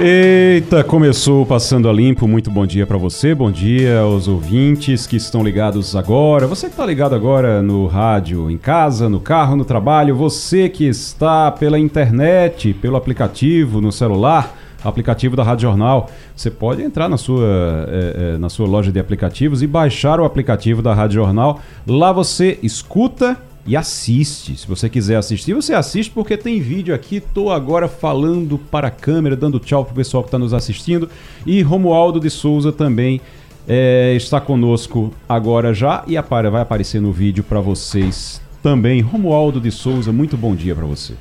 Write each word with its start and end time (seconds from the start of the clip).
Eita, 0.00 0.84
começou 0.84 1.44
Passando 1.44 1.88
a 1.88 1.92
Limpo. 1.92 2.28
Muito 2.28 2.52
bom 2.52 2.64
dia 2.64 2.86
para 2.86 2.96
você, 2.96 3.34
bom 3.34 3.50
dia 3.50 3.98
aos 3.98 4.28
ouvintes 4.28 5.08
que 5.08 5.16
estão 5.16 5.42
ligados 5.42 5.96
agora. 5.96 6.46
Você 6.46 6.66
que 6.66 6.72
está 6.72 6.86
ligado 6.86 7.16
agora 7.16 7.60
no 7.62 7.88
rádio, 7.88 8.48
em 8.48 8.56
casa, 8.56 9.08
no 9.08 9.18
carro, 9.18 9.56
no 9.56 9.64
trabalho. 9.64 10.14
Você 10.14 10.68
que 10.68 10.84
está 10.86 11.50
pela 11.50 11.80
internet, 11.80 12.72
pelo 12.74 12.96
aplicativo, 12.96 13.80
no 13.80 13.90
celular, 13.90 14.56
aplicativo 14.84 15.34
da 15.34 15.42
Rádio 15.42 15.62
Jornal. 15.62 16.08
Você 16.34 16.48
pode 16.48 16.80
entrar 16.80 17.08
na 17.08 17.16
sua, 17.16 17.44
é, 17.88 18.34
é, 18.34 18.38
na 18.38 18.48
sua 18.48 18.68
loja 18.68 18.92
de 18.92 19.00
aplicativos 19.00 19.64
e 19.64 19.66
baixar 19.66 20.20
o 20.20 20.24
aplicativo 20.24 20.80
da 20.80 20.94
Rádio 20.94 21.16
Jornal. 21.16 21.60
Lá 21.84 22.12
você 22.12 22.56
escuta 22.62 23.36
e 23.68 23.76
assiste. 23.76 24.56
Se 24.56 24.66
você 24.66 24.88
quiser 24.88 25.16
assistir, 25.16 25.52
você 25.52 25.74
assiste 25.74 26.10
porque 26.10 26.38
tem 26.38 26.58
vídeo 26.58 26.94
aqui. 26.94 27.20
Tô 27.20 27.50
agora 27.50 27.86
falando 27.86 28.56
para 28.56 28.88
a 28.88 28.90
câmera, 28.90 29.36
dando 29.36 29.60
tchau 29.60 29.84
pro 29.84 29.94
pessoal 29.94 30.22
que 30.22 30.28
está 30.28 30.38
nos 30.38 30.54
assistindo. 30.54 31.08
E 31.44 31.60
Romualdo 31.60 32.18
de 32.18 32.30
Souza 32.30 32.72
também 32.72 33.20
é, 33.68 34.14
está 34.16 34.40
conosco 34.40 35.12
agora 35.28 35.74
já 35.74 36.02
e 36.06 36.18
vai 36.18 36.62
aparecer 36.62 36.98
no 36.98 37.12
vídeo 37.12 37.44
para 37.44 37.60
vocês 37.60 38.40
também. 38.62 39.02
Romualdo 39.02 39.60
de 39.60 39.70
Souza, 39.70 40.10
muito 40.10 40.34
bom 40.34 40.54
dia 40.54 40.74
para 40.74 40.86
você. 40.86 41.12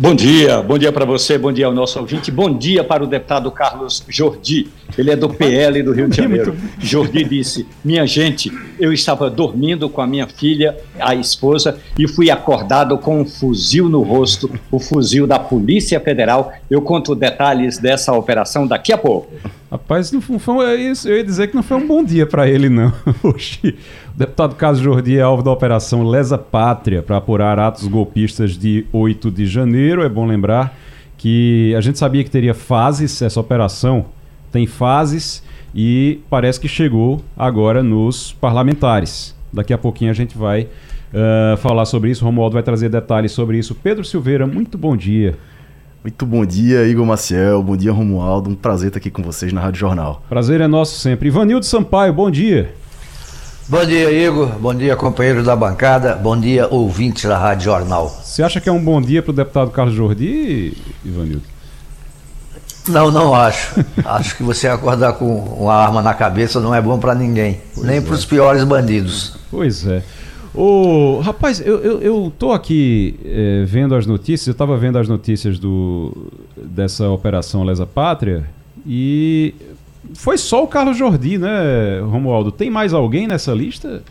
Bom 0.00 0.14
dia, 0.14 0.62
bom 0.62 0.78
dia 0.78 0.92
para 0.92 1.04
você, 1.04 1.36
bom 1.36 1.50
dia 1.50 1.66
ao 1.66 1.74
nosso 1.74 1.98
ouvinte, 1.98 2.30
bom 2.30 2.56
dia 2.56 2.84
para 2.84 3.02
o 3.02 3.06
deputado 3.08 3.50
Carlos 3.50 4.04
Jordi, 4.08 4.68
ele 4.96 5.10
é 5.10 5.16
do 5.16 5.28
PL 5.28 5.82
do 5.82 5.90
Rio 5.90 6.08
de 6.08 6.16
Janeiro. 6.16 6.56
Jordi 6.78 7.24
disse: 7.24 7.66
Minha 7.84 8.06
gente, 8.06 8.48
eu 8.78 8.92
estava 8.92 9.28
dormindo 9.28 9.88
com 9.88 10.00
a 10.00 10.06
minha 10.06 10.28
filha, 10.28 10.76
a 11.00 11.16
esposa, 11.16 11.80
e 11.98 12.06
fui 12.06 12.30
acordado 12.30 12.96
com 12.96 13.22
um 13.22 13.26
fuzil 13.26 13.88
no 13.88 14.02
rosto, 14.02 14.48
o 14.70 14.78
fuzil 14.78 15.26
da 15.26 15.40
Polícia 15.40 15.98
Federal. 15.98 16.52
Eu 16.70 16.80
conto 16.80 17.16
detalhes 17.16 17.76
dessa 17.76 18.12
operação 18.12 18.68
daqui 18.68 18.92
a 18.92 18.98
pouco. 18.98 19.32
Rapaz, 19.70 20.10
não 20.10 20.20
foi, 20.22 20.64
é 20.64 20.76
isso, 20.76 21.06
eu 21.08 21.18
ia 21.18 21.24
dizer 21.24 21.48
que 21.48 21.54
não 21.54 21.62
foi 21.62 21.76
um 21.76 21.86
bom 21.86 22.02
dia 22.02 22.26
para 22.26 22.48
ele, 22.48 22.70
não. 22.70 22.90
O 23.22 24.18
deputado 24.18 24.54
Carlos 24.54 24.80
Jordi 24.80 25.18
é 25.18 25.20
alvo 25.20 25.42
da 25.42 25.50
operação 25.50 26.02
Lesa 26.02 26.38
Pátria 26.38 27.02
para 27.02 27.18
apurar 27.18 27.58
atos 27.58 27.86
golpistas 27.86 28.56
de 28.56 28.86
8 28.92 29.30
de 29.30 29.46
janeiro. 29.46 30.02
É 30.02 30.08
bom 30.08 30.26
lembrar 30.26 30.74
que 31.18 31.74
a 31.76 31.80
gente 31.80 31.98
sabia 31.98 32.24
que 32.24 32.30
teria 32.30 32.54
fases, 32.54 33.20
essa 33.20 33.38
operação 33.38 34.06
tem 34.50 34.66
fases 34.66 35.42
e 35.74 36.20
parece 36.30 36.58
que 36.58 36.66
chegou 36.66 37.22
agora 37.36 37.82
nos 37.82 38.32
parlamentares. 38.32 39.36
Daqui 39.52 39.72
a 39.72 39.78
pouquinho 39.78 40.10
a 40.10 40.14
gente 40.14 40.36
vai 40.36 40.62
uh, 40.62 41.56
falar 41.58 41.84
sobre 41.84 42.10
isso. 42.10 42.24
Romualdo 42.24 42.54
vai 42.54 42.62
trazer 42.62 42.88
detalhes 42.88 43.32
sobre 43.32 43.58
isso. 43.58 43.74
Pedro 43.74 44.04
Silveira, 44.04 44.46
muito 44.46 44.78
bom 44.78 44.96
dia. 44.96 45.36
Muito 46.02 46.24
bom 46.24 46.46
dia, 46.46 46.86
Igor 46.86 47.04
Maciel. 47.04 47.60
Bom 47.62 47.76
dia, 47.76 47.90
Romualdo. 47.90 48.50
Um 48.50 48.54
prazer 48.54 48.88
estar 48.88 48.98
aqui 48.98 49.10
com 49.10 49.22
vocês 49.22 49.52
na 49.52 49.60
Rádio 49.60 49.80
Jornal. 49.80 50.22
Prazer 50.28 50.60
é 50.60 50.68
nosso 50.68 50.98
sempre. 51.00 51.26
Ivanildo 51.26 51.66
Sampaio, 51.66 52.12
bom 52.12 52.30
dia. 52.30 52.72
Bom 53.68 53.84
dia, 53.84 54.10
Igor. 54.10 54.48
Bom 54.60 54.72
dia, 54.72 54.94
companheiro 54.94 55.42
da 55.42 55.56
bancada. 55.56 56.14
Bom 56.14 56.38
dia, 56.38 56.68
ouvintes 56.70 57.24
da 57.24 57.36
Rádio 57.36 57.64
Jornal. 57.64 58.08
Você 58.08 58.44
acha 58.44 58.60
que 58.60 58.68
é 58.68 58.72
um 58.72 58.82
bom 58.82 59.02
dia 59.02 59.22
para 59.22 59.32
o 59.32 59.34
deputado 59.34 59.72
Carlos 59.72 59.94
Jordi, 59.94 60.76
Ivanildo? 61.04 61.42
Não, 62.86 63.10
não 63.10 63.34
acho. 63.34 63.84
acho 64.04 64.36
que 64.36 64.42
você 64.44 64.68
acordar 64.68 65.14
com 65.14 65.36
uma 65.36 65.74
arma 65.74 66.00
na 66.00 66.14
cabeça 66.14 66.60
não 66.60 66.72
é 66.72 66.80
bom 66.80 66.98
para 66.98 67.14
ninguém, 67.14 67.60
pois 67.74 67.86
nem 67.86 67.96
é. 67.96 68.00
para 68.00 68.14
os 68.14 68.24
piores 68.24 68.62
bandidos. 68.62 69.36
Pois 69.50 69.84
é. 69.84 70.02
Ô, 70.60 71.20
rapaz, 71.20 71.64
eu, 71.64 71.78
eu, 71.78 72.00
eu 72.02 72.32
tô 72.36 72.50
aqui 72.50 73.14
é, 73.24 73.62
vendo 73.64 73.94
as 73.94 74.06
notícias, 74.06 74.48
eu 74.48 74.50
estava 74.50 74.76
vendo 74.76 74.98
as 74.98 75.06
notícias 75.06 75.56
do, 75.56 76.32
dessa 76.56 77.08
operação 77.10 77.62
Lesa 77.62 77.86
Pátria 77.86 78.44
e 78.84 79.54
foi 80.14 80.36
só 80.36 80.64
o 80.64 80.66
Carlos 80.66 80.96
Jordi, 80.96 81.38
né, 81.38 82.00
Romualdo? 82.00 82.50
Tem 82.50 82.70
mais 82.70 82.92
alguém 82.92 83.28
nessa 83.28 83.52
lista? 83.52 84.02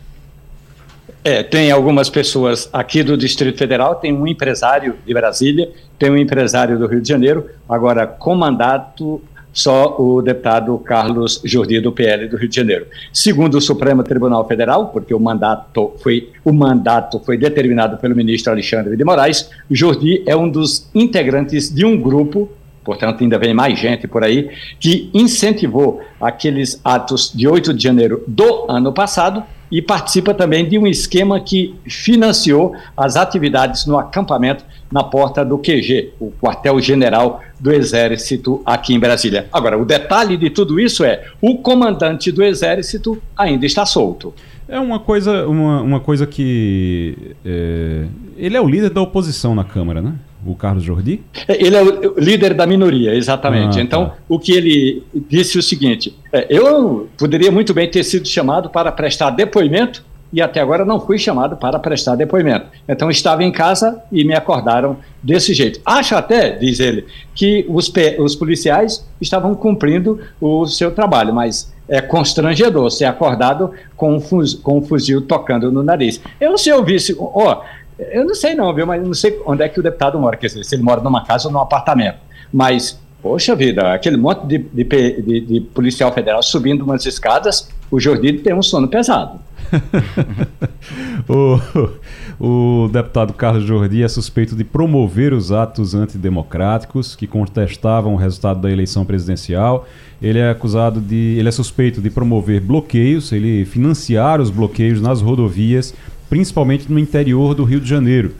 É, 1.22 1.42
tem 1.42 1.70
algumas 1.70 2.08
pessoas 2.08 2.66
aqui 2.72 3.02
do 3.02 3.14
Distrito 3.14 3.58
Federal, 3.58 3.96
tem 3.96 4.14
um 4.14 4.26
empresário 4.26 4.94
de 5.04 5.12
Brasília, 5.12 5.70
tem 5.98 6.10
um 6.10 6.16
empresário 6.16 6.78
do 6.78 6.86
Rio 6.86 7.02
de 7.02 7.08
Janeiro, 7.10 7.44
agora 7.68 8.06
com 8.06 8.34
mandato 8.34 9.20
só 9.58 9.96
o 9.98 10.22
deputado 10.22 10.78
Carlos 10.78 11.40
Jordi 11.44 11.80
do 11.80 11.90
PL 11.90 12.28
do 12.28 12.36
Rio 12.36 12.48
de 12.48 12.54
Janeiro. 12.54 12.86
Segundo 13.12 13.56
o 13.56 13.60
Supremo 13.60 14.04
Tribunal 14.04 14.46
Federal, 14.46 14.86
porque 14.88 15.12
o 15.12 15.18
mandato 15.18 15.92
foi 16.00 16.30
o 16.44 16.52
mandato 16.52 17.18
foi 17.18 17.36
determinado 17.36 17.96
pelo 17.96 18.14
ministro 18.14 18.52
Alexandre 18.52 18.96
de 18.96 19.04
Moraes, 19.04 19.50
Jordi 19.68 20.22
é 20.26 20.36
um 20.36 20.48
dos 20.48 20.88
integrantes 20.94 21.74
de 21.74 21.84
um 21.84 22.00
grupo 22.00 22.48
portanto 22.84 23.22
ainda 23.22 23.38
vem 23.38 23.52
mais 23.52 23.78
gente 23.78 24.06
por 24.06 24.24
aí, 24.24 24.48
que 24.80 25.10
incentivou 25.12 26.00
aqueles 26.18 26.80
atos 26.82 27.30
de 27.34 27.46
8 27.46 27.74
de 27.74 27.82
janeiro 27.82 28.24
do 28.26 28.64
ano 28.66 28.94
passado 28.94 29.44
e 29.70 29.82
participa 29.82 30.32
também 30.32 30.66
de 30.66 30.78
um 30.78 30.86
esquema 30.86 31.38
que 31.38 31.74
financiou 31.86 32.74
as 32.96 33.16
atividades 33.16 33.84
no 33.84 33.98
acampamento 33.98 34.64
na 34.90 35.04
porta 35.04 35.44
do 35.44 35.58
QG, 35.58 36.12
o 36.18 36.32
quartel-general 36.40 37.42
do 37.60 37.72
Exército 37.72 38.62
aqui 38.64 38.94
em 38.94 38.98
Brasília. 38.98 39.46
Agora, 39.52 39.78
o 39.78 39.84
detalhe 39.84 40.36
de 40.36 40.50
tudo 40.50 40.80
isso 40.80 41.04
é: 41.04 41.24
o 41.40 41.58
comandante 41.58 42.32
do 42.32 42.42
Exército 42.42 43.20
ainda 43.36 43.66
está 43.66 43.84
solto. 43.84 44.32
É 44.68 44.78
uma 44.78 44.98
coisa, 44.98 45.46
uma, 45.46 45.80
uma 45.80 46.00
coisa 46.00 46.26
que. 46.26 47.34
É, 47.44 48.04
ele 48.36 48.56
é 48.56 48.60
o 48.60 48.68
líder 48.68 48.90
da 48.90 49.00
oposição 49.00 49.54
na 49.54 49.64
Câmara, 49.64 50.00
né? 50.00 50.14
o 50.46 50.54
Carlos 50.54 50.84
Jordi? 50.84 51.20
É, 51.46 51.64
ele 51.64 51.76
é 51.76 51.82
o 51.82 52.18
líder 52.18 52.54
da 52.54 52.66
minoria, 52.66 53.14
exatamente. 53.14 53.78
Ah, 53.78 53.82
então, 53.82 54.06
tá. 54.06 54.14
o 54.28 54.38
que 54.38 54.52
ele 54.52 55.02
disse 55.28 55.56
é 55.56 55.60
o 55.60 55.62
seguinte: 55.62 56.16
é, 56.32 56.46
eu 56.48 57.08
poderia 57.16 57.50
muito 57.50 57.74
bem 57.74 57.90
ter 57.90 58.04
sido 58.04 58.26
chamado 58.28 58.70
para 58.70 58.92
prestar 58.92 59.30
depoimento 59.30 60.04
e 60.32 60.42
até 60.42 60.60
agora 60.60 60.84
não 60.84 61.00
fui 61.00 61.18
chamado 61.18 61.56
para 61.56 61.78
prestar 61.78 62.14
depoimento. 62.14 62.66
Então, 62.88 63.10
estava 63.10 63.42
em 63.42 63.50
casa 63.52 64.02
e 64.12 64.24
me 64.24 64.34
acordaram 64.34 64.96
desse 65.22 65.54
jeito. 65.54 65.80
Acho 65.84 66.14
até, 66.14 66.50
diz 66.50 66.80
ele, 66.80 67.06
que 67.34 67.64
os, 67.68 67.90
os 68.18 68.36
policiais 68.36 69.06
estavam 69.20 69.54
cumprindo 69.54 70.20
o 70.40 70.66
seu 70.66 70.90
trabalho, 70.90 71.34
mas 71.34 71.72
é 71.88 72.00
constrangedor 72.00 72.90
ser 72.90 73.06
acordado 73.06 73.72
com 73.96 74.16
um, 74.16 74.20
com 74.62 74.78
um 74.78 74.82
fuzil 74.82 75.22
tocando 75.22 75.72
no 75.72 75.82
nariz. 75.82 76.20
Eu, 76.38 76.58
se 76.58 76.68
eu 76.68 76.84
visse, 76.84 77.16
ó, 77.18 77.62
eu 77.98 78.24
não 78.24 78.34
sei 78.34 78.54
não, 78.54 78.72
viu, 78.74 78.86
mas 78.86 79.02
não 79.02 79.14
sei 79.14 79.40
onde 79.46 79.62
é 79.62 79.68
que 79.68 79.80
o 79.80 79.82
deputado 79.82 80.18
mora, 80.18 80.36
quer 80.36 80.48
dizer, 80.48 80.64
se 80.64 80.74
ele 80.74 80.82
mora 80.82 81.00
numa 81.00 81.24
casa 81.24 81.48
ou 81.48 81.52
num 81.52 81.60
apartamento. 81.60 82.18
Mas, 82.52 83.00
poxa 83.22 83.56
vida, 83.56 83.92
aquele 83.92 84.16
monte 84.16 84.46
de, 84.46 84.58
de, 84.58 84.84
de, 84.84 85.40
de 85.40 85.60
policial 85.60 86.12
federal 86.12 86.42
subindo 86.42 86.82
umas 86.82 87.04
escadas, 87.06 87.68
o 87.90 87.98
Jordi 87.98 88.34
tem 88.34 88.54
um 88.54 88.62
sono 88.62 88.86
pesado. 88.86 89.40
o, 91.28 92.84
o, 92.84 92.88
deputado 92.88 93.32
Carlos 93.32 93.64
Jordi 93.64 94.02
é 94.02 94.08
suspeito 94.08 94.56
de 94.56 94.64
promover 94.64 95.32
os 95.32 95.52
atos 95.52 95.94
antidemocráticos 95.94 97.14
que 97.14 97.26
contestavam 97.26 98.14
o 98.14 98.16
resultado 98.16 98.60
da 98.60 98.70
eleição 98.70 99.04
presidencial. 99.04 99.86
Ele 100.20 100.38
é 100.38 100.50
acusado 100.50 101.00
de. 101.00 101.36
ele 101.38 101.48
é 101.48 101.52
suspeito 101.52 102.00
de 102.00 102.10
promover 102.10 102.60
bloqueios, 102.60 103.32
ele 103.32 103.64
financiar 103.64 104.40
os 104.40 104.50
bloqueios 104.50 105.00
nas 105.00 105.20
rodovias 105.20 105.94
principalmente 106.28 106.90
no 106.90 106.98
interior 106.98 107.54
do 107.54 107.64
Rio 107.64 107.80
de 107.80 107.88
Janeiro. 107.88 108.34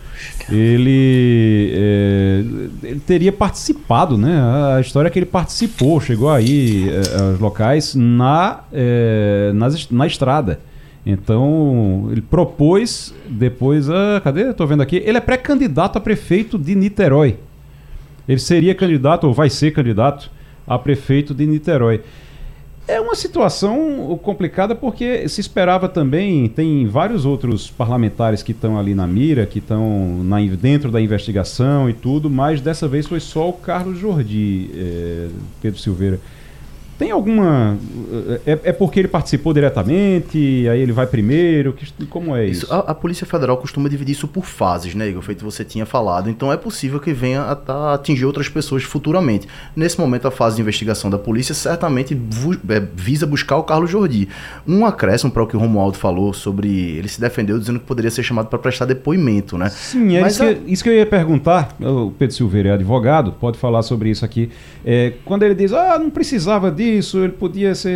Ele, 0.51 1.73
é, 1.75 2.45
ele 2.83 3.01
teria 3.01 3.33
participado, 3.33 4.19
né? 4.19 4.41
A 4.77 4.81
história 4.81 5.09
é 5.09 5.11
que 5.11 5.19
ele 5.19 5.27
participou, 5.27 6.01
chegou 6.01 6.31
aí 6.31 6.89
é, 6.89 7.21
aos 7.21 7.41
locais 7.41 7.95
na, 7.95 8.61
é, 8.73 9.53
nas, 9.55 9.89
na 9.91 10.07
estrada. 10.07 10.61
Então, 11.11 12.11
ele 12.13 12.21
propôs 12.21 13.15
depois. 13.27 13.89
Ah, 13.89 14.21
cadê? 14.23 14.51
Estou 14.51 14.67
vendo 14.67 14.83
aqui. 14.83 14.97
Ele 14.97 15.17
é 15.17 15.21
pré-candidato 15.23 15.97
a 15.97 16.01
prefeito 16.03 16.59
de 16.59 16.75
Niterói. 16.75 17.39
Ele 18.29 18.39
seria 18.39 18.75
candidato, 18.75 19.27
ou 19.27 19.33
vai 19.33 19.49
ser 19.49 19.71
candidato, 19.71 20.31
a 20.67 20.79
prefeito 20.79 21.33
de 21.33 21.47
Niterói. 21.47 22.03
É 22.87 23.01
uma 23.01 23.15
situação 23.15 24.19
complicada 24.23 24.75
porque 24.75 25.27
se 25.29 25.41
esperava 25.41 25.89
também, 25.89 26.47
tem 26.47 26.87
vários 26.87 27.25
outros 27.25 27.71
parlamentares 27.71 28.43
que 28.43 28.53
estão 28.53 28.79
ali 28.79 28.95
na 28.95 29.07
mira, 29.07 29.47
que 29.47 29.61
estão 29.61 30.23
dentro 30.61 30.91
da 30.91 31.01
investigação 31.01 31.89
e 31.89 31.95
tudo, 31.95 32.29
mas 32.29 32.61
dessa 32.61 32.87
vez 32.87 33.07
foi 33.07 33.21
só 33.21 33.49
o 33.49 33.53
Carlos 33.55 33.99
Jordi, 33.99 34.71
é, 34.75 35.29
Pedro 35.61 35.79
Silveira. 35.79 36.21
Tem 36.99 37.13
alguma. 37.13 37.79
É, 38.45 38.59
é, 38.65 38.73
porque 38.73 38.99
ele 38.99 39.07
participou 39.07 39.55
diretamente, 39.55 40.67
aí 40.69 40.81
ele 40.81 40.91
vai 40.91 41.07
primeiro? 41.07 41.77
Como 42.11 42.35
é 42.35 42.45
isso? 42.45 42.65
isso 42.65 42.75
a, 42.75 42.79
a, 42.79 42.95
Polícia 42.95 43.25
Federal 43.25 43.57
costuma 43.57 43.89
dividir 43.89 44.13
isso 44.13 44.27
por 44.27 44.45
fases, 44.45 44.97
né, 44.97 45.09
Igor? 45.09 45.23
Feito 45.23 45.45
você 45.45 45.65
tinha 45.65 45.87
falado. 45.87 46.29
Então 46.29 46.53
é 46.53 46.57
possível 46.57 46.99
que 46.99 47.13
venha 47.13 47.43
a, 47.43 47.73
a 47.73 47.95
atingir 47.95 48.25
outras 48.25 48.49
pessoas 48.49 48.83
futuramente. 48.83 49.47
Nesse 49.77 50.01
momento, 50.01 50.27
a 50.27 50.33
fase 50.33 50.57
de 50.57 50.63
investigação 50.63 51.09
da 51.09 51.17
polícia 51.17 51.55
certamente 51.55 52.21
é, 52.69 52.83
visa 52.97 53.27
buscar 53.27 53.59
o 53.59 53.63
Carlos 53.63 53.91
Jordi. 53.91 54.29
Um 54.67 54.85
acréscimo 54.85 55.31
para 55.31 55.45
o 55.45 55.47
que 55.47 55.57
o 55.57 55.61
Romualdo 55.61 55.97
falou 55.97 56.33
sobre. 56.33 56.69
Ele 56.99 57.07
se 57.07 57.21
defendeu 57.21 57.61
dizendo 57.61 57.79
que 57.79 57.87
poderia 57.87 58.11
ser 58.11 58.25
chamado 58.25 58.49
para 58.49 58.59
prestar 58.59 58.87
depoimento, 58.87 59.57
né? 59.57 59.69
Sim, 59.69 60.17
é 60.17 60.21
Mas 60.21 60.33
isso, 60.33 60.43
a... 60.43 60.53
que, 60.53 60.73
isso 60.73 60.83
que 60.83 60.91
eu 60.91 60.95
ia 60.95 61.07
perguntar. 61.07 61.77
O 61.81 62.11
Pedro 62.11 62.35
Silveira 62.35 62.71
é 62.71 62.73
advogado, 62.73 63.31
pode 63.31 63.57
falar 63.57 63.83
sobre 63.83 64.11
isso 64.11 64.25
aqui. 64.25 64.51
É, 64.85 65.13
quando 65.25 65.45
ele 65.45 65.55
diz, 65.55 65.73
ah, 65.73 65.97
não 65.97 66.11
precisava 66.11 66.73
disso 66.73 66.88
isso, 66.89 67.19
ele 67.19 67.33
podia 67.33 67.75
ser. 67.75 67.91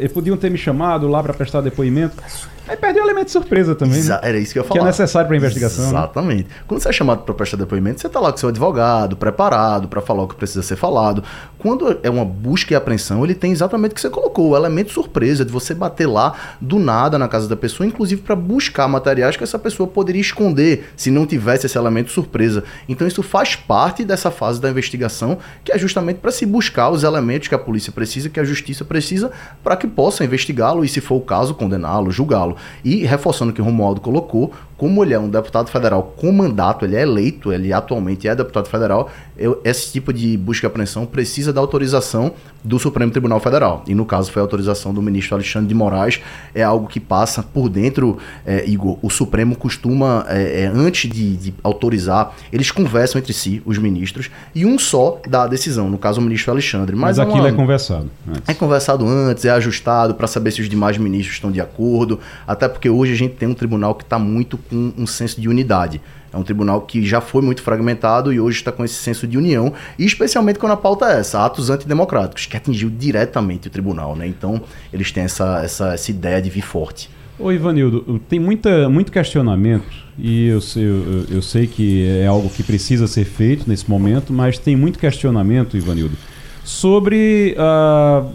Ele 0.00 0.08
podiam 0.08 0.36
ter 0.36 0.50
me 0.50 0.58
chamado 0.58 1.08
lá 1.08 1.22
para 1.22 1.34
prestar 1.34 1.60
depoimento. 1.60 2.16
Aí 2.66 2.76
perdeu 2.76 3.02
o 3.02 3.06
elemento 3.06 3.26
de 3.26 3.32
surpresa 3.32 3.74
também. 3.74 3.98
Exa 3.98 4.14
né? 4.14 4.20
Era 4.22 4.38
isso 4.38 4.52
que 4.52 4.58
eu 4.58 4.62
ia 4.62 4.68
falar. 4.68 4.80
Que 4.80 4.84
é 4.84 4.88
necessário 4.88 5.26
para 5.26 5.36
a 5.36 5.38
investigação. 5.38 5.84
Né? 5.84 5.90
Exatamente. 5.90 6.44
Né? 6.44 6.50
Quando 6.66 6.80
você 6.80 6.88
é 6.88 6.92
chamado 6.92 7.22
para 7.22 7.34
prestar 7.34 7.56
depoimento, 7.56 8.00
você 8.00 8.06
está 8.06 8.18
lá 8.20 8.32
com 8.32 8.38
seu 8.38 8.48
advogado, 8.48 9.16
preparado 9.16 9.88
para 9.88 10.00
falar 10.00 10.22
o 10.22 10.28
que 10.28 10.34
precisa 10.34 10.62
ser 10.62 10.76
falado. 10.76 11.22
Quando 11.58 11.98
é 12.02 12.10
uma 12.10 12.24
busca 12.24 12.72
e 12.72 12.76
apreensão, 12.76 13.24
ele 13.24 13.34
tem 13.34 13.52
exatamente 13.52 13.92
o 13.92 13.94
que 13.94 14.00
você 14.00 14.10
colocou, 14.10 14.50
o 14.50 14.56
elemento 14.56 14.88
de 14.88 14.94
surpresa, 14.94 15.44
de 15.44 15.52
você 15.52 15.74
bater 15.74 16.06
lá 16.06 16.34
do 16.60 16.78
nada 16.78 17.18
na 17.18 17.28
casa 17.28 17.48
da 17.48 17.56
pessoa, 17.56 17.86
inclusive 17.86 18.22
para 18.22 18.36
buscar 18.36 18.88
materiais 18.88 19.36
que 19.36 19.44
essa 19.44 19.58
pessoa 19.58 19.86
poderia 19.86 20.20
esconder 20.20 20.90
se 20.96 21.10
não 21.10 21.26
tivesse 21.26 21.66
esse 21.66 21.76
elemento 21.76 22.06
de 22.06 22.12
surpresa. 22.12 22.64
Então 22.88 23.06
isso 23.06 23.22
faz 23.22 23.56
parte 23.56 24.04
dessa 24.04 24.30
fase 24.30 24.60
da 24.60 24.70
investigação, 24.70 25.38
que 25.62 25.72
é 25.72 25.78
justamente 25.78 26.18
para 26.18 26.30
se 26.30 26.46
buscar 26.46 26.90
os 26.90 27.02
elementos 27.02 27.48
que 27.48 27.54
a 27.54 27.58
polícia 27.58 27.92
precisa, 27.92 28.28
que 28.28 28.40
a 28.40 28.44
justiça 28.44 28.84
precisa, 28.84 29.30
para 29.62 29.76
que 29.76 29.86
possa 29.86 30.24
investigá-lo 30.24 30.84
e, 30.84 30.88
se 30.88 31.00
for 31.00 31.16
o 31.16 31.20
caso, 31.20 31.54
condená-lo, 31.54 32.10
julgá-lo. 32.10 32.53
E 32.84 33.04
reforçando 33.04 33.50
o 33.50 33.54
que 33.54 33.60
o 33.60 33.64
Romualdo 33.64 34.00
colocou, 34.00 34.52
como 34.76 35.04
ele 35.04 35.14
é 35.14 35.18
um 35.18 35.28
deputado 35.28 35.68
federal 35.70 36.14
com 36.16 36.32
mandato, 36.32 36.84
ele 36.84 36.96
é 36.96 37.02
eleito, 37.02 37.52
ele 37.52 37.72
atualmente 37.72 38.26
é 38.26 38.34
deputado 38.34 38.68
federal, 38.68 39.10
eu, 39.36 39.60
esse 39.64 39.92
tipo 39.92 40.12
de 40.12 40.36
busca 40.36 40.66
e 40.66 40.68
apreensão 40.68 41.06
precisa 41.06 41.52
da 41.52 41.60
autorização 41.60 42.32
do 42.62 42.78
Supremo 42.78 43.12
Tribunal 43.12 43.38
Federal. 43.40 43.84
E 43.86 43.94
no 43.94 44.06
caso 44.06 44.32
foi 44.32 44.40
a 44.40 44.44
autorização 44.44 44.94
do 44.94 45.02
ministro 45.02 45.34
Alexandre 45.34 45.68
de 45.68 45.74
Moraes, 45.74 46.20
é 46.54 46.62
algo 46.62 46.86
que 46.86 46.98
passa 46.98 47.42
por 47.42 47.68
dentro, 47.68 48.18
é, 48.46 48.64
Igor. 48.66 48.98
O 49.02 49.10
Supremo 49.10 49.54
costuma, 49.54 50.24
é, 50.28 50.62
é, 50.62 50.66
antes 50.66 51.10
de, 51.10 51.36
de, 51.36 51.54
autorizar, 51.62 52.34
eles 52.52 52.70
conversam 52.70 53.18
entre 53.18 53.32
si, 53.32 53.62
os 53.66 53.76
ministros, 53.78 54.30
e 54.54 54.64
um 54.64 54.78
só 54.78 55.20
dá 55.28 55.42
a 55.42 55.46
decisão, 55.46 55.90
no 55.90 55.98
caso 55.98 56.20
o 56.20 56.24
ministro 56.24 56.52
Alexandre. 56.52 56.96
Mas, 56.96 57.18
Mas 57.18 57.28
aquilo 57.28 57.44
uma, 57.44 57.48
é 57.48 57.52
conversado. 57.52 58.10
Antes. 58.26 58.48
É 58.48 58.54
conversado 58.54 59.06
antes, 59.06 59.44
é 59.44 59.50
ajustado 59.50 60.14
para 60.14 60.26
saber 60.26 60.50
se 60.50 60.60
os 60.60 60.68
demais 60.68 60.96
ministros 60.96 61.36
estão 61.36 61.52
de 61.52 61.60
acordo, 61.60 62.18
até 62.46 62.68
porque 62.68 62.88
hoje 62.88 63.12
a 63.12 63.16
gente 63.16 63.34
tem 63.34 63.48
um 63.48 63.54
tribunal 63.54 63.94
que 63.94 64.04
está 64.04 64.18
muito 64.18 64.56
com 64.68 64.92
um 64.96 65.06
senso 65.06 65.40
de 65.40 65.48
unidade. 65.48 66.00
É 66.32 66.36
um 66.36 66.42
tribunal 66.42 66.80
que 66.80 67.04
já 67.06 67.20
foi 67.20 67.42
muito 67.42 67.62
fragmentado 67.62 68.32
e 68.32 68.40
hoje 68.40 68.58
está 68.58 68.72
com 68.72 68.84
esse 68.84 68.94
senso 68.94 69.26
de 69.26 69.38
união, 69.38 69.72
e 69.98 70.04
especialmente 70.04 70.58
quando 70.58 70.72
a 70.72 70.76
pauta 70.76 71.06
é 71.06 71.20
essa, 71.20 71.44
atos 71.44 71.70
antidemocráticos, 71.70 72.46
que 72.46 72.56
atingiu 72.56 72.90
diretamente 72.90 73.68
o 73.68 73.70
tribunal, 73.70 74.16
né? 74.16 74.26
Então, 74.26 74.60
eles 74.92 75.12
têm 75.12 75.24
essa, 75.24 75.62
essa, 75.62 75.94
essa 75.94 76.10
ideia 76.10 76.42
de 76.42 76.50
vir 76.50 76.62
forte. 76.62 77.08
Ô 77.38 77.50
Ivanildo, 77.50 78.20
tem 78.28 78.38
muita, 78.38 78.88
muito 78.88 79.10
questionamento 79.10 80.04
e 80.16 80.46
eu 80.46 80.60
eu, 80.76 81.24
eu 81.28 81.42
sei 81.42 81.66
que 81.66 82.06
é 82.06 82.26
algo 82.26 82.48
que 82.48 82.62
precisa 82.62 83.08
ser 83.08 83.24
feito 83.24 83.68
nesse 83.68 83.90
momento, 83.90 84.32
mas 84.32 84.56
tem 84.56 84.76
muito 84.76 84.98
questionamento, 84.98 85.76
Ivanildo, 85.76 86.16
sobre 86.64 87.54
uh, 87.58 88.26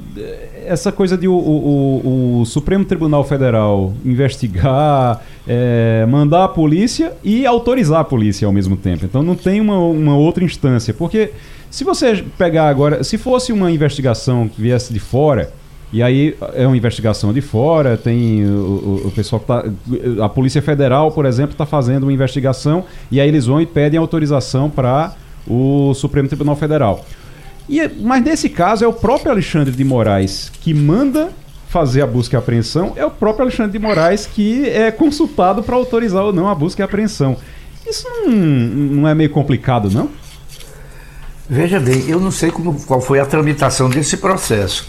essa 0.66 0.92
coisa 0.92 1.18
de 1.18 1.28
o, 1.28 1.34
o, 1.34 2.42
o, 2.42 2.46
Supremo 2.46 2.86
Tribunal 2.86 3.24
Federal 3.24 3.92
investigar, 4.06 5.20
é, 5.48 6.06
mandar 6.08 6.44
a 6.44 6.48
polícia 6.48 7.14
e 7.24 7.44
autorizar 7.44 8.02
a 8.02 8.04
polícia 8.04 8.46
ao 8.46 8.54
mesmo 8.54 8.78
tempo. 8.78 9.04
Então 9.04 9.24
não 9.24 9.36
tem 9.36 9.60
uma, 9.60 9.80
uma 9.80 10.16
outra 10.16 10.44
instância. 10.44 10.94
Porque 10.94 11.32
se 11.72 11.84
você 11.84 12.24
pegar 12.38 12.70
agora, 12.70 13.04
se 13.04 13.18
fosse 13.18 13.52
uma 13.52 13.72
investigação 13.72 14.48
que 14.48 14.62
viesse 14.62 14.94
de 14.94 15.00
fora, 15.00 15.52
e 15.92 16.04
aí 16.04 16.36
é 16.54 16.68
uma 16.68 16.78
investigação 16.78 17.34
de 17.34 17.42
fora, 17.42 17.98
tem 17.98 18.46
o, 18.46 19.08
o 19.08 19.12
pessoal 19.12 19.40
que 19.40 19.48
tá. 19.48 19.66
A 20.24 20.30
Polícia 20.30 20.62
Federal, 20.62 21.12
por 21.12 21.26
exemplo, 21.26 21.54
está 21.54 21.66
fazendo 21.66 22.04
uma 22.04 22.14
investigação 22.14 22.86
e 23.12 23.20
aí 23.20 23.28
eles 23.28 23.48
vão 23.48 23.60
e 23.60 23.66
pedem 23.66 24.00
autorização 24.00 24.70
para 24.70 25.16
o 25.48 25.96
Supremo 25.96 26.28
Tribunal 26.28 26.56
Federal. 26.56 27.04
E, 27.70 27.88
mas 28.02 28.24
nesse 28.24 28.50
caso 28.50 28.84
é 28.84 28.88
o 28.88 28.94
próprio 28.94 29.32
Alexandre 29.32 29.72
de 29.72 29.84
Moraes 29.84 30.52
que 30.62 30.74
manda 30.74 31.30
fazer 31.70 32.02
a 32.02 32.08
busca 32.08 32.36
e 32.36 32.38
apreensão, 32.38 32.94
é 32.96 33.06
o 33.06 33.12
próprio 33.12 33.44
Alexandre 33.44 33.74
de 33.74 33.80
Moraes 33.80 34.26
que 34.26 34.68
é 34.68 34.90
consultado 34.90 35.62
para 35.62 35.76
autorizar 35.76 36.24
ou 36.24 36.34
não 36.34 36.50
a 36.50 36.56
busca 36.56 36.82
e 36.82 36.84
apreensão. 36.84 37.38
Isso 37.88 38.08
não, 38.10 38.32
não 38.32 39.08
é 39.08 39.14
meio 39.14 39.30
complicado, 39.30 39.90
não? 39.92 40.10
Veja 41.48 41.80
bem, 41.80 42.08
eu 42.08 42.20
não 42.20 42.32
sei 42.32 42.50
como, 42.50 42.74
qual 42.86 43.02
foi 43.02 43.20
a 43.20 43.26
tramitação 43.26 43.88
desse 43.88 44.18
processo. 44.18 44.88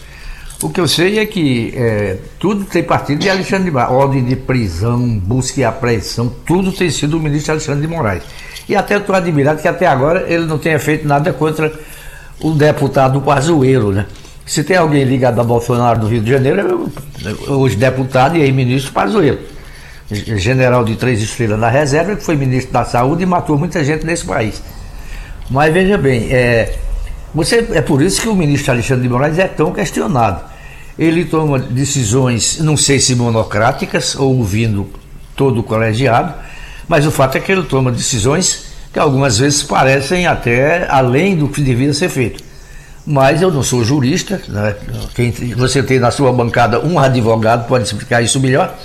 O 0.63 0.69
que 0.69 0.81
eu 0.81 0.89
sei 0.89 1.19
é 1.19 1.27
que 1.27 1.73
é, 1.75 2.19
tudo 2.39 2.65
tem 2.65 2.83
partido 2.83 3.19
de 3.19 3.31
Alexandre 3.31 3.65
de 3.65 3.71
Moraes. 3.71 3.93
Ordem 3.93 4.25
de 4.25 4.37
prisão, 4.37 5.19
busca 5.19 5.61
e 5.61 5.65
apreensão, 5.65 6.35
tudo 6.47 6.73
tem 6.73 6.91
sido 6.91 7.17
o 7.17 7.21
ministro 7.21 7.53
Alexandre 7.53 7.81
de 7.83 7.89
Moraes. 7.89 8.23
E 8.69 8.77
até 8.77 8.99
estou 8.99 9.15
admirado 9.15 9.61
que 9.61 9.69
até 9.69 9.87
agora 9.87 10.27
ele 10.33 10.45
não 10.47 10.59
tenha 10.59 10.79
feito 10.79 11.07
nada 11.07 11.33
contra 11.33 11.73
o 12.43 12.53
deputado 12.53 13.21
Pazuello, 13.21 13.93
né? 13.93 14.07
Se 14.47 14.65
tem 14.65 14.77
alguém 14.77 15.05
ligado 15.05 15.41
a 15.41 15.45
Bolsonaro 15.45 16.01
do 16.01 16.09
Rio 16.09 16.21
de 16.21 16.31
Janeiro, 16.31 16.91
é 17.25 17.53
os 17.53 17.75
deputados 17.77 18.37
e 18.37 18.41
ex-ministro 18.41 18.93
Pazuello. 18.93 19.39
General 20.11 20.85
de 20.85 20.97
três 20.97 21.23
estrelas 21.23 21.59
na 21.59 21.69
reserva, 21.69 22.17
que 22.17 22.25
foi 22.25 22.35
ministro 22.35 22.73
da 22.73 22.85
Saúde 22.85 23.23
e 23.23 23.27
matou 23.27 23.57
muita 23.57 23.85
gente 23.85 24.05
nesse 24.05 24.25
país. 24.25 24.61
Mas 25.49 25.73
veja 25.73 25.97
bem, 25.97 26.33
é, 26.33 26.75
você, 27.33 27.69
é 27.73 27.81
por 27.81 28.03
isso 28.03 28.21
que 28.21 28.29
o 28.29 28.35
ministro 28.35 28.73
Alexandre 28.73 29.03
de 29.03 29.09
Moraes 29.09 29.39
é 29.39 29.47
tão 29.47 29.73
questionado. 29.73 30.43
Ele 30.99 31.25
toma 31.25 31.59
decisões, 31.59 32.59
não 32.59 32.77
sei 32.77 32.99
se 32.99 33.15
monocráticas 33.15 34.17
ou 34.17 34.37
ouvindo 34.37 34.89
todo 35.37 35.61
o 35.61 35.63
colegiado, 35.63 36.35
mas 36.89 37.07
o 37.07 37.11
fato 37.13 37.39
é 37.39 37.41
que 37.41 37.53
ele 37.53 37.63
toma 37.63 37.93
decisões 37.93 38.70
que 38.93 38.99
algumas 38.99 39.39
vezes 39.39 39.63
parecem 39.63 40.27
até 40.27 40.87
além 40.89 41.37
do 41.37 41.49
que 41.49 41.63
devia 41.63 41.93
ser 41.95 42.09
feito. 42.09 42.43
Mas 43.07 43.41
eu 43.41 43.51
não 43.51 43.63
sou 43.63 43.83
jurista, 43.83 44.41
né? 44.49 44.75
Quem, 45.15 45.31
você 45.55 45.83
tem 45.83 45.99
na 45.99 46.11
sua 46.11 46.33
bancada 46.33 46.81
um 46.81 46.99
advogado, 46.99 47.67
pode 47.67 47.85
explicar 47.85 48.23
isso 48.23 48.39
melhor, 48.39 48.77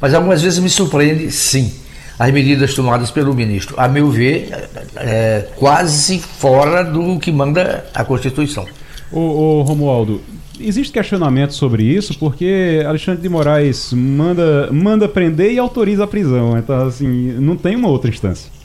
mas 0.00 0.14
algumas 0.14 0.42
vezes 0.42 0.58
me 0.58 0.70
surpreende, 0.70 1.30
sim, 1.30 1.72
as 2.18 2.30
medidas 2.30 2.74
tomadas 2.74 3.10
pelo 3.10 3.34
ministro. 3.34 3.74
A 3.78 3.88
meu 3.88 4.10
ver, 4.10 4.50
é, 4.96 5.46
quase 5.56 6.18
fora 6.18 6.84
do 6.84 7.18
que 7.18 7.32
manda 7.32 7.84
a 7.94 8.04
Constituição. 8.04 8.66
Ô 9.10 9.62
Romualdo, 9.62 10.20
existe 10.60 10.92
questionamento 10.92 11.54
sobre 11.54 11.82
isso 11.82 12.18
porque 12.18 12.82
Alexandre 12.86 13.22
de 13.22 13.28
Moraes 13.28 13.92
manda, 13.92 14.68
manda 14.70 15.08
prender 15.08 15.52
e 15.52 15.58
autoriza 15.58 16.04
a 16.04 16.06
prisão. 16.06 16.58
Então, 16.58 16.86
assim, 16.86 17.32
não 17.38 17.56
tem 17.56 17.74
uma 17.74 17.88
outra 17.88 18.10
instância. 18.10 18.57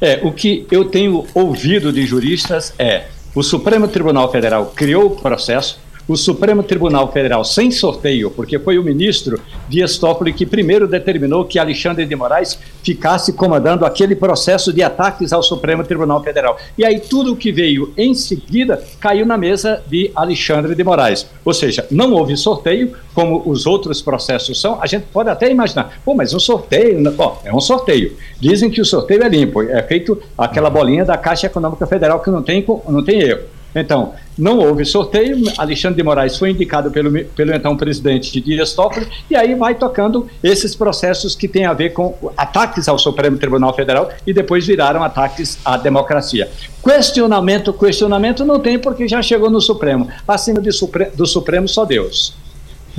É, 0.00 0.20
o 0.22 0.32
que 0.32 0.66
eu 0.70 0.84
tenho 0.84 1.26
ouvido 1.34 1.92
de 1.92 2.06
juristas 2.06 2.72
é 2.78 3.06
o 3.34 3.42
Supremo 3.42 3.88
Tribunal 3.88 4.30
Federal 4.30 4.72
criou 4.74 5.06
o 5.06 5.16
processo, 5.16 5.78
o 6.08 6.16
Supremo 6.16 6.62
Tribunal 6.62 7.12
Federal, 7.12 7.44
sem 7.44 7.70
sorteio, 7.70 8.30
porque 8.30 8.58
foi 8.58 8.78
o 8.78 8.82
ministro 8.82 9.38
Dias 9.68 9.98
Toffoli 9.98 10.32
que 10.32 10.46
primeiro 10.46 10.88
determinou 10.88 11.44
que 11.44 11.58
Alexandre 11.58 12.06
de 12.06 12.16
Moraes 12.16 12.58
ficasse 12.82 13.34
comandando 13.34 13.84
aquele 13.84 14.16
processo 14.16 14.72
de 14.72 14.82
ataques 14.82 15.32
ao 15.32 15.42
Supremo 15.42 15.84
Tribunal 15.84 16.22
Federal. 16.24 16.56
E 16.78 16.84
aí 16.84 16.98
tudo 16.98 17.34
o 17.34 17.36
que 17.36 17.52
veio 17.52 17.92
em 17.96 18.14
seguida 18.14 18.82
caiu 18.98 19.26
na 19.26 19.36
mesa 19.36 19.82
de 19.86 20.10
Alexandre 20.14 20.74
de 20.74 20.82
Moraes. 20.82 21.26
Ou 21.44 21.52
seja, 21.52 21.86
não 21.90 22.12
houve 22.14 22.36
sorteio, 22.36 22.92
como 23.14 23.42
os 23.44 23.66
outros 23.66 24.00
processos 24.00 24.60
são. 24.60 24.80
A 24.80 24.86
gente 24.86 25.06
pode 25.12 25.28
até 25.28 25.50
imaginar, 25.50 26.00
pô, 26.04 26.14
mas 26.14 26.32
um 26.32 26.40
sorteio, 26.40 27.00
né? 27.00 27.10
bom, 27.10 27.38
é 27.44 27.52
um 27.52 27.60
sorteio. 27.60 28.16
Dizem 28.40 28.70
que 28.70 28.80
o 28.80 28.84
sorteio 28.84 29.22
é 29.24 29.28
limpo, 29.28 29.60
é 29.60 29.82
feito 29.82 30.22
aquela 30.38 30.70
bolinha 30.70 31.04
da 31.04 31.18
Caixa 31.18 31.46
Econômica 31.46 31.86
Federal 31.86 32.20
que 32.20 32.30
não 32.30 32.42
tem, 32.42 32.64
não 32.88 33.04
tem 33.04 33.20
erro. 33.20 33.57
Então, 33.74 34.14
não 34.36 34.58
houve 34.58 34.84
sorteio, 34.84 35.36
Alexandre 35.58 35.96
de 35.96 36.02
Moraes 36.02 36.38
foi 36.38 36.50
indicado 36.50 36.90
pelo, 36.90 37.24
pelo 37.24 37.54
então 37.54 37.76
presidente 37.76 38.40
Dias 38.40 38.72
Toffoli, 38.72 39.06
e 39.30 39.36
aí 39.36 39.54
vai 39.54 39.74
tocando 39.74 40.28
esses 40.42 40.74
processos 40.74 41.34
que 41.34 41.48
têm 41.48 41.66
a 41.66 41.72
ver 41.72 41.90
com 41.90 42.16
ataques 42.36 42.88
ao 42.88 42.98
Supremo 42.98 43.36
Tribunal 43.36 43.74
Federal 43.74 44.10
e 44.26 44.32
depois 44.32 44.66
viraram 44.66 45.02
ataques 45.02 45.58
à 45.64 45.76
democracia. 45.76 46.48
Questionamento, 46.82 47.72
questionamento 47.72 48.44
não 48.44 48.60
tem 48.60 48.78
porque 48.78 49.08
já 49.08 49.20
chegou 49.20 49.50
no 49.50 49.60
Supremo. 49.60 50.08
Acima 50.26 50.60
Supre 50.72 51.06
do 51.14 51.26
Supremo, 51.26 51.68
só 51.68 51.84
Deus. 51.84 52.34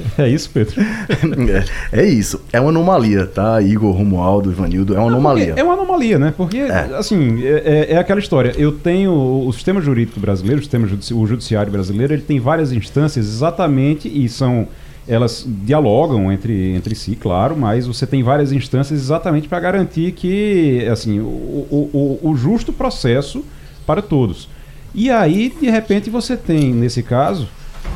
É 0.17 0.27
isso, 0.27 0.49
Pedro? 0.53 0.75
é, 1.91 2.01
é, 2.01 2.05
isso. 2.05 2.41
É 2.51 2.59
uma 2.59 2.69
anomalia, 2.69 3.25
tá? 3.25 3.61
Igor, 3.61 3.91
Romualdo, 3.95 4.51
Ivanildo, 4.51 4.95
é 4.95 4.99
uma 4.99 5.07
anomalia. 5.07 5.53
É 5.55 5.63
uma 5.63 5.73
anomalia, 5.73 6.19
né? 6.19 6.33
Porque, 6.35 6.57
é. 6.57 6.95
assim, 6.97 7.43
é, 7.43 7.87
é, 7.89 7.93
é, 7.93 7.97
aquela 7.97 8.19
história. 8.19 8.53
Eu 8.57 8.71
tenho 8.71 9.11
o 9.11 9.51
sistema 9.53 9.81
jurídico 9.81 10.19
brasileiro, 10.19 10.59
o 10.59 10.63
sistema 10.63 10.87
judici 10.87 11.13
o 11.13 11.25
judiciário 11.25 11.71
brasileiro, 11.71 12.13
ele 12.13 12.21
tem 12.21 12.39
várias 12.39 12.71
instâncias 12.71 13.25
exatamente 13.25 14.07
e 14.07 14.27
são 14.27 14.67
elas 15.07 15.43
dialogam 15.47 16.31
entre, 16.31 16.75
entre 16.75 16.93
si, 16.93 17.15
claro, 17.15 17.57
mas 17.57 17.87
você 17.87 18.05
tem 18.05 18.21
várias 18.21 18.51
instâncias 18.51 18.99
exatamente 18.99 19.47
para 19.47 19.59
garantir 19.59 20.11
que 20.11 20.87
assim 20.87 21.19
o, 21.19 21.25
o, 21.25 22.19
o, 22.21 22.35
justo 22.35 22.71
processo 22.71 23.43
para 23.87 24.03
todos. 24.03 24.47
E 24.93 25.09
aí, 25.09 25.51
de 25.59 25.67
repente, 25.67 26.11
você 26.11 26.37
tem, 26.37 26.71
nesse 26.73 27.01
caso, 27.01 27.47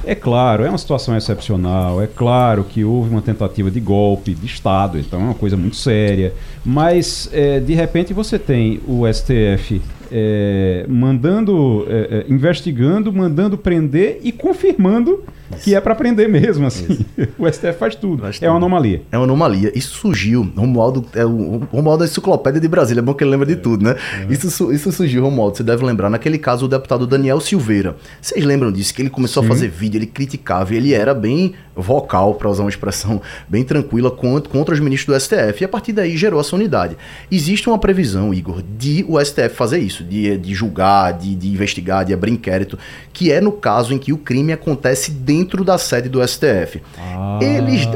é 0.06 0.16
claro, 0.16 0.64
é 0.64 0.70
uma 0.70 0.78
situação 0.78 1.16
excepcional, 1.16 2.02
é 2.02 2.08
claro 2.08 2.64
que 2.64 2.84
houve 2.84 3.10
uma 3.10 3.22
tentativa 3.22 3.72
de 3.72 3.80
golpe 3.80 4.34
de 4.34 4.46
Estado, 4.46 5.00
então 5.00 5.20
é 5.20 5.24
uma 5.24 5.34
coisa 5.34 5.56
muito 5.56 5.76
séria, 5.76 6.34
mas 6.66 7.30
é, 7.32 7.60
de 7.60 7.74
repente 7.74 8.14
você 8.14 8.38
tem 8.38 8.82
o 8.88 9.06
STF 9.12 9.82
é, 10.16 10.86
mandando, 10.88 11.88
é, 11.90 12.26
é, 12.30 12.32
investigando, 12.32 13.12
mandando 13.12 13.58
prender 13.58 14.20
e 14.22 14.32
confirmando 14.32 15.24
Isso. 15.52 15.64
que 15.64 15.74
é 15.74 15.82
para 15.82 15.96
prender 15.96 16.30
mesmo, 16.30 16.68
assim. 16.68 17.04
o 17.36 17.52
STF 17.52 17.74
faz 17.80 17.96
tudo. 17.96 18.22
Faz 18.22 18.40
é 18.40 18.48
uma 18.48 18.58
anomalia. 18.58 19.02
É 19.12 19.18
uma 19.18 19.24
anomalia. 19.24 19.72
Isso 19.76 19.96
surgiu. 19.96 20.48
Romualdo 20.56 21.04
é 21.16 21.26
o 21.26 21.68
Romualdo 21.72 22.04
da 22.04 22.10
Enciclopédia 22.10 22.62
de 22.62 22.68
Brasília. 22.68 23.00
É 23.00 23.04
bom 23.04 23.16
que 23.16 23.24
ele 23.24 23.32
lembra 23.32 23.48
de 23.48 23.54
é. 23.54 23.56
tudo, 23.56 23.84
né? 23.84 23.96
Isso, 24.30 24.72
isso 24.72 24.92
surgiu, 24.92 25.24
Romualdo. 25.24 25.58
Você 25.58 25.64
deve 25.64 25.84
lembrar. 25.84 26.12
Naquele 26.12 26.38
caso, 26.38 26.66
o 26.66 26.70
deputado 26.70 27.08
Daniel 27.08 27.40
Silveira. 27.40 27.96
Vocês 28.22 28.46
lembram 28.46 28.72
disso? 28.72 28.94
Que 28.94 29.02
ele 29.02 29.10
começou 29.10 29.42
Sim. 29.42 29.50
a 29.50 29.52
fazer 29.52 29.68
vídeo, 29.70 29.98
ele 29.98 30.06
criticava. 30.06 30.76
E 30.76 30.78
ele 30.78 30.94
era 30.94 31.16
bem 31.16 31.54
vocal, 31.76 32.36
para 32.36 32.48
usar 32.50 32.62
uma 32.62 32.70
expressão 32.70 33.20
bem 33.50 33.64
tranquila, 33.64 34.12
contra, 34.12 34.48
contra 34.52 34.76
os 34.76 34.80
ministros 34.80 35.16
do 35.16 35.20
STF. 35.20 35.64
E 35.64 35.66
a 35.66 35.68
partir 35.68 35.92
daí 35.92 36.16
gerou 36.16 36.40
essa 36.40 36.56
unidade. 36.56 36.96
Existe 37.32 37.68
uma 37.68 37.80
previsão, 37.80 38.32
Igor, 38.32 38.62
de 38.78 39.04
o 39.10 39.20
STF 39.20 39.50
fazer 39.56 39.80
isso 39.80 40.03
de, 40.04 40.38
de 40.38 40.54
julgar, 40.54 41.14
de, 41.14 41.36
de 41.36 41.50
investigar, 41.50 42.06
de 42.06 42.14
abrir 42.14 42.32
inquérito, 42.32 42.78
que 43.12 43.32
é 43.32 43.40
no 43.40 43.52
caso 43.52 43.94
em 43.94 43.98
que 43.98 44.12
o 44.12 44.18
crime 44.18 44.52
acontece 44.52 45.12
dentro 45.12 45.64
da 45.64 45.78
sede 45.78 46.10
do 46.10 46.26
STF. 46.26 46.82
Ah. 46.98 47.40
Eles, 47.42 47.88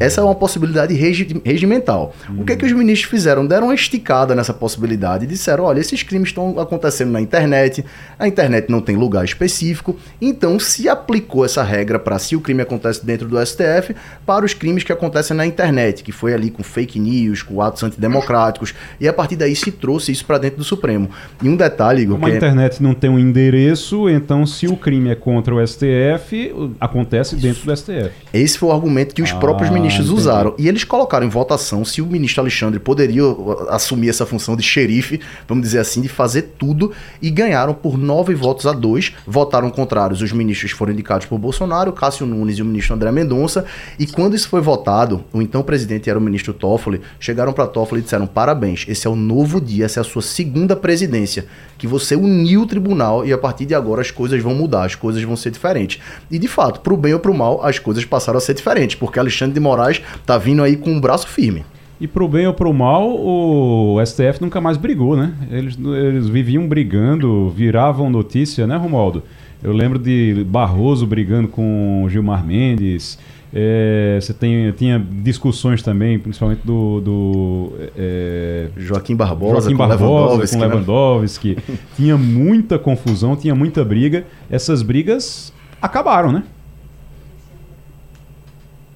essa 0.00 0.20
é 0.20 0.24
uma 0.24 0.34
possibilidade 0.34 0.94
regimental. 0.94 2.14
Hum. 2.28 2.40
O 2.40 2.44
que, 2.44 2.52
é 2.52 2.56
que 2.56 2.64
os 2.64 2.72
ministros 2.72 3.10
fizeram? 3.10 3.46
Deram 3.46 3.68
uma 3.68 3.74
esticada 3.74 4.34
nessa 4.34 4.52
possibilidade 4.52 5.24
e 5.24 5.28
disseram: 5.28 5.64
olha, 5.64 5.80
esses 5.80 6.02
crimes 6.02 6.28
estão 6.30 6.58
acontecendo 6.58 7.10
na 7.10 7.20
internet, 7.20 7.84
a 8.18 8.26
internet 8.26 8.70
não 8.70 8.80
tem 8.80 8.96
lugar 8.96 9.24
específico, 9.24 9.96
então 10.20 10.58
se 10.58 10.88
aplicou 10.88 11.44
essa 11.44 11.62
regra 11.62 11.98
para 11.98 12.18
se 12.18 12.36
o 12.36 12.40
crime 12.40 12.62
acontece 12.62 13.04
dentro 13.04 13.28
do 13.28 13.44
STF, 13.44 13.94
para 14.26 14.44
os 14.44 14.54
crimes 14.54 14.84
que 14.84 14.92
acontecem 14.92 15.36
na 15.36 15.46
internet, 15.46 16.02
que 16.02 16.12
foi 16.12 16.34
ali 16.34 16.50
com 16.50 16.62
fake 16.62 16.98
news, 16.98 17.42
com 17.42 17.60
atos 17.60 17.82
antidemocráticos, 17.82 18.74
e 19.00 19.08
a 19.08 19.12
partir 19.12 19.36
daí 19.36 19.54
se 19.54 19.70
trouxe 19.70 20.12
isso 20.12 20.24
para 20.24 20.38
dentro 20.38 20.58
do 20.58 20.64
Supremo. 20.64 21.10
E 21.42 21.48
um 21.48 21.56
detalhe, 21.56 22.02
Igor. 22.02 22.14
Como 22.14 22.26
a 22.26 22.30
é 22.30 22.36
internet 22.36 22.80
não 22.80 22.94
tem 22.94 23.10
um 23.10 23.18
endereço, 23.18 24.08
então 24.08 24.46
se 24.46 24.68
o 24.68 24.76
crime 24.76 25.10
é 25.10 25.16
contra 25.16 25.52
o 25.52 25.66
STF, 25.66 26.54
acontece 26.78 27.34
dentro 27.34 27.66
do 27.66 27.76
STF. 27.76 28.12
Esse 28.32 28.56
foi 28.56 28.68
o 28.68 28.72
argumento 28.72 29.12
que 29.12 29.20
os 29.20 29.32
ah, 29.32 29.36
próprios 29.36 29.68
ministros 29.68 30.06
entendi. 30.06 30.20
usaram. 30.20 30.54
E 30.56 30.68
eles 30.68 30.84
colocaram 30.84 31.26
em 31.26 31.28
votação 31.28 31.84
se 31.84 32.00
o 32.00 32.06
ministro 32.06 32.42
Alexandre 32.42 32.78
poderia 32.78 33.26
uh, 33.26 33.68
assumir 33.70 34.08
essa 34.08 34.24
função 34.24 34.56
de 34.56 34.62
xerife, 34.62 35.20
vamos 35.48 35.64
dizer 35.64 35.80
assim, 35.80 36.00
de 36.00 36.08
fazer 36.08 36.52
tudo, 36.56 36.92
e 37.20 37.28
ganharam 37.28 37.74
por 37.74 37.98
nove 37.98 38.34
votos 38.34 38.64
a 38.66 38.72
dois. 38.72 39.12
Votaram 39.26 39.68
contrários 39.68 40.22
os 40.22 40.32
ministros 40.32 40.70
que 40.70 40.78
foram 40.78 40.92
indicados 40.92 41.26
por 41.26 41.38
Bolsonaro, 41.38 41.92
Cássio 41.92 42.24
Nunes 42.24 42.58
e 42.58 42.62
o 42.62 42.64
ministro 42.64 42.94
André 42.94 43.10
Mendonça. 43.10 43.64
E 43.98 44.06
quando 44.06 44.36
isso 44.36 44.48
foi 44.48 44.60
votado, 44.60 45.24
o 45.32 45.42
então 45.42 45.62
presidente 45.62 46.08
era 46.08 46.18
o 46.18 46.22
ministro 46.22 46.54
Toffoli, 46.54 47.00
chegaram 47.18 47.52
para 47.52 47.66
Toffoli 47.66 48.00
e 48.00 48.04
disseram: 48.04 48.28
parabéns, 48.28 48.84
esse 48.86 49.08
é 49.08 49.10
o 49.10 49.16
novo 49.16 49.60
dia, 49.60 49.86
essa 49.86 49.98
é 49.98 50.02
a 50.02 50.04
sua 50.04 50.22
segunda 50.22 50.76
presidência 50.76 51.31
que 51.78 51.86
você 51.86 52.14
uniu 52.14 52.62
o 52.62 52.66
tribunal 52.66 53.26
e 53.26 53.32
a 53.32 53.38
partir 53.38 53.66
de 53.66 53.74
agora 53.74 54.00
as 54.00 54.10
coisas 54.10 54.40
vão 54.42 54.54
mudar, 54.54 54.84
as 54.84 54.94
coisas 54.94 55.22
vão 55.22 55.36
ser 55.36 55.50
diferentes. 55.50 56.00
E 56.30 56.38
de 56.38 56.48
fato, 56.48 56.80
pro 56.80 56.96
bem 56.96 57.14
ou 57.14 57.20
pro 57.20 57.34
mal, 57.34 57.64
as 57.64 57.78
coisas 57.78 58.04
passaram 58.04 58.38
a 58.38 58.40
ser 58.40 58.54
diferentes, 58.54 58.96
porque 58.96 59.18
Alexandre 59.18 59.54
de 59.54 59.60
Moraes 59.60 60.00
tá 60.24 60.38
vindo 60.38 60.62
aí 60.62 60.76
com 60.76 60.90
um 60.90 61.00
braço 61.00 61.26
firme. 61.28 61.64
E 62.00 62.08
pro 62.08 62.26
bem 62.26 62.46
ou 62.48 62.54
pro 62.54 62.72
mal, 62.72 63.08
o 63.08 63.96
STF 64.04 64.40
nunca 64.40 64.60
mais 64.60 64.76
brigou, 64.76 65.16
né? 65.16 65.34
Eles, 65.50 65.78
eles 65.78 66.28
viviam 66.28 66.66
brigando, 66.66 67.48
viravam 67.50 68.10
notícia, 68.10 68.66
né, 68.66 68.76
Romualdo? 68.76 69.22
Eu 69.62 69.72
lembro 69.72 70.00
de 70.00 70.44
Barroso 70.48 71.06
brigando 71.06 71.46
com 71.46 72.04
Gilmar 72.08 72.44
Mendes, 72.44 73.16
é, 73.54 74.18
você 74.18 74.32
tem, 74.32 74.72
tinha 74.72 74.98
discussões 74.98 75.82
também, 75.82 76.18
principalmente 76.18 76.60
do, 76.64 77.00
do 77.00 77.72
é, 77.96 78.68
Joaquim 78.78 79.14
Barbosa, 79.14 79.68
Joaquim 79.70 79.76
com 79.76 79.86
Lewandowski, 79.86 80.56
com 80.56 80.62
Lewandowski. 80.62 81.56
Né? 81.56 81.78
tinha 81.94 82.16
muita 82.16 82.78
confusão, 82.78 83.36
tinha 83.36 83.54
muita 83.54 83.84
briga. 83.84 84.24
Essas 84.50 84.82
brigas 84.82 85.52
acabaram, 85.82 86.32
né? 86.32 86.44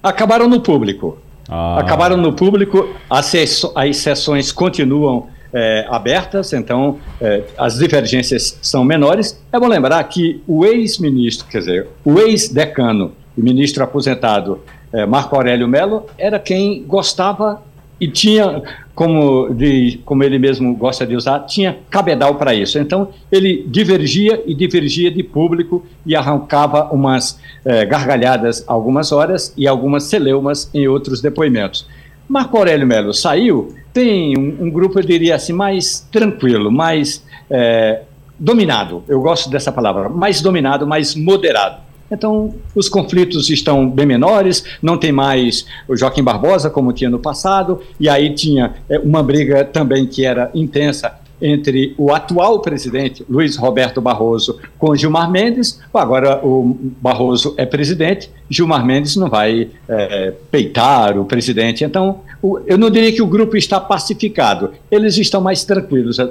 Acabaram 0.01 0.49
no 0.49 0.59
público. 0.59 1.19
Ah. 1.47 1.79
Acabaram 1.79 2.17
no 2.17 2.33
público, 2.33 2.89
as, 3.07 3.31
as 3.75 3.97
sessões 3.97 4.51
continuam 4.51 5.27
é, 5.53 5.85
abertas, 5.89 6.51
então 6.51 6.97
é, 7.21 7.43
as 7.57 7.77
divergências 7.77 8.57
são 8.61 8.83
menores. 8.83 9.39
É 9.51 9.59
bom 9.59 9.67
lembrar 9.67 10.03
que 10.05 10.41
o 10.47 10.65
ex-ministro, 10.65 11.47
quer 11.47 11.59
dizer, 11.59 11.87
o 12.03 12.19
ex-decano 12.19 13.13
ministro 13.43 13.83
aposentado 13.83 14.61
eh, 14.91 15.05
Marco 15.05 15.35
Aurélio 15.35 15.67
Melo 15.67 16.05
era 16.17 16.39
quem 16.39 16.83
gostava 16.83 17.61
e 17.99 18.07
tinha, 18.07 18.61
como, 18.93 19.49
de, 19.49 19.99
como 20.05 20.23
ele 20.23 20.37
mesmo 20.37 20.75
gosta 20.75 21.05
de 21.05 21.15
usar, 21.15 21.39
tinha 21.41 21.77
cabedal 21.89 22.35
para 22.35 22.53
isso. 22.53 22.77
Então, 22.77 23.09
ele 23.31 23.65
divergia 23.67 24.43
e 24.45 24.53
divergia 24.53 25.09
de 25.09 25.23
público 25.23 25.85
e 26.05 26.15
arrancava 26.15 26.89
umas 26.91 27.39
eh, 27.65 27.85
gargalhadas 27.85 28.63
algumas 28.67 29.11
horas 29.11 29.53
e 29.57 29.67
algumas 29.67 30.03
celeumas 30.03 30.69
em 30.73 30.87
outros 30.87 31.21
depoimentos. 31.21 31.87
Marco 32.29 32.57
Aurélio 32.57 32.85
Melo 32.85 33.13
saiu, 33.13 33.73
tem 33.93 34.37
um, 34.37 34.65
um 34.65 34.69
grupo, 34.69 34.99
eu 34.99 35.03
diria 35.03 35.35
assim, 35.35 35.53
mais 35.53 36.07
tranquilo, 36.11 36.71
mais 36.71 37.23
eh, 37.49 38.01
dominado, 38.37 39.03
eu 39.07 39.21
gosto 39.21 39.49
dessa 39.49 39.71
palavra, 39.71 40.09
mais 40.09 40.41
dominado, 40.41 40.85
mais 40.85 41.15
moderado. 41.15 41.86
Então, 42.11 42.53
os 42.73 42.87
conflitos 42.87 43.49
estão 43.49 43.89
bem 43.89 44.05
menores, 44.05 44.63
não 44.81 44.97
tem 44.97 45.11
mais 45.11 45.65
o 45.87 45.95
Joaquim 45.95 46.23
Barbosa, 46.23 46.69
como 46.69 46.93
tinha 46.93 47.09
no 47.09 47.19
passado, 47.19 47.81
e 47.99 48.07
aí 48.07 48.33
tinha 48.33 48.75
é, 48.89 48.97
uma 48.99 49.21
briga 49.21 49.65
também 49.65 50.05
que 50.05 50.25
era 50.25 50.49
intensa 50.53 51.13
entre 51.41 51.93
o 51.97 52.11
atual 52.11 52.59
presidente, 52.61 53.23
Luiz 53.29 53.55
Roberto 53.57 54.01
Barroso, 54.01 54.57
com 54.77 54.95
Gilmar 54.95 55.29
Mendes. 55.29 55.79
Agora 55.93 56.43
o 56.43 56.75
Barroso 57.01 57.53
é 57.57 57.65
presidente, 57.65 58.29
Gilmar 58.49 58.85
Mendes 58.85 59.15
não 59.15 59.29
vai 59.29 59.69
é, 59.87 60.33
peitar 60.49 61.17
o 61.17 61.25
presidente. 61.25 61.83
Então, 61.83 62.21
o, 62.41 62.59
eu 62.65 62.77
não 62.77 62.89
diria 62.89 63.11
que 63.11 63.21
o 63.21 63.27
grupo 63.27 63.55
está 63.55 63.79
pacificado, 63.79 64.71
eles 64.89 65.17
estão 65.17 65.41
mais 65.41 65.63
tranquilos 65.63 66.17
é, 66.19 66.27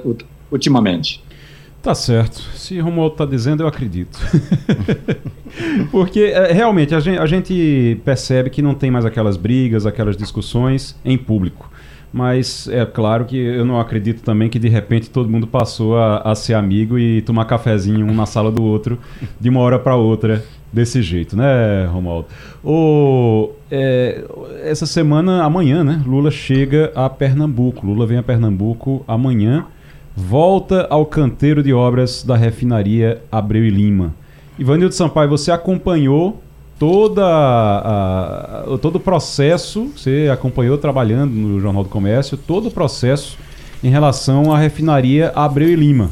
ultimamente. 0.51 1.23
Tá 1.87 1.95
certo. 1.95 2.41
Se 2.57 2.81
Romualdo 2.81 3.15
está 3.15 3.25
dizendo, 3.25 3.63
eu 3.63 3.69
acredito. 3.69 4.19
Porque 5.93 6.19
é, 6.19 6.53
realmente 6.53 6.93
a 6.97 6.99
gente, 6.99 7.17
a 7.17 7.27
gente, 7.27 8.01
percebe 8.05 8.51
que 8.51 8.61
não 8.61 8.75
tem 8.75 8.91
mais 8.91 9.05
aquelas 9.05 9.37
brigas, 9.37 9.87
aquelas 9.87 10.17
discussões 10.17 10.99
em 11.05 11.17
público. 11.17 11.71
Mas 12.13 12.67
é 12.67 12.85
claro 12.85 13.25
que 13.25 13.37
eu 13.37 13.65
não 13.65 13.79
acredito 13.79 14.21
também 14.25 14.49
que 14.49 14.59
de 14.59 14.69
repente 14.69 15.09
todo 15.09 15.31
mundo 15.31 15.47
passou 15.47 15.97
a, 15.97 16.23
a 16.23 16.35
ser 16.35 16.55
amigo 16.55 16.99
e 16.99 17.23
tomar 17.23 17.45
cafezinho 17.45 18.05
um 18.05 18.13
na 18.13 18.27
sala 18.27 18.51
do 18.51 18.65
outro 18.65 18.99
de 19.39 19.49
uma 19.49 19.61
hora 19.61 19.79
para 19.79 19.95
outra 19.95 20.45
desse 20.73 21.01
jeito, 21.01 21.37
né, 21.37 21.87
Romualdo? 21.87 22.27
O, 22.65 23.53
é, 23.71 24.25
essa 24.65 24.87
semana, 24.87 25.45
amanhã, 25.45 25.85
né? 25.85 26.03
Lula 26.05 26.33
chega 26.33 26.91
a 26.97 27.09
Pernambuco. 27.09 27.87
Lula 27.87 28.07
vem 28.07 28.19
a 28.19 28.25
Pernambuco 28.25 29.05
amanhã 29.07 29.67
volta 30.17 30.87
ao 30.89 31.05
canteiro 31.05 31.63
de 31.63 31.75
obras 31.75 32.23
da 32.23 32.35
refinaria 32.35 33.23
Abreu 33.31 33.65
e 33.67 33.71
Lima. 33.71 34.15
Ivanildo 34.59 34.95
Sampaio, 34.95 35.29
você 35.29 35.53
acompanhou 35.53 36.43
toda 36.79 37.23
a, 37.23 38.65
a, 38.75 38.79
todo 38.79 38.97
o 38.97 39.01
processo, 39.01 39.93
você 39.95 40.31
acompanhou 40.33 40.79
trabalhando 40.79 41.33
no 41.33 41.61
Jornal 41.61 41.85
do 41.85 41.91
Comércio, 41.91 42.39
todo 42.39 42.69
o 42.69 42.71
processo 42.71 43.37
em 43.85 43.91
relação 43.91 44.55
à 44.55 44.59
refinaria 44.59 45.33
Abreu 45.35 45.69
e 45.69 45.77
Lima. 45.77 46.11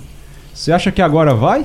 Você 0.53 0.71
acha 0.71 0.93
que 0.93 1.01
agora 1.01 1.35
vai? 1.35 1.65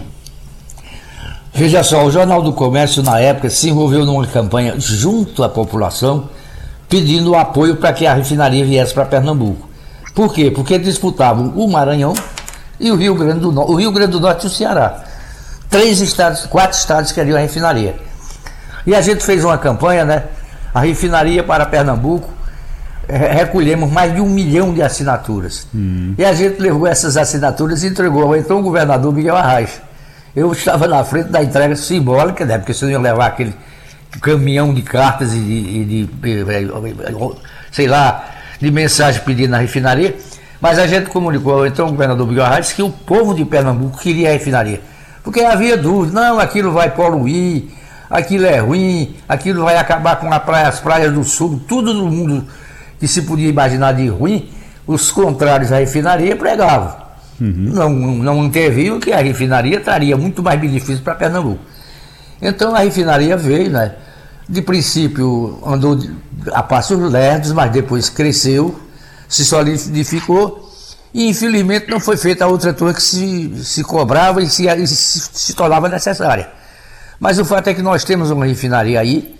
Veja 1.53 1.83
só, 1.83 2.05
o 2.05 2.11
Jornal 2.11 2.41
do 2.41 2.53
Comércio, 2.53 3.03
na 3.03 3.19
época, 3.19 3.49
se 3.49 3.69
envolveu 3.69 4.05
numa 4.05 4.25
campanha 4.25 4.79
junto 4.79 5.43
à 5.43 5.49
população, 5.49 6.29
pedindo 6.87 7.35
apoio 7.35 7.75
para 7.75 7.91
que 7.91 8.05
a 8.05 8.13
refinaria 8.13 8.63
viesse 8.63 8.93
para 8.93 9.05
Pernambuco. 9.05 9.68
Por 10.13 10.33
quê? 10.33 10.51
Porque 10.51 10.77
disputavam 10.77 11.53
o 11.55 11.69
Maranhão 11.69 12.13
e 12.79 12.91
o 12.91 12.95
Rio 12.95 13.15
Grande 13.15 13.39
do 13.39 13.51
Norte, 13.51 13.71
o 13.71 13.75
Rio 13.75 13.91
Grande 13.91 14.11
do 14.11 14.19
Norte 14.19 14.43
e 14.43 14.47
o 14.47 14.49
Ceará. 14.49 15.03
Três 15.69 16.01
estados, 16.01 16.45
quatro 16.45 16.77
estados 16.77 17.11
queriam 17.11 17.37
a 17.37 17.39
refinaria. 17.39 17.95
E 18.85 18.95
a 18.95 19.01
gente 19.01 19.23
fez 19.23 19.43
uma 19.43 19.57
campanha, 19.57 20.03
né? 20.03 20.23
a 20.73 20.81
refinaria 20.81 21.43
para 21.43 21.65
Pernambuco, 21.65 22.29
recolhemos 23.07 23.91
mais 23.91 24.13
de 24.13 24.21
um 24.21 24.29
milhão 24.29 24.73
de 24.73 24.81
assinaturas. 24.81 25.67
Hum. 25.73 26.13
E 26.17 26.23
a 26.23 26.33
gente 26.33 26.61
levou 26.61 26.87
essas 26.87 27.17
assinaturas 27.17 27.83
e 27.83 27.87
entregou 27.87 28.23
ao 28.23 28.35
então 28.35 28.61
governador 28.61 29.13
Miguel 29.13 29.35
Arraes. 29.35 29.81
Eu 30.35 30.51
estava 30.51 30.87
na 30.87 31.03
frente 31.03 31.29
da 31.29 31.43
entrega 31.43 31.75
simbólica, 31.75 32.45
né, 32.45 32.57
porque 32.57 32.73
você 32.73 32.85
ia 32.85 32.99
levar 32.99 33.27
aquele 33.27 33.53
caminhão 34.21 34.73
de 34.73 34.81
cartas 34.83 35.33
e 35.33 35.39
de, 35.39 35.85
de, 35.85 36.05
de, 36.05 36.45
sei 37.71 37.87
lá, 37.87 38.25
de 38.59 38.71
mensagem 38.71 39.21
pedindo 39.23 39.51
na 39.51 39.57
refinaria. 39.57 40.15
Mas 40.61 40.77
a 40.77 40.85
gente 40.85 41.09
comunicou 41.09 41.53
ao 41.53 41.67
então 41.67 41.89
governador 41.89 42.27
Miguel 42.27 42.43
Arraes 42.43 42.73
que 42.73 42.83
o 42.83 42.89
povo 42.89 43.33
de 43.33 43.45
Pernambuco 43.45 43.97
queria 43.97 44.29
a 44.29 44.31
refinaria. 44.33 44.81
Porque 45.23 45.41
havia 45.41 45.77
dúvida, 45.77 46.19
não, 46.19 46.39
aquilo 46.39 46.71
vai 46.71 46.91
poluir, 46.91 47.65
aquilo 48.09 48.45
é 48.45 48.57
ruim, 48.57 49.15
aquilo 49.27 49.63
vai 49.63 49.77
acabar 49.77 50.17
com 50.17 50.29
praia, 50.39 50.67
as 50.67 50.79
praias 50.79 51.13
do 51.13 51.23
sul, 51.23 51.61
tudo 51.67 51.93
do 51.93 52.05
mundo 52.07 52.45
que 52.99 53.07
se 53.07 53.21
podia 53.21 53.47
imaginar 53.47 53.93
de 53.93 54.07
ruim, 54.07 54.49
os 54.85 55.11
contrários 55.11 55.71
à 55.71 55.77
refinaria 55.77 56.35
pregavam. 56.35 56.93
Uhum. 57.39 57.71
Não, 57.73 57.89
não 57.89 58.43
interviam 58.43 58.99
que 58.99 59.13
a 59.13 59.21
refinaria 59.21 59.79
traria 59.79 60.17
muito 60.17 60.43
mais 60.43 60.59
benefícios 60.59 60.99
para 60.99 61.15
Pernambuco. 61.15 61.61
Então 62.41 62.75
a 62.75 62.79
refinaria 62.79 63.37
veio, 63.37 63.69
né? 63.69 63.93
De 64.49 64.63
princípio 64.63 65.59
andou 65.63 65.99
a 66.51 66.63
passos 66.63 66.99
lerdos, 67.11 67.51
mas 67.51 67.71
depois 67.71 68.09
cresceu, 68.09 68.79
se 69.27 69.45
solidificou 69.45 70.67
e 71.13 71.29
infelizmente 71.29 71.87
não 71.87 71.99
foi 71.99 72.17
feita 72.17 72.45
a 72.45 72.47
outra 72.47 72.73
torre 72.73 72.95
que 72.95 73.01
se, 73.03 73.63
se 73.63 73.83
cobrava 73.83 74.41
e 74.41 74.49
se, 74.49 74.67
e 74.67 74.87
se, 74.87 75.29
se 75.31 75.53
tornava 75.53 75.87
necessária. 75.87 76.49
Mas 77.19 77.37
o 77.37 77.45
fato 77.45 77.67
é 77.67 77.75
que 77.75 77.83
nós 77.83 78.03
temos 78.03 78.31
uma 78.31 78.45
refinaria 78.45 78.99
aí, 78.99 79.35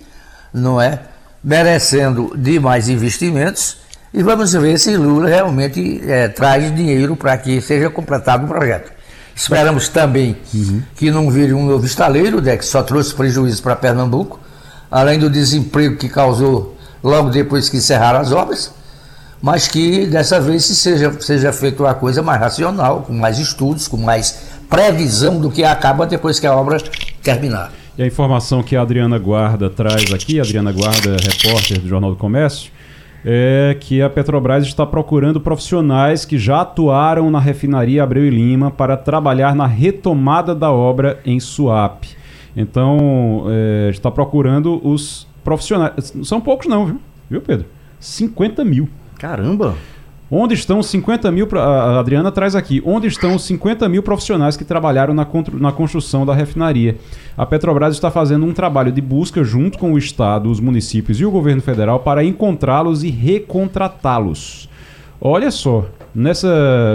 não 0.54 0.80
é? 0.80 1.00
Merecendo 1.42 2.32
de 2.36 2.60
mais 2.60 2.88
investimentos 2.88 3.78
e 4.14 4.22
vamos 4.22 4.52
ver 4.52 4.78
se 4.78 4.96
Lula 4.96 5.28
realmente 5.28 6.02
é, 6.06 6.28
traz 6.28 6.72
dinheiro 6.74 7.16
para 7.16 7.36
que 7.36 7.60
seja 7.60 7.90
completado 7.90 8.44
o 8.44 8.48
projeto. 8.48 8.92
Esperamos 9.34 9.88
também 9.88 10.36
uhum. 10.54 10.82
que 10.94 11.10
não 11.10 11.30
vire 11.30 11.52
um 11.52 11.64
novo 11.66 11.84
estaleiro, 11.84 12.40
né, 12.40 12.56
que 12.56 12.64
só 12.64 12.82
trouxe 12.82 13.12
prejuízo 13.14 13.62
para 13.62 13.74
Pernambuco, 13.74 14.38
além 14.90 15.18
do 15.18 15.30
desemprego 15.30 15.96
que 15.96 16.08
causou 16.08 16.76
logo 17.02 17.30
depois 17.30 17.68
que 17.68 17.76
encerraram 17.76 18.20
as 18.20 18.32
obras, 18.32 18.72
mas 19.40 19.68
que 19.68 20.06
dessa 20.06 20.40
vez 20.40 20.64
seja, 20.64 21.14
seja 21.20 21.52
feita 21.52 21.82
uma 21.82 21.94
coisa 21.94 22.22
mais 22.22 22.40
racional, 22.40 23.02
com 23.02 23.12
mais 23.12 23.38
estudos, 23.38 23.88
com 23.88 23.96
mais 23.96 24.50
previsão 24.68 25.40
do 25.40 25.50
que 25.50 25.64
acaba 25.64 26.06
depois 26.06 26.38
que 26.38 26.46
a 26.46 26.54
obra 26.54 26.78
terminar. 27.22 27.72
E 27.96 28.02
a 28.02 28.06
informação 28.06 28.62
que 28.62 28.76
a 28.76 28.82
Adriana 28.82 29.18
Guarda 29.18 29.68
traz 29.68 30.12
aqui, 30.12 30.38
a 30.38 30.42
Adriana 30.42 30.72
Guarda, 30.72 31.16
repórter 31.22 31.80
do 31.80 31.88
Jornal 31.88 32.10
do 32.10 32.16
Comércio, 32.16 32.70
é 33.24 33.76
que 33.78 34.00
a 34.00 34.08
Petrobras 34.08 34.64
está 34.64 34.86
procurando 34.86 35.40
profissionais 35.40 36.24
que 36.24 36.38
já 36.38 36.62
atuaram 36.62 37.30
na 37.30 37.38
refinaria 37.38 38.02
Abreu 38.02 38.24
e 38.24 38.30
Lima 38.30 38.70
para 38.70 38.96
trabalhar 38.96 39.54
na 39.54 39.66
retomada 39.66 40.54
da 40.54 40.70
obra 40.70 41.20
em 41.24 41.38
Suape. 41.38 42.19
Então, 42.56 43.44
é, 43.48 43.90
está 43.90 44.10
procurando 44.10 44.80
os 44.86 45.26
profissionais. 45.44 46.12
São 46.24 46.40
poucos 46.40 46.66
não, 46.66 46.86
viu, 46.86 47.00
viu 47.30 47.40
Pedro? 47.40 47.66
50 47.98 48.64
mil. 48.64 48.88
Caramba! 49.18 49.76
Onde 50.32 50.54
estão 50.54 50.78
os 50.78 50.86
50 50.86 51.28
mil, 51.32 51.48
a 51.58 51.98
Adriana 51.98 52.30
traz 52.30 52.54
aqui, 52.54 52.80
onde 52.86 53.08
estão 53.08 53.34
os 53.34 53.42
50 53.42 53.88
mil 53.88 54.00
profissionais 54.00 54.56
que 54.56 54.64
trabalharam 54.64 55.12
na, 55.12 55.26
na 55.54 55.72
construção 55.72 56.24
da 56.24 56.32
refinaria? 56.32 56.96
A 57.36 57.44
Petrobras 57.44 57.94
está 57.94 58.12
fazendo 58.12 58.46
um 58.46 58.52
trabalho 58.52 58.92
de 58.92 59.00
busca 59.00 59.42
junto 59.42 59.76
com 59.76 59.92
o 59.92 59.98
Estado, 59.98 60.48
os 60.48 60.60
municípios 60.60 61.20
e 61.20 61.24
o 61.24 61.32
governo 61.32 61.60
federal 61.60 61.98
para 61.98 62.22
encontrá-los 62.22 63.02
e 63.02 63.10
recontratá-los. 63.10 64.68
Olha 65.20 65.50
só, 65.50 65.86
nessa. 66.14 66.48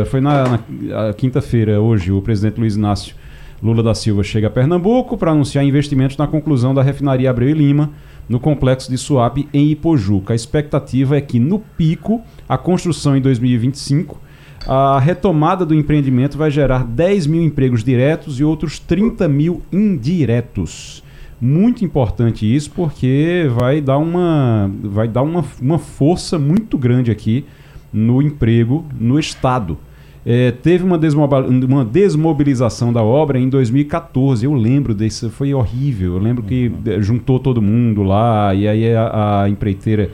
Foi 0.10 0.22
na, 0.22 0.60
na 0.80 1.14
quinta-feira, 1.14 1.82
hoje, 1.82 2.14
o 2.14 2.22
presidente 2.22 2.58
Luiz 2.58 2.78
Inácio 2.78 3.16
Lula 3.62 3.82
da 3.82 3.96
Silva 3.96 4.24
chega 4.24 4.48
a 4.48 4.52
Pernambuco 4.52 5.18
para 5.18 5.32
anunciar 5.32 5.66
investimentos 5.66 6.18
na 6.18 6.28
conclusão 6.28 6.74
da 6.74 6.82
refinaria 6.82 7.30
Abreu 7.30 7.50
e 7.50 7.54
Lima 7.54 7.92
no 8.28 8.40
complexo 8.40 8.90
de 8.90 8.98
Suape, 8.98 9.48
em 9.54 9.70
Ipojuca. 9.72 10.34
A 10.34 10.36
expectativa 10.36 11.16
é 11.16 11.22
que, 11.22 11.40
no 11.40 11.60
pico, 11.60 12.22
a 12.50 12.58
construção 12.58 13.16
em 13.16 13.22
2025, 13.22 14.20
a 14.68 15.00
retomada 15.00 15.66
do 15.66 15.76
empreendimento 15.76 16.38
vai 16.38 16.50
gerar 16.50 16.84
10 16.84 17.28
mil 17.28 17.44
empregos 17.44 17.84
diretos 17.84 18.40
e 18.40 18.44
outros 18.44 18.80
30 18.80 19.28
mil 19.28 19.62
indiretos. 19.72 21.04
Muito 21.40 21.86
importante 21.86 22.54
isso, 22.54 22.72
porque 22.72 23.48
vai 23.56 23.80
dar 23.80 23.98
uma, 23.98 24.72
vai 24.82 25.08
dar 25.08 25.22
uma, 25.22 25.46
uma 25.62 25.78
força 25.78 26.40
muito 26.40 26.78
grande 26.78 27.12
aqui 27.12 27.46
no 27.94 28.22
emprego 28.22 28.86
no 29.00 29.20
Estado. 29.20 29.78
É, 30.26 30.50
teve 30.50 30.84
uma, 30.84 30.98
uma, 30.98 31.86
desmobilização 31.86 32.92
da 32.92 33.04
obra 33.04 33.38
em 33.38 33.48
2014. 33.48 34.44
Eu 34.44 34.56
lembro 34.56 34.96
desse, 34.96 35.30
foi 35.30 35.54
horrível. 35.54 36.14
Eu 36.14 36.20
lembro 36.20 36.42
que 36.42 36.68
uhum. 36.68 36.94
é, 36.94 37.02
juntou 37.02 37.40
todo 37.40 37.62
mundo 37.62 38.02
lá 38.02 38.54
e 38.56 38.68
aí 38.68 38.92
a, 38.96 39.44
a 39.44 39.50
empreiteira 39.50 40.10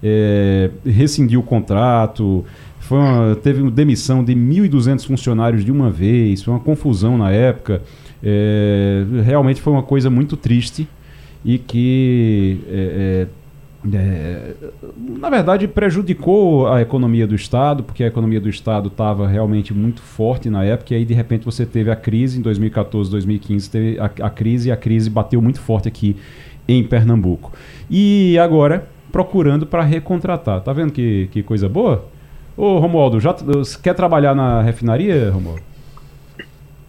é, 0.00 0.70
rescindiu 0.84 1.40
o 1.40 1.42
contrato. 1.42 2.44
Foi 2.78 2.98
uma, 2.98 3.34
teve 3.34 3.60
uma 3.60 3.70
demissão 3.70 4.22
de 4.22 4.36
1.200 4.36 5.04
funcionários 5.04 5.64
de 5.64 5.72
uma 5.72 5.90
vez. 5.90 6.44
Foi 6.44 6.54
uma 6.54 6.60
confusão 6.60 7.18
na 7.18 7.32
época. 7.32 7.82
É, 8.22 9.04
realmente 9.24 9.60
foi 9.60 9.72
uma 9.72 9.82
coisa 9.82 10.08
muito 10.08 10.36
triste 10.36 10.86
e 11.44 11.58
que 11.58 12.60
é, 13.94 14.54
na 14.96 15.28
verdade, 15.28 15.68
prejudicou 15.68 16.66
a 16.66 16.80
economia 16.80 17.26
do 17.26 17.34
Estado, 17.34 17.82
porque 17.82 18.02
a 18.04 18.06
economia 18.06 18.40
do 18.40 18.48
Estado 18.48 18.88
estava 18.88 19.26
realmente 19.26 19.74
muito 19.74 20.00
forte 20.00 20.48
na 20.48 20.64
época, 20.64 20.94
e 20.94 20.96
aí 20.98 21.04
de 21.04 21.14
repente 21.14 21.44
você 21.44 21.66
teve 21.66 21.90
a 21.90 21.96
crise 21.96 22.38
em 22.38 22.42
2014, 22.42 23.10
2015, 23.10 23.70
teve 23.70 23.98
a, 23.98 24.04
a 24.04 24.30
crise, 24.30 24.68
e 24.68 24.72
a 24.72 24.76
crise 24.76 25.10
bateu 25.10 25.40
muito 25.42 25.60
forte 25.60 25.88
aqui 25.88 26.16
em 26.66 26.82
Pernambuco. 26.82 27.52
E 27.90 28.38
agora, 28.38 28.88
procurando 29.12 29.66
para 29.66 29.82
recontratar. 29.82 30.60
Tá 30.60 30.72
vendo 30.72 30.92
que, 30.92 31.28
que 31.32 31.42
coisa 31.42 31.68
boa? 31.68 32.06
Ô, 32.56 32.78
Romualdo, 32.78 33.20
já 33.20 33.34
quer 33.82 33.94
trabalhar 33.94 34.34
na 34.34 34.62
refinaria, 34.62 35.30
Romualdo? 35.30 35.62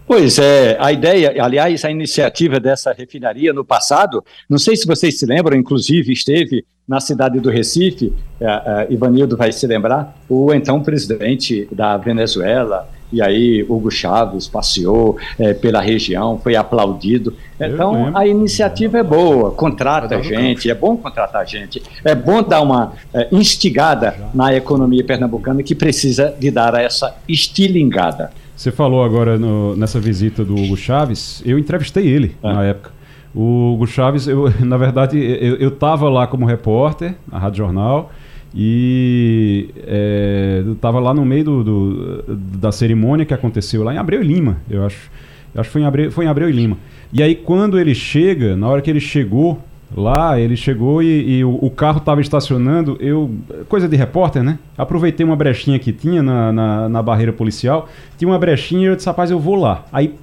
Pois 0.06 0.38
é, 0.38 0.74
a 0.80 0.90
ideia, 0.90 1.34
aliás, 1.42 1.84
a 1.84 1.90
iniciativa 1.90 2.58
dessa 2.58 2.94
refinaria 2.94 3.52
no 3.52 3.62
passado, 3.62 4.24
não 4.48 4.58
sei 4.58 4.74
se 4.74 4.86
vocês 4.86 5.18
se 5.18 5.26
lembram, 5.26 5.54
inclusive 5.54 6.10
esteve 6.10 6.64
na 6.88 7.00
cidade 7.00 7.38
do 7.38 7.50
Recife, 7.50 8.14
é, 8.40 8.46
é, 8.46 8.86
Ivanildo 8.90 9.36
vai 9.36 9.52
se 9.52 9.66
lembrar, 9.66 10.16
o 10.28 10.54
então 10.54 10.82
presidente 10.82 11.68
da 11.70 11.98
Venezuela, 11.98 12.88
e 13.12 13.20
aí 13.22 13.64
Hugo 13.68 13.90
Chávez 13.90 14.48
passeou 14.48 15.18
é, 15.38 15.52
pela 15.54 15.80
região, 15.80 16.38
foi 16.38 16.56
aplaudido. 16.56 17.34
Então 17.58 18.16
a 18.16 18.26
iniciativa 18.26 18.98
é 18.98 19.02
boa, 19.02 19.50
contrata 19.50 20.16
a 20.16 20.22
gente, 20.22 20.70
é 20.70 20.74
bom 20.74 20.96
contratar 20.96 21.46
gente, 21.46 21.82
é 22.04 22.14
bom 22.14 22.42
dar 22.42 22.62
uma 22.62 22.92
é, 23.12 23.28
instigada 23.32 24.14
na 24.34 24.54
economia 24.54 25.04
pernambucana 25.04 25.62
que 25.62 25.74
precisa 25.74 26.34
de 26.38 26.50
dar 26.50 26.74
essa 26.74 27.14
estilingada. 27.28 28.30
Você 28.56 28.72
falou 28.72 29.04
agora 29.04 29.38
no, 29.38 29.76
nessa 29.76 30.00
visita 30.00 30.44
do 30.44 30.54
Hugo 30.54 30.76
Chaves, 30.76 31.42
eu 31.46 31.58
entrevistei 31.58 32.06
ele 32.06 32.34
ah. 32.42 32.54
na 32.54 32.64
época. 32.64 32.97
O 33.38 33.74
Hugo 33.74 33.86
Chaves, 33.86 34.26
eu, 34.26 34.52
na 34.66 34.76
verdade, 34.76 35.16
eu 35.16 35.68
estava 35.68 36.08
lá 36.08 36.26
como 36.26 36.44
repórter 36.44 37.14
na 37.30 37.38
Rádio 37.38 37.58
Jornal 37.58 38.10
e 38.52 39.68
é, 39.86 40.64
estava 40.72 40.98
lá 40.98 41.14
no 41.14 41.24
meio 41.24 41.44
do, 41.44 41.62
do, 41.64 42.34
da 42.36 42.72
cerimônia 42.72 43.24
que 43.24 43.32
aconteceu 43.32 43.84
lá 43.84 43.94
em 43.94 43.96
Abreu 43.96 44.22
e 44.22 44.26
Lima, 44.26 44.56
eu 44.68 44.84
acho. 44.84 45.08
Eu 45.54 45.60
acho 45.60 45.68
que 45.68 45.72
foi 45.72 45.82
em, 45.82 45.84
Abreu, 45.84 46.10
foi 46.10 46.24
em 46.24 46.28
Abreu 46.28 46.50
e 46.50 46.52
Lima. 46.52 46.78
E 47.12 47.22
aí, 47.22 47.36
quando 47.36 47.78
ele 47.78 47.94
chega, 47.94 48.56
na 48.56 48.68
hora 48.68 48.82
que 48.82 48.90
ele 48.90 49.00
chegou, 49.00 49.62
Lá 49.96 50.38
ele 50.38 50.54
chegou 50.54 51.02
e, 51.02 51.38
e 51.38 51.44
o, 51.44 51.58
o, 51.62 51.70
carro 51.70 51.96
estava 51.96 52.20
estacionando. 52.20 52.98
Eu, 53.00 53.30
coisa 53.70 53.88
de 53.88 53.96
repórter, 53.96 54.42
né? 54.42 54.58
Aproveitei 54.76 55.24
uma 55.24 55.34
brechinha 55.34 55.78
que 55.78 55.92
tinha 55.92 56.22
na, 56.22 56.52
na, 56.52 56.88
na 56.90 57.02
barreira 57.02 57.32
policial. 57.32 57.88
Tinha 58.18 58.28
uma 58.28 58.38
brechinha 58.38 58.82
e 58.82 58.84
eu 58.84 58.96
disse, 58.96 59.08
rapaz, 59.08 59.30
eu 59.30 59.40
vou 59.40 59.54
lá. 59.54 59.86
Aí, 59.90 60.14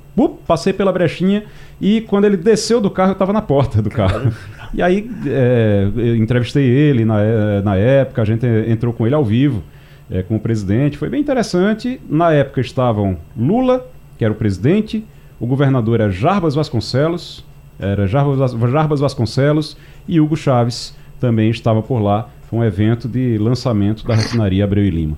passei 0.48 0.72
pela 0.74 0.92
brechinha 0.92 1.44
e 1.80 2.02
quando 2.02 2.26
ele 2.26 2.38
desceu 2.38 2.80
do 2.80 2.90
carro, 2.90 3.12
eu 3.12 3.14
estava 3.14 3.34
na 3.34 3.42
porta 3.42 3.82
do 3.82 3.90
carro. 3.90 4.32
E 4.74 4.82
aí 4.82 5.10
é, 5.28 5.88
entrevistei 6.18 6.66
ele 6.66 7.06
na, 7.06 7.22
é, 7.22 7.62
na 7.62 7.76
época, 7.76 8.22
a 8.22 8.26
gente 8.26 8.46
entrou 8.68 8.92
com 8.92 9.06
ele 9.06 9.16
ao 9.16 9.24
vivo, 9.24 9.64
é, 10.10 10.22
com 10.22 10.36
o 10.36 10.40
presidente. 10.40 10.98
Foi 10.98 11.10
bem 11.10 11.22
interessante. 11.22 12.00
Na 12.10 12.34
época 12.34 12.60
estavam 12.62 13.18
Lula, 13.38 13.86
que 14.18 14.26
era 14.26 14.34
o 14.34 14.36
presidente, 14.36 15.04
o 15.40 15.46
governador 15.46 16.00
era 16.00 16.12
Jarbas 16.12 16.56
Vasconcelos, 16.56 17.46
era 17.80 18.08
Jarbas, 18.08 18.52
Jarbas 18.52 19.00
Vasconcelos 19.00 19.78
e 20.08 20.20
Hugo 20.20 20.36
Chaves 20.36 20.96
também 21.20 21.50
estava 21.50 21.82
por 21.82 22.00
lá. 22.00 22.30
Foi 22.50 22.60
um 22.60 22.64
evento 22.64 23.08
de 23.08 23.38
lançamento 23.38 24.06
da 24.06 24.16
refinaria 24.16 24.64
Abreu 24.64 24.86
e 24.86 24.90
Lima. 24.90 25.18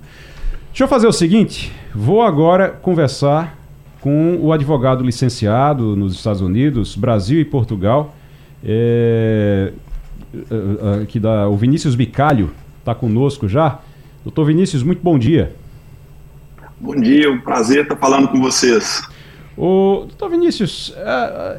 Deixa 0.70 0.84
eu 0.84 0.88
fazer 0.88 1.08
o 1.08 1.12
seguinte: 1.12 1.72
vou 1.94 2.22
agora 2.22 2.70
conversar 2.70 3.58
com 4.02 4.38
o 4.42 4.54
advogado 4.54 5.04
licenciado 5.04 5.96
nos 5.96 6.14
Estados 6.14 6.42
Unidos, 6.42 6.96
Brasil 6.96 7.40
e 7.40 7.46
Portugal, 7.46 8.16
é, 8.64 9.74
uh, 10.34 11.04
aqui 11.04 11.20
da, 11.20 11.48
o 11.48 11.56
Vinícius 11.56 11.96
Bicalho 11.96 12.52
está 12.80 12.94
conosco 12.94 13.48
já. 13.48 13.80
Doutor 14.24 14.46
Vinícius, 14.46 14.84
muito 14.84 15.02
bom 15.02 15.18
dia. 15.18 15.56
Bom 16.80 16.96
dia, 16.96 17.32
um 17.32 17.40
prazer 17.40 17.84
estar 17.84 17.96
falando 17.96 18.28
com 18.28 18.40
vocês. 18.40 19.02
Ô, 19.58 20.06
doutor 20.08 20.30
Vinícius, 20.30 20.94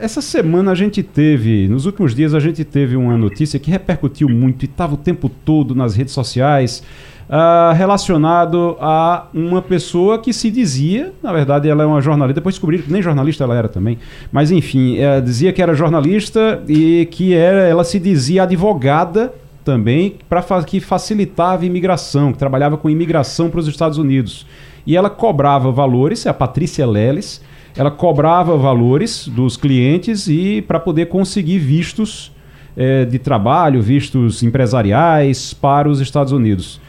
essa 0.01 0.23
semana 0.23 0.71
a 0.71 0.75
gente 0.77 1.03
teve, 1.03 1.67
nos 1.67 1.85
últimos 1.85 2.15
dias 2.15 2.33
a 2.33 2.39
gente 2.39 2.65
teve 2.65 2.95
uma 2.95 3.17
notícia 3.17 3.59
que 3.59 3.73
repercutiu 3.73 4.29
muito 4.29 4.63
e 4.63 4.67
estava 4.67 4.95
o 4.95 4.97
tempo 4.97 5.29
todo 5.29 5.75
nas 5.75 5.97
redes 5.97 6.15
sociais, 6.15 6.85
uh, 7.29 7.75
relacionado 7.75 8.77
a 8.81 9.27
uma 9.33 9.61
pessoa 9.63 10.19
que 10.19 10.33
se 10.33 10.51
dizia, 10.51 11.13
na 11.23 11.33
verdade 11.33 11.69
ela 11.69 11.83
é 11.83 11.87
uma 11.87 12.01
jornalista, 12.01 12.41
depois 12.41 12.55
descobri 12.55 12.79
que 12.79 12.93
nem 12.93 13.03
jornalista 13.03 13.45
ela 13.45 13.57
era 13.57 13.69
também, 13.69 13.99
mas 14.33 14.51
enfim, 14.51 14.97
uh, 14.99 15.23
dizia 15.23 15.53
que 15.53 15.63
era 15.63 15.75
jornalista 15.75 16.63
e 16.69 17.07
que 17.11 17.35
era, 17.35 17.63
ela 17.63 17.85
se 17.85 17.99
dizia 17.99 18.45
advogada 18.45 19.33
também, 19.65 20.17
para 20.29 20.43
que 20.65 20.81
facilitava 20.81 21.67
imigração, 21.67 22.33
que 22.33 22.39
trabalhava 22.39 22.79
com 22.79 22.89
imigração 22.89 23.51
para 23.51 23.61
os 23.61 23.69
Estados 23.69 23.99
Unidos. 23.99 24.47
E 24.87 24.97
ela 24.97 25.11
cobrava 25.11 25.71
valores, 25.71 26.25
é 26.25 26.31
a 26.31 26.35
Patrícia 26.35 26.87
Leles, 26.87 27.43
ela 27.77 27.91
cobrava 27.91 28.57
valores 28.57 29.29
dos 29.29 29.59
clientes 29.59 30.27
e 30.27 30.63
para 30.63 30.81
poder 30.81 31.07
conseguir 31.07 31.59
vistos 31.59 32.33
é, 32.75 33.05
de 33.05 33.19
trabalho, 33.19 33.83
vistos 33.83 34.43
empresariais 34.43 35.53
para 35.53 35.89
os 35.89 36.01
Estados 36.01 36.33
Unidos. 36.33 36.81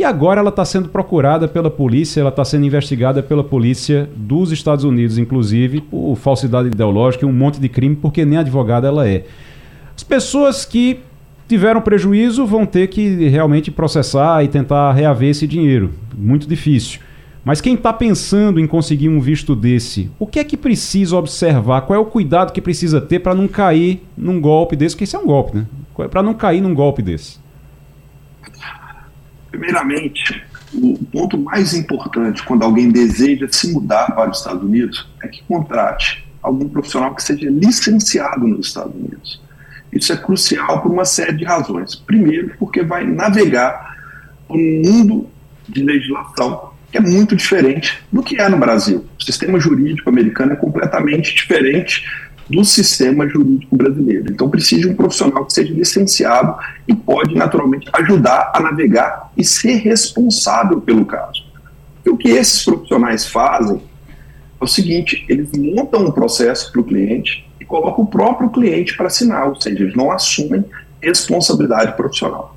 E 0.00 0.04
agora 0.04 0.40
ela 0.40 0.48
está 0.48 0.64
sendo 0.64 0.88
procurada 0.88 1.46
pela 1.46 1.70
polícia, 1.70 2.22
ela 2.22 2.30
está 2.30 2.42
sendo 2.42 2.64
investigada 2.64 3.22
pela 3.22 3.44
polícia 3.44 4.08
dos 4.16 4.50
Estados 4.50 4.82
Unidos, 4.82 5.18
inclusive, 5.18 5.82
por 5.82 6.16
falsidade 6.16 6.68
ideológica 6.68 7.26
e 7.26 7.28
um 7.28 7.32
monte 7.34 7.60
de 7.60 7.68
crime, 7.68 7.94
porque 7.94 8.24
nem 8.24 8.38
advogada 8.38 8.88
ela 8.88 9.06
é. 9.06 9.26
As 9.94 10.02
pessoas 10.02 10.64
que 10.64 11.00
tiveram 11.46 11.82
prejuízo 11.82 12.46
vão 12.46 12.64
ter 12.64 12.86
que 12.86 13.28
realmente 13.28 13.70
processar 13.70 14.42
e 14.42 14.48
tentar 14.48 14.90
reaver 14.92 15.28
esse 15.28 15.46
dinheiro. 15.46 15.90
Muito 16.16 16.48
difícil. 16.48 17.00
Mas 17.44 17.60
quem 17.60 17.74
está 17.74 17.92
pensando 17.92 18.58
em 18.58 18.66
conseguir 18.66 19.10
um 19.10 19.20
visto 19.20 19.54
desse, 19.54 20.10
o 20.18 20.26
que 20.26 20.40
é 20.40 20.44
que 20.44 20.56
precisa 20.56 21.14
observar? 21.14 21.82
Qual 21.82 21.94
é 21.94 22.00
o 22.00 22.06
cuidado 22.06 22.54
que 22.54 22.62
precisa 22.62 23.02
ter 23.02 23.18
para 23.18 23.34
não 23.34 23.46
cair 23.46 24.02
num 24.16 24.40
golpe 24.40 24.76
desse? 24.76 24.94
Porque 24.94 25.04
isso 25.04 25.16
é 25.16 25.20
um 25.20 25.26
golpe, 25.26 25.58
né? 25.58 25.66
Para 26.10 26.22
não 26.22 26.32
cair 26.32 26.62
num 26.62 26.72
golpe 26.72 27.02
desse. 27.02 27.38
Primeiramente, 29.50 30.42
o 30.72 30.98
ponto 31.12 31.36
mais 31.36 31.74
importante 31.74 32.42
quando 32.42 32.62
alguém 32.62 32.90
deseja 32.90 33.48
se 33.50 33.72
mudar 33.72 34.14
para 34.14 34.30
os 34.30 34.38
Estados 34.38 34.62
Unidos 34.62 35.08
é 35.22 35.28
que 35.28 35.42
contrate 35.44 36.24
algum 36.42 36.68
profissional 36.68 37.14
que 37.14 37.22
seja 37.22 37.50
licenciado 37.50 38.46
nos 38.46 38.68
Estados 38.68 38.94
Unidos. 38.94 39.42
Isso 39.92 40.12
é 40.12 40.16
crucial 40.16 40.80
por 40.80 40.92
uma 40.92 41.04
série 41.04 41.32
de 41.32 41.44
razões. 41.44 41.94
Primeiro, 41.96 42.54
porque 42.58 42.82
vai 42.82 43.04
navegar 43.04 43.96
um 44.48 44.82
mundo 44.84 45.28
de 45.68 45.82
legislação 45.82 46.70
que 46.90 46.98
é 46.98 47.00
muito 47.00 47.36
diferente 47.36 48.02
do 48.10 48.22
que 48.22 48.40
é 48.40 48.48
no 48.48 48.56
Brasil. 48.56 49.06
O 49.18 49.22
sistema 49.22 49.60
jurídico 49.60 50.08
americano 50.08 50.52
é 50.52 50.56
completamente 50.56 51.34
diferente 51.34 52.04
do 52.50 52.64
sistema 52.64 53.28
jurídico 53.28 53.76
brasileiro. 53.76 54.30
Então 54.30 54.50
precisa 54.50 54.82
de 54.82 54.88
um 54.88 54.94
profissional 54.94 55.44
que 55.44 55.52
seja 55.52 55.72
licenciado 55.72 56.56
e 56.86 56.94
pode 56.94 57.34
naturalmente 57.34 57.88
ajudar 57.92 58.52
a 58.54 58.60
navegar 58.60 59.30
e 59.36 59.44
ser 59.44 59.76
responsável 59.76 60.80
pelo 60.80 61.04
caso. 61.04 61.44
E 62.04 62.10
o 62.10 62.16
que 62.16 62.28
esses 62.28 62.64
profissionais 62.64 63.26
fazem 63.26 63.80
é 64.60 64.64
o 64.64 64.66
seguinte: 64.66 65.24
eles 65.28 65.50
montam 65.56 66.06
um 66.06 66.10
processo 66.10 66.72
para 66.72 66.80
o 66.80 66.84
cliente 66.84 67.48
e 67.60 67.64
colocam 67.64 68.04
o 68.04 68.08
próprio 68.08 68.50
cliente 68.50 68.96
para 68.96 69.06
assinar, 69.06 69.48
ou 69.48 69.60
seja, 69.60 69.84
eles 69.84 69.94
não 69.94 70.10
assumem 70.10 70.64
responsabilidade 71.00 71.96
profissional. 71.96 72.56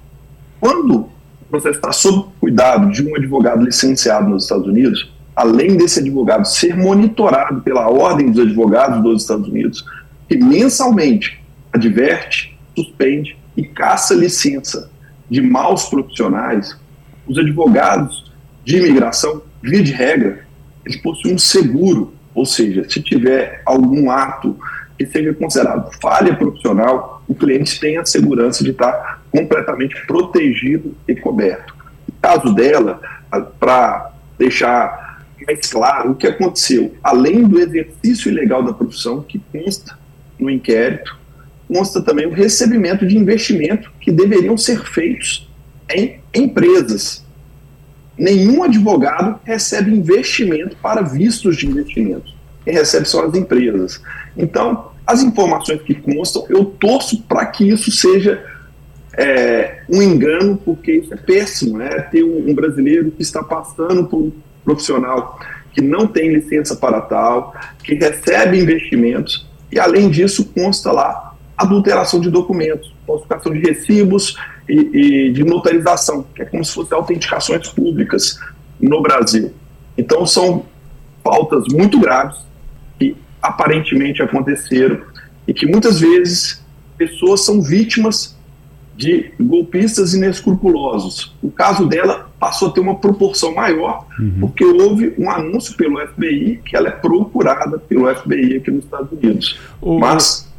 Quando 0.60 1.14
processo 1.54 1.76
está 1.76 1.92
sob 1.92 2.30
cuidado 2.40 2.92
de 2.92 3.08
um 3.08 3.16
advogado 3.16 3.64
licenciado 3.64 4.28
nos 4.28 4.44
Estados 4.44 4.66
Unidos, 4.66 5.13
além 5.36 5.76
desse 5.76 6.00
advogado 6.00 6.46
ser 6.46 6.76
monitorado 6.76 7.62
pela 7.62 7.90
Ordem 7.90 8.32
dos 8.32 8.46
Advogados 8.46 9.02
dos 9.02 9.22
Estados 9.24 9.48
Unidos, 9.48 9.86
que 10.28 10.38
mensalmente 10.38 11.44
adverte, 11.72 12.58
suspende 12.76 13.38
e 13.58 13.64
caça 13.64 14.14
licença 14.14 14.90
de 15.30 15.42
maus 15.42 15.86
profissionais, 15.86 16.78
os 17.28 17.38
advogados 17.38 18.32
de 18.64 18.78
imigração, 18.78 19.42
via 19.62 19.82
de 19.82 19.92
regra, 19.92 20.46
eles 20.86 21.02
possuem 21.02 21.36
um 21.36 21.40
seguro, 21.40 22.14
ou 22.36 22.46
seja, 22.46 22.88
se 22.90 23.02
tiver 23.02 23.62
algum 23.66 24.12
ato 24.12 24.58
que 24.98 25.06
seja 25.06 25.34
considerado 25.34 25.92
falha 26.02 26.36
profissional, 26.36 27.24
o 27.28 27.34
cliente 27.34 27.80
tem 27.80 27.98
a 27.98 28.06
segurança 28.06 28.64
de 28.64 28.72
estar 28.72 29.22
completamente 29.32 29.96
protegido 30.06 30.96
e 31.08 31.16
coberto. 31.16 31.76
No 32.08 32.14
caso 32.22 32.54
dela, 32.54 33.02
para 33.60 34.12
deixar 34.38 35.13
mais 35.46 35.68
claro 35.68 36.12
o 36.12 36.16
que 36.16 36.28
aconteceu, 36.28 36.94
além 37.04 37.44
do 37.44 37.60
exercício 37.60 38.32
ilegal 38.32 38.64
da 38.64 38.74
profissão, 38.74 39.22
que 39.22 39.40
consta 39.52 39.98
no 40.40 40.50
inquérito, 40.50 41.18
consta 41.68 42.02
também 42.02 42.26
o 42.26 42.34
recebimento 42.34 43.06
de 43.06 43.18
investimento 43.18 43.92
que 44.00 44.12
deveriam 44.12 44.58
ser 44.58 44.84
feitos 44.84 45.50
em 45.90 46.20
empresas. 46.34 47.24
Nenhum 48.18 48.64
advogado 48.64 49.40
recebe 49.44 49.92
investimento 49.92 50.78
para 50.82 51.02
vistos 51.02 51.58
de 51.58 51.68
investimento. 51.68 52.32
Quem 52.64 52.74
recebe 52.74 53.08
são 53.08 53.24
as 53.24 53.36
empresas. 53.36 54.02
Então, 54.38 54.92
as 55.06 55.22
informações 55.22 55.82
que 55.82 55.96
constam, 55.96 56.46
eu 56.50 56.66
torço 56.66 57.22
para 57.24 57.46
que 57.46 57.68
isso 57.68 57.92
seja 57.92 58.44
é, 59.18 59.84
um 59.90 60.02
engano, 60.02 60.58
porque 60.58 60.94
isso 60.94 61.14
é 61.14 61.18
péssimo, 61.18 61.78
né? 61.78 61.90
Ter 62.12 62.24
um, 62.24 62.50
um, 62.50 62.54
brasileiro 62.54 63.12
que 63.12 63.22
está 63.22 63.44
passando 63.44 64.06
por 64.06 64.32
profissional 64.64 65.40
que 65.74 65.82
não 65.82 66.06
tem 66.06 66.32
licença 66.32 66.76
para 66.76 67.02
tal, 67.02 67.54
que 67.84 67.96
recebe 67.96 68.60
investimentos, 68.60 69.48
e 69.72 69.80
além 69.80 70.10
disso 70.10 70.46
consta 70.54 70.92
lá 70.92 71.34
adulteração 71.58 72.20
de 72.20 72.30
documentos, 72.30 72.94
falsificação 73.06 73.52
de 73.52 73.60
recibos 73.60 74.36
e, 74.68 75.28
e 75.28 75.32
de 75.32 75.44
notarização, 75.44 76.26
que 76.36 76.42
é 76.42 76.46
como 76.46 76.64
se 76.64 76.74
fossem 76.74 76.98
autenticações 76.98 77.70
públicas 77.70 78.40
no 78.80 79.02
Brasil. 79.02 79.54
Então 79.98 80.26
são 80.26 80.66
pautas 81.24 81.64
muito 81.72 82.00
graves 82.00 82.38
que 83.00 83.16
aparentemente 83.42 84.22
aconteceram 84.22 85.02
e 85.48 85.54
que 85.54 85.66
muitas 85.66 86.00
vezes 86.00 86.64
pessoas 86.98 87.46
são 87.46 87.62
vítimas 87.62 88.38
de 88.96 89.32
golpistas 89.40 90.14
inescrupulosos. 90.14 91.36
O 91.42 91.50
caso 91.50 91.88
dela 91.88 92.32
passou 92.44 92.68
a 92.68 92.72
ter 92.72 92.82
uma 92.82 92.96
proporção 92.96 93.56
maior, 93.56 94.06
uhum. 94.20 94.34
porque 94.42 94.66
houve 94.66 95.14
um 95.18 95.30
anúncio 95.30 95.78
pelo 95.78 95.98
FBI 96.08 96.60
que 96.66 96.76
ela 96.76 96.90
é 96.90 96.92
procurada 96.92 97.80
pelo 97.80 98.14
FBI 98.14 98.58
aqui 98.58 98.70
nos 98.70 98.84
Estados 98.84 99.10
Unidos. 99.14 99.58
O... 99.82 99.98
Mas 99.98 100.52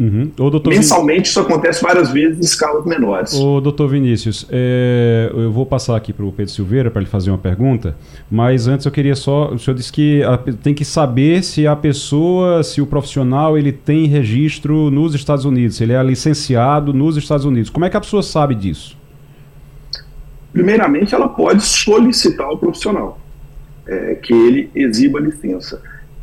Uhum. 0.00 0.30
Mensalmente 0.66 1.28
isso 1.28 1.38
acontece 1.38 1.82
várias 1.82 2.10
vezes 2.10 2.38
em 2.38 2.40
escalas 2.40 2.86
menores. 2.86 3.34
O 3.34 3.60
doutor 3.60 3.86
Vinícius, 3.86 4.46
é... 4.48 5.30
eu 5.30 5.52
vou 5.52 5.66
passar 5.66 5.94
aqui 5.94 6.10
para 6.10 6.24
o 6.24 6.32
Pedro 6.32 6.50
Silveira 6.50 6.90
para 6.90 7.02
ele 7.02 7.10
fazer 7.10 7.30
uma 7.30 7.36
pergunta, 7.36 7.94
mas 8.30 8.66
antes 8.66 8.86
eu 8.86 8.92
queria 8.92 9.14
só, 9.14 9.52
o 9.52 9.58
senhor 9.58 9.76
disse 9.76 9.92
que 9.92 10.22
tem 10.62 10.72
que 10.72 10.86
saber 10.86 11.44
se 11.44 11.66
a 11.66 11.76
pessoa, 11.76 12.62
se 12.62 12.80
o 12.80 12.86
profissional 12.86 13.58
ele 13.58 13.72
tem 13.72 14.06
registro 14.06 14.90
nos 14.90 15.14
Estados 15.14 15.44
Unidos, 15.44 15.76
se 15.76 15.82
ele 15.82 15.92
é 15.92 16.02
licenciado 16.02 16.94
nos 16.94 17.18
Estados 17.18 17.44
Unidos. 17.44 17.68
Como 17.68 17.84
é 17.84 17.90
que 17.90 17.96
a 17.98 18.00
pessoa 18.00 18.22
sabe 18.22 18.54
disso? 18.54 18.98
Primeiramente, 20.52 21.14
ela 21.14 21.28
pode 21.28 21.62
solicitar 21.62 22.46
ao 22.46 22.58
profissional 22.58 23.18
é, 23.86 24.14
que 24.16 24.32
ele 24.32 24.70
exiba 24.74 25.18
a 25.18 25.22
licença. 25.22 25.82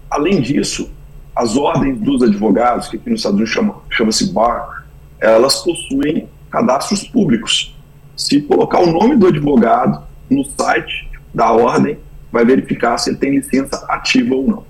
Além 0.09 0.41
disso, 0.41 0.91
as 1.35 1.55
ordens 1.55 1.99
dos 1.99 2.23
advogados, 2.23 2.87
que 2.87 2.97
aqui 2.97 3.09
nos 3.09 3.19
Estados 3.19 3.37
Unidos 3.37 3.53
chama, 3.53 3.75
chama-se 3.89 4.31
BAR, 4.31 4.85
elas 5.19 5.63
possuem 5.63 6.27
cadastros 6.49 7.03
públicos. 7.07 7.75
Se 8.15 8.41
colocar 8.41 8.79
o 8.79 8.91
nome 8.91 9.15
do 9.15 9.27
advogado 9.27 10.01
no 10.29 10.43
site 10.43 11.07
da 11.33 11.51
ordem, 11.51 11.97
vai 12.31 12.43
verificar 12.43 12.97
se 12.97 13.09
ele 13.09 13.17
tem 13.17 13.31
licença 13.35 13.85
ativa 13.87 14.35
ou 14.35 14.47
não. 14.47 14.63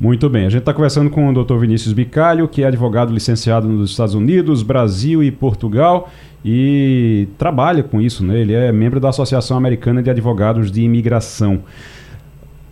Muito 0.00 0.30
bem, 0.30 0.46
a 0.46 0.48
gente 0.48 0.60
está 0.60 0.72
conversando 0.72 1.10
com 1.10 1.28
o 1.28 1.44
Dr. 1.44 1.56
Vinícius 1.56 1.92
Bicalho, 1.92 2.46
que 2.46 2.62
é 2.62 2.66
advogado 2.68 3.12
licenciado 3.12 3.66
nos 3.66 3.90
Estados 3.90 4.14
Unidos, 4.14 4.62
Brasil 4.62 5.24
e 5.24 5.30
Portugal 5.32 6.08
e 6.44 7.26
trabalha 7.36 7.82
com 7.82 8.00
isso, 8.00 8.24
né? 8.24 8.38
Ele 8.38 8.52
é 8.52 8.70
membro 8.70 9.00
da 9.00 9.08
Associação 9.08 9.56
Americana 9.56 10.00
de 10.00 10.08
Advogados 10.08 10.70
de 10.70 10.82
Imigração. 10.82 11.64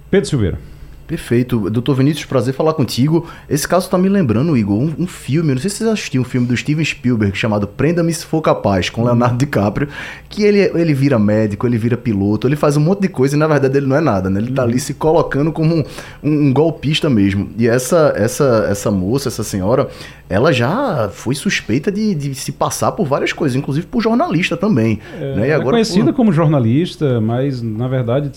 Pedro 0.09 0.29
Silveira. 0.29 0.76
Perfeito. 1.07 1.71
Doutor 1.71 1.95
Vinícius, 1.95 2.25
prazer 2.25 2.53
falar 2.53 2.75
contigo. 2.75 3.29
Esse 3.49 3.66
caso 3.66 3.88
tá 3.88 3.97
me 3.97 4.09
lembrando, 4.09 4.57
Igor, 4.57 4.77
um, 4.77 4.92
um 4.99 5.07
filme, 5.07 5.53
não 5.53 5.61
sei 5.61 5.71
se 5.71 5.77
vocês 5.77 5.90
assistiram 5.90 6.23
um 6.23 6.25
filme 6.25 6.47
do 6.47 6.57
Steven 6.57 6.85
Spielberg 6.85 7.37
chamado 7.37 7.66
Prenda-me 7.66 8.12
se 8.12 8.27
for 8.27 8.42
capaz, 8.42 8.90
com 8.90 9.05
Leonardo 9.05 9.38
DiCaprio, 9.38 9.88
que 10.29 10.42
ele, 10.42 10.59
ele 10.75 10.95
vira 10.95 11.19
médico, 11.19 11.66
ele 11.66 11.79
vira 11.79 11.97
piloto, 11.97 12.49
ele 12.49 12.57
faz 12.57 12.77
um 12.77 12.81
monte 12.81 13.03
de 13.03 13.09
coisa 13.09 13.37
e 13.37 13.38
na 13.38 13.47
verdade 13.47 13.77
ele 13.77 13.87
não 13.87 13.97
é 13.97 14.01
nada, 14.01 14.29
né? 14.29 14.40
Ele 14.40 14.53
tá 14.53 14.62
ali 14.62 14.81
se 14.81 14.95
colocando 14.95 15.53
como 15.53 15.77
um, 15.77 15.85
um, 16.23 16.49
um 16.49 16.53
golpista 16.53 17.09
mesmo. 17.09 17.51
E 17.57 17.69
essa, 17.69 18.12
essa, 18.16 18.66
essa 18.69 18.90
moça, 18.90 19.29
essa 19.29 19.45
senhora, 19.45 19.88
ela 20.29 20.53
já 20.53 21.09
foi 21.12 21.35
suspeita 21.37 21.92
de, 21.92 22.14
de 22.14 22.35
se 22.35 22.51
passar 22.51 22.92
por 22.92 23.07
várias 23.07 23.33
coisas, 23.33 23.57
inclusive 23.57 23.87
por 23.87 24.03
jornalista 24.03 24.57
também. 24.57 24.99
É, 25.21 25.37
né? 25.37 25.49
E 25.49 25.53
agora, 25.53 25.69
é 25.69 25.71
conhecida 25.73 26.07
por... 26.07 26.14
como 26.14 26.33
jornalista, 26.33 27.21
mas 27.21 27.62
na 27.62 27.87
verdade 27.87 28.33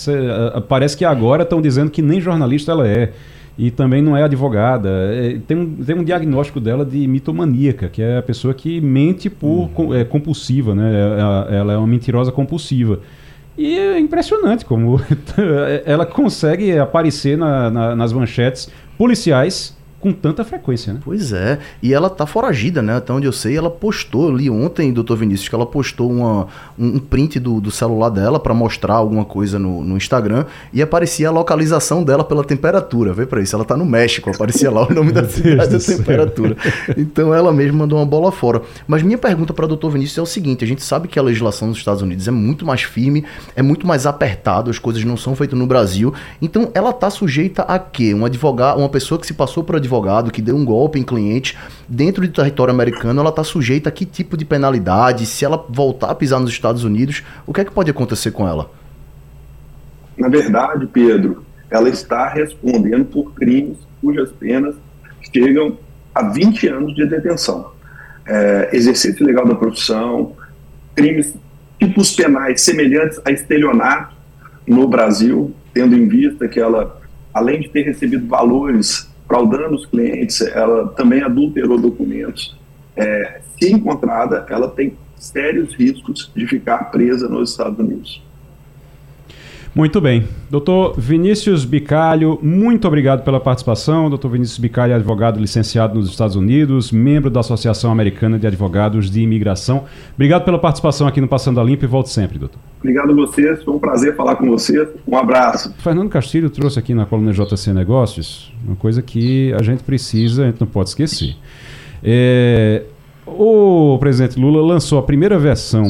parece 0.68 0.96
que 0.96 1.04
agora 1.04 1.44
estão 1.44 1.60
dizendo 1.62 1.90
que 1.90 2.02
nem 2.02 2.22
jornalista 2.22 2.59
ela 2.68 2.88
é. 2.88 3.12
E 3.58 3.70
também 3.70 4.02
não 4.02 4.16
é 4.16 4.24
advogada. 4.24 4.90
É, 4.90 5.38
tem, 5.46 5.58
um, 5.58 5.76
tem 5.76 5.96
um 5.96 6.04
diagnóstico 6.04 6.60
dela 6.60 6.86
de 6.86 7.06
mitomaníaca, 7.08 7.90
que 7.90 8.02
é 8.02 8.18
a 8.18 8.22
pessoa 8.22 8.54
que 8.54 8.80
mente 8.80 9.30
por 9.30 9.70
uhum. 9.78 9.94
é, 9.94 10.06
compulsiva, 10.06 10.74
né? 10.74 11.20
Ela, 11.20 11.48
ela 11.52 11.74
é 11.74 11.78
uma 11.78 11.88
mentirosa 11.88 12.32
compulsiva. 12.32 13.02
E 13.58 13.78
é 13.78 14.00
impressionante 14.00 14.64
como 14.64 15.02
ela 15.86 16.06
consegue 16.06 16.78
aparecer 16.78 17.38
na, 17.38 17.70
na, 17.70 17.96
nas 17.96 18.14
manchetes 18.14 18.72
policiais 18.98 19.78
com 20.00 20.14
tanta 20.14 20.44
frequência, 20.44 20.94
né? 20.94 21.00
Pois 21.04 21.34
é. 21.34 21.60
E 21.84 21.94
ela 21.94 22.10
tá 22.10 22.26
foragida, 22.26 22.82
né? 22.82 22.98
Até 22.98 23.12
onde 23.12 23.28
eu 23.28 23.34
sei, 23.34 23.58
ela 23.58 23.70
postou, 23.70 24.30
eu 24.30 24.36
li 24.36 24.50
ontem, 24.50 24.94
doutor 24.94 25.18
Vinícius, 25.18 25.50
que 25.50 25.56
ela 25.56 25.66
postou 25.66 26.10
uma, 26.10 26.48
um, 26.78 27.00
print 27.00 27.40
do, 27.40 27.60
do 27.60 27.70
celular 27.70 28.10
dela 28.10 28.40
para 28.40 28.54
mostrar 28.54 28.96
alguma 28.96 29.26
coisa 29.26 29.60
no, 29.60 29.84
no 29.84 29.98
Instagram 29.98 30.46
e 30.72 30.82
aparecia 30.82 31.28
a 31.28 31.32
localização 31.32 32.04
dela 32.04 32.24
pela 32.24 32.44
temperatura. 32.44 33.14
Vê 33.14 33.26
para 33.26 33.42
isso, 33.42 33.56
ela 33.56 33.66
tá 33.66 33.76
no 33.76 33.86
México, 33.86 34.30
aparecia 34.30 34.72
lá 34.72 34.88
o 34.88 34.94
nome 34.94 35.12
da 35.12 35.26
cidade 35.28 35.78
da 35.78 35.80
temperatura. 35.80 36.56
Então 36.98 37.34
ela 37.34 37.52
mesma 37.52 37.80
mandou 37.80 38.00
uma 38.00 38.06
bola 38.06 38.32
fora. 38.32 38.62
Mas 38.88 39.04
minha 39.04 39.18
pergunta 39.18 39.54
para 39.54 39.68
doutor 39.68 39.92
Vinícius 39.92 40.18
é 40.18 40.22
o 40.22 40.26
seguinte: 40.26 40.64
a 40.64 40.68
gente 40.68 40.82
sabe 40.82 41.08
que 41.08 41.20
a 41.20 41.22
legislação 41.22 41.68
nos 41.68 41.78
Estados 41.78 42.02
Unidos 42.02 42.28
é 42.28 42.32
muito 42.32 42.66
mais 42.66 42.84
firme, 42.84 43.26
é 43.56 43.62
muito 43.62 43.86
mais 43.86 44.06
apertado, 44.06 44.70
as 44.70 44.80
coisas 44.80 45.04
não 45.04 45.18
são 45.18 45.36
feitas 45.36 45.60
no 45.60 45.68
Brasil. 45.68 46.14
Então 46.42 46.72
ela 46.74 46.94
tá 46.94 47.10
sujeita 47.10 47.64
a 47.64 47.78
quê? 47.78 48.14
Um 48.14 48.26
advogado, 48.26 48.80
uma 48.80 48.90
pessoa 48.90 49.20
que 49.20 49.28
se 49.28 49.34
passou 49.34 49.64
por 49.64 49.76
advogado 49.76 49.89
advogado 49.90 50.32
que 50.32 50.42
deu 50.42 50.56
um 50.56 50.64
golpe 50.64 51.00
em 51.00 51.04
cliente 51.04 51.58
dentro 51.88 52.22
do 52.22 52.32
território 52.32 52.72
americano, 52.72 53.20
ela 53.20 53.32
está 53.32 53.44
sujeita 53.44 53.90
a 53.90 53.92
que 53.92 54.06
tipo 54.06 54.38
de 54.38 54.46
penalidade? 54.46 55.26
Se 55.26 55.44
ela 55.44 55.66
voltar 55.68 56.12
a 56.12 56.16
pisar 56.16 56.40
nos 56.40 56.52
Estados 56.52 56.84
Unidos, 56.84 57.24
o 57.48 57.54
que 57.54 57.62
é 57.62 57.66
que 57.66 57.72
pode 57.72 57.90
acontecer 57.90 58.32
com 58.32 58.48
ela? 58.48 58.72
Na 60.16 60.28
verdade, 60.28 60.86
Pedro, 60.86 61.44
ela 61.72 61.90
está 61.90 62.30
respondendo 62.30 63.06
por 63.06 63.34
crimes 63.34 63.78
cujas 64.02 64.32
penas 64.32 64.76
chegam 65.34 65.78
a 66.14 66.24
20 66.30 66.68
anos 66.68 66.96
de 66.96 67.06
detenção. 67.06 67.72
É, 68.28 68.70
exercício 68.74 69.24
ilegal 69.24 69.48
da 69.48 69.56
profissão, 69.56 70.34
crimes, 70.96 71.34
tipos 71.80 72.16
penais 72.16 72.62
semelhantes 72.62 73.20
a 73.26 73.32
estelionato 73.32 74.16
no 74.68 74.88
Brasil, 74.88 75.54
tendo 75.74 75.96
em 75.96 76.08
vista 76.08 76.48
que 76.48 76.60
ela, 76.60 77.02
além 77.34 77.62
de 77.62 77.70
ter 77.70 77.84
recebido 77.84 78.28
valores 78.28 79.09
fraudando 79.30 79.76
os 79.76 79.86
clientes, 79.86 80.42
ela 80.42 80.88
também 80.90 81.22
adulterou 81.22 81.80
documentos. 81.80 82.58
É, 82.96 83.42
se 83.60 83.72
encontrada, 83.72 84.48
ela 84.50 84.68
tem 84.68 84.98
sérios 85.16 85.76
riscos 85.76 86.32
de 86.36 86.48
ficar 86.48 86.90
presa 86.90 87.30
nos 87.30 87.52
Estados 87.52 87.78
Unidos. 87.78 88.24
Muito 89.74 90.02
bem. 90.02 90.28
Doutor 90.50 90.96
Vinícius 90.98 91.64
Bicalho, 91.64 92.40
muito 92.42 92.88
obrigado 92.88 93.24
pela 93.24 93.40
participação. 93.40 94.10
Doutor 94.10 94.30
Vinícius 94.30 94.58
Bicalho 94.58 94.94
é 94.94 94.96
advogado 94.96 95.40
licenciado 95.40 95.96
nos 95.96 96.10
Estados 96.10 96.36
Unidos, 96.36 96.92
membro 96.92 97.30
da 97.30 97.42
Associação 97.42 97.92
Americana 97.92 98.40
de 98.40 98.48
Advogados 98.48 99.12
de 99.12 99.22
Imigração. 99.22 99.86
Obrigado 100.16 100.44
pela 100.44 100.58
participação 100.58 101.08
aqui 101.08 101.22
no 101.22 101.28
Passando 101.28 101.60
a 101.60 101.64
Limpo 101.64 101.86
e 101.86 101.88
volte 101.88 102.10
sempre, 102.10 102.40
doutor. 102.40 102.60
Obrigado 102.80 103.12
a 103.12 103.14
vocês, 103.14 103.64
foi 103.64 103.74
um 103.76 103.80
prazer 103.80 104.16
falar 104.16 104.38
com 104.38 104.48
vocês. 104.50 104.90
Um 105.08 105.16
abraço. 105.16 105.72
Fernando 105.78 106.10
Castilho 106.10 106.50
trouxe 106.50 106.80
aqui 106.80 106.96
na 106.96 107.06
coluna 107.06 107.32
JC 107.32 107.72
Negócios 107.72 108.52
uma 108.66 108.76
coisa 108.76 109.04
que 109.04 109.54
a 109.54 109.62
gente 109.62 109.84
precisa, 109.84 110.44
a 110.44 110.46
gente 110.48 110.60
não 110.60 110.68
pode 110.68 110.90
esquecer. 110.90 111.36
É, 112.04 112.84
o 113.28 113.98
presidente 114.00 114.40
Lula 114.40 114.62
lançou 114.66 114.98
a 114.98 115.04
primeira 115.04 115.38
versão 115.38 115.88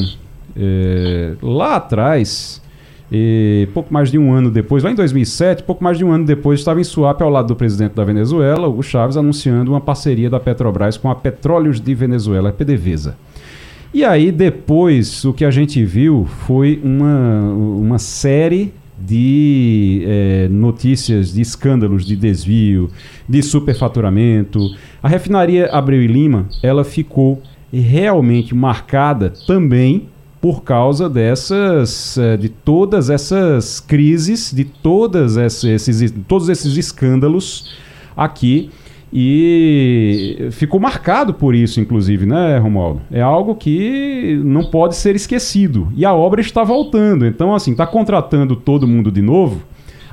é, 0.54 1.32
lá 1.40 1.76
atrás 1.76 2.60
e 3.12 3.68
pouco 3.74 3.92
mais 3.92 4.10
de 4.10 4.18
um 4.18 4.32
ano 4.32 4.50
depois, 4.50 4.84
lá 4.84 4.90
em 4.90 4.94
2007, 4.94 5.64
pouco 5.64 5.82
mais 5.82 5.98
de 5.98 6.04
um 6.04 6.12
ano 6.12 6.24
depois, 6.24 6.60
estava 6.60 6.80
em 6.80 6.84
Suape 6.84 7.22
ao 7.22 7.30
lado 7.30 7.48
do 7.48 7.56
presidente 7.56 7.94
da 7.94 8.04
Venezuela, 8.04 8.68
Hugo 8.68 8.82
Chávez, 8.82 9.16
anunciando 9.16 9.72
uma 9.72 9.80
parceria 9.80 10.30
da 10.30 10.38
Petrobras 10.38 10.96
com 10.96 11.10
a 11.10 11.14
Petróleos 11.14 11.80
de 11.80 11.94
Venezuela, 11.94 12.50
a 12.50 12.52
PDVSA. 12.52 13.16
E 13.92 14.04
aí, 14.04 14.30
depois, 14.30 15.24
o 15.24 15.32
que 15.32 15.44
a 15.44 15.50
gente 15.50 15.84
viu 15.84 16.24
foi 16.46 16.80
uma, 16.84 17.52
uma 17.52 17.98
série 17.98 18.72
de 18.96 20.04
é, 20.06 20.48
notícias 20.48 21.32
de 21.32 21.40
escândalos 21.40 22.04
de 22.04 22.14
desvio, 22.14 22.90
de 23.28 23.42
superfaturamento. 23.42 24.60
A 25.02 25.08
refinaria 25.08 25.66
Abreu 25.72 26.00
e 26.02 26.06
Lima, 26.06 26.46
ela 26.62 26.84
ficou 26.84 27.42
realmente 27.72 28.54
marcada 28.54 29.32
também 29.46 30.08
por 30.40 30.62
causa 30.62 31.08
dessas, 31.08 32.16
eh, 32.16 32.36
de 32.36 32.48
todas 32.48 33.10
essas 33.10 33.78
crises, 33.78 34.52
de 34.52 34.64
todas 34.64 35.36
esses, 35.36 36.14
todos 36.26 36.48
esses 36.48 36.76
escândalos 36.76 37.76
aqui 38.16 38.70
e 39.12 40.48
ficou 40.52 40.78
marcado 40.78 41.34
por 41.34 41.54
isso, 41.54 41.80
inclusive, 41.80 42.26
né, 42.26 42.58
Romualdo? 42.58 43.00
É 43.10 43.20
algo 43.20 43.56
que 43.56 44.40
não 44.44 44.64
pode 44.64 44.94
ser 44.96 45.16
esquecido. 45.16 45.92
E 45.96 46.04
a 46.04 46.14
obra 46.14 46.40
está 46.40 46.62
voltando. 46.62 47.26
Então, 47.26 47.54
assim, 47.54 47.72
está 47.72 47.86
contratando 47.86 48.54
todo 48.54 48.86
mundo 48.86 49.10
de 49.10 49.20
novo. 49.20 49.62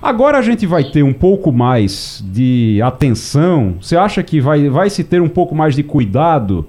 Agora 0.01 0.39
a 0.39 0.41
gente 0.41 0.65
vai 0.65 0.83
ter 0.83 1.03
um 1.03 1.13
pouco 1.13 1.51
mais 1.51 2.23
de 2.31 2.79
atenção. 2.83 3.75
Você 3.79 3.95
acha 3.95 4.23
que 4.23 4.41
vai, 4.41 4.67
vai 4.69 4.89
se 4.89 5.03
ter 5.03 5.21
um 5.21 5.29
pouco 5.29 5.53
mais 5.55 5.75
de 5.75 5.83
cuidado 5.83 6.65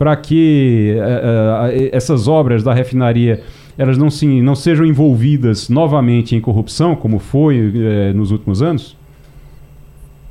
para 0.00 0.16
que 0.16 0.96
uh, 0.96 1.90
essas 1.92 2.26
obras 2.26 2.62
da 2.62 2.72
refinaria 2.72 3.42
elas 3.76 3.98
não, 3.98 4.08
se, 4.08 4.26
não 4.40 4.54
sejam 4.54 4.86
envolvidas 4.86 5.68
novamente 5.68 6.34
em 6.34 6.40
corrupção, 6.40 6.96
como 6.96 7.18
foi 7.18 7.60
uh, 7.60 8.16
nos 8.16 8.30
últimos 8.30 8.62
anos? 8.62 8.96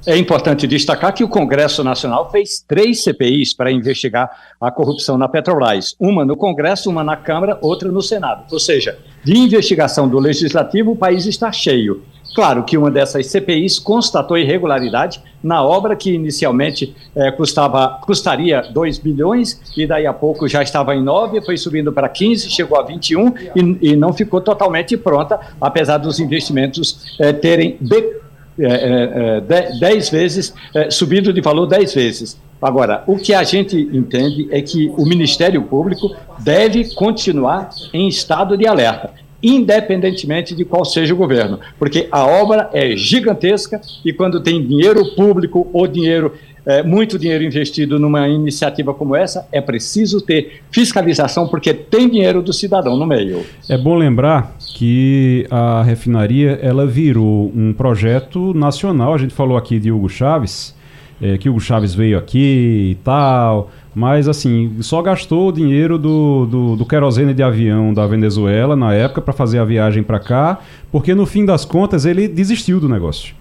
É 0.08 0.18
importante 0.18 0.66
destacar 0.66 1.14
que 1.14 1.24
o 1.24 1.28
Congresso 1.28 1.84
Nacional 1.84 2.32
fez 2.32 2.66
três 2.68 3.04
CPIs 3.04 3.54
para 3.54 3.72
investigar 3.72 4.32
a 4.60 4.72
corrupção 4.72 5.20
na 5.20 5.30
Petrobras. 5.30 5.96
Uma 6.00 6.26
no 6.26 6.36
Congresso, 6.36 6.90
uma 6.90 7.04
na 7.04 7.16
Câmara, 7.16 7.60
outra 7.62 7.92
no 7.92 8.02
Senado. 8.02 8.46
Ou 8.52 8.60
seja, 8.60 8.98
de 9.24 9.38
investigação 9.38 10.10
do 10.10 10.18
Legislativo, 10.18 10.94
o 10.94 10.96
país 10.96 11.28
está 11.28 11.52
cheio. 11.52 12.02
Claro 12.34 12.64
que 12.64 12.78
uma 12.78 12.92
dessas 12.92 13.28
CPIs 13.28 13.80
constatou 13.80 14.38
irregularidade 14.38 15.22
na 15.44 15.64
obra 15.64 15.96
que 15.96 16.14
inicialmente 16.14 16.96
é, 17.16 17.32
custava, 17.32 18.00
custaria 18.02 18.62
2 18.62 18.98
bilhões 19.00 19.60
e 19.76 19.88
daí 19.88 20.06
a 20.06 20.14
pouco 20.14 20.48
já 20.48 20.62
estava 20.62 20.96
em 20.96 21.04
9, 21.04 21.42
foi 21.42 21.58
subindo 21.58 21.92
para 21.92 22.08
15, 22.08 22.50
chegou 22.50 22.80
a 22.80 22.84
21 22.84 23.34
e, 23.56 23.92
e 23.92 23.96
não 23.96 24.14
ficou 24.14 24.42
totalmente 24.42 24.96
pronta, 24.98 25.40
apesar 25.60 25.98
dos 25.98 26.20
investimentos 26.20 27.16
é, 27.20 27.34
terem 27.34 27.78
de, 27.80 28.20
é, 28.60 29.42
10 29.80 30.10
vezes, 30.10 30.54
subido 30.90 31.32
de 31.32 31.42
valor 31.42 31.66
10 31.66 31.94
vezes. 31.94 32.38
Agora, 32.62 33.04
o 33.08 33.18
que 33.18 33.34
a 33.34 33.42
gente 33.44 33.78
entende 33.78 34.50
é 34.52 34.62
que 34.62 34.92
o 34.98 35.06
Ministério 35.06 35.62
Público 35.62 36.14
deve 36.40 36.94
continuar 36.94 37.70
em 37.94 38.08
estado 38.10 38.58
de 38.58 38.68
alerta 38.68 39.12
independentemente 39.42 40.56
de 40.56 40.66
qual 40.66 40.84
seja 40.84 41.14
o 41.14 41.18
governo, 41.18 41.60
porque 41.78 42.08
a 42.12 42.26
obra 42.26 42.70
é 42.74 42.96
gigantesca 42.96 43.80
e 44.04 44.12
quando 44.12 44.42
tem 44.42 44.66
dinheiro 44.66 45.16
público 45.16 45.68
ou 45.72 45.88
dinheiro 45.88 46.34
é, 46.66 46.84
muito 46.84 47.18
dinheiro 47.18 47.44
investido 47.44 47.98
numa 47.98 48.28
iniciativa 48.28 48.94
como 48.94 49.16
essa, 49.16 49.48
é 49.52 49.62
preciso 49.62 50.22
ter 50.22 50.62
fiscalização, 50.70 51.48
porque 51.48 51.74
tem 51.74 52.10
dinheiro 52.10 52.42
do 52.42 52.54
cidadão 52.54 52.96
no 52.96 53.08
meio. 53.08 53.44
É 53.68 53.78
bom 53.78 53.96
lembrar 53.96 54.56
que 54.76 55.48
a 55.50 55.82
refinaria 55.82 56.60
ela 56.62 56.86
virou 56.86 57.52
um 57.56 57.74
projeto 57.74 58.54
nacional. 58.54 59.14
A 59.14 59.18
gente 59.18 59.34
falou 59.34 59.58
aqui 59.58 59.80
de 59.80 59.92
Hugo 59.92 60.10
Chaves, 60.10 60.76
é, 61.22 61.38
que 61.38 61.50
Hugo 61.50 61.60
Chaves 61.60 61.94
veio 61.94 62.18
aqui 62.18 62.92
e 62.92 62.96
tal. 63.04 63.70
Mas, 63.94 64.28
assim, 64.28 64.78
só 64.82 65.02
gastou 65.02 65.50
o 65.50 65.52
dinheiro 65.52 65.98
do, 65.98 66.46
do, 66.46 66.76
do 66.76 66.86
querosene 66.86 67.34
de 67.34 67.44
avião 67.44 67.94
da 67.94 68.06
Venezuela 68.08 68.76
na 68.76 68.94
época 68.94 69.22
para 69.22 69.34
fazer 69.34 69.60
a 69.60 69.66
viagem 69.66 70.04
para 70.04 70.20
cá, 70.20 70.60
porque 70.92 71.14
no 71.14 71.26
fim 71.26 71.44
das 71.44 71.66
contas 71.66 72.06
ele 72.06 72.28
desistiu 72.28 72.80
do 72.80 72.88
negócio. 72.88 73.34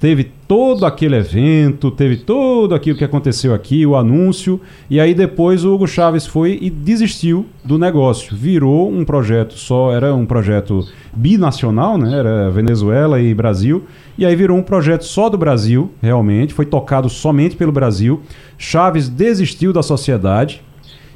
teve 0.00 0.24
todo 0.46 0.86
aquele 0.86 1.16
evento, 1.16 1.90
teve 1.90 2.16
todo 2.16 2.74
aquilo 2.74 2.96
que 2.96 3.04
aconteceu 3.04 3.52
aqui, 3.52 3.84
o 3.84 3.96
anúncio, 3.96 4.60
e 4.88 5.00
aí 5.00 5.12
depois 5.12 5.64
o 5.64 5.74
Hugo 5.74 5.86
Chaves 5.86 6.26
foi 6.26 6.58
e 6.60 6.70
desistiu 6.70 7.46
do 7.64 7.78
negócio. 7.78 8.36
Virou 8.36 8.90
um 8.90 9.04
projeto 9.04 9.54
só, 9.54 9.92
era 9.92 10.14
um 10.14 10.24
projeto 10.24 10.86
binacional, 11.12 11.98
né? 11.98 12.16
Era 12.16 12.50
Venezuela 12.50 13.20
e 13.20 13.34
Brasil, 13.34 13.84
e 14.18 14.26
aí 14.26 14.34
virou 14.34 14.58
um 14.58 14.62
projeto 14.62 15.04
só 15.04 15.28
do 15.28 15.38
Brasil, 15.38 15.92
realmente, 16.02 16.52
foi 16.52 16.66
tocado 16.66 17.08
somente 17.08 17.54
pelo 17.54 17.70
Brasil. 17.70 18.20
Chaves 18.58 19.08
desistiu 19.08 19.72
da 19.72 19.80
sociedade, 19.80 20.60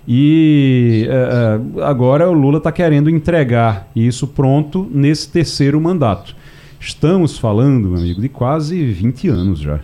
e 0.06 1.06
é, 1.10 1.80
é 1.80 1.84
agora 1.84 2.30
o 2.30 2.32
Lula 2.32 2.58
está 2.58 2.70
querendo 2.70 3.10
entregar 3.10 3.90
isso 3.94 4.28
pronto 4.28 4.88
nesse 4.88 5.28
terceiro 5.28 5.80
mandato. 5.80 6.36
Estamos 6.78 7.36
falando, 7.36 7.88
meu 7.88 7.98
amigo, 7.98 8.20
de 8.20 8.28
quase 8.28 8.84
20 8.84 9.28
anos 9.28 9.58
já. 9.58 9.80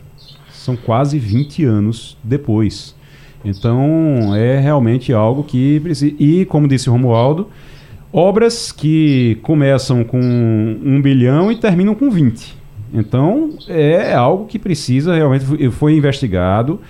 São 0.52 0.76
quase 0.76 1.18
20 1.18 1.64
anos 1.64 2.16
depois. 2.22 2.94
Então 3.44 4.34
é 4.36 4.58
realmente 4.58 5.12
algo 5.12 5.42
que 5.42 5.80
precisa. 5.80 6.14
E, 6.18 6.44
como 6.44 6.68
disse 6.68 6.88
o 6.88 6.92
Romualdo, 6.92 7.48
obras 8.12 8.70
que 8.70 9.38
começam 9.42 10.04
com 10.04 10.20
um 10.20 11.00
bilhão 11.02 11.50
e 11.50 11.56
terminam 11.56 11.94
com 11.94 12.10
20. 12.10 12.56
Então 12.92 13.50
é 13.68 14.14
algo 14.14 14.46
que 14.46 14.58
precisa 14.58 15.14
realmente. 15.14 15.70
Foi 15.70 15.94
investigado, 15.94 16.80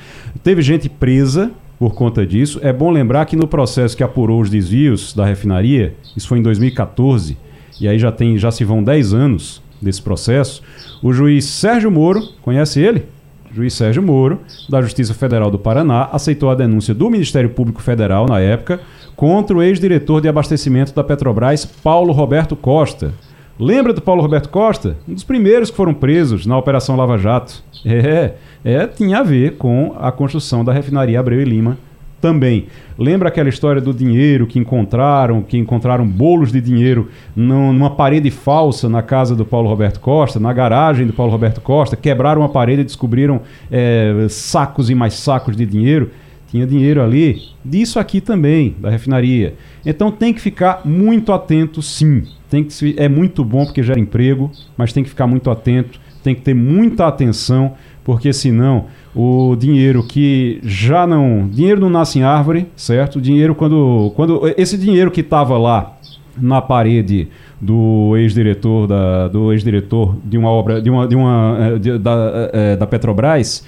teve 0.43 0.63
gente 0.63 0.89
presa 0.89 1.51
por 1.79 1.95
conta 1.95 2.27
disso. 2.27 2.59
É 2.63 2.73
bom 2.73 2.91
lembrar 2.91 3.25
que 3.27 3.37
no 3.37 3.47
processo 3.47 3.97
que 3.97 4.03
apurou 4.03 4.41
os 4.41 4.51
desvios 4.51 5.15
da 5.15 5.25
refinaria, 5.25 5.95
isso 6.17 6.29
foi 6.29 6.39
em 6.39 6.43
2014, 6.43 7.37
e 7.81 7.87
aí 7.89 7.99
já, 7.99 8.11
tem, 8.11 8.37
já 8.37 8.51
se 8.51 8.65
vão 8.65 8.83
10 8.83 9.15
anos 9.15 9.63
desse 9.81 10.03
processo, 10.03 10.63
o 11.03 11.13
juiz 11.13 11.45
Sérgio 11.45 11.91
Moro, 11.91 12.21
conhece 12.43 12.81
ele? 12.81 13.05
Juiz 13.53 13.73
Sérgio 13.73 14.03
Moro, 14.03 14.41
da 14.69 14.83
Justiça 14.83 15.15
Federal 15.15 15.51
do 15.51 15.59
Paraná, 15.59 16.09
aceitou 16.13 16.51
a 16.51 16.55
denúncia 16.55 16.93
do 16.93 17.09
Ministério 17.09 17.51
Público 17.51 17.81
Federal, 17.81 18.27
na 18.27 18.41
época, 18.41 18.81
contra 19.17 19.57
o 19.57 19.63
ex-diretor 19.63 20.21
de 20.21 20.29
abastecimento 20.29 20.95
da 20.95 21.03
Petrobras, 21.03 21.65
Paulo 21.65 22.13
Roberto 22.13 22.55
Costa. 22.55 23.13
Lembra 23.59 23.93
do 23.93 24.01
Paulo 24.01 24.23
Roberto 24.23 24.49
Costa? 24.51 24.97
Um 25.09 25.15
dos 25.15 25.25
primeiros 25.25 25.69
que 25.69 25.77
foram 25.77 25.93
presos 25.93 26.47
na 26.47 26.57
Operação 26.57 26.95
Lava 26.95 27.19
Jato. 27.19 27.61
É, 27.85 28.35
é 28.65 28.87
tinha 28.87 29.19
a 29.19 29.23
ver 29.25 29.57
com 29.57 29.97
a 29.99 30.13
construção 30.13 30.65
da 30.65 30.73
refinaria 30.73 31.19
Abreu 31.19 31.41
e 31.41 31.45
Lima 31.45 31.77
também. 32.21 32.67
Lembra 32.97 33.29
aquela 33.29 33.49
história 33.49 33.81
do 33.81 33.93
dinheiro 33.93 34.47
que 34.47 34.61
encontraram, 34.61 35.43
que 35.43 35.59
encontraram 35.59 36.07
bolos 36.07 36.53
de 36.53 36.61
dinheiro 36.61 37.09
numa 37.35 37.91
parede 37.91 38.31
falsa 38.31 38.89
na 38.89 39.03
casa 39.03 39.35
do 39.35 39.45
Paulo 39.45 39.69
Roberto 39.69 39.99
Costa, 39.99 40.39
na 40.39 40.53
garagem 40.53 41.07
do 41.07 41.13
Paulo 41.13 41.33
Roberto 41.33 41.61
Costa, 41.61 41.97
quebraram 41.97 42.45
a 42.45 42.49
parede 42.49 42.83
e 42.83 42.85
descobriram 42.85 43.41
é, 43.71 44.27
sacos 44.29 44.89
e 44.89 44.95
mais 44.95 45.15
sacos 45.15 45.57
de 45.57 45.67
dinheiro. 45.67 46.11
Tinha 46.49 46.67
dinheiro 46.67 47.03
ali, 47.03 47.43
disso 47.65 47.99
aqui 47.99 48.21
também, 48.21 48.75
da 48.79 48.89
refinaria. 48.89 49.55
Então 49.85 50.11
tem 50.11 50.33
que 50.33 50.41
ficar 50.41 50.83
muito 50.85 51.33
atento, 51.33 51.83
sim. 51.83 52.23
Tem 52.51 52.65
que, 52.65 52.95
é 52.97 53.09
muito 53.09 53.45
bom 53.45 53.65
porque 53.65 53.83
gera 53.83 54.01
emprego, 54.01 54.51
mas 54.77 54.93
tem 54.93 55.03
que 55.03 55.11
ficar 55.11 55.27
muito 55.27 55.51
atento, 55.51 56.01
tem 56.23 56.35
que 56.35 56.41
ter 56.41 56.55
muita 56.55 57.07
atenção, 57.07 57.75
porque 58.05 58.33
senão 58.33 58.87
o 59.15 59.55
dinheiro 59.57 60.03
que 60.03 60.61
já 60.63 61.07
não. 61.07 61.49
Dinheiro 61.49 61.81
não 61.81 61.91
nasce 61.91 62.19
em 62.19 62.23
árvore, 62.23 62.67
certo? 62.77 63.21
Dinheiro 63.21 63.55
quando. 63.55 64.13
quando 64.17 64.43
esse 64.57 64.79
dinheiro 64.79 65.11
que 65.11 65.21
estava 65.21 65.59
lá 65.59 65.99
na 66.41 66.63
parede 66.63 67.29
do 67.61 68.17
ex-diretor 68.17 68.87
da 68.87 69.29
do 69.29 69.53
ex-diretor 69.53 70.17
de 70.25 70.39
uma 70.39 70.51
obra 70.51 70.81
de 70.81 70.89
uma, 70.89 71.09
de 71.09 71.17
uma 71.17 71.57
eh, 71.61 71.79
de, 71.79 71.99
da, 71.99 72.51
eh, 72.53 72.77
da 72.77 72.87
Petrobras 72.87 73.65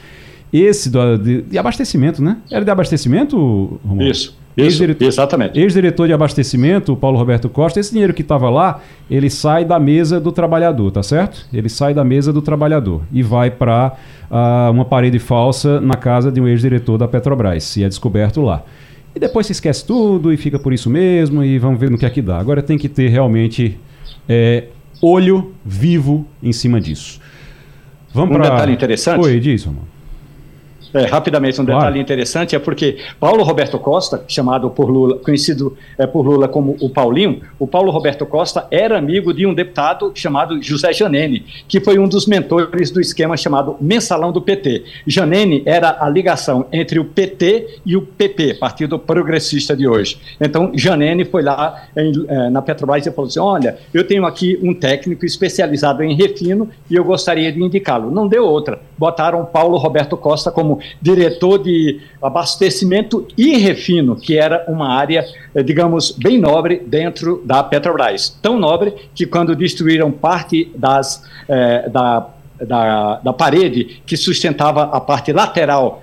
esse 0.53 0.89
do, 0.89 1.19
de, 1.19 1.43
de, 1.43 1.59
abastecimento 1.59 2.23
né 2.23 2.37
era 2.51 2.65
de 2.65 2.71
abastecimento 2.71 3.81
Romulo? 3.85 4.09
isso 4.09 4.39
isso, 4.67 4.85
exatamente. 5.01 5.59
Ex-diretor 5.59 6.07
de 6.07 6.13
abastecimento, 6.13 6.97
Paulo 6.97 7.19
Roberto 7.19 7.49
Costa, 7.49 7.81
esse 7.81 7.93
dinheiro 7.93 8.15
que 8.15 8.23
estava 8.23 8.49
lá, 8.51 8.81
ele 9.11 9.31
sai 9.31 9.65
da 9.65 9.79
mesa 9.79 10.21
do 10.21 10.33
trabalhador, 10.33 10.91
tá 10.91 11.03
certo? 11.03 11.47
Ele 11.53 11.69
sai 11.69 11.95
da 11.95 12.05
mesa 12.05 12.33
do 12.33 12.43
trabalhador 12.43 13.03
e 13.13 13.23
vai 13.23 13.51
para 13.51 13.93
uh, 14.31 14.35
ah, 14.35 14.71
uma 14.73 14.85
parede 14.85 15.19
falsa 15.19 15.81
na 15.81 15.95
casa 15.95 16.31
de 16.31 16.41
um 16.41 16.49
ex-diretor 16.49 16.99
da 16.99 17.09
Petrobras, 17.09 17.77
e 17.77 17.85
é 17.85 17.89
descoberto 17.89 18.43
lá. 18.43 18.65
E 19.15 19.19
depois 19.19 19.47
se 19.47 19.53
esquece 19.53 19.85
tudo 19.85 20.33
e 20.33 20.37
fica 20.37 20.59
por 20.59 20.73
isso 20.73 20.89
mesmo 20.89 21.43
e 21.43 21.59
vamos 21.59 21.81
ver 21.81 21.91
no 21.91 21.99
que 21.99 22.07
é 22.07 22.11
que 22.11 22.23
dá. 22.23 22.39
Agora 22.39 22.63
tem 22.63 22.79
que 22.79 22.89
ter 22.89 23.09
realmente 23.09 23.77
é, 24.29 24.65
olho 25.03 25.53
vivo 25.65 26.27
em 26.43 26.53
cima 26.53 26.81
disso. 26.81 27.21
Vamos 28.13 28.37
um 28.37 28.41
pra... 28.41 28.51
detalhe 28.51 28.73
interessante. 28.73 29.21
Oi, 29.21 29.41
diz, 29.41 29.67
mano. 29.67 30.00
É, 30.93 31.05
rapidamente, 31.05 31.61
um 31.61 31.65
detalhe 31.65 31.83
claro. 31.83 31.99
interessante 31.99 32.57
é 32.57 32.59
porque 32.59 32.99
Paulo 33.19 33.43
Roberto 33.45 33.79
Costa, 33.79 34.25
chamado 34.27 34.71
por 34.71 34.91
Lula, 34.91 35.19
conhecido 35.19 35.77
é, 35.97 36.07
por 36.07 36.23
Lula 36.23 36.49
como 36.49 36.77
o 36.81 36.91
Paulinho, 36.91 37.41
o 37.59 37.67
Paulo 37.67 37.91
Roberto 37.93 38.27
Costa 38.27 38.67
era 38.71 38.99
amigo 38.99 39.33
de 39.33 39.47
um 39.47 39.55
deputado 39.55 40.11
chamado 40.15 40.61
José 40.63 40.93
Janene, 40.93 41.45
que 41.69 41.81
foi 41.81 41.99
um 41.99 42.09
dos 42.09 42.27
mentores 42.27 42.91
do 42.91 43.01
esquema 43.01 43.37
chamado 43.37 43.77
Mensalão 43.81 44.33
do 44.33 44.43
PT. 44.43 44.85
Janene 45.07 45.63
era 45.65 45.97
a 46.01 46.09
ligação 46.09 46.67
entre 46.73 46.99
o 46.99 47.05
PT 47.05 47.81
e 47.87 47.97
o 47.97 48.03
PP, 48.03 48.55
Partido 48.55 48.99
Progressista 48.99 49.77
de 49.77 49.87
hoje. 49.87 50.19
Então, 50.41 50.73
Janene 50.75 51.25
foi 51.25 51.43
lá 51.43 51.85
em, 51.97 52.13
é, 52.29 52.51
na 52.51 52.61
Petrobras 52.61 53.07
e 53.07 53.13
falou 53.13 53.29
assim: 53.29 53.39
Olha, 53.39 53.79
eu 53.95 54.05
tenho 54.07 54.27
aqui 54.27 54.59
um 54.63 54.75
técnico 54.75 55.25
especializado 55.25 56.03
em 56.03 56.15
refino 56.15 56.69
e 56.91 56.97
eu 56.97 57.05
gostaria 57.05 57.53
de 57.53 57.63
indicá-lo. 57.63 58.11
Não 58.11 58.27
deu 58.27 58.45
outra. 58.45 58.81
Botaram 58.99 59.45
Paulo 59.45 59.77
Roberto 59.79 60.17
Costa 60.17 60.51
como 60.51 60.80
diretor 61.01 61.59
de 61.59 62.01
abastecimento 62.23 63.27
e 63.37 63.57
refino, 63.57 64.17
que 64.17 64.37
era 64.37 64.65
uma 64.69 64.95
área, 64.95 65.25
eh, 65.55 65.63
digamos, 65.63 66.13
bem 66.13 66.39
nobre 66.39 66.83
dentro 66.87 67.43
da 67.45 67.63
Petrobras. 67.63 68.39
Tão 68.43 68.59
nobre 68.59 68.95
que 69.15 69.27
quando 69.27 69.55
destruíram 69.55 70.11
parte 70.11 70.71
das, 70.77 71.25
eh, 71.49 71.89
da 71.89 72.29
da, 72.61 73.21
da, 73.25 73.33
parede 73.33 74.03
que 74.05 74.19
sustentava 74.19 74.83
a 74.83 75.01
parte 75.01 75.33
lateral 75.33 76.03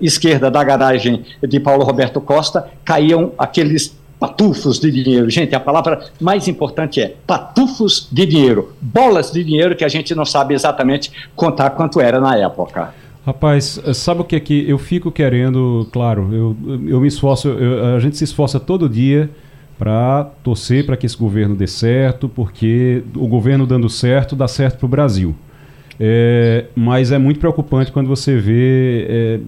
esquerda 0.00 0.50
da 0.50 0.64
garagem 0.64 1.22
de 1.46 1.60
Paulo 1.60 1.84
Roberto 1.84 2.18
Costa, 2.18 2.66
caíam 2.82 3.32
aqueles 3.36 3.94
patufos 4.18 4.80
de 4.80 4.90
dinheiro. 4.90 5.30
Gente, 5.30 5.54
a 5.54 5.60
palavra 5.60 6.10
mais 6.20 6.48
importante 6.48 7.00
é 7.00 7.14
patufos 7.26 8.08
de 8.10 8.26
dinheiro, 8.26 8.72
bolas 8.80 9.30
de 9.30 9.44
dinheiro 9.44 9.76
que 9.76 9.84
a 9.84 9.88
gente 9.88 10.14
não 10.14 10.24
sabe 10.24 10.54
exatamente 10.54 11.12
contar 11.36 11.70
quanto 11.70 12.00
era 12.00 12.20
na 12.20 12.36
época. 12.36 12.92
Rapaz, 13.28 13.78
sabe 13.92 14.22
o 14.22 14.24
que 14.24 14.36
é 14.36 14.40
que 14.40 14.66
eu 14.66 14.78
fico 14.78 15.12
querendo? 15.12 15.86
Claro, 15.92 16.30
eu, 16.32 16.56
eu 16.86 16.98
me 16.98 17.08
esforço, 17.08 17.48
eu, 17.48 17.94
a 17.94 18.00
gente 18.00 18.16
se 18.16 18.24
esforça 18.24 18.58
todo 18.58 18.88
dia 18.88 19.28
para 19.78 20.24
torcer 20.42 20.86
para 20.86 20.96
que 20.96 21.04
esse 21.04 21.14
governo 21.14 21.54
dê 21.54 21.66
certo, 21.66 22.26
porque 22.26 23.02
o 23.14 23.28
governo 23.28 23.66
dando 23.66 23.86
certo 23.90 24.34
dá 24.34 24.48
certo 24.48 24.78
para 24.78 24.86
o 24.86 24.88
Brasil. 24.88 25.34
É, 26.00 26.68
mas 26.74 27.12
é 27.12 27.18
muito 27.18 27.38
preocupante 27.38 27.92
quando 27.92 28.06
você 28.06 28.38
vê 28.38 29.06
é, 29.06 29.40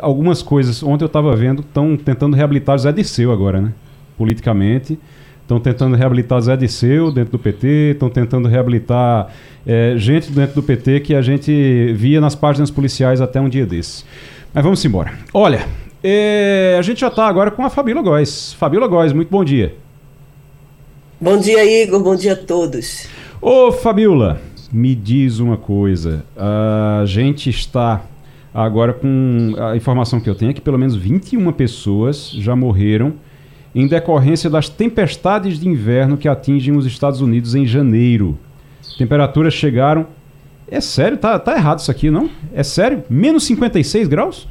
algumas 0.00 0.42
coisas. 0.42 0.82
Ontem 0.82 1.04
eu 1.04 1.06
estava 1.06 1.36
vendo, 1.36 1.60
estão 1.60 1.96
tentando 1.96 2.34
reabilitar 2.34 2.74
o 2.74 2.78
Zé 2.78 2.90
Disseu 2.90 3.30
agora, 3.30 3.60
né? 3.60 3.72
Politicamente. 4.18 4.98
Estão 5.46 5.60
tentando 5.60 5.94
reabilitar 5.94 6.40
Zé 6.40 6.56
Disseu 6.56 7.12
dentro 7.12 7.30
do 7.30 7.38
PT, 7.38 7.92
estão 7.92 8.10
tentando 8.10 8.48
reabilitar 8.48 9.32
é, 9.64 9.94
gente 9.96 10.32
dentro 10.32 10.56
do 10.56 10.62
PT 10.62 10.98
que 10.98 11.14
a 11.14 11.22
gente 11.22 11.92
via 11.92 12.20
nas 12.20 12.34
páginas 12.34 12.68
policiais 12.68 13.20
até 13.20 13.40
um 13.40 13.48
dia 13.48 13.64
desses. 13.64 14.04
Mas 14.52 14.64
vamos 14.64 14.84
embora. 14.84 15.12
Olha, 15.32 15.64
é, 16.02 16.74
a 16.76 16.82
gente 16.82 17.00
já 17.00 17.06
está 17.06 17.28
agora 17.28 17.52
com 17.52 17.64
a 17.64 17.70
Fabíola 17.70 18.02
Góes. 18.02 18.54
Fabíola 18.54 18.88
Góes, 18.88 19.12
muito 19.12 19.28
bom 19.30 19.44
dia. 19.44 19.72
Bom 21.20 21.38
dia, 21.38 21.64
Igor. 21.84 22.02
Bom 22.02 22.16
dia 22.16 22.32
a 22.32 22.36
todos. 22.36 23.06
Ô, 23.40 23.70
Fabíola, 23.70 24.40
me 24.72 24.96
diz 24.96 25.38
uma 25.38 25.56
coisa. 25.56 26.24
A 26.36 27.04
gente 27.06 27.50
está 27.50 28.02
agora 28.52 28.92
com 28.92 29.54
a 29.60 29.76
informação 29.76 30.18
que 30.18 30.28
eu 30.28 30.34
tenho 30.34 30.50
é 30.50 30.54
que 30.54 30.60
pelo 30.60 30.76
menos 30.76 30.96
21 30.96 31.52
pessoas 31.52 32.32
já 32.32 32.56
morreram 32.56 33.14
em 33.76 33.86
decorrência 33.86 34.48
das 34.48 34.70
tempestades 34.70 35.60
de 35.60 35.68
inverno 35.68 36.16
que 36.16 36.26
atingem 36.26 36.74
os 36.74 36.86
Estados 36.86 37.20
Unidos 37.20 37.54
em 37.54 37.66
janeiro. 37.66 38.38
Temperaturas 38.96 39.52
chegaram. 39.52 40.06
É 40.66 40.80
sério? 40.80 41.18
Tá, 41.18 41.38
tá 41.38 41.54
errado 41.54 41.80
isso 41.80 41.90
aqui, 41.90 42.10
não? 42.10 42.30
É 42.54 42.62
sério? 42.62 43.04
Menos 43.10 43.44
56 43.44 44.08
graus? 44.08 44.48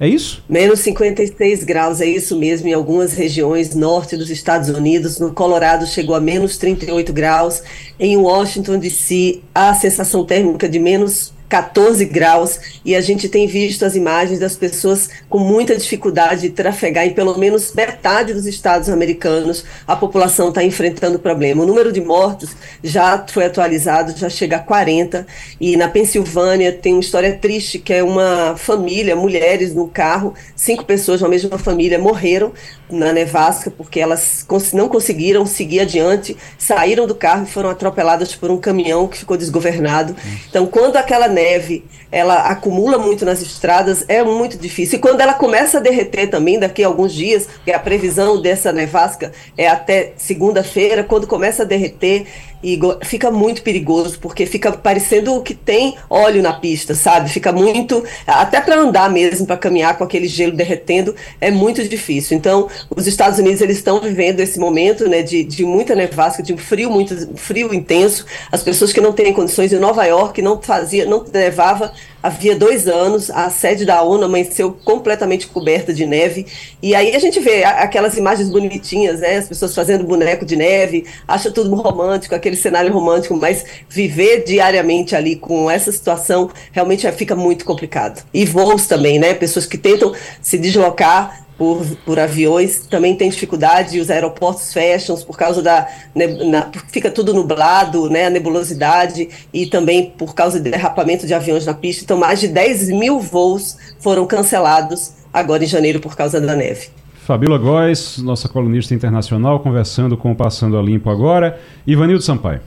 É 0.00 0.08
isso? 0.08 0.42
Menos 0.48 0.80
56 0.80 1.62
graus, 1.62 2.00
é 2.00 2.06
isso 2.06 2.38
mesmo. 2.38 2.66
Em 2.66 2.72
algumas 2.72 3.12
regiões 3.12 3.74
norte 3.74 4.16
dos 4.16 4.30
Estados 4.30 4.70
Unidos, 4.70 5.18
no 5.18 5.32
Colorado 5.34 5.86
chegou 5.86 6.16
a 6.16 6.20
menos 6.20 6.56
38 6.56 7.12
graus. 7.12 7.62
Em 8.00 8.16
Washington 8.16 8.78
DC, 8.78 9.40
a 9.54 9.74
sensação 9.74 10.24
térmica 10.24 10.66
de 10.70 10.78
menos 10.78 11.34
14 11.52 12.06
graus, 12.06 12.58
e 12.82 12.96
a 12.96 13.02
gente 13.02 13.28
tem 13.28 13.46
visto 13.46 13.84
as 13.84 13.94
imagens 13.94 14.40
das 14.40 14.56
pessoas 14.56 15.10
com 15.28 15.38
muita 15.38 15.76
dificuldade 15.76 16.40
de 16.40 16.48
trafegar 16.48 17.04
em 17.04 17.12
pelo 17.12 17.36
menos 17.36 17.74
metade 17.74 18.32
dos 18.32 18.46
estados 18.46 18.88
americanos. 18.88 19.62
A 19.86 19.94
população 19.94 20.48
está 20.48 20.64
enfrentando 20.64 21.16
o 21.16 21.20
problema. 21.20 21.62
O 21.62 21.66
número 21.66 21.92
de 21.92 22.00
mortos 22.00 22.56
já 22.82 23.22
foi 23.28 23.44
atualizado, 23.44 24.16
já 24.16 24.30
chega 24.30 24.56
a 24.56 24.60
40, 24.60 25.26
e 25.60 25.76
na 25.76 25.88
Pensilvânia 25.88 26.72
tem 26.72 26.94
uma 26.94 27.00
história 27.00 27.36
triste 27.36 27.78
que 27.78 27.92
é 27.92 28.02
uma 28.02 28.56
família, 28.56 29.14
mulheres 29.14 29.74
no 29.74 29.86
carro, 29.86 30.32
cinco 30.56 30.86
pessoas 30.86 31.20
na 31.20 31.28
mesma 31.28 31.58
família 31.58 31.98
morreram 31.98 32.50
na 32.94 33.12
nevasca 33.12 33.70
porque 33.70 34.00
elas 34.00 34.46
não 34.72 34.88
conseguiram 34.88 35.44
seguir 35.46 35.80
adiante, 35.80 36.36
saíram 36.58 37.06
do 37.06 37.14
carro 37.14 37.44
e 37.44 37.50
foram 37.50 37.70
atropeladas 37.70 38.34
por 38.34 38.50
um 38.50 38.58
caminhão 38.58 39.08
que 39.08 39.18
ficou 39.18 39.36
desgovernado. 39.36 40.14
Então, 40.48 40.66
quando 40.66 40.96
aquela 40.96 41.28
neve 41.28 41.84
ela 42.12 42.48
acumula 42.48 42.98
muito 42.98 43.24
nas 43.24 43.40
estradas, 43.40 44.04
é 44.06 44.22
muito 44.22 44.58
difícil. 44.58 44.98
E 44.98 45.00
quando 45.00 45.22
ela 45.22 45.32
começa 45.32 45.78
a 45.78 45.80
derreter 45.80 46.28
também, 46.28 46.58
daqui 46.58 46.84
a 46.84 46.86
alguns 46.86 47.14
dias, 47.14 47.48
que 47.64 47.72
a 47.72 47.78
previsão 47.78 48.40
dessa 48.40 48.70
nevasca 48.70 49.32
é 49.56 49.66
até 49.66 50.12
segunda-feira, 50.16 51.02
quando 51.02 51.26
começa 51.26 51.62
a 51.62 51.66
derreter, 51.66 52.26
e 52.62 52.78
fica 53.04 53.30
muito 53.30 53.62
perigoso, 53.62 54.18
porque 54.20 54.46
fica 54.46 54.70
parecendo 54.72 55.40
que 55.42 55.54
tem 55.54 55.96
óleo 56.08 56.42
na 56.42 56.52
pista, 56.52 56.94
sabe? 56.94 57.28
Fica 57.28 57.52
muito. 57.52 58.04
Até 58.26 58.60
para 58.60 58.78
andar 58.78 59.10
mesmo, 59.10 59.46
para 59.46 59.56
caminhar 59.56 59.98
com 59.98 60.04
aquele 60.04 60.28
gelo 60.28 60.52
derretendo, 60.52 61.14
é 61.40 61.50
muito 61.50 61.86
difícil. 61.86 62.36
Então, 62.36 62.68
os 62.94 63.06
Estados 63.06 63.38
Unidos 63.38 63.60
eles 63.60 63.78
estão 63.78 64.00
vivendo 64.00 64.40
esse 64.40 64.58
momento 64.58 65.08
né, 65.08 65.22
de, 65.22 65.42
de 65.42 65.64
muita 65.64 65.94
nevasca, 65.94 66.42
de 66.42 66.52
um 66.52 66.58
frio 66.58 66.90
muito 66.90 67.36
frio 67.36 67.74
intenso. 67.74 68.24
As 68.50 68.62
pessoas 68.62 68.92
que 68.92 69.00
não 69.00 69.12
têm 69.12 69.32
condições 69.32 69.72
em 69.72 69.78
Nova 69.78 70.04
York 70.04 70.40
não 70.40 70.60
fazia, 70.60 71.04
não 71.04 71.24
nevava 71.32 71.92
havia 72.22 72.54
dois 72.54 72.86
anos, 72.86 73.30
a 73.30 73.50
sede 73.50 73.84
da 73.84 74.02
ONU 74.02 74.24
amanheceu 74.24 74.72
completamente 74.84 75.46
coberta 75.46 75.92
de 75.92 76.06
neve, 76.06 76.46
e 76.80 76.94
aí 76.94 77.14
a 77.14 77.18
gente 77.18 77.40
vê 77.40 77.64
aquelas 77.64 78.16
imagens 78.16 78.48
bonitinhas, 78.48 79.20
né, 79.20 79.38
as 79.38 79.48
pessoas 79.48 79.74
fazendo 79.74 80.04
boneco 80.04 80.44
de 80.44 80.56
neve, 80.56 81.04
acha 81.26 81.50
tudo 81.50 81.74
romântico, 81.74 82.34
aquele 82.34 82.56
cenário 82.56 82.92
romântico, 82.92 83.36
mas 83.36 83.64
viver 83.88 84.44
diariamente 84.44 85.16
ali 85.16 85.36
com 85.36 85.70
essa 85.70 85.90
situação 85.90 86.50
realmente 86.70 87.10
fica 87.12 87.34
muito 87.34 87.64
complicado. 87.64 88.24
E 88.32 88.44
voos 88.44 88.86
também, 88.86 89.18
né, 89.18 89.34
pessoas 89.34 89.66
que 89.66 89.78
tentam 89.78 90.14
se 90.40 90.58
deslocar 90.58 91.42
por, 91.62 91.86
por 92.04 92.18
aviões, 92.18 92.88
também 92.88 93.14
tem 93.14 93.30
dificuldade, 93.30 94.00
os 94.00 94.10
aeroportos 94.10 94.72
fecham 94.72 95.16
por 95.18 95.38
causa 95.38 95.62
da. 95.62 95.86
Na, 96.12 96.68
fica 96.88 97.08
tudo 97.08 97.32
nublado, 97.32 98.10
né, 98.10 98.26
a 98.26 98.30
nebulosidade, 98.30 99.28
e 99.54 99.66
também 99.66 100.10
por 100.18 100.34
causa 100.34 100.58
do 100.58 100.68
derrapamento 100.68 101.24
de 101.24 101.32
aviões 101.32 101.64
na 101.64 101.72
pista. 101.72 102.02
Então, 102.02 102.18
mais 102.18 102.40
de 102.40 102.48
10 102.48 102.88
mil 102.88 103.20
voos 103.20 103.78
foram 104.00 104.26
cancelados 104.26 105.12
agora 105.32 105.62
em 105.62 105.68
janeiro 105.68 106.00
por 106.00 106.16
causa 106.16 106.40
da 106.40 106.56
neve. 106.56 106.88
Fabíola 107.14 107.58
Góes, 107.58 108.18
nossa 108.18 108.48
colunista 108.48 108.92
internacional, 108.92 109.60
conversando 109.60 110.16
com 110.16 110.32
o 110.32 110.34
Passando 110.34 110.76
a 110.76 110.82
Limpo 110.82 111.10
agora. 111.10 111.60
Ivanildo 111.86 112.24
Sampaio. 112.24 112.60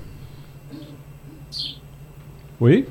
Oi? 2.62 2.88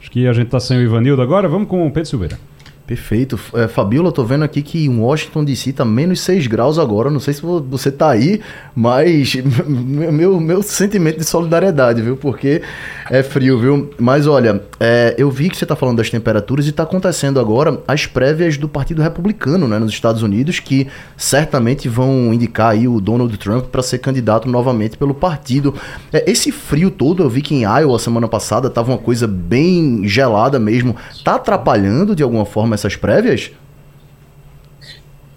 Acho 0.00 0.10
que 0.10 0.26
a 0.26 0.32
gente 0.32 0.46
está 0.46 0.58
sem 0.58 0.78
o 0.78 0.80
Ivanildo 0.80 1.20
agora. 1.20 1.46
Vamos 1.46 1.68
com 1.68 1.86
o 1.86 1.90
Pedro 1.90 2.08
Silveira. 2.08 2.49
Perfeito. 2.90 3.38
É, 3.54 3.68
Fabiola, 3.68 4.10
tô 4.10 4.24
vendo 4.24 4.42
aqui 4.42 4.62
que 4.62 4.86
em 4.86 4.98
Washington 4.98 5.44
DC 5.44 5.74
tá 5.74 5.84
menos 5.84 6.22
6 6.22 6.48
graus 6.48 6.76
agora. 6.76 7.08
Não 7.08 7.20
sei 7.20 7.32
se 7.32 7.40
você 7.40 7.88
tá 7.88 8.10
aí, 8.10 8.40
mas 8.74 9.36
meu, 9.64 10.40
meu 10.40 10.60
sentimento 10.60 11.16
de 11.16 11.24
solidariedade, 11.24 12.02
viu? 12.02 12.16
Porque 12.16 12.62
é 13.08 13.22
frio, 13.22 13.60
viu? 13.60 13.90
Mas 13.96 14.26
olha, 14.26 14.64
é, 14.80 15.14
eu 15.16 15.30
vi 15.30 15.48
que 15.48 15.56
você 15.56 15.64
tá 15.64 15.76
falando 15.76 15.98
das 15.98 16.10
temperaturas 16.10 16.66
e 16.66 16.72
tá 16.72 16.82
acontecendo 16.82 17.38
agora 17.38 17.80
as 17.86 18.06
prévias 18.06 18.56
do 18.56 18.68
Partido 18.68 19.02
Republicano, 19.02 19.68
né, 19.68 19.78
nos 19.78 19.92
Estados 19.92 20.24
Unidos, 20.24 20.58
que 20.58 20.88
certamente 21.16 21.88
vão 21.88 22.34
indicar 22.34 22.72
aí 22.72 22.88
o 22.88 23.00
Donald 23.00 23.38
Trump 23.38 23.66
para 23.66 23.84
ser 23.84 23.98
candidato 23.98 24.48
novamente 24.48 24.98
pelo 24.98 25.14
partido. 25.14 25.76
É, 26.12 26.28
esse 26.28 26.50
frio 26.50 26.90
todo, 26.90 27.22
eu 27.22 27.30
vi 27.30 27.40
que 27.40 27.54
em 27.54 27.62
Iowa 27.62 28.00
semana 28.00 28.26
passada 28.26 28.68
tava 28.68 28.90
uma 28.90 28.98
coisa 28.98 29.28
bem 29.28 30.08
gelada 30.08 30.58
mesmo. 30.58 30.96
Tá 31.22 31.36
atrapalhando 31.36 32.16
de 32.16 32.24
alguma 32.24 32.44
forma 32.44 32.79
essas 32.80 32.96
prévias? 32.96 33.50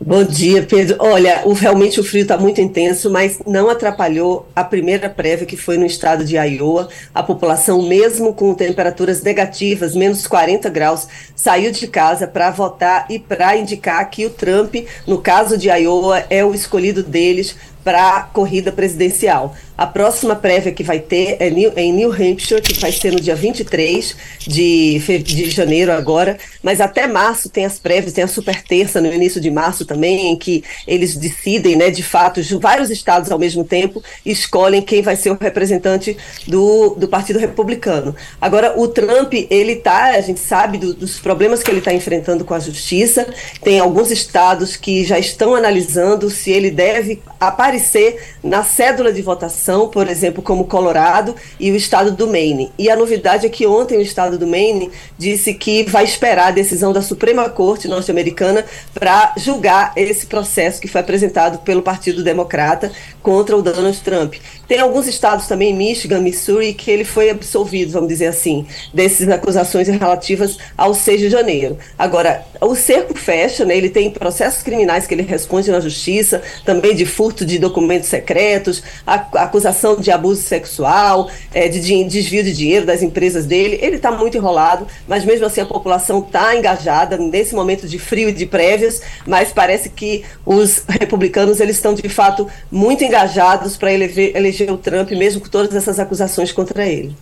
Bom 0.05 0.25
dia, 0.25 0.61
Pedro. 0.63 0.97
Olha, 0.99 1.43
o, 1.45 1.53
realmente 1.53 1.97
o 1.97 2.03
frio 2.03 2.23
está 2.23 2.37
muito 2.37 2.59
intenso, 2.59 3.09
mas 3.09 3.39
não 3.47 3.69
atrapalhou 3.69 4.49
a 4.53 4.61
primeira 4.61 5.09
prévia 5.09 5.45
que 5.45 5.55
foi 5.55 5.77
no 5.77 5.85
estado 5.85 6.25
de 6.25 6.35
Iowa. 6.35 6.89
A 7.13 7.23
população, 7.23 7.81
mesmo 7.81 8.33
com 8.33 8.53
temperaturas 8.53 9.21
negativas, 9.21 9.95
menos 9.95 10.27
40 10.27 10.69
graus, 10.69 11.07
saiu 11.33 11.71
de 11.71 11.87
casa 11.87 12.27
para 12.27 12.51
votar 12.51 13.05
e 13.09 13.17
para 13.17 13.55
indicar 13.55 14.09
que 14.09 14.25
o 14.25 14.29
Trump, 14.29 14.75
no 15.07 15.19
caso 15.19 15.57
de 15.57 15.69
Iowa, 15.69 16.25
é 16.29 16.43
o 16.43 16.53
escolhido 16.53 17.01
deles 17.01 17.55
para 17.81 18.17
a 18.17 18.21
corrida 18.23 18.73
presidencial. 18.73 19.55
A 19.75 19.87
próxima 19.87 20.35
prévia 20.35 20.71
que 20.71 20.83
vai 20.83 20.99
ter 20.99 21.37
é 21.39 21.49
em 21.49 21.91
New 21.91 22.11
Hampshire, 22.11 22.61
que 22.61 22.79
vai 22.79 22.91
ser 22.91 23.11
no 23.11 23.19
dia 23.19 23.35
23 23.35 24.15
de, 24.39 24.99
de 24.99 25.49
janeiro 25.49 25.91
agora, 25.91 26.37
mas 26.61 26.79
até 26.79 27.07
março 27.07 27.49
tem 27.49 27.65
as 27.65 27.79
prévias, 27.79 28.13
tem 28.13 28.23
a 28.23 28.27
super 28.27 28.61
terça 28.61 29.01
no 29.01 29.11
início 29.11 29.41
de 29.41 29.49
março 29.49 29.83
também, 29.83 30.31
em 30.31 30.35
que 30.35 30.63
eles 30.87 31.15
decidem, 31.15 31.75
né, 31.75 31.89
de 31.89 32.03
fato, 32.03 32.39
vários 32.59 32.91
estados 32.91 33.31
ao 33.31 33.39
mesmo 33.39 33.63
tempo 33.63 34.03
escolhem 34.23 34.79
quem 34.79 35.01
vai 35.01 35.15
ser 35.15 35.31
o 35.31 35.37
representante 35.41 36.15
do, 36.47 36.91
do 36.91 37.07
Partido 37.07 37.39
Republicano. 37.39 38.15
Agora, 38.39 38.79
o 38.79 38.87
Trump, 38.87 39.33
ele 39.49 39.77
tá, 39.77 40.11
a 40.11 40.21
gente 40.21 40.39
sabe 40.39 40.77
do, 40.77 40.93
dos 40.93 41.19
problemas 41.19 41.63
que 41.63 41.71
ele 41.71 41.79
está 41.79 41.91
enfrentando 41.91 42.45
com 42.45 42.53
a 42.53 42.59
justiça, 42.59 43.27
tem 43.63 43.79
alguns 43.79 44.11
estados 44.11 44.75
que 44.75 45.03
já 45.03 45.17
estão 45.17 45.55
analisando 45.55 46.29
se 46.29 46.51
ele 46.51 46.69
deve 46.69 47.23
aparecer 47.39 48.21
na 48.43 48.63
cédula 48.63 49.11
de 49.11 49.21
votação 49.23 49.62
por 49.89 50.07
exemplo, 50.09 50.43
como 50.43 50.65
Colorado 50.65 51.35
e 51.59 51.71
o 51.71 51.75
estado 51.75 52.11
do 52.11 52.27
Maine. 52.27 52.71
E 52.77 52.89
a 52.89 52.95
novidade 52.95 53.45
é 53.45 53.49
que 53.49 53.65
ontem 53.65 53.97
o 53.97 54.01
estado 54.01 54.37
do 54.37 54.45
Maine 54.45 54.91
disse 55.17 55.53
que 55.53 55.83
vai 55.83 56.03
esperar 56.03 56.47
a 56.47 56.51
decisão 56.51 56.91
da 56.91 57.01
Suprema 57.01 57.49
Corte 57.49 57.87
norte-americana 57.87 58.65
para 58.93 59.33
julgar 59.37 59.93
esse 59.95 60.25
processo 60.25 60.81
que 60.81 60.87
foi 60.87 61.01
apresentado 61.01 61.59
pelo 61.59 61.81
Partido 61.81 62.23
Democrata 62.23 62.91
contra 63.21 63.55
o 63.55 63.61
Donald 63.61 63.99
Trump. 64.01 64.35
Tem 64.73 64.81
alguns 64.81 65.05
estados 65.05 65.45
também, 65.45 65.71
Michigan, 65.71 66.19
Missouri, 66.19 66.73
que 66.73 66.89
ele 66.89 67.03
foi 67.03 67.29
absolvido, 67.29 67.91
vamos 67.91 68.09
dizer 68.09 68.25
assim, 68.25 68.65
dessas 68.91 69.29
acusações 69.29 69.87
relativas 69.87 70.57
ao 70.75 70.95
6 70.95 71.21
de 71.21 71.29
janeiro. 71.29 71.77
Agora, 71.95 72.43
o 72.59 72.73
cerco 72.73 73.15
fecha, 73.15 73.65
né, 73.65 73.77
ele 73.77 73.87
tem 73.87 74.09
processos 74.09 74.63
criminais 74.63 75.05
que 75.05 75.13
ele 75.13 75.21
responde 75.21 75.69
na 75.69 75.79
justiça, 75.79 76.41
também 76.65 76.95
de 76.95 77.05
furto 77.05 77.45
de 77.45 77.59
documentos 77.59 78.09
secretos, 78.09 78.81
acusação 79.05 79.95
de 79.95 80.09
abuso 80.09 80.41
sexual, 80.41 81.29
é, 81.53 81.67
de, 81.67 81.79
de 81.79 82.03
desvio 82.05 82.43
de 82.43 82.51
dinheiro 82.51 82.83
das 82.83 83.03
empresas 83.03 83.45
dele. 83.45 83.77
Ele 83.79 83.97
está 83.97 84.11
muito 84.11 84.37
enrolado, 84.37 84.87
mas 85.07 85.23
mesmo 85.23 85.45
assim 85.45 85.61
a 85.61 85.67
população 85.67 86.17
está 86.17 86.55
engajada 86.55 87.15
nesse 87.15 87.53
momento 87.53 87.87
de 87.87 87.99
frio 87.99 88.29
e 88.29 88.33
de 88.33 88.47
prévias, 88.47 89.03
mas 89.27 89.53
parece 89.53 89.89
que 89.89 90.23
os 90.43 90.83
republicanos 90.89 91.59
eles 91.59 91.75
estão 91.75 91.93
de 91.93 92.09
fato 92.09 92.47
muito 92.71 93.03
engajados 93.03 93.77
para 93.77 93.93
eleger 93.93 94.62
eleger 94.63 94.73
o 94.73 94.77
Trump, 94.77 95.11
mesmo 95.11 95.41
com 95.41 95.49
todas 95.49 95.75
essas 95.75 95.99
acusações 95.99 96.51
contra 96.51 96.85
ele. 96.85 97.15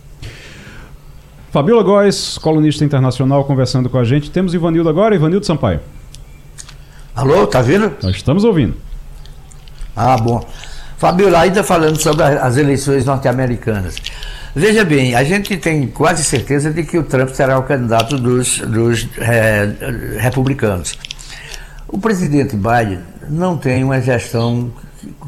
Fabiola 1.50 1.82
Góes, 1.82 2.38
colunista 2.38 2.84
internacional, 2.84 3.44
conversando 3.44 3.90
com 3.90 3.98
a 3.98 4.04
gente. 4.04 4.30
Temos 4.30 4.54
Ivanildo 4.54 4.88
agora, 4.88 5.14
Ivanildo 5.14 5.44
Sampaio. 5.44 5.80
Alô, 7.14 7.46
tá 7.46 7.60
vindo? 7.60 7.92
Nós 8.02 8.16
estamos 8.16 8.42
ouvindo. 8.42 8.74
Ah, 9.94 10.16
bom. 10.16 10.46
Fabiola, 10.96 11.40
ainda 11.40 11.62
falando 11.62 12.00
sobre 12.00 12.22
as 12.22 12.56
eleições 12.56 13.04
norte-americanas. 13.04 13.96
Veja 14.54 14.84
bem, 14.84 15.14
a 15.14 15.24
gente 15.24 15.56
tem 15.56 15.86
quase 15.88 16.24
certeza 16.24 16.70
de 16.70 16.84
que 16.84 16.96
o 16.96 17.02
Trump 17.02 17.30
será 17.30 17.58
o 17.58 17.62
candidato 17.64 18.16
dos, 18.16 18.58
dos 18.58 19.08
é, 19.18 19.74
republicanos. 20.18 20.96
O 21.88 21.98
presidente 21.98 22.56
Biden 22.56 23.00
não 23.28 23.58
tem 23.58 23.84
uma 23.84 24.00
gestão 24.00 24.70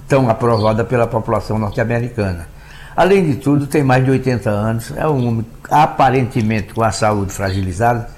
tão 0.08 0.28
aprovada 0.28 0.84
pela 0.84 1.06
população 1.06 1.58
norte-americana. 1.58 2.48
Além 2.96 3.24
de 3.24 3.36
tudo, 3.36 3.66
tem 3.66 3.82
mais 3.82 4.04
de 4.04 4.10
80 4.10 4.50
anos, 4.50 4.92
é 4.96 5.06
um 5.08 5.26
homem 5.26 5.46
aparentemente 5.68 6.72
com 6.72 6.82
a 6.82 6.92
saúde 6.92 7.32
fragilizada. 7.32 8.08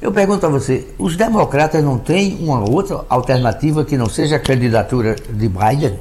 Eu 0.00 0.12
pergunto 0.12 0.46
a 0.46 0.48
você, 0.48 0.86
os 0.98 1.16
democratas 1.16 1.82
não 1.82 1.98
têm 1.98 2.36
uma 2.40 2.60
outra 2.60 3.00
alternativa 3.08 3.84
que 3.84 3.96
não 3.96 4.08
seja 4.08 4.36
a 4.36 4.38
candidatura 4.38 5.14
de 5.14 5.48
Biden? 5.48 5.98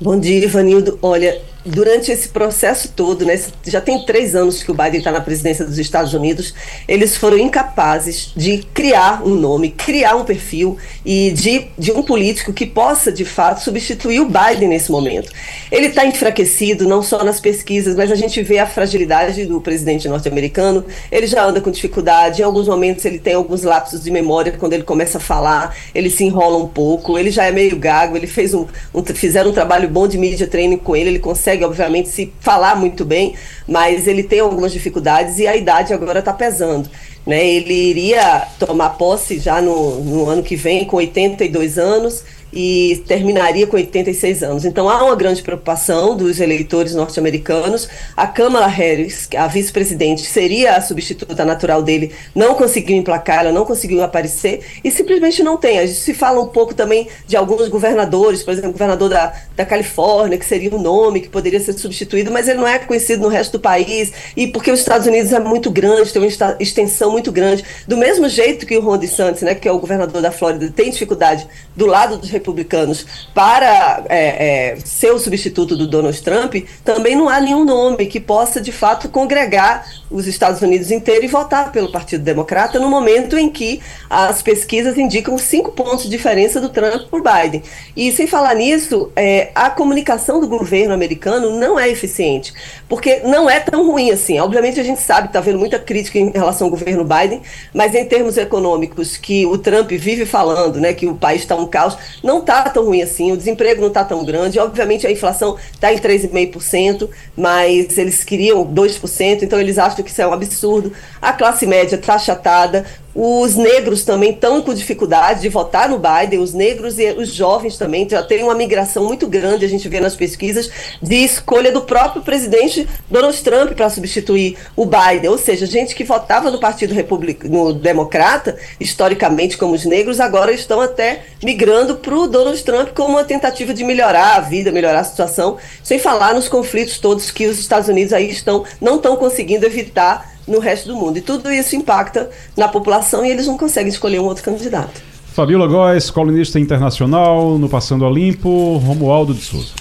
Bom 0.00 0.18
dia, 0.18 0.44
Ivanildo. 0.44 0.98
Olha, 1.02 1.40
durante 1.64 2.10
esse 2.10 2.28
processo 2.28 2.92
todo, 2.94 3.24
né, 3.24 3.40
já 3.64 3.80
tem 3.80 4.04
três 4.04 4.34
anos 4.34 4.62
que 4.62 4.70
o 4.70 4.74
Biden 4.74 4.98
está 4.98 5.12
na 5.12 5.20
presidência 5.20 5.64
dos 5.64 5.78
Estados 5.78 6.12
Unidos, 6.12 6.54
eles 6.88 7.16
foram 7.16 7.38
incapazes 7.38 8.32
de 8.36 8.58
criar 8.74 9.22
um 9.24 9.34
nome, 9.34 9.70
criar 9.70 10.16
um 10.16 10.24
perfil 10.24 10.76
e 11.04 11.30
de, 11.30 11.66
de 11.78 11.92
um 11.92 12.02
político 12.02 12.52
que 12.52 12.66
possa, 12.66 13.12
de 13.12 13.24
fato, 13.24 13.62
substituir 13.62 14.20
o 14.20 14.26
Biden 14.26 14.68
nesse 14.68 14.90
momento. 14.90 15.30
Ele 15.70 15.86
está 15.86 16.04
enfraquecido, 16.04 16.88
não 16.88 17.02
só 17.02 17.22
nas 17.22 17.40
pesquisas, 17.40 17.94
mas 17.94 18.10
a 18.10 18.16
gente 18.16 18.42
vê 18.42 18.58
a 18.58 18.66
fragilidade 18.66 19.44
do 19.46 19.60
presidente 19.60 20.08
norte-americano. 20.08 20.84
Ele 21.10 21.26
já 21.26 21.44
anda 21.44 21.60
com 21.60 21.70
dificuldade, 21.70 22.42
em 22.42 22.44
alguns 22.44 22.68
momentos 22.68 23.04
ele 23.04 23.18
tem 23.18 23.34
alguns 23.34 23.62
lapsos 23.62 24.02
de 24.02 24.10
memória 24.10 24.52
quando 24.58 24.72
ele 24.72 24.82
começa 24.82 25.18
a 25.18 25.20
falar, 25.20 25.76
ele 25.94 26.10
se 26.10 26.24
enrola 26.24 26.56
um 26.56 26.68
pouco, 26.68 27.18
ele 27.18 27.30
já 27.30 27.44
é 27.44 27.52
meio 27.52 27.76
gago, 27.76 28.16
ele 28.16 28.26
fez 28.26 28.54
um, 28.54 28.66
um 28.94 29.02
fizeram 29.04 29.50
um 29.50 29.52
trabalho 29.52 29.88
bom 29.88 30.08
de 30.08 30.18
media 30.18 30.46
training 30.46 30.78
com 30.78 30.96
ele, 30.96 31.10
ele 31.10 31.18
consegue 31.18 31.51
consegue, 31.52 31.64
obviamente, 31.64 32.08
se 32.08 32.32
falar 32.40 32.76
muito 32.76 33.04
bem, 33.04 33.34
mas 33.66 34.06
ele 34.06 34.22
tem 34.22 34.40
algumas 34.40 34.72
dificuldades 34.72 35.38
e 35.38 35.46
a 35.46 35.56
idade 35.56 35.92
agora 35.92 36.20
está 36.20 36.32
pesando. 36.32 36.88
Né? 37.26 37.46
Ele 37.46 37.74
iria 37.74 38.46
tomar 38.58 38.90
posse 38.90 39.38
já 39.38 39.60
no, 39.60 40.00
no 40.00 40.28
ano 40.28 40.42
que 40.42 40.56
vem, 40.56 40.84
com 40.84 40.96
82 40.96 41.78
anos 41.78 42.24
e 42.52 43.02
terminaria 43.06 43.66
com 43.66 43.76
86 43.76 44.42
anos. 44.42 44.64
Então 44.64 44.88
há 44.88 45.02
uma 45.02 45.16
grande 45.16 45.42
preocupação 45.42 46.16
dos 46.16 46.40
eleitores 46.40 46.94
norte-americanos. 46.94 47.88
A 48.16 48.26
Kamala 48.26 48.66
Harris, 48.66 49.28
a 49.36 49.46
vice-presidente, 49.46 50.22
seria 50.22 50.76
a 50.76 50.80
substituta 50.80 51.44
natural 51.44 51.82
dele, 51.82 52.12
não 52.34 52.54
conseguiu 52.54 52.96
emplacar, 52.96 53.40
ela 53.40 53.52
não 53.52 53.64
conseguiu 53.64 54.02
aparecer 54.02 54.60
e 54.84 54.90
simplesmente 54.90 55.42
não 55.42 55.56
tem. 55.56 55.78
A 55.78 55.86
gente 55.86 55.98
se 55.98 56.12
fala 56.12 56.40
um 56.40 56.48
pouco 56.48 56.74
também 56.74 57.08
de 57.26 57.36
alguns 57.36 57.68
governadores, 57.68 58.42
por 58.42 58.52
exemplo, 58.52 58.70
o 58.70 58.72
governador 58.72 59.08
da, 59.08 59.32
da 59.56 59.64
Califórnia, 59.64 60.36
que 60.36 60.44
seria 60.44 60.74
um 60.74 60.80
nome 60.80 61.20
que 61.20 61.28
poderia 61.28 61.60
ser 61.60 61.72
substituído, 61.72 62.30
mas 62.30 62.48
ele 62.48 62.58
não 62.58 62.68
é 62.68 62.78
conhecido 62.78 63.22
no 63.22 63.28
resto 63.28 63.52
do 63.52 63.60
país 63.60 64.12
e 64.36 64.46
porque 64.46 64.70
os 64.70 64.80
Estados 64.80 65.06
Unidos 65.06 65.32
é 65.32 65.40
muito 65.40 65.70
grande, 65.70 66.12
tem 66.12 66.20
uma 66.20 66.56
extensão 66.60 67.10
muito 67.10 67.32
grande. 67.32 67.64
Do 67.86 67.96
mesmo 67.96 68.28
jeito 68.28 68.66
que 68.66 68.76
o 68.76 68.80
Ron 68.80 68.98
DeSantis, 68.98 69.42
né, 69.42 69.54
que 69.54 69.66
é 69.66 69.72
o 69.72 69.78
governador 69.78 70.20
da 70.20 70.30
Flórida, 70.30 70.70
tem 70.74 70.90
dificuldade 70.90 71.46
do 71.74 71.86
lado 71.86 72.18
dos 72.18 72.30
republicanos 72.42 73.06
para 73.32 74.04
é, 74.08 74.72
é, 74.72 74.76
ser 74.84 75.12
o 75.12 75.18
substituto 75.18 75.76
do 75.76 75.86
Donald 75.86 76.20
Trump, 76.20 76.56
também 76.84 77.14
não 77.14 77.28
há 77.28 77.40
nenhum 77.40 77.64
nome 77.64 78.06
que 78.06 78.20
possa, 78.20 78.60
de 78.60 78.72
fato, 78.72 79.08
congregar 79.08 79.86
os 80.10 80.26
Estados 80.26 80.60
Unidos 80.60 80.90
inteiro 80.90 81.24
e 81.24 81.28
votar 81.28 81.72
pelo 81.72 81.90
Partido 81.90 82.22
Democrata 82.22 82.78
no 82.78 82.88
momento 82.88 83.38
em 83.38 83.48
que 83.48 83.80
as 84.10 84.42
pesquisas 84.42 84.98
indicam 84.98 85.38
cinco 85.38 85.72
pontos 85.72 86.04
de 86.04 86.10
diferença 86.10 86.60
do 86.60 86.68
Trump 86.68 87.08
por 87.08 87.22
Biden. 87.22 87.62
E 87.96 88.12
sem 88.12 88.26
falar 88.26 88.54
nisso, 88.54 89.10
é, 89.16 89.50
a 89.54 89.70
comunicação 89.70 90.40
do 90.40 90.48
governo 90.48 90.92
americano 90.92 91.58
não 91.58 91.78
é 91.78 91.88
eficiente, 91.88 92.52
porque 92.88 93.20
não 93.24 93.48
é 93.48 93.60
tão 93.60 93.86
ruim 93.86 94.10
assim. 94.10 94.38
Obviamente 94.38 94.80
a 94.80 94.84
gente 94.84 95.00
sabe, 95.00 95.28
está 95.28 95.40
vendo 95.40 95.58
muita 95.58 95.78
crítica 95.78 96.18
em 96.18 96.30
relação 96.30 96.66
ao 96.66 96.70
governo 96.70 97.04
Biden, 97.04 97.40
mas 97.72 97.94
em 97.94 98.04
termos 98.04 98.36
econômicos 98.36 99.16
que 99.16 99.46
o 99.46 99.56
Trump 99.56 99.90
vive 99.90 100.26
falando, 100.26 100.80
né, 100.80 100.92
que 100.92 101.06
o 101.06 101.14
país 101.14 101.42
está 101.42 101.54
um 101.54 101.66
caos, 101.66 101.96
não 102.22 102.31
está 102.40 102.62
tão 102.68 102.84
ruim 102.84 103.02
assim, 103.02 103.32
o 103.32 103.36
desemprego 103.36 103.80
não 103.80 103.88
está 103.88 104.04
tão 104.04 104.24
grande, 104.24 104.58
obviamente 104.58 105.06
a 105.06 105.10
inflação 105.10 105.56
está 105.72 105.92
em 105.92 105.98
3,5%, 105.98 107.08
mas 107.36 107.96
eles 107.98 108.24
queriam 108.24 108.64
2%, 108.64 109.42
então 109.42 109.60
eles 109.60 109.78
acham 109.78 110.04
que 110.04 110.10
isso 110.10 110.22
é 110.22 110.26
um 110.26 110.32
absurdo. 110.32 110.92
A 111.20 111.32
classe 111.32 111.66
média 111.66 111.96
está 111.96 112.14
achatada, 112.14 112.86
os 113.14 113.56
negros 113.56 114.04
também 114.04 114.30
estão 114.30 114.62
com 114.62 114.72
dificuldade 114.72 115.42
de 115.42 115.48
votar 115.48 115.88
no 115.88 115.98
Biden, 115.98 116.38
os 116.38 116.54
negros 116.54 116.98
e 116.98 117.12
os 117.12 117.32
jovens 117.32 117.76
também 117.76 118.08
já 118.08 118.22
tem 118.22 118.42
uma 118.42 118.54
migração 118.54 119.04
muito 119.04 119.26
grande, 119.26 119.64
a 119.64 119.68
gente 119.68 119.88
vê 119.88 120.00
nas 120.00 120.16
pesquisas, 120.16 120.70
de 121.00 121.16
escolha 121.16 121.70
do 121.70 121.82
próprio 121.82 122.22
presidente 122.22 122.88
Donald 123.10 123.38
Trump 123.42 123.72
para 123.72 123.90
substituir 123.90 124.56
o 124.74 124.86
Biden. 124.86 125.28
Ou 125.28 125.36
seja, 125.36 125.66
gente 125.66 125.94
que 125.94 126.04
votava 126.04 126.50
no 126.50 126.58
Partido 126.58 126.94
Republicano 126.94 127.74
Democrata, 127.74 128.56
historicamente 128.80 129.58
como 129.58 129.74
os 129.74 129.84
negros, 129.84 130.18
agora 130.18 130.52
estão 130.52 130.80
até 130.80 131.24
migrando 131.42 131.96
para 131.96 132.14
o 132.14 132.26
Donald 132.26 132.62
Trump 132.62 132.90
como 132.94 133.10
uma 133.10 133.24
tentativa 133.24 133.74
de 133.74 133.84
melhorar 133.84 134.36
a 134.36 134.40
vida, 134.40 134.72
melhorar 134.72 135.00
a 135.00 135.04
situação, 135.04 135.58
sem 135.82 135.98
falar 135.98 136.34
nos 136.34 136.48
conflitos 136.48 136.98
todos 136.98 137.30
que 137.30 137.46
os 137.46 137.58
Estados 137.58 137.88
Unidos 137.88 138.12
aí 138.12 138.30
estão, 138.30 138.64
não 138.80 138.96
estão 138.96 139.16
conseguindo 139.16 139.66
evitar 139.66 140.31
no 140.46 140.58
resto 140.58 140.88
do 140.88 140.96
mundo. 140.96 141.18
E 141.18 141.20
tudo 141.20 141.50
isso 141.50 141.76
impacta 141.76 142.30
na 142.56 142.68
população 142.68 143.24
e 143.24 143.30
eles 143.30 143.46
não 143.46 143.56
conseguem 143.56 143.88
escolher 143.88 144.20
um 144.20 144.24
outro 144.24 144.44
candidato. 144.44 145.00
Fabiola 145.32 145.66
Góes, 145.66 146.10
colunista 146.10 146.60
internacional 146.60 147.56
no 147.58 147.68
Passando 147.68 148.04
a 148.04 148.10
Limpo, 148.10 148.76
Romualdo 148.78 149.32
de 149.32 149.40
Souza. 149.40 149.72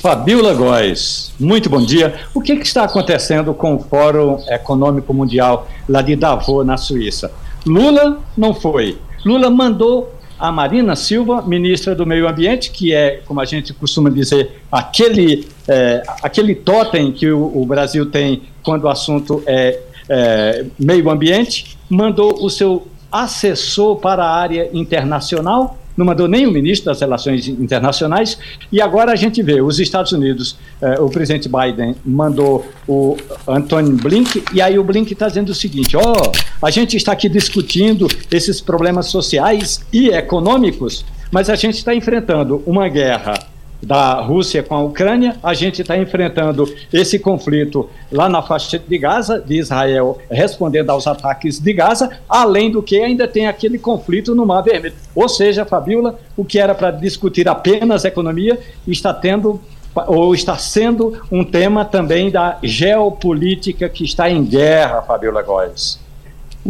Fabiola 0.00 0.54
Góes, 0.54 1.32
muito 1.38 1.68
bom 1.68 1.84
dia. 1.84 2.14
O 2.34 2.40
que, 2.40 2.56
que, 2.56 2.66
está 2.66 2.84
acontecendo 2.84 3.52
com 3.52 3.76
o 3.76 3.78
Fórum 3.78 4.42
Econômico 4.48 5.12
Mundial 5.12 5.68
lá 5.88 6.00
de 6.00 6.16
Davos, 6.16 6.66
na 6.66 6.76
Suíça? 6.76 7.30
Lula 7.66 8.18
não 8.36 8.54
foi. 8.54 8.98
Lula 9.24 9.50
mandou 9.50 10.14
a 10.40 10.50
Marina 10.50 10.96
Silva, 10.96 11.42
ministra 11.42 11.94
do 11.94 12.06
Meio 12.06 12.26
Ambiente, 12.26 12.70
que 12.70 12.94
é, 12.94 13.20
como 13.26 13.40
a 13.40 13.44
gente 13.44 13.74
costuma 13.74 14.08
dizer, 14.08 14.62
aquele, 14.72 15.46
é, 15.68 16.02
aquele 16.22 16.54
totem 16.54 17.12
que 17.12 17.30
o, 17.30 17.60
o, 17.60 17.66
Brasil 17.66 18.06
tem 18.06 18.44
quando 18.70 18.84
o 18.84 18.88
assunto 18.88 19.42
é, 19.48 19.80
é 20.08 20.64
meio 20.78 21.10
ambiente, 21.10 21.76
mandou 21.88 22.40
o 22.40 22.48
seu 22.48 22.86
assessor 23.10 23.96
para 23.96 24.22
a 24.24 24.30
área 24.32 24.70
internacional, 24.72 25.76
não 25.96 26.06
mandou 26.06 26.28
nem 26.28 26.46
o 26.46 26.52
ministro 26.52 26.86
das 26.86 27.00
Relações 27.00 27.48
Internacionais, 27.48 28.38
e 28.70 28.80
agora 28.80 29.10
a 29.10 29.16
gente 29.16 29.42
vê 29.42 29.60
os 29.60 29.80
Estados 29.80 30.12
Unidos, 30.12 30.56
eh, 30.80 31.00
o 31.00 31.10
presidente 31.10 31.48
Biden 31.48 31.96
mandou 32.04 32.64
o 32.86 33.16
Antônio 33.44 33.96
Blink, 33.96 34.44
e 34.54 34.62
aí 34.62 34.78
o 34.78 34.84
Blink 34.84 35.12
está 35.12 35.26
dizendo 35.26 35.48
o 35.48 35.54
seguinte: 35.54 35.96
ó, 35.96 36.12
oh, 36.12 36.64
a 36.64 36.70
gente 36.70 36.96
está 36.96 37.10
aqui 37.10 37.28
discutindo 37.28 38.06
esses 38.30 38.60
problemas 38.60 39.06
sociais 39.06 39.84
e 39.92 40.10
econômicos, 40.10 41.04
mas 41.32 41.50
a 41.50 41.56
gente 41.56 41.74
está 41.74 41.92
enfrentando 41.92 42.62
uma 42.64 42.88
guerra 42.88 43.49
da 43.82 44.20
Rússia 44.20 44.62
com 44.62 44.74
a 44.74 44.82
Ucrânia, 44.82 45.36
a 45.42 45.54
gente 45.54 45.82
está 45.82 45.96
enfrentando 45.96 46.72
esse 46.92 47.18
conflito 47.18 47.88
lá 48.10 48.28
na 48.28 48.42
faixa 48.42 48.78
de 48.78 48.98
Gaza, 48.98 49.40
de 49.40 49.58
Israel 49.58 50.18
respondendo 50.30 50.90
aos 50.90 51.06
ataques 51.06 51.58
de 51.58 51.72
Gaza, 51.72 52.10
além 52.28 52.70
do 52.70 52.82
que 52.82 53.00
ainda 53.00 53.26
tem 53.26 53.46
aquele 53.46 53.78
conflito 53.78 54.34
no 54.34 54.44
Mar 54.44 54.62
Vermelho. 54.62 54.94
Ou 55.14 55.28
seja, 55.28 55.64
Fabiola, 55.64 56.18
o 56.36 56.44
que 56.44 56.58
era 56.58 56.74
para 56.74 56.90
discutir 56.90 57.48
apenas 57.48 58.04
economia 58.04 58.58
está 58.86 59.12
tendo 59.14 59.60
ou 60.06 60.34
está 60.34 60.56
sendo 60.56 61.20
um 61.32 61.44
tema 61.44 61.84
também 61.84 62.30
da 62.30 62.58
geopolítica 62.62 63.88
que 63.88 64.04
está 64.04 64.30
em 64.30 64.44
guerra, 64.44 65.02
Fabiola 65.02 65.42
Góes. 65.42 65.98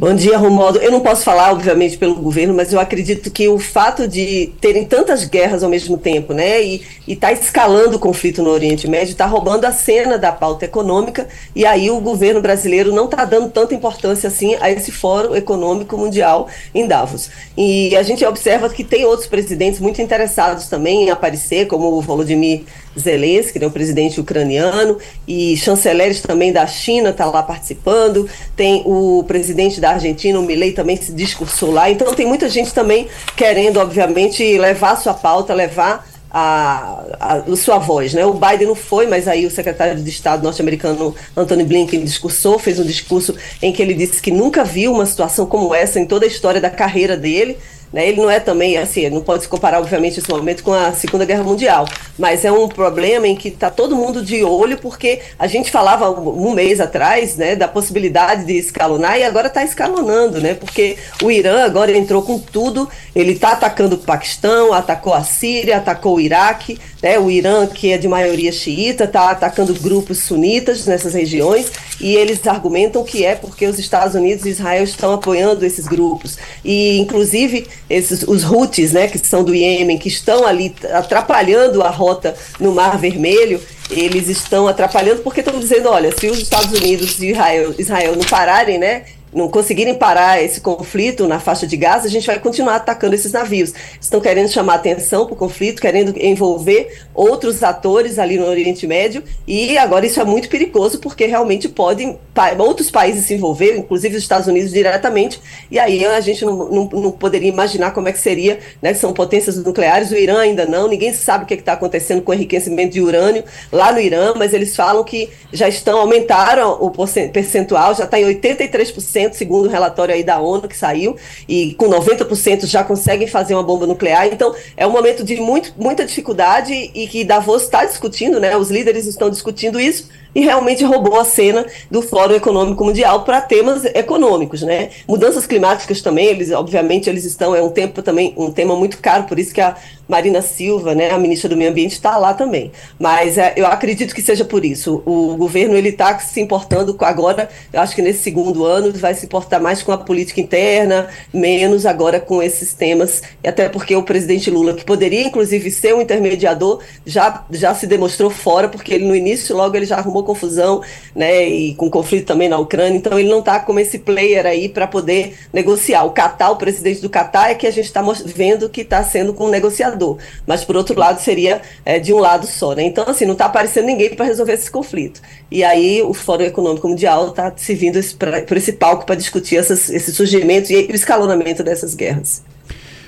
Bom 0.01 0.15
dia, 0.15 0.39
Romualdo. 0.39 0.79
Eu 0.79 0.91
não 0.91 1.01
posso 1.01 1.23
falar, 1.23 1.53
obviamente, 1.53 1.99
pelo 1.99 2.15
governo, 2.15 2.55
mas 2.55 2.73
eu 2.73 2.81
acredito 2.81 3.31
que 3.31 3.47
o 3.51 3.59
fato 3.59 4.09
de 4.09 4.51
terem 4.59 4.87
tantas 4.87 5.27
guerras 5.27 5.63
ao 5.63 5.69
mesmo 5.69 5.99
tempo, 5.99 6.33
né, 6.33 6.63
e 6.63 6.83
está 7.07 7.31
escalando 7.31 7.97
o 7.97 7.99
conflito 7.99 8.43
no 8.43 8.49
Oriente 8.49 8.89
Médio, 8.89 9.13
está 9.13 9.27
roubando 9.27 9.67
a 9.67 9.73
cena 9.73 10.17
da 10.17 10.33
pauta 10.33 10.65
econômica, 10.65 11.29
e 11.55 11.67
aí 11.67 11.91
o 11.91 12.01
governo 12.01 12.41
brasileiro 12.41 12.95
não 12.95 13.05
está 13.05 13.27
dando 13.27 13.51
tanta 13.51 13.75
importância 13.75 14.27
assim 14.27 14.57
a 14.63 14.71
esse 14.71 14.91
Fórum 14.91 15.37
Econômico 15.37 15.99
Mundial 15.99 16.49
em 16.75 16.87
Davos. 16.87 17.29
E 17.55 17.95
a 17.95 18.03
gente 18.03 18.25
observa 18.25 18.71
que 18.71 18.83
tem 18.83 19.05
outros 19.05 19.29
presidentes 19.29 19.81
muito 19.81 20.01
interessados 20.01 20.67
também 20.67 21.05
em 21.05 21.11
aparecer, 21.11 21.67
como 21.67 21.93
o 21.93 22.01
Volodymyr 22.01 22.63
Zelensky, 22.99 23.59
né, 23.59 23.67
o 23.67 23.71
presidente 23.71 24.21
ucraniano, 24.21 24.99
e 25.27 25.57
chanceleres 25.57 26.21
também 26.21 26.53
da 26.53 26.67
China 26.67 27.11
está 27.11 27.27
lá 27.27 27.43
participando, 27.43 28.29
tem 28.57 28.83
o 28.85 29.25
presidente 29.27 29.81
da 29.81 29.91
Argentina, 29.91 30.39
o 30.39 30.43
Milei, 30.43 30.73
também 30.73 30.97
se 30.97 31.13
discursou 31.13 31.71
lá, 31.71 31.91
então 31.91 32.15
tem 32.15 32.27
muita 32.27 32.49
gente 32.49 32.73
também 32.73 33.09
querendo, 33.37 33.79
obviamente, 33.79 34.59
levar 34.59 34.97
sua 34.97 35.15
pauta, 35.15 35.55
levar 35.55 36.09
a, 36.31 37.05
a, 37.19 37.35
a, 37.39 37.57
sua 37.57 37.79
voz, 37.79 38.15
né? 38.15 38.25
O 38.25 38.35
Biden 38.35 38.69
não 38.69 38.75
foi, 38.75 39.07
mas 39.07 39.27
aí 39.27 39.45
o 39.45 39.51
secretário 39.51 40.01
de 40.01 40.09
Estado 40.09 40.45
norte-americano 40.45 41.15
Anthony 41.37 41.65
Blinken 41.65 42.05
discursou, 42.05 42.59
fez 42.59 42.79
um 42.79 42.85
discurso 42.85 43.35
em 43.61 43.73
que 43.73 43.83
ele 43.83 43.95
disse 43.95 44.23
que 44.23 44.31
nunca 44.31 44.63
viu 44.63 44.93
uma 44.93 45.07
situação 45.07 45.45
como 45.45 45.75
essa 45.75 45.99
em 45.99 46.07
toda 46.07 46.25
a 46.25 46.29
história 46.29 46.61
da 46.61 46.71
carreira 46.71 47.17
dele, 47.17 47.59
né? 47.93 48.09
Ele 48.09 48.21
não 48.21 48.31
é 48.31 48.39
também, 48.39 48.77
assim, 48.77 49.09
não 49.11 49.21
pode 49.21 49.43
se 49.43 49.49
comparar, 49.49 49.79
obviamente, 49.81 50.19
esse 50.19 50.31
momento 50.31 50.63
com 50.63 50.73
a 50.73 50.93
Segunda 50.93 51.25
Guerra 51.25 51.43
Mundial, 51.43 51.87
mas 52.19 52.45
é 52.45 52.53
um 52.53 52.69
problema 52.69 53.27
em 53.27 53.35
que 53.35 53.49
está 53.49 53.71
todo 53.71 53.97
mundo 53.97 54.23
de 54.23 54.45
olho, 54.45 54.79
porque 54.79 55.21
a 55.39 55.47
gente 55.47 55.71
falava 55.71 56.11
um 56.11 56.53
mês 56.53 56.81
atrás 56.81 57.37
né, 57.37 57.57
da 57.57 57.67
possibilidade 57.67 58.45
de 58.45 58.57
escalonar 58.57 59.19
e 59.19 59.25
agora 59.25 59.49
está 59.49 59.65
escalonando, 59.65 60.41
né? 60.41 60.55
Porque 60.55 60.97
o 61.23 61.31
Irã 61.31 61.65
agora 61.65 61.97
entrou 61.97 62.23
com 62.23 62.39
tudo, 62.39 62.89
ele 63.15 63.33
está 63.33 63.53
atacando 63.53 63.97
o 63.97 63.99
Paquistão, 63.99 64.73
atacou 64.73 65.13
a 65.13 65.23
Síria, 65.23 65.77
atacou 65.77 66.17
o 66.17 66.21
Iraque, 66.21 66.79
né? 67.03 67.19
O 67.19 67.31
Irã, 67.31 67.67
que 67.67 67.93
é 67.93 67.99
de 67.99 68.09
maioria 68.09 68.53
xiita, 68.53 69.05
está 69.05 69.31
atacando 69.31 69.75
grupos 69.75 70.19
sunitas 70.19 70.87
nessas 70.87 71.15
regiões 71.15 71.71
e 72.01 72.17
eles 72.17 72.45
argumentam 72.47 73.05
que 73.05 73.25
é 73.25 73.35
porque 73.35 73.67
os 73.67 73.79
Estados 73.79 74.15
Unidos 74.15 74.47
e 74.47 74.51
Israel 74.51 74.83
estão 74.83 75.13
apoiando 75.13 75.65
esses 75.65 75.87
grupos. 75.87 76.39
E, 76.65 76.99
inclusive, 76.99 77.67
esses, 77.89 78.23
os 78.23 78.45
Houthis, 78.45 78.93
né, 78.93 79.07
que 79.07 79.19
são 79.19 79.45
do 79.45 79.55
Iêmen, 79.55 79.99
que 79.99 80.09
estão 80.09 80.47
ali 80.47 80.75
atrapalhando 80.93 81.83
a 81.83 81.91
rota 81.91 82.35
no 82.59 82.73
Mar 82.73 82.99
Vermelho, 82.99 83.61
eles 83.91 84.29
estão 84.29 84.67
atrapalhando 84.69 85.23
porque 85.23 85.41
estão 85.41 85.59
dizendo, 85.59 85.89
olha, 85.89 86.17
se 86.17 86.29
os 86.29 86.39
Estados 86.39 86.73
Unidos 86.73 87.21
e 87.21 87.31
Israel, 87.31 87.75
Israel 87.79 88.17
não 88.17 88.25
pararem, 88.25 88.79
né, 88.79 89.05
não 89.33 89.49
conseguirem 89.49 89.95
parar 89.95 90.43
esse 90.43 90.61
conflito 90.61 91.27
na 91.27 91.41
faixa 91.41 91.67
de 91.67 91.77
Gaza, 91.77 92.07
a 92.07 92.11
gente 92.11 92.27
vai 92.27 92.39
continuar 92.39 92.77
atacando 92.77 93.15
esses 93.15 93.33
navios. 93.33 93.73
Estão 94.01 94.21
querendo 94.21 94.49
chamar 94.49 94.75
atenção 94.75 95.25
para 95.25 95.35
o 95.35 95.37
conflito, 95.37 95.81
querendo 95.81 96.15
envolver 96.19 97.05
outros 97.15 97.63
atores 97.63 98.19
ali 98.19 98.39
no 98.39 98.47
Oriente 98.47 98.87
Médio, 98.87 99.23
e 99.47 99.79
agora 99.79 100.07
isso 100.07 100.21
é 100.21 100.25
muito 100.25 100.49
perigoso, 100.49 100.99
porque 100.99 101.27
realmente 101.27 101.69
podem 101.69 102.19
outros 102.59 102.91
países 102.91 103.27
se 103.27 103.35
envolver, 103.35 103.77
inclusive 103.77 104.17
os 104.17 104.23
Estados 104.23 104.47
Unidos 104.47 104.71
diretamente, 104.73 105.41
e 105.71 105.79
aí 105.79 106.05
a 106.05 106.21
gente 106.21 106.45
não, 106.45 106.71
não, 106.71 106.89
não 106.89 107.11
poderia 107.11 107.49
imaginar 107.49 107.91
como 107.93 108.09
é 108.09 108.13
que 108.13 108.19
seria, 108.19 108.59
né, 108.81 108.95
são 108.95 109.13
potências 109.13 109.63
nucleares, 109.63 110.11
o 110.11 110.17
Irã 110.17 110.39
ainda 110.41 110.65
não, 110.65 110.89
ninguém 110.89 111.13
sabe 111.13 111.45
o 111.45 111.47
que 111.47 111.55
é 111.55 111.57
está 111.57 111.75
acontecendo 111.75 112.23
com 112.23 112.33
o 112.33 112.35
enriquecimento 112.35 112.95
de 112.95 113.01
urânio 113.01 113.45
lá 113.71 113.93
no 113.93 114.01
Irã, 114.01 114.33
mas 114.37 114.55
eles 114.55 114.75
falam 114.75 115.05
que 115.05 115.29
já 115.53 115.69
estão, 115.69 115.99
aumentaram 115.99 116.79
o 116.81 116.91
percentual, 117.33 117.95
já 117.95 118.05
está 118.05 118.19
em 118.19 118.25
83%, 118.25 119.20
segundo 119.33 119.67
o 119.67 119.71
relatório 119.71 120.15
aí 120.15 120.23
da 120.23 120.41
ONU 120.41 120.69
que 120.69 120.77
saiu, 120.77 121.17
e 121.49 121.75
com 121.75 121.89
90% 121.89 122.67
já 122.67 122.85
conseguem 122.85 123.27
fazer 123.27 123.55
uma 123.55 123.63
bomba 123.63 123.87
nuclear. 123.87 124.27
Então, 124.27 124.55
é 124.77 124.87
um 124.87 124.91
momento 124.91 125.25
de 125.25 125.37
muito, 125.37 125.75
muita 125.77 126.05
dificuldade 126.05 126.73
e 126.73 127.07
que 127.07 127.25
Davos 127.25 127.63
está 127.63 127.85
discutindo, 127.85 128.39
né? 128.39 128.57
Os 128.57 128.71
líderes 128.71 129.07
estão 129.07 129.29
discutindo 129.29 129.81
isso 129.81 130.09
e 130.35 130.41
realmente 130.41 130.85
roubou 130.85 131.19
a 131.19 131.25
cena 131.25 131.67
do 131.91 132.03
Fórum 132.03 132.35
Econômico 132.35 132.85
Mundial 132.85 133.25
para 133.25 133.41
temas 133.41 133.85
econômicos, 133.85 134.63
né? 134.63 134.91
Mudanças 135.09 135.47
climáticas 135.47 136.01
também, 136.01 136.27
eles 136.27 136.51
obviamente 136.51 137.09
eles 137.09 137.25
estão 137.25 137.55
é 137.55 137.63
um 137.63 137.71
tempo 137.71 138.03
também 138.03 138.35
um 138.37 138.51
tema 138.51 138.77
muito 138.77 138.99
caro, 138.99 139.25
por 139.25 139.39
isso 139.39 139.53
que 139.53 139.61
a 139.61 139.77
Marina 140.11 140.43
Silva, 140.43 140.93
né, 140.93 141.11
a 141.11 141.19
ministra 141.19 141.49
do 141.49 141.57
Meio 141.57 141.71
Ambiente, 141.71 141.93
está 141.93 142.17
lá 142.19 142.35
também. 142.35 142.73
Mas 142.99 143.39
é, 143.39 143.55
eu 143.57 143.65
acredito 143.65 144.13
que 144.13 144.21
seja 144.21 144.45
por 144.45 144.65
isso. 144.65 145.03
O 145.07 145.37
governo 145.37 145.77
ele 145.77 145.91
está 145.91 146.19
se 146.19 146.41
importando 146.41 146.93
com 146.95 147.05
agora, 147.05 147.49
eu 147.73 147.81
acho 147.81 147.95
que 147.95 148.03
nesse 148.03 148.25
segundo 148.25 148.65
ano 148.65 148.93
vai 148.93 149.15
se 149.15 149.25
importar 149.25 149.61
mais 149.61 149.83
com 149.83 149.93
a 149.93 149.99
política 149.99 150.41
interna, 150.41 151.09
menos 151.33 151.87
agora 151.87 152.19
com 152.19 152.43
esses 152.43 152.75
temas, 152.75 153.23
até 153.47 153.69
porque 153.69 153.95
o 153.95 154.03
presidente 154.03 154.51
Lula, 154.51 154.75
que 154.75 154.85
poderia 154.85 155.23
inclusive 155.23 155.71
ser 155.71 155.95
um 155.95 156.01
intermediador, 156.01 156.81
já, 157.07 157.45
já 157.51 157.73
se 157.73 157.87
demonstrou 157.87 158.31
fora, 158.31 158.69
porque 158.69 158.93
ele 158.93 159.07
no 159.07 159.15
início 159.15 159.57
logo 159.57 159.77
ele 159.77 159.87
já 159.87 159.97
arrumou 159.97 160.20
confusão, 160.23 160.83
né, 161.15 161.49
e 161.49 161.75
com 161.75 161.91
conflito 161.91 162.27
também 162.27 162.49
na 162.49 162.59
Ucrânia, 162.59 162.97
então 162.97 163.19
ele 163.19 163.29
não 163.29 163.41
está 163.41 163.61
como 163.61 163.81
esse 163.81 163.99
player 163.99 164.47
aí 164.47 164.69
para 164.69 164.87
poder 164.87 165.35
negociar. 165.53 166.05
O 166.05 166.11
Catar, 166.11 166.51
o 166.51 166.57
presidente 166.57 167.01
do 167.01 167.09
Catar, 167.09 167.51
é 167.51 167.55
que 167.55 167.67
a 167.67 167.71
gente 167.71 167.87
está 167.87 168.03
vendo 168.27 168.69
que 168.69 168.83
está 168.83 169.03
sendo 169.03 169.33
com 169.35 169.47
um 169.47 169.51
negociador 169.51 170.01
mas 170.47 170.65
por 170.65 170.77
outro 170.77 170.99
lado 170.99 171.21
seria 171.21 171.61
é, 171.85 171.99
de 171.99 172.13
um 172.13 172.19
lado 172.19 172.47
só, 172.47 172.75
né? 172.75 172.83
Então, 172.83 173.05
assim, 173.07 173.25
não 173.25 173.33
está 173.33 173.47
aparecendo 173.47 173.87
ninguém 173.87 174.15
para 174.15 174.25
resolver 174.25 174.53
esse 174.53 174.71
conflito. 174.71 175.21
E 175.51 175.63
aí 175.65 176.03
o 176.03 176.13
Fórum 176.13 176.45
Econômico 176.45 176.89
Mundial 176.89 177.29
está 177.29 177.53
se 177.57 177.75
vindo 177.75 177.97
esse, 177.97 178.15
por 178.15 178.57
esse 178.57 178.73
palco 178.73 179.07
para 179.07 179.15
discutir 179.15 179.57
essas, 179.57 179.91
esses 179.91 180.15
surgimentos 180.15 180.71
e 180.71 180.77
o 180.77 180.95
escalonamento 180.95 181.63
dessas 181.63 181.95
guerras. 181.95 182.43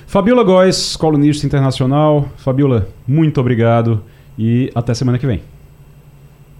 Fabiola 0.07 0.43
Góes, 0.43 0.95
colunista 0.95 1.45
internacional. 1.45 2.29
Fabiola, 2.37 2.87
muito 3.07 3.39
obrigado 3.39 4.03
e 4.37 4.71
até 4.75 4.93
semana 4.93 5.17
que 5.17 5.25
vem. 5.25 5.52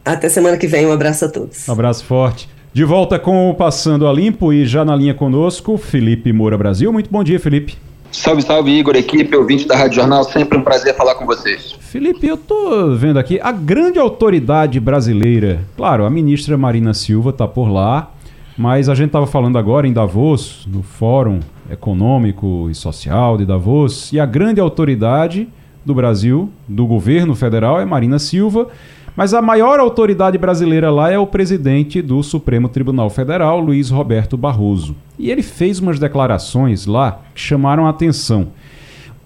Até 0.06 0.28
semana 0.28 0.58
que 0.58 0.68
vem, 0.68 0.86
um 0.86 0.92
abraço 0.92 1.24
a 1.26 1.30
todos. 1.30 1.68
Um 1.68 1.72
abraço 1.72 2.04
forte. 2.04 2.50
De 2.74 2.84
volta 2.84 3.18
com 3.18 3.50
o 3.50 3.54
Passando 3.54 4.06
a 4.06 4.12
Limpo 4.12 4.52
e 4.52 4.66
já 4.66 4.84
na 4.84 4.96
linha 4.96 5.14
conosco, 5.14 5.78
Felipe 5.78 6.34
Moura 6.34 6.58
Brasil. 6.58 6.92
Muito 6.92 7.10
bom 7.10 7.24
dia, 7.24 7.40
Felipe. 7.40 7.78
Salve, 8.12 8.42
salve, 8.42 8.72
Igor, 8.72 8.96
equipe, 8.96 9.34
ouvinte 9.36 9.66
da 9.66 9.78
Rádio 9.78 9.96
Jornal, 9.96 10.24
sempre 10.26 10.58
um 10.58 10.62
prazer 10.62 10.94
falar 10.96 11.16
com 11.16 11.26
vocês. 11.26 11.76
Felipe, 11.80 12.28
eu 12.28 12.36
tô 12.36 12.94
vendo 12.96 13.18
aqui, 13.18 13.40
a 13.42 13.52
grande 13.52 13.98
autoridade 13.98 14.80
brasileira, 14.80 15.62
claro, 15.78 16.06
a 16.06 16.10
ministra 16.10 16.58
Marina 16.58 16.94
Silva 16.94 17.30
está 17.30 17.48
por 17.48 17.70
lá, 17.70 18.12
mas 18.58 18.90
a 18.90 18.96
gente 18.96 19.08
estava 19.08 19.26
falando 19.26 19.58
agora 19.58 19.88
em 19.88 19.94
Davos, 19.94 20.68
no 20.68 20.84
Fórum 20.84 21.40
Econômico 21.72 22.68
e 22.70 22.76
Social 22.76 23.38
de 23.38 23.46
Davos, 23.46 24.12
e 24.12 24.20
a 24.20 24.26
grande 24.26 24.60
autoridade 24.60 25.48
do 25.84 25.96
Brasil, 25.96 26.52
do 26.68 26.86
governo 26.86 27.34
federal, 27.34 27.80
é 27.80 27.86
Marina 27.86 28.20
Silva, 28.20 28.68
mas 29.16 29.34
a 29.34 29.42
maior 29.42 29.80
autoridade 29.80 30.38
brasileira 30.38 30.90
lá 30.90 31.12
é 31.12 31.18
o 31.18 31.28
presidente 31.28 32.02
do 32.02 32.24
Supremo 32.24 32.68
Tribunal 32.68 33.10
Federal, 33.10 33.60
Luiz 33.60 33.90
Roberto 33.90 34.36
Barroso. 34.36 34.96
E 35.20 35.30
ele 35.30 35.44
fez 35.44 35.80
umas 35.80 36.00
declarações 36.00 36.86
lá 36.86 37.22
que 37.34 37.42
chamaram 37.42 37.86
a 37.86 37.90
atenção. 37.90 38.48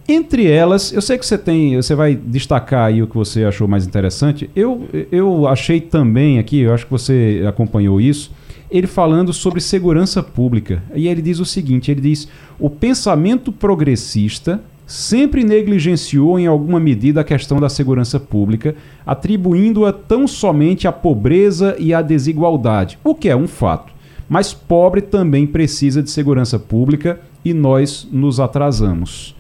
Entre 0.09 0.49
elas, 0.49 0.93
eu 0.93 1.01
sei 1.01 1.17
que 1.17 1.25
você 1.25 1.37
tem, 1.37 1.75
você 1.75 1.93
vai 1.93 2.15
destacar 2.15 2.85
aí 2.85 3.03
o 3.03 3.07
que 3.07 3.15
você 3.15 3.43
achou 3.43 3.67
mais 3.67 3.85
interessante. 3.85 4.49
Eu, 4.55 4.87
eu 5.11 5.47
achei 5.47 5.81
também 5.81 6.39
aqui, 6.39 6.61
eu 6.61 6.73
acho 6.73 6.85
que 6.85 6.91
você 6.91 7.43
acompanhou 7.47 7.99
isso, 7.99 8.31
ele 8.71 8.87
falando 8.87 9.33
sobre 9.33 9.59
segurança 9.59 10.23
pública. 10.23 10.81
E 10.95 11.07
ele 11.07 11.21
diz 11.21 11.39
o 11.39 11.45
seguinte: 11.45 11.91
ele 11.91 11.99
diz, 11.99 12.27
o 12.57 12.69
pensamento 12.69 13.51
progressista 13.51 14.61
sempre 14.87 15.43
negligenciou 15.43 16.39
em 16.39 16.47
alguma 16.47 16.79
medida 16.79 17.19
a 17.19 17.25
questão 17.25 17.59
da 17.59 17.67
segurança 17.67 18.17
pública, 18.17 18.73
atribuindo-a 19.05 19.91
tão 19.91 20.25
somente 20.25 20.87
à 20.87 20.91
pobreza 20.93 21.75
e 21.77 21.93
à 21.93 22.01
desigualdade, 22.01 22.97
o 23.03 23.13
que 23.13 23.27
é 23.27 23.35
um 23.35 23.47
fato. 23.47 23.93
Mas 24.29 24.53
pobre 24.53 25.01
também 25.01 25.45
precisa 25.45 26.01
de 26.01 26.09
segurança 26.09 26.57
pública 26.57 27.19
e 27.43 27.53
nós 27.53 28.07
nos 28.11 28.39
atrasamos. 28.39 29.35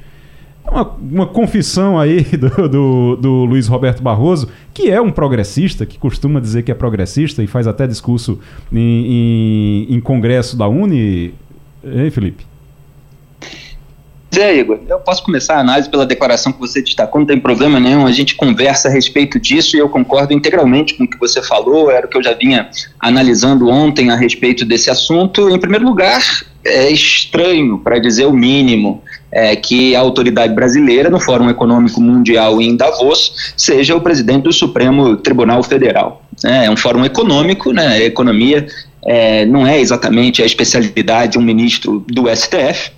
Uma, 0.69 0.83
uma 0.83 1.25
confissão 1.25 1.97
aí 1.97 2.23
do, 2.37 2.67
do, 2.67 3.15
do, 3.15 3.45
Luiz 3.45 3.67
Roberto 3.67 4.03
Barroso, 4.03 4.49
que 4.73 4.89
é 4.89 4.99
um 4.99 5.11
progressista, 5.11 5.85
que 5.85 5.97
costuma 5.97 6.41
dizer 6.41 6.63
que 6.63 6.71
é 6.71 6.75
progressista 6.75 7.41
e 7.41 7.47
faz 7.47 7.67
até 7.67 7.87
discurso 7.87 8.37
em, 8.71 9.87
em, 9.89 9.95
em 9.95 9.99
congresso 10.01 10.57
da 10.57 10.67
Uni. 10.67 11.33
Ei, 11.83 12.11
Felipe? 12.11 12.56
É, 14.37 14.57
Igor, 14.57 14.79
eu 14.87 14.99
posso 14.99 15.23
começar 15.23 15.55
a 15.55 15.59
análise 15.59 15.89
pela 15.89 16.05
declaração 16.05 16.51
que 16.51 16.59
você 16.59 16.81
destacou, 16.81 17.19
não 17.19 17.27
tem 17.27 17.39
problema 17.39 17.79
nenhum, 17.79 18.05
a 18.05 18.11
gente 18.11 18.35
conversa 18.35 18.87
a 18.87 18.91
respeito 18.91 19.39
disso 19.39 19.75
e 19.75 19.79
eu 19.79 19.89
concordo 19.89 20.33
integralmente 20.33 20.93
com 20.93 21.03
o 21.03 21.07
que 21.07 21.19
você 21.19 21.41
falou, 21.41 21.91
era 21.91 22.05
o 22.05 22.09
que 22.09 22.17
eu 22.17 22.23
já 22.23 22.33
vinha 22.33 22.69
analisando 22.99 23.69
ontem 23.69 24.09
a 24.09 24.15
respeito 24.15 24.65
desse 24.65 24.89
assunto. 24.89 25.49
Em 25.49 25.59
primeiro 25.59 25.85
lugar, 25.85 26.21
é 26.65 26.89
estranho, 26.89 27.77
para 27.79 27.99
dizer 27.99 28.25
o 28.25 28.33
mínimo, 28.33 29.01
é, 29.31 29.55
que 29.55 29.95
a 29.95 29.99
autoridade 29.99 30.53
brasileira, 30.53 31.09
no 31.09 31.19
Fórum 31.19 31.49
Econômico 31.49 32.01
Mundial 32.01 32.61
em 32.61 32.75
Davos, 32.75 33.53
seja 33.55 33.95
o 33.95 34.01
presidente 34.01 34.43
do 34.43 34.53
Supremo 34.53 35.17
Tribunal 35.17 35.63
Federal. 35.63 36.21
É, 36.45 36.65
é 36.65 36.71
um 36.71 36.77
fórum 36.77 37.03
econômico, 37.03 37.71
né, 37.71 38.03
economia 38.03 38.67
é, 39.07 39.45
não 39.45 39.65
é 39.65 39.79
exatamente 39.79 40.43
a 40.43 40.45
especialidade 40.45 41.31
de 41.31 41.39
um 41.39 41.41
ministro 41.41 42.03
do 42.07 42.25
STF, 42.27 42.91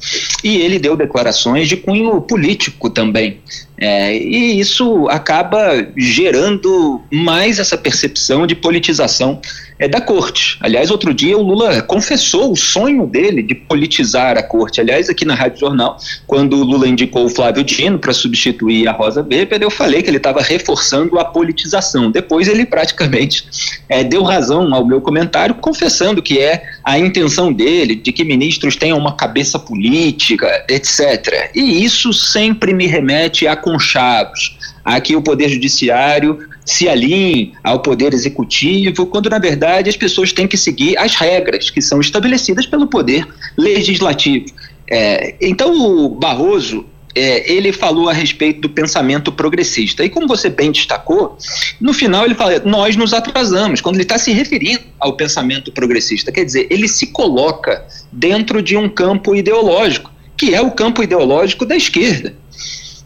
e 0.44 0.58
ele 0.58 0.80
deu 0.80 0.98
declarações 0.98 1.70
de 1.70 1.78
cunho 1.78 2.20
político 2.20 2.90
também. 2.90 3.38
É, 3.82 4.14
e 4.16 4.60
isso 4.60 5.08
acaba 5.08 5.88
gerando 5.96 7.02
mais 7.12 7.60
essa 7.60 7.78
percepção 7.78 8.46
de 8.46 8.54
politização 8.54 9.40
é, 9.80 9.88
da 9.88 10.02
corte. 10.02 10.58
Aliás, 10.60 10.92
outro 10.92 11.14
dia 11.14 11.38
o 11.38 11.42
Lula 11.42 11.82
confessou 11.82 12.52
o 12.52 12.56
sonho 12.56 13.08
dele 13.08 13.42
de 13.42 13.56
politizar 13.56 14.38
a 14.38 14.44
corte. 14.44 14.82
Aliás, 14.82 15.10
aqui 15.10 15.24
na 15.24 15.34
Rádio 15.34 15.62
Jornal, 15.62 15.98
quando 16.28 16.58
o 16.58 16.64
Lula 16.64 16.88
indicou 16.88 17.26
o 17.26 17.30
Flávio 17.30 17.64
Dino 17.64 17.98
para 17.98 18.12
substituir 18.12 18.88
a 18.88 18.92
Rosa 18.92 19.22
Weber, 19.22 19.62
eu 19.62 19.72
falei 19.72 20.04
que 20.04 20.10
ele 20.10 20.18
estava 20.18 20.42
reforçando 20.42 21.18
a 21.18 21.24
politização. 21.24 22.12
Depois 22.12 22.50
ele 22.50 22.66
praticamente 22.66 23.46
é, 23.88 24.04
deu 24.04 24.24
razão 24.24 24.74
ao 24.74 24.86
meu 24.86 25.00
comentário, 25.00 25.56
confessando 25.56 26.22
que 26.22 26.38
é 26.40 26.64
a 26.84 26.98
intenção 26.98 27.52
dele 27.52 27.96
de 27.96 28.12
que 28.12 28.24
ministros 28.24 28.76
tenham 28.76 28.98
uma 28.98 29.16
cabeça 29.16 29.60
política, 29.60 30.66
etc. 30.70 31.52
E 31.56 31.84
isso 31.84 32.14
sempre 32.14 32.74
me 32.74 32.88
remete 32.88 33.48
a 33.48 33.56
conchavos 33.56 34.58
a 34.84 35.00
que 35.00 35.16
o 35.16 35.22
Poder 35.22 35.50
Judiciário 35.50 36.40
se 36.66 36.88
alinhe 36.88 37.54
ao 37.64 37.80
Poder 37.80 38.14
Executivo, 38.14 39.06
quando 39.08 39.30
na 39.30 39.40
verdade 39.40 39.90
as 39.90 39.98
pessoas 39.98 40.32
têm 40.32 40.48
que 40.48 40.58
seguir 40.58 40.98
as 40.98 41.16
regras 41.16 41.70
que 41.70 41.82
são 41.82 42.00
estabelecidas 42.00 42.66
pelo 42.66 42.88
Poder 42.88 43.28
Legislativo. 43.58 44.46
É, 44.90 45.36
então 45.42 45.74
o 45.74 46.10
Barroso 46.10 46.86
é, 47.16 47.52
ele 47.52 47.74
falou 47.74 48.10
a 48.10 48.14
respeito 48.14 48.62
do 48.62 48.70
pensamento 48.70 49.32
progressista. 49.32 50.04
E 50.04 50.10
como 50.10 50.28
você 50.28 50.50
bem 50.50 50.72
destacou, 50.72 51.38
no 51.80 51.94
final 51.94 52.26
ele 52.26 52.36
fala, 52.36 52.60
nós 52.60 52.96
nos 52.96 53.14
atrasamos, 53.14 53.82
quando 53.82 53.96
ele 53.96 54.04
está 54.04 54.18
se 54.18 54.32
referindo 54.32 54.82
ao 55.00 55.14
pensamento 55.14 55.72
progressista. 55.72 56.32
Quer 56.32 56.46
dizer, 56.46 56.68
ele 56.70 56.88
se 56.88 57.08
coloca 57.08 57.86
dentro 58.12 58.62
de 58.62 58.78
um 58.78 58.88
campo 58.88 59.36
ideológico, 59.36 60.12
que 60.38 60.54
é 60.54 60.62
o 60.62 60.72
campo 60.72 61.04
ideológico 61.04 61.66
da 61.66 61.76
esquerda. 61.76 62.34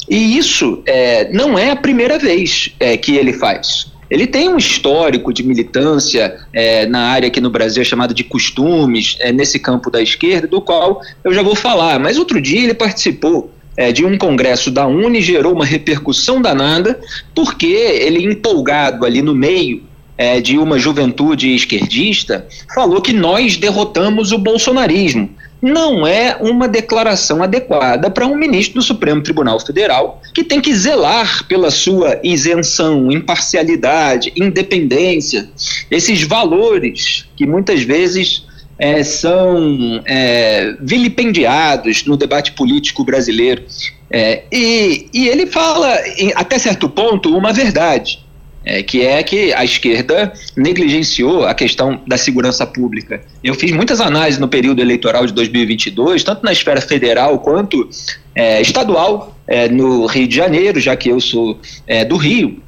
E 0.10 0.38
isso 0.38 0.84
é, 0.86 1.32
não 1.32 1.58
é 1.58 1.72
a 1.72 1.76
primeira 1.76 2.20
vez 2.20 2.74
é, 2.80 2.98
que 2.98 3.16
ele 3.16 3.34
faz. 3.34 3.92
ele 4.12 4.28
tem 4.28 4.50
um 4.50 4.58
histórico 4.58 5.34
de 5.34 5.42
militância 5.44 6.38
é, 6.54 6.86
na 6.86 7.08
área 7.08 7.28
aqui 7.28 7.40
no 7.40 7.50
Brasil 7.50 7.82
é 7.82 7.86
chamada 7.86 8.14
de 8.14 8.24
costumes, 8.24 9.16
é, 9.22 9.32
nesse 9.32 9.58
campo 9.60 9.90
da 9.90 10.02
esquerda, 10.02 10.46
do 10.46 10.62
qual 10.62 11.02
eu 11.24 11.34
já 11.34 11.42
vou 11.42 11.56
falar. 11.56 12.00
Mas 12.00 12.18
outro 12.18 12.42
dia 12.42 12.64
ele 12.64 12.74
participou 12.74 13.50
é, 13.76 13.92
de 13.92 14.06
um 14.06 14.18
congresso 14.18 14.70
da 14.72 14.88
Uni, 14.88 15.22
gerou 15.22 15.54
uma 15.54 15.66
repercussão 15.66 16.42
danada, 16.42 17.00
porque 17.34 17.66
ele, 17.66 18.24
empolgado 18.24 19.06
ali 19.06 19.22
no 19.22 19.34
meio 19.36 19.84
é, 20.18 20.40
de 20.40 20.58
uma 20.58 20.78
juventude 20.78 21.54
esquerdista, 21.54 22.48
falou 22.74 23.02
que 23.02 23.14
nós 23.14 23.58
derrotamos 23.58 24.32
o 24.32 24.38
bolsonarismo. 24.38 25.30
Não 25.62 26.06
é 26.06 26.36
uma 26.42 26.68
declaração 26.68 27.42
adequada 27.42 28.10
para 28.12 28.28
um 28.28 28.36
ministro 28.36 28.76
do 28.76 28.82
Supremo 28.82 29.24
Tribunal 29.24 29.58
Federal 29.62 30.22
que 30.34 30.44
tem 30.44 30.60
que 30.60 30.76
zelar 30.76 31.48
pela 31.48 31.72
sua 31.72 32.20
isenção, 32.22 33.10
imparcialidade, 33.10 34.34
independência, 34.36 35.50
esses 35.90 36.22
valores 36.24 37.26
que 37.38 37.48
muitas 37.48 37.82
vezes 37.82 38.46
é, 38.78 39.04
são 39.04 40.02
é, 40.06 40.76
vilipendiados 40.82 42.06
no 42.06 42.18
debate 42.18 42.54
político 42.54 43.04
brasileiro. 43.04 43.64
É, 44.10 44.44
e, 44.52 45.08
e 45.14 45.28
ele 45.28 45.48
fala, 45.48 45.98
até 46.36 46.60
certo 46.60 46.90
ponto, 46.90 47.36
uma 47.36 47.52
verdade 47.52 48.24
é, 48.66 48.82
que 48.82 49.06
é 49.06 49.22
que 49.24 49.54
a 49.54 49.64
esquerda 49.64 50.34
negligenciou 50.56 51.46
a 51.46 51.54
questão 51.54 52.02
da 52.08 52.18
segurança 52.18 52.66
pública. 52.66 53.22
Eu 53.44 53.54
fiz 53.54 53.72
muitas 53.72 54.00
análises 54.00 54.40
no 54.40 54.48
período 54.48 54.82
eleitoral 54.82 55.26
de 55.26 55.34
2022, 55.34 56.24
tanto 56.24 56.44
na 56.44 56.52
esfera 56.52 56.82
federal 56.82 57.40
quanto 57.40 57.90
é, 58.36 58.62
estadual, 58.62 59.38
é, 59.48 59.68
no 59.68 60.06
Rio 60.06 60.28
de 60.28 60.36
Janeiro, 60.36 60.80
já 60.80 60.96
que 60.96 61.10
eu 61.10 61.20
sou 61.20 61.60
do 62.08 62.16
Rio, 62.16 62.62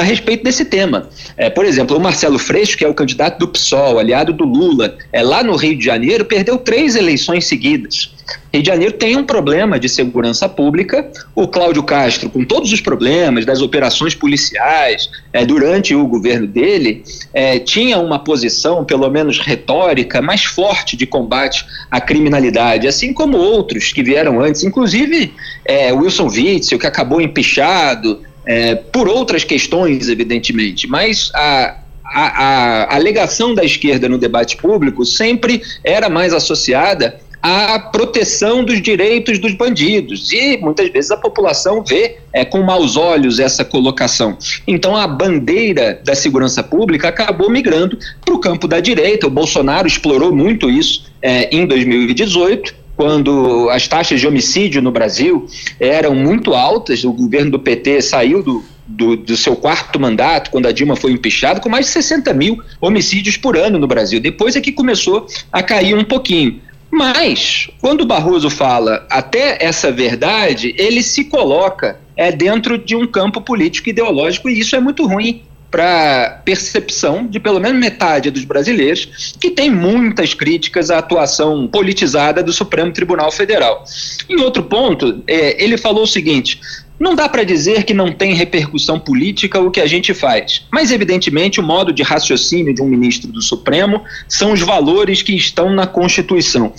a 0.00 0.04
respeito 0.04 0.44
desse 0.44 0.64
tema. 0.64 1.08
É, 1.36 1.50
por 1.50 1.64
exemplo, 1.64 1.96
o 1.96 2.00
Marcelo 2.00 2.38
Freixo, 2.38 2.76
que 2.76 2.84
é 2.84 2.88
o 2.88 2.94
candidato 2.94 3.38
do 3.38 3.48
PSOL, 3.48 3.98
aliado 3.98 4.32
do 4.32 4.44
Lula, 4.44 4.96
é, 5.12 5.22
lá 5.22 5.42
no 5.42 5.56
Rio 5.56 5.76
de 5.76 5.84
Janeiro, 5.84 6.24
perdeu 6.24 6.58
três 6.58 6.96
eleições 6.96 7.46
seguidas. 7.46 8.14
Rio 8.52 8.62
de 8.62 8.68
Janeiro 8.68 8.92
tem 8.94 9.16
um 9.16 9.24
problema 9.24 9.78
de 9.78 9.88
segurança 9.88 10.48
pública. 10.48 11.10
O 11.34 11.48
Cláudio 11.48 11.82
Castro, 11.82 12.30
com 12.30 12.44
todos 12.44 12.72
os 12.72 12.80
problemas 12.80 13.44
das 13.44 13.60
operações 13.60 14.14
policiais 14.14 15.10
é, 15.32 15.44
durante 15.44 15.94
o 15.94 16.06
governo 16.06 16.46
dele, 16.46 17.02
é, 17.32 17.58
tinha 17.58 17.98
uma 17.98 18.18
posição, 18.18 18.84
pelo 18.84 19.10
menos 19.10 19.38
retórica, 19.38 20.22
mais 20.22 20.44
forte 20.44 20.96
de 20.96 21.06
combate 21.06 21.66
à 21.90 22.00
criminalidade, 22.00 22.86
assim 22.86 23.12
como 23.12 23.36
outros 23.36 23.92
que 23.92 24.02
vieram 24.02 24.40
antes, 24.40 24.62
inclusive 24.62 25.32
é, 25.64 25.92
Wilson 25.92 26.28
Witzel, 26.28 26.78
que 26.78 26.86
acabou 26.86 27.20
empichado, 27.20 28.20
é, 28.46 28.74
por 28.74 29.08
outras 29.08 29.44
questões, 29.44 30.08
evidentemente, 30.08 30.86
mas 30.86 31.30
a, 31.34 31.76
a, 32.04 32.44
a, 32.44 32.94
alegação 32.94 33.54
da 33.54 33.64
esquerda 33.64 34.08
no 34.08 34.18
debate 34.18 34.56
público 34.56 35.04
sempre 35.04 35.62
era 35.82 36.08
mais 36.08 36.32
associada 36.32 37.18
à 37.42 37.78
proteção 37.78 38.64
dos 38.64 38.80
direitos 38.80 39.38
dos 39.38 39.52
bandidos. 39.52 40.32
E 40.32 40.56
muitas 40.56 40.88
vezes 40.90 41.10
a 41.10 41.16
população 41.16 41.84
vê 41.84 42.16
é, 42.32 42.42
com 42.42 42.62
maus 42.62 42.96
olhos 42.96 43.38
essa 43.38 43.62
colocação. 43.64 44.38
Então 44.66 44.96
a 44.96 45.06
bandeira 45.06 46.00
da 46.02 46.14
segurança 46.14 46.62
pública 46.62 47.08
acabou 47.08 47.50
migrando 47.50 47.98
para 48.24 48.34
o 48.34 48.38
campo 48.38 48.66
da 48.66 48.80
direita. 48.80 49.26
O 49.26 49.30
Bolsonaro 49.30 49.86
explorou 49.86 50.34
muito 50.34 50.70
isso 50.70 51.04
é, 51.20 51.54
em 51.54 51.66
2018 51.66 52.83
quando 52.96 53.68
as 53.70 53.88
taxas 53.88 54.20
de 54.20 54.26
homicídio 54.26 54.80
no 54.80 54.90
Brasil 54.90 55.46
eram 55.80 56.14
muito 56.14 56.54
altas, 56.54 57.04
o 57.04 57.12
governo 57.12 57.52
do 57.52 57.58
PT 57.58 58.02
saiu 58.02 58.42
do, 58.42 58.64
do, 58.86 59.16
do, 59.16 59.36
seu 59.36 59.56
quarto 59.56 59.98
mandato, 59.98 60.50
quando 60.50 60.66
a 60.66 60.72
Dilma 60.72 60.96
foi 60.96 61.12
empichada, 61.12 61.60
com 61.60 61.68
mais 61.68 61.86
de 61.86 61.92
60 61.92 62.32
mil 62.32 62.62
homicídios 62.80 63.36
por 63.36 63.56
ano 63.56 63.78
no 63.78 63.86
Brasil. 63.86 64.20
Depois 64.20 64.56
é 64.56 64.60
que 64.60 64.72
começou 64.72 65.26
a 65.50 65.62
cair 65.62 65.96
um 65.96 66.04
pouquinho. 66.04 66.60
Mas, 66.90 67.68
quando 67.80 68.02
o 68.02 68.06
Barroso 68.06 68.48
fala 68.48 69.04
até 69.10 69.58
essa 69.60 69.90
verdade, 69.90 70.74
ele 70.78 71.02
se 71.02 71.24
coloca 71.24 71.98
é, 72.16 72.30
dentro 72.30 72.78
de 72.78 72.94
um 72.94 73.04
campo 73.04 73.40
político 73.40 73.88
ideológico, 73.88 74.48
e 74.48 74.60
isso 74.60 74.76
é 74.76 74.80
muito 74.80 75.04
ruim 75.04 75.42
para 75.74 76.40
percepção 76.44 77.26
de 77.26 77.40
pelo 77.40 77.58
menos 77.58 77.80
metade 77.80 78.30
dos 78.30 78.44
brasileiros 78.44 79.34
que 79.40 79.50
tem 79.50 79.68
muitas 79.68 80.32
críticas 80.32 80.88
à 80.88 80.98
atuação 80.98 81.66
politizada 81.66 82.44
do 82.44 82.52
Supremo 82.52 82.92
Tribunal 82.92 83.32
Federal. 83.32 83.82
Em 84.28 84.40
outro 84.40 84.62
ponto, 84.62 85.24
é, 85.26 85.60
ele 85.60 85.76
falou 85.76 86.04
o 86.04 86.06
seguinte: 86.06 86.60
não 86.96 87.16
dá 87.16 87.28
para 87.28 87.42
dizer 87.42 87.82
que 87.82 87.92
não 87.92 88.12
tem 88.12 88.34
repercussão 88.34 89.00
política 89.00 89.58
o 89.58 89.68
que 89.68 89.80
a 89.80 89.86
gente 89.88 90.14
faz, 90.14 90.64
mas 90.72 90.92
evidentemente 90.92 91.58
o 91.58 91.62
modo 91.64 91.92
de 91.92 92.04
raciocínio 92.04 92.72
de 92.72 92.80
um 92.80 92.86
ministro 92.86 93.32
do 93.32 93.42
Supremo 93.42 94.00
são 94.28 94.52
os 94.52 94.60
valores 94.60 95.22
que 95.22 95.34
estão 95.34 95.70
na 95.70 95.88
Constituição. 95.88 96.72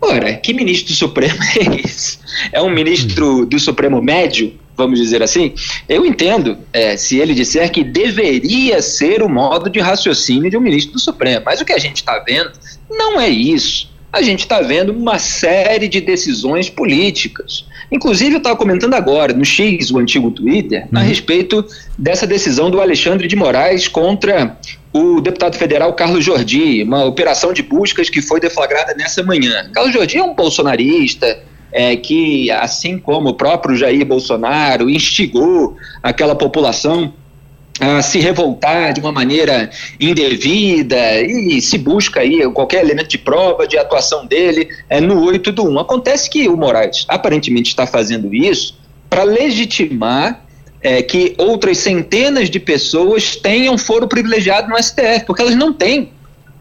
Ora, 0.00 0.32
que 0.32 0.54
ministro 0.54 0.94
do 0.94 0.96
Supremo 0.96 1.36
é 1.60 1.80
esse? 1.84 2.18
É 2.52 2.62
um 2.62 2.70
ministro 2.70 3.44
do 3.44 3.60
Supremo 3.60 4.00
médio? 4.00 4.58
Vamos 4.80 4.98
dizer 4.98 5.22
assim, 5.22 5.54
eu 5.88 6.06
entendo 6.06 6.56
é, 6.72 6.96
se 6.96 7.18
ele 7.18 7.34
disser 7.34 7.70
que 7.70 7.84
deveria 7.84 8.80
ser 8.80 9.22
o 9.22 9.28
modo 9.28 9.68
de 9.68 9.78
raciocínio 9.78 10.50
de 10.50 10.56
um 10.56 10.60
ministro 10.60 10.94
do 10.94 10.98
Supremo, 10.98 11.42
mas 11.44 11.60
o 11.60 11.64
que 11.64 11.72
a 11.72 11.78
gente 11.78 11.96
está 11.96 12.18
vendo 12.20 12.50
não 12.90 13.20
é 13.20 13.28
isso. 13.28 13.90
A 14.12 14.22
gente 14.22 14.40
está 14.40 14.60
vendo 14.60 14.92
uma 14.92 15.18
série 15.18 15.86
de 15.86 16.00
decisões 16.00 16.68
políticas. 16.68 17.64
Inclusive, 17.92 18.34
eu 18.34 18.38
estava 18.38 18.56
comentando 18.56 18.94
agora 18.94 19.32
no 19.32 19.44
X, 19.44 19.90
o 19.90 19.98
antigo 19.98 20.30
Twitter, 20.30 20.88
uhum. 20.92 20.98
a 20.98 21.02
respeito 21.02 21.64
dessa 21.98 22.26
decisão 22.26 22.70
do 22.70 22.80
Alexandre 22.80 23.28
de 23.28 23.36
Moraes 23.36 23.86
contra 23.86 24.58
o 24.92 25.20
deputado 25.20 25.56
federal 25.56 25.92
Carlos 25.94 26.24
Jordi, 26.24 26.82
uma 26.82 27.04
operação 27.04 27.52
de 27.52 27.62
buscas 27.62 28.10
que 28.10 28.20
foi 28.20 28.40
deflagrada 28.40 28.94
nessa 28.94 29.22
manhã. 29.22 29.70
Carlos 29.72 29.92
Jordi 29.92 30.18
é 30.18 30.22
um 30.22 30.34
bolsonarista, 30.34 31.38
é, 31.72 31.96
que, 31.96 32.50
assim 32.50 32.98
como 32.98 33.30
o 33.30 33.34
próprio 33.34 33.76
Jair 33.76 34.04
Bolsonaro 34.04 34.90
instigou 34.90 35.76
aquela 36.02 36.34
população 36.34 37.12
a 37.80 38.02
se 38.02 38.18
revoltar 38.18 38.92
de 38.92 39.00
uma 39.00 39.10
maneira 39.10 39.70
indevida 39.98 41.22
e 41.22 41.62
se 41.62 41.78
busca 41.78 42.20
aí 42.20 42.42
qualquer 42.52 42.84
elemento 42.84 43.08
de 43.08 43.18
prova 43.18 43.66
de 43.66 43.78
atuação 43.78 44.26
dele 44.26 44.68
é, 44.88 45.00
no 45.00 45.24
8 45.24 45.50
do 45.50 45.66
1. 45.66 45.78
Acontece 45.78 46.28
que 46.28 46.46
o 46.46 46.56
Moraes 46.56 47.06
aparentemente 47.08 47.70
está 47.70 47.86
fazendo 47.86 48.34
isso 48.34 48.78
para 49.08 49.22
legitimar 49.22 50.44
é, 50.82 51.02
que 51.02 51.34
outras 51.38 51.78
centenas 51.78 52.50
de 52.50 52.60
pessoas 52.60 53.36
tenham 53.36 53.76
foro 53.78 54.06
privilegiado 54.06 54.68
no 54.68 54.82
STF, 54.82 55.24
porque 55.26 55.42
elas 55.42 55.56
não 55.56 55.72
têm. 55.72 56.12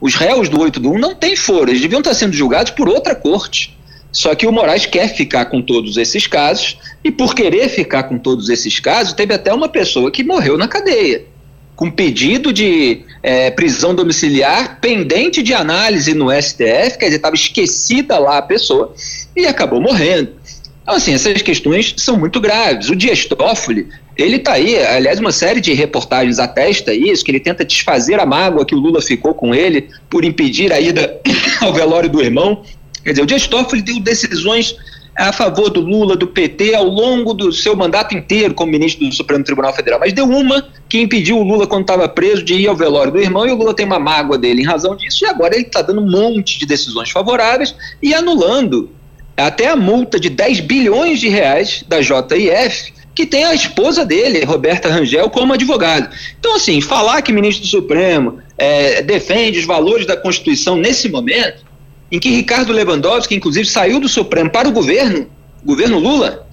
Os 0.01 0.15
réus 0.15 0.47
do 0.47 0.61
8 0.61 0.79
do 0.79 0.91
1 0.91 0.99
não 0.99 1.15
têm 1.15 1.35
foro, 1.35 1.69
eles 1.69 1.81
deviam 1.81 1.99
estar 1.99 2.13
sendo 2.13 2.33
julgados 2.33 2.71
por 2.71 2.87
outra 2.87 3.13
corte. 3.13 3.77
Só 4.11 4.33
que 4.33 4.47
o 4.47 4.51
Moraes 4.51 4.85
quer 4.85 5.07
ficar 5.13 5.45
com 5.45 5.61
todos 5.61 5.97
esses 5.97 6.25
casos, 6.25 6.77
e 7.03 7.11
por 7.11 7.35
querer 7.35 7.69
ficar 7.69 8.03
com 8.03 8.17
todos 8.17 8.49
esses 8.49 8.79
casos, 8.79 9.13
teve 9.13 9.33
até 9.33 9.53
uma 9.53 9.69
pessoa 9.69 10.11
que 10.11 10.23
morreu 10.23 10.57
na 10.57 10.67
cadeia, 10.67 11.23
com 11.75 11.89
pedido 11.89 12.51
de 12.51 13.01
é, 13.21 13.51
prisão 13.51 13.93
domiciliar 13.95 14.79
pendente 14.81 15.41
de 15.43 15.53
análise 15.53 16.13
no 16.13 16.29
STF, 16.31 16.97
quer 16.97 17.05
dizer, 17.05 17.17
estava 17.17 17.35
esquecida 17.35 18.17
lá 18.17 18.39
a 18.39 18.41
pessoa, 18.41 18.93
e 19.35 19.45
acabou 19.45 19.79
morrendo. 19.79 20.39
Então, 20.81 20.97
assim, 20.97 21.13
essas 21.13 21.43
questões 21.43 21.93
são 21.97 22.17
muito 22.17 22.41
graves. 22.41 22.89
O 22.89 22.95
Dias 22.95 23.23
Toffoli, 23.23 23.87
ele 24.17 24.37
está 24.37 24.53
aí, 24.53 24.75
aliás, 24.83 25.19
uma 25.19 25.31
série 25.31 25.61
de 25.61 25.71
reportagens 25.71 26.39
atesta 26.39 26.91
isso, 26.91 27.23
que 27.23 27.29
ele 27.29 27.39
tenta 27.39 27.63
desfazer 27.63 28.19
a 28.19 28.25
mágoa 28.25 28.65
que 28.65 28.73
o 28.73 28.79
Lula 28.79 28.99
ficou 28.99 29.35
com 29.35 29.53
ele 29.53 29.87
por 30.09 30.25
impedir 30.25 30.73
a 30.73 30.79
ida 30.81 31.21
ao 31.61 31.71
velório 31.71 32.09
do 32.09 32.19
irmão, 32.21 32.63
Quer 33.03 33.11
dizer, 33.11 33.21
o 33.21 33.25
Dias 33.25 33.47
Toffoli 33.47 33.81
deu 33.81 33.99
decisões 33.99 34.75
a 35.19 35.33
favor 35.33 35.69
do 35.69 35.81
Lula, 35.81 36.15
do 36.15 36.27
PT, 36.27 36.73
ao 36.73 36.85
longo 36.85 37.33
do 37.33 37.51
seu 37.51 37.75
mandato 37.75 38.15
inteiro 38.15 38.53
como 38.53 38.71
ministro 38.71 39.05
do 39.05 39.13
Supremo 39.13 39.43
Tribunal 39.43 39.73
Federal. 39.73 39.99
Mas 39.99 40.13
deu 40.13 40.25
uma 40.25 40.65
que 40.87 40.99
impediu 41.01 41.37
o 41.37 41.43
Lula, 41.43 41.67
quando 41.67 41.81
estava 41.81 42.07
preso, 42.07 42.41
de 42.41 42.53
ir 42.53 42.67
ao 42.67 42.75
velório 42.75 43.11
do 43.11 43.19
irmão, 43.19 43.45
e 43.45 43.51
o 43.51 43.55
Lula 43.55 43.73
tem 43.73 43.85
uma 43.85 43.99
mágoa 43.99 44.37
dele 44.37 44.61
em 44.61 44.65
razão 44.65 44.95
disso, 44.95 45.25
e 45.25 45.27
agora 45.27 45.55
ele 45.55 45.65
está 45.65 45.81
dando 45.81 46.01
um 46.01 46.09
monte 46.09 46.57
de 46.57 46.65
decisões 46.65 47.09
favoráveis 47.09 47.75
e 48.01 48.13
anulando 48.13 48.89
até 49.35 49.67
a 49.67 49.75
multa 49.75 50.19
de 50.19 50.29
10 50.29 50.61
bilhões 50.61 51.19
de 51.19 51.27
reais 51.27 51.83
da 51.87 52.01
JIF, 52.01 52.93
que 53.13 53.25
tem 53.25 53.43
a 53.43 53.53
esposa 53.53 54.05
dele, 54.05 54.45
Roberta 54.45 54.89
Rangel, 54.89 55.29
como 55.29 55.53
advogado. 55.53 56.09
Então, 56.39 56.55
assim, 56.55 56.79
falar 56.79 57.21
que 57.21 57.33
ministro 57.33 57.65
do 57.65 57.69
Supremo 57.69 58.39
é, 58.57 59.01
defende 59.01 59.59
os 59.59 59.65
valores 59.65 60.05
da 60.05 60.15
Constituição 60.15 60.77
nesse 60.77 61.09
momento 61.09 61.68
em 62.11 62.19
que 62.19 62.29
Ricardo 62.29 62.73
Lewandowski, 62.73 63.35
inclusive, 63.35 63.65
saiu 63.67 63.99
do 63.99 64.07
Supremo 64.07 64.49
para 64.49 64.67
o 64.67 64.71
governo, 64.71 65.27
governo 65.63 65.99
Lula. 65.99 66.47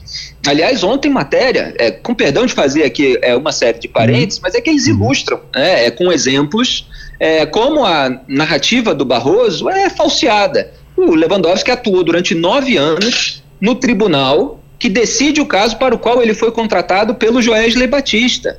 Aliás, 0.47 0.85
ontem 0.85 1.11
matéria, 1.11 1.75
é, 1.79 1.91
com 1.91 2.15
perdão 2.15 2.47
de 2.47 2.55
fazer 2.55 2.85
aqui 2.85 3.19
é, 3.23 3.35
uma 3.35 3.51
série 3.51 3.79
de 3.79 3.89
parênteses, 3.89 4.41
mas 4.41 4.55
é 4.55 4.61
que 4.61 4.71
eles 4.71 4.87
uhum. 4.87 4.95
ilustram 4.95 5.41
né, 5.55 5.87
é, 5.87 5.91
com 5.91 6.13
exemplos 6.13 6.89
é, 7.19 7.45
como 7.47 7.85
a 7.85 8.21
narrativa 8.29 8.95
do 8.95 9.05
Barroso 9.05 9.69
é 9.69 9.91
falseada. 9.91 10.73
O 10.97 11.15
Lewandowski 11.15 11.71
atuou 11.71 12.05
durante 12.05 12.35
nove 12.35 12.77
anos 12.77 13.43
no 13.61 13.75
tribunal 13.75 14.61
que 14.79 14.89
decide 14.89 15.41
o 15.41 15.47
caso 15.47 15.77
para 15.79 15.95
o 15.95 15.99
qual 15.99 16.23
ele 16.23 16.35
foi 16.35 16.53
contratado 16.53 17.15
pelo 17.15 17.43
Joesley 17.43 17.87
Batista 17.87 18.59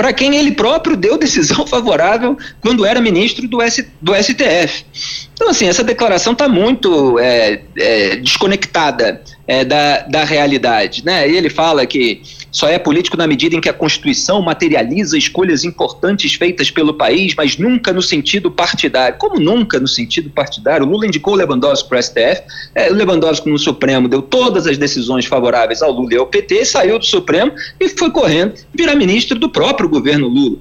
para 0.00 0.14
quem 0.14 0.34
ele 0.34 0.52
próprio 0.52 0.96
deu 0.96 1.18
decisão 1.18 1.66
favorável 1.68 2.34
quando 2.62 2.86
era 2.86 3.02
ministro 3.02 3.46
do, 3.46 3.60
S, 3.60 3.86
do 4.00 4.14
STF. 4.14 4.86
Então, 5.34 5.50
assim, 5.50 5.68
essa 5.68 5.84
declaração 5.84 6.32
está 6.32 6.48
muito 6.48 7.18
é, 7.18 7.60
é, 7.76 8.16
desconectada 8.16 9.20
é, 9.50 9.64
da, 9.64 10.02
da 10.02 10.22
realidade. 10.22 11.04
Né? 11.04 11.28
E 11.28 11.36
ele 11.36 11.50
fala 11.50 11.84
que 11.84 12.22
só 12.52 12.68
é 12.68 12.78
político 12.78 13.16
na 13.16 13.26
medida 13.26 13.56
em 13.56 13.60
que 13.60 13.68
a 13.68 13.72
Constituição 13.72 14.40
materializa 14.40 15.18
escolhas 15.18 15.64
importantes 15.64 16.34
feitas 16.34 16.70
pelo 16.70 16.94
país, 16.94 17.34
mas 17.36 17.58
nunca 17.58 17.92
no 17.92 18.00
sentido 18.00 18.48
partidário. 18.48 19.18
Como 19.18 19.40
nunca 19.40 19.80
no 19.80 19.88
sentido 19.88 20.30
partidário? 20.30 20.86
O 20.86 20.88
Lula 20.88 21.04
indicou 21.04 21.34
o 21.34 21.36
Lewandowski 21.36 21.88
para 21.88 21.98
o 21.98 22.02
STF, 22.02 22.42
é, 22.76 22.92
o 22.92 22.94
Lewandowski 22.94 23.50
no 23.50 23.58
Supremo 23.58 24.06
deu 24.06 24.22
todas 24.22 24.68
as 24.68 24.78
decisões 24.78 25.26
favoráveis 25.26 25.82
ao 25.82 25.90
Lula 25.90 26.14
e 26.14 26.16
ao 26.16 26.28
PT, 26.28 26.64
saiu 26.64 27.00
do 27.00 27.04
Supremo 27.04 27.50
e 27.80 27.88
foi 27.88 28.10
correndo 28.12 28.54
virar 28.72 28.94
ministro 28.94 29.36
do 29.36 29.48
próprio 29.48 29.88
governo 29.88 30.28
Lula. 30.28 30.58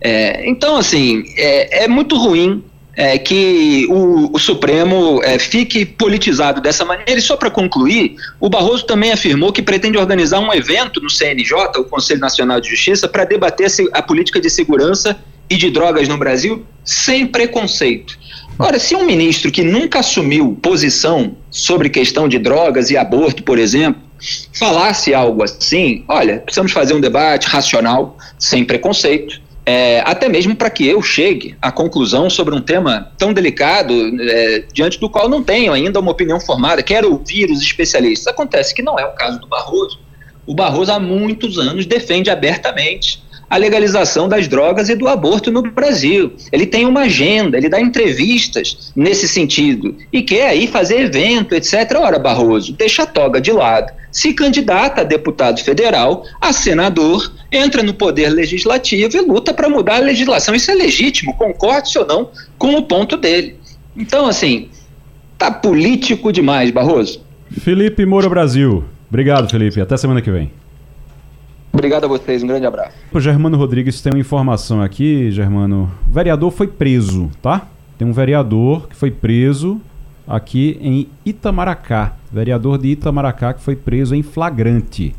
É, 0.00 0.48
então, 0.50 0.76
assim, 0.76 1.22
é, 1.36 1.84
é 1.84 1.88
muito 1.88 2.16
ruim 2.16 2.64
é, 2.96 3.18
que 3.18 3.86
o, 3.90 4.34
o 4.34 4.38
Supremo 4.38 5.20
é, 5.22 5.38
fique 5.38 5.84
politizado 5.84 6.60
dessa 6.60 6.84
maneira. 6.84 7.18
E 7.18 7.22
só 7.22 7.36
para 7.36 7.50
concluir, 7.50 8.16
o 8.40 8.48
Barroso 8.48 8.86
também 8.86 9.12
afirmou 9.12 9.52
que 9.52 9.62
pretende 9.62 9.98
organizar 9.98 10.40
um 10.40 10.52
evento 10.52 11.00
no 11.00 11.10
CNJ, 11.10 11.78
o 11.78 11.84
Conselho 11.84 12.20
Nacional 12.20 12.60
de 12.60 12.70
Justiça, 12.70 13.08
para 13.08 13.24
debater 13.24 13.68
a 13.92 14.02
política 14.02 14.40
de 14.40 14.50
segurança 14.50 15.16
e 15.48 15.56
de 15.56 15.70
drogas 15.70 16.08
no 16.08 16.16
Brasil 16.16 16.64
sem 16.84 17.26
preconceito. 17.26 18.18
Ora, 18.58 18.78
se 18.78 18.94
um 18.94 19.04
ministro 19.04 19.50
que 19.50 19.62
nunca 19.62 19.98
assumiu 19.98 20.56
posição 20.62 21.36
sobre 21.50 21.88
questão 21.88 22.28
de 22.28 22.38
drogas 22.38 22.90
e 22.90 22.96
aborto, 22.96 23.42
por 23.42 23.58
exemplo, 23.58 24.00
falasse 24.52 25.12
algo 25.12 25.42
assim, 25.42 26.04
olha, 26.08 26.38
precisamos 26.38 26.72
fazer 26.72 26.94
um 26.94 27.00
debate 27.00 27.48
racional, 27.48 28.16
sem 28.38 28.64
preconceito, 28.64 29.40
é, 29.66 30.00
até 30.00 30.28
mesmo 30.28 30.54
para 30.54 30.68
que 30.68 30.86
eu 30.86 31.00
chegue 31.00 31.56
à 31.60 31.72
conclusão 31.72 32.28
sobre 32.28 32.54
um 32.54 32.60
tema 32.60 33.10
tão 33.16 33.32
delicado, 33.32 33.94
é, 34.20 34.64
diante 34.72 35.00
do 35.00 35.08
qual 35.08 35.28
não 35.28 35.42
tenho 35.42 35.72
ainda 35.72 35.98
uma 35.98 36.10
opinião 36.10 36.38
formada, 36.38 36.82
quero 36.82 37.10
ouvir 37.10 37.50
os 37.50 37.62
especialistas. 37.62 38.26
Acontece 38.26 38.74
que 38.74 38.82
não 38.82 38.98
é 38.98 39.06
o 39.06 39.12
caso 39.12 39.40
do 39.40 39.46
Barroso. 39.46 39.98
O 40.46 40.54
Barroso 40.54 40.92
há 40.92 41.00
muitos 41.00 41.58
anos 41.58 41.86
defende 41.86 42.28
abertamente 42.28 43.23
a 43.54 43.56
legalização 43.56 44.28
das 44.28 44.48
drogas 44.48 44.88
e 44.88 44.96
do 44.96 45.06
aborto 45.06 45.48
no 45.48 45.62
Brasil. 45.62 46.32
Ele 46.50 46.66
tem 46.66 46.86
uma 46.86 47.02
agenda, 47.02 47.56
ele 47.56 47.68
dá 47.68 47.80
entrevistas 47.80 48.92
nesse 48.96 49.28
sentido 49.28 49.94
e 50.12 50.22
quer 50.22 50.48
aí 50.48 50.66
fazer 50.66 51.02
evento, 51.02 51.54
etc. 51.54 51.98
Ora, 52.00 52.18
Barroso, 52.18 52.72
deixa 52.72 53.04
a 53.04 53.06
toga 53.06 53.40
de 53.40 53.52
lado, 53.52 53.92
se 54.10 54.34
candidata 54.34 55.02
a 55.02 55.04
deputado 55.04 55.62
federal, 55.62 56.24
a 56.40 56.52
senador, 56.52 57.32
entra 57.52 57.80
no 57.84 57.94
poder 57.94 58.30
legislativo 58.30 59.16
e 59.16 59.20
luta 59.20 59.54
para 59.54 59.68
mudar 59.68 59.98
a 59.98 60.00
legislação. 60.00 60.52
Isso 60.52 60.72
é 60.72 60.74
legítimo, 60.74 61.32
concorde 61.36 61.96
ou 61.96 62.04
não 62.04 62.30
com 62.58 62.74
o 62.74 62.82
ponto 62.82 63.16
dele. 63.16 63.54
Então, 63.96 64.26
assim, 64.26 64.68
tá 65.38 65.48
político 65.48 66.32
demais, 66.32 66.72
Barroso. 66.72 67.22
Felipe 67.52 68.04
Moura 68.04 68.28
Brasil. 68.28 68.82
Obrigado, 69.08 69.48
Felipe. 69.48 69.80
Até 69.80 69.96
semana 69.96 70.20
que 70.20 70.32
vem. 70.32 70.50
Obrigado 71.74 72.04
a 72.04 72.06
vocês, 72.06 72.40
um 72.40 72.46
grande 72.46 72.64
abraço. 72.64 72.94
O 73.12 73.18
Germano 73.18 73.56
Rodrigues 73.56 74.00
tem 74.00 74.12
uma 74.12 74.20
informação 74.20 74.80
aqui, 74.80 75.28
Germano. 75.32 75.90
O 76.08 76.14
vereador 76.14 76.52
foi 76.52 76.68
preso, 76.68 77.28
tá? 77.42 77.66
Tem 77.98 78.06
um 78.06 78.12
vereador 78.12 78.88
que 78.88 78.94
foi 78.94 79.10
preso 79.10 79.80
aqui 80.24 80.78
em 80.80 81.08
Itamaracá. 81.26 82.14
Vereador 82.32 82.78
de 82.78 82.90
Itamaracá 82.90 83.52
que 83.52 83.60
foi 83.60 83.74
preso 83.74 84.14
em 84.14 84.22
flagrante. 84.22 85.16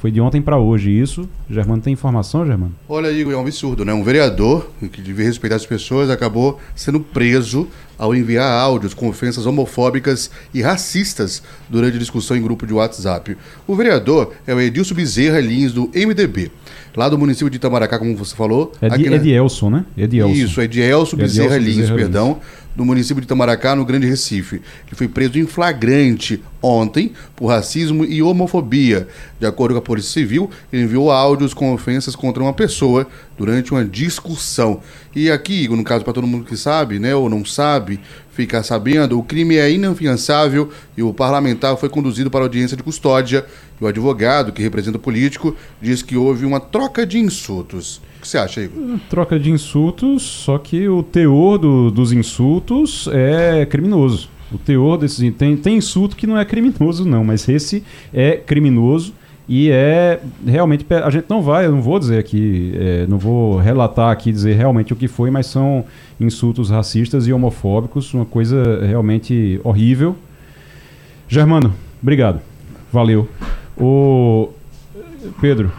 Foi 0.00 0.10
de 0.10 0.20
ontem 0.20 0.42
para 0.42 0.58
hoje 0.58 0.90
isso. 0.90 1.28
Germano 1.52 1.82
tem 1.82 1.92
informação, 1.92 2.46
Germano? 2.46 2.74
Olha, 2.88 3.12
Igor, 3.12 3.34
é 3.34 3.36
um 3.36 3.42
absurdo, 3.42 3.84
né? 3.84 3.92
Um 3.92 4.02
vereador 4.02 4.70
que 4.90 5.02
devia 5.02 5.26
respeitar 5.26 5.56
as 5.56 5.66
pessoas 5.66 6.08
acabou 6.08 6.58
sendo 6.74 6.98
preso 6.98 7.68
ao 7.98 8.14
enviar 8.14 8.50
áudios 8.50 8.94
com 8.94 9.06
ofensas 9.06 9.44
homofóbicas 9.44 10.30
e 10.54 10.62
racistas 10.62 11.42
durante 11.68 11.98
discussão 11.98 12.36
em 12.36 12.42
grupo 12.42 12.66
de 12.66 12.72
WhatsApp. 12.72 13.36
O 13.66 13.76
vereador 13.76 14.32
é 14.46 14.54
o 14.54 14.60
Edilson 14.60 14.94
Bezerra 14.94 15.40
Lins, 15.40 15.72
do 15.72 15.90
MDB, 15.94 16.50
lá 16.96 17.08
do 17.10 17.18
município 17.18 17.50
de 17.50 17.58
Itamaracá, 17.58 17.98
como 17.98 18.16
você 18.16 18.34
falou. 18.34 18.72
É 18.80 18.88
de, 18.88 19.10
na... 19.10 19.16
Edielson, 19.16 19.68
né? 19.68 19.84
Edielson. 19.94 20.34
Isso, 20.34 20.60
Edielson 20.60 21.16
Bezerra 21.18 21.58
Lins, 21.58 21.76
Bezerra 21.76 21.96
perdão. 21.96 22.28
Lins 22.28 22.62
do 22.74 22.84
município 22.84 23.20
de 23.20 23.26
Itamaracá, 23.26 23.76
no 23.76 23.84
Grande 23.84 24.06
Recife. 24.06 24.56
Ele 24.56 24.94
foi 24.94 25.08
preso 25.08 25.38
em 25.38 25.46
flagrante 25.46 26.42
ontem 26.60 27.12
por 27.36 27.46
racismo 27.46 28.04
e 28.04 28.22
homofobia. 28.22 29.08
De 29.38 29.46
acordo 29.46 29.74
com 29.74 29.78
a 29.78 29.82
Polícia 29.82 30.12
Civil, 30.12 30.50
ele 30.72 30.84
enviou 30.84 31.10
áudios 31.42 31.54
com 31.54 31.72
ofensas 31.72 32.14
contra 32.14 32.42
uma 32.42 32.52
pessoa 32.52 33.06
durante 33.36 33.72
uma 33.72 33.84
discussão. 33.84 34.80
E 35.14 35.30
aqui, 35.30 35.68
no 35.68 35.84
caso 35.84 36.04
para 36.04 36.12
todo 36.12 36.26
mundo 36.26 36.44
que 36.44 36.56
sabe, 36.56 36.98
né, 36.98 37.14
ou 37.14 37.28
não 37.28 37.44
sabe, 37.44 38.00
ficar 38.30 38.62
sabendo, 38.62 39.18
o 39.18 39.22
crime 39.22 39.56
é 39.56 39.70
inafiançável 39.70 40.70
e 40.96 41.02
o 41.02 41.12
parlamentar 41.12 41.76
foi 41.76 41.88
conduzido 41.88 42.30
para 42.30 42.44
audiência 42.44 42.76
de 42.76 42.82
custódia. 42.82 43.44
E 43.80 43.84
o 43.84 43.86
advogado, 43.86 44.52
que 44.52 44.62
representa 44.62 44.96
o 44.96 45.00
político, 45.00 45.56
diz 45.80 46.02
que 46.02 46.16
houve 46.16 46.46
uma 46.46 46.60
troca 46.60 47.04
de 47.04 47.18
insultos. 47.18 48.00
O 48.18 48.22
que 48.22 48.28
você 48.28 48.38
acha, 48.38 48.60
Igor? 48.60 48.98
Troca 49.10 49.38
de 49.38 49.50
insultos, 49.50 50.22
só 50.22 50.56
que 50.56 50.88
o 50.88 51.02
teor 51.02 51.58
do, 51.58 51.90
dos 51.90 52.12
insultos 52.12 53.08
é 53.12 53.66
criminoso. 53.66 54.30
O 54.52 54.58
teor 54.58 54.98
desses. 54.98 55.34
Tem, 55.34 55.56
tem 55.56 55.78
insulto 55.78 56.14
que 56.14 56.26
não 56.26 56.38
é 56.38 56.44
criminoso, 56.44 57.04
não, 57.04 57.24
mas 57.24 57.48
esse 57.48 57.82
é 58.12 58.36
criminoso 58.36 59.14
e 59.54 59.70
é 59.70 60.18
realmente. 60.46 60.86
A 60.94 61.10
gente 61.10 61.26
não 61.28 61.42
vai, 61.42 61.66
eu 61.66 61.72
não 61.72 61.82
vou 61.82 61.98
dizer 61.98 62.18
aqui, 62.18 62.72
é, 62.74 63.06
não 63.06 63.18
vou 63.18 63.58
relatar 63.58 64.10
aqui, 64.10 64.32
dizer 64.32 64.54
realmente 64.54 64.94
o 64.94 64.96
que 64.96 65.06
foi, 65.06 65.30
mas 65.30 65.44
são 65.44 65.84
insultos 66.18 66.70
racistas 66.70 67.26
e 67.26 67.34
homofóbicos, 67.34 68.14
uma 68.14 68.24
coisa 68.24 68.82
realmente 68.82 69.60
horrível. 69.62 70.16
Germano, 71.28 71.74
obrigado. 72.02 72.40
Valeu. 72.90 73.28
O 73.76 74.48
Pedro, 75.38 75.70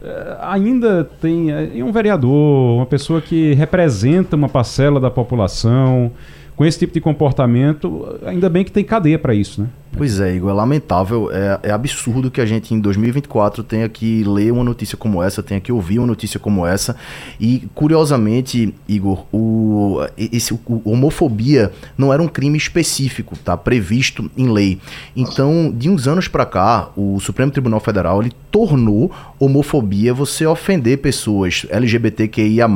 é, 0.00 0.38
ainda 0.40 1.04
tem 1.04 1.50
é, 1.50 1.84
um 1.84 1.92
vereador, 1.92 2.78
uma 2.78 2.86
pessoa 2.86 3.20
que 3.20 3.52
representa 3.52 4.36
uma 4.36 4.48
parcela 4.48 4.98
da 4.98 5.10
população, 5.10 6.12
com 6.56 6.64
esse 6.64 6.78
tipo 6.78 6.94
de 6.94 7.00
comportamento, 7.02 8.18
ainda 8.24 8.48
bem 8.48 8.64
que 8.64 8.72
tem 8.72 8.82
cadeia 8.82 9.18
para 9.18 9.34
isso, 9.34 9.60
né? 9.60 9.68
Pois 9.94 10.20
é, 10.20 10.34
Igor, 10.34 10.50
é 10.50 10.54
lamentável, 10.54 11.30
é, 11.30 11.60
é, 11.64 11.70
absurdo 11.70 12.30
que 12.30 12.40
a 12.40 12.46
gente 12.46 12.72
em 12.74 12.80
2024 12.80 13.62
tenha 13.62 13.86
que 13.90 14.24
ler 14.24 14.50
uma 14.50 14.64
notícia 14.64 14.96
como 14.96 15.22
essa, 15.22 15.42
tenha 15.42 15.60
que 15.60 15.70
ouvir 15.70 15.98
uma 15.98 16.06
notícia 16.06 16.40
como 16.40 16.66
essa. 16.66 16.96
E 17.38 17.68
curiosamente, 17.74 18.74
Igor, 18.88 19.26
o, 19.30 19.98
esse, 20.16 20.54
o, 20.54 20.82
homofobia 20.84 21.70
não 21.96 22.10
era 22.10 22.22
um 22.22 22.26
crime 22.26 22.56
específico, 22.56 23.36
tá? 23.36 23.54
Previsto 23.54 24.30
em 24.34 24.48
lei. 24.48 24.80
Então, 25.14 25.70
de 25.70 25.90
uns 25.90 26.08
anos 26.08 26.26
para 26.26 26.46
cá, 26.46 26.88
o 26.96 27.20
Supremo 27.20 27.52
Tribunal 27.52 27.78
Federal 27.78 28.22
ele 28.22 28.32
tornou 28.50 29.12
homofobia 29.38 30.14
você 30.14 30.46
ofender 30.46 30.98
pessoas 30.98 31.66
LGBTQIA 31.68 32.66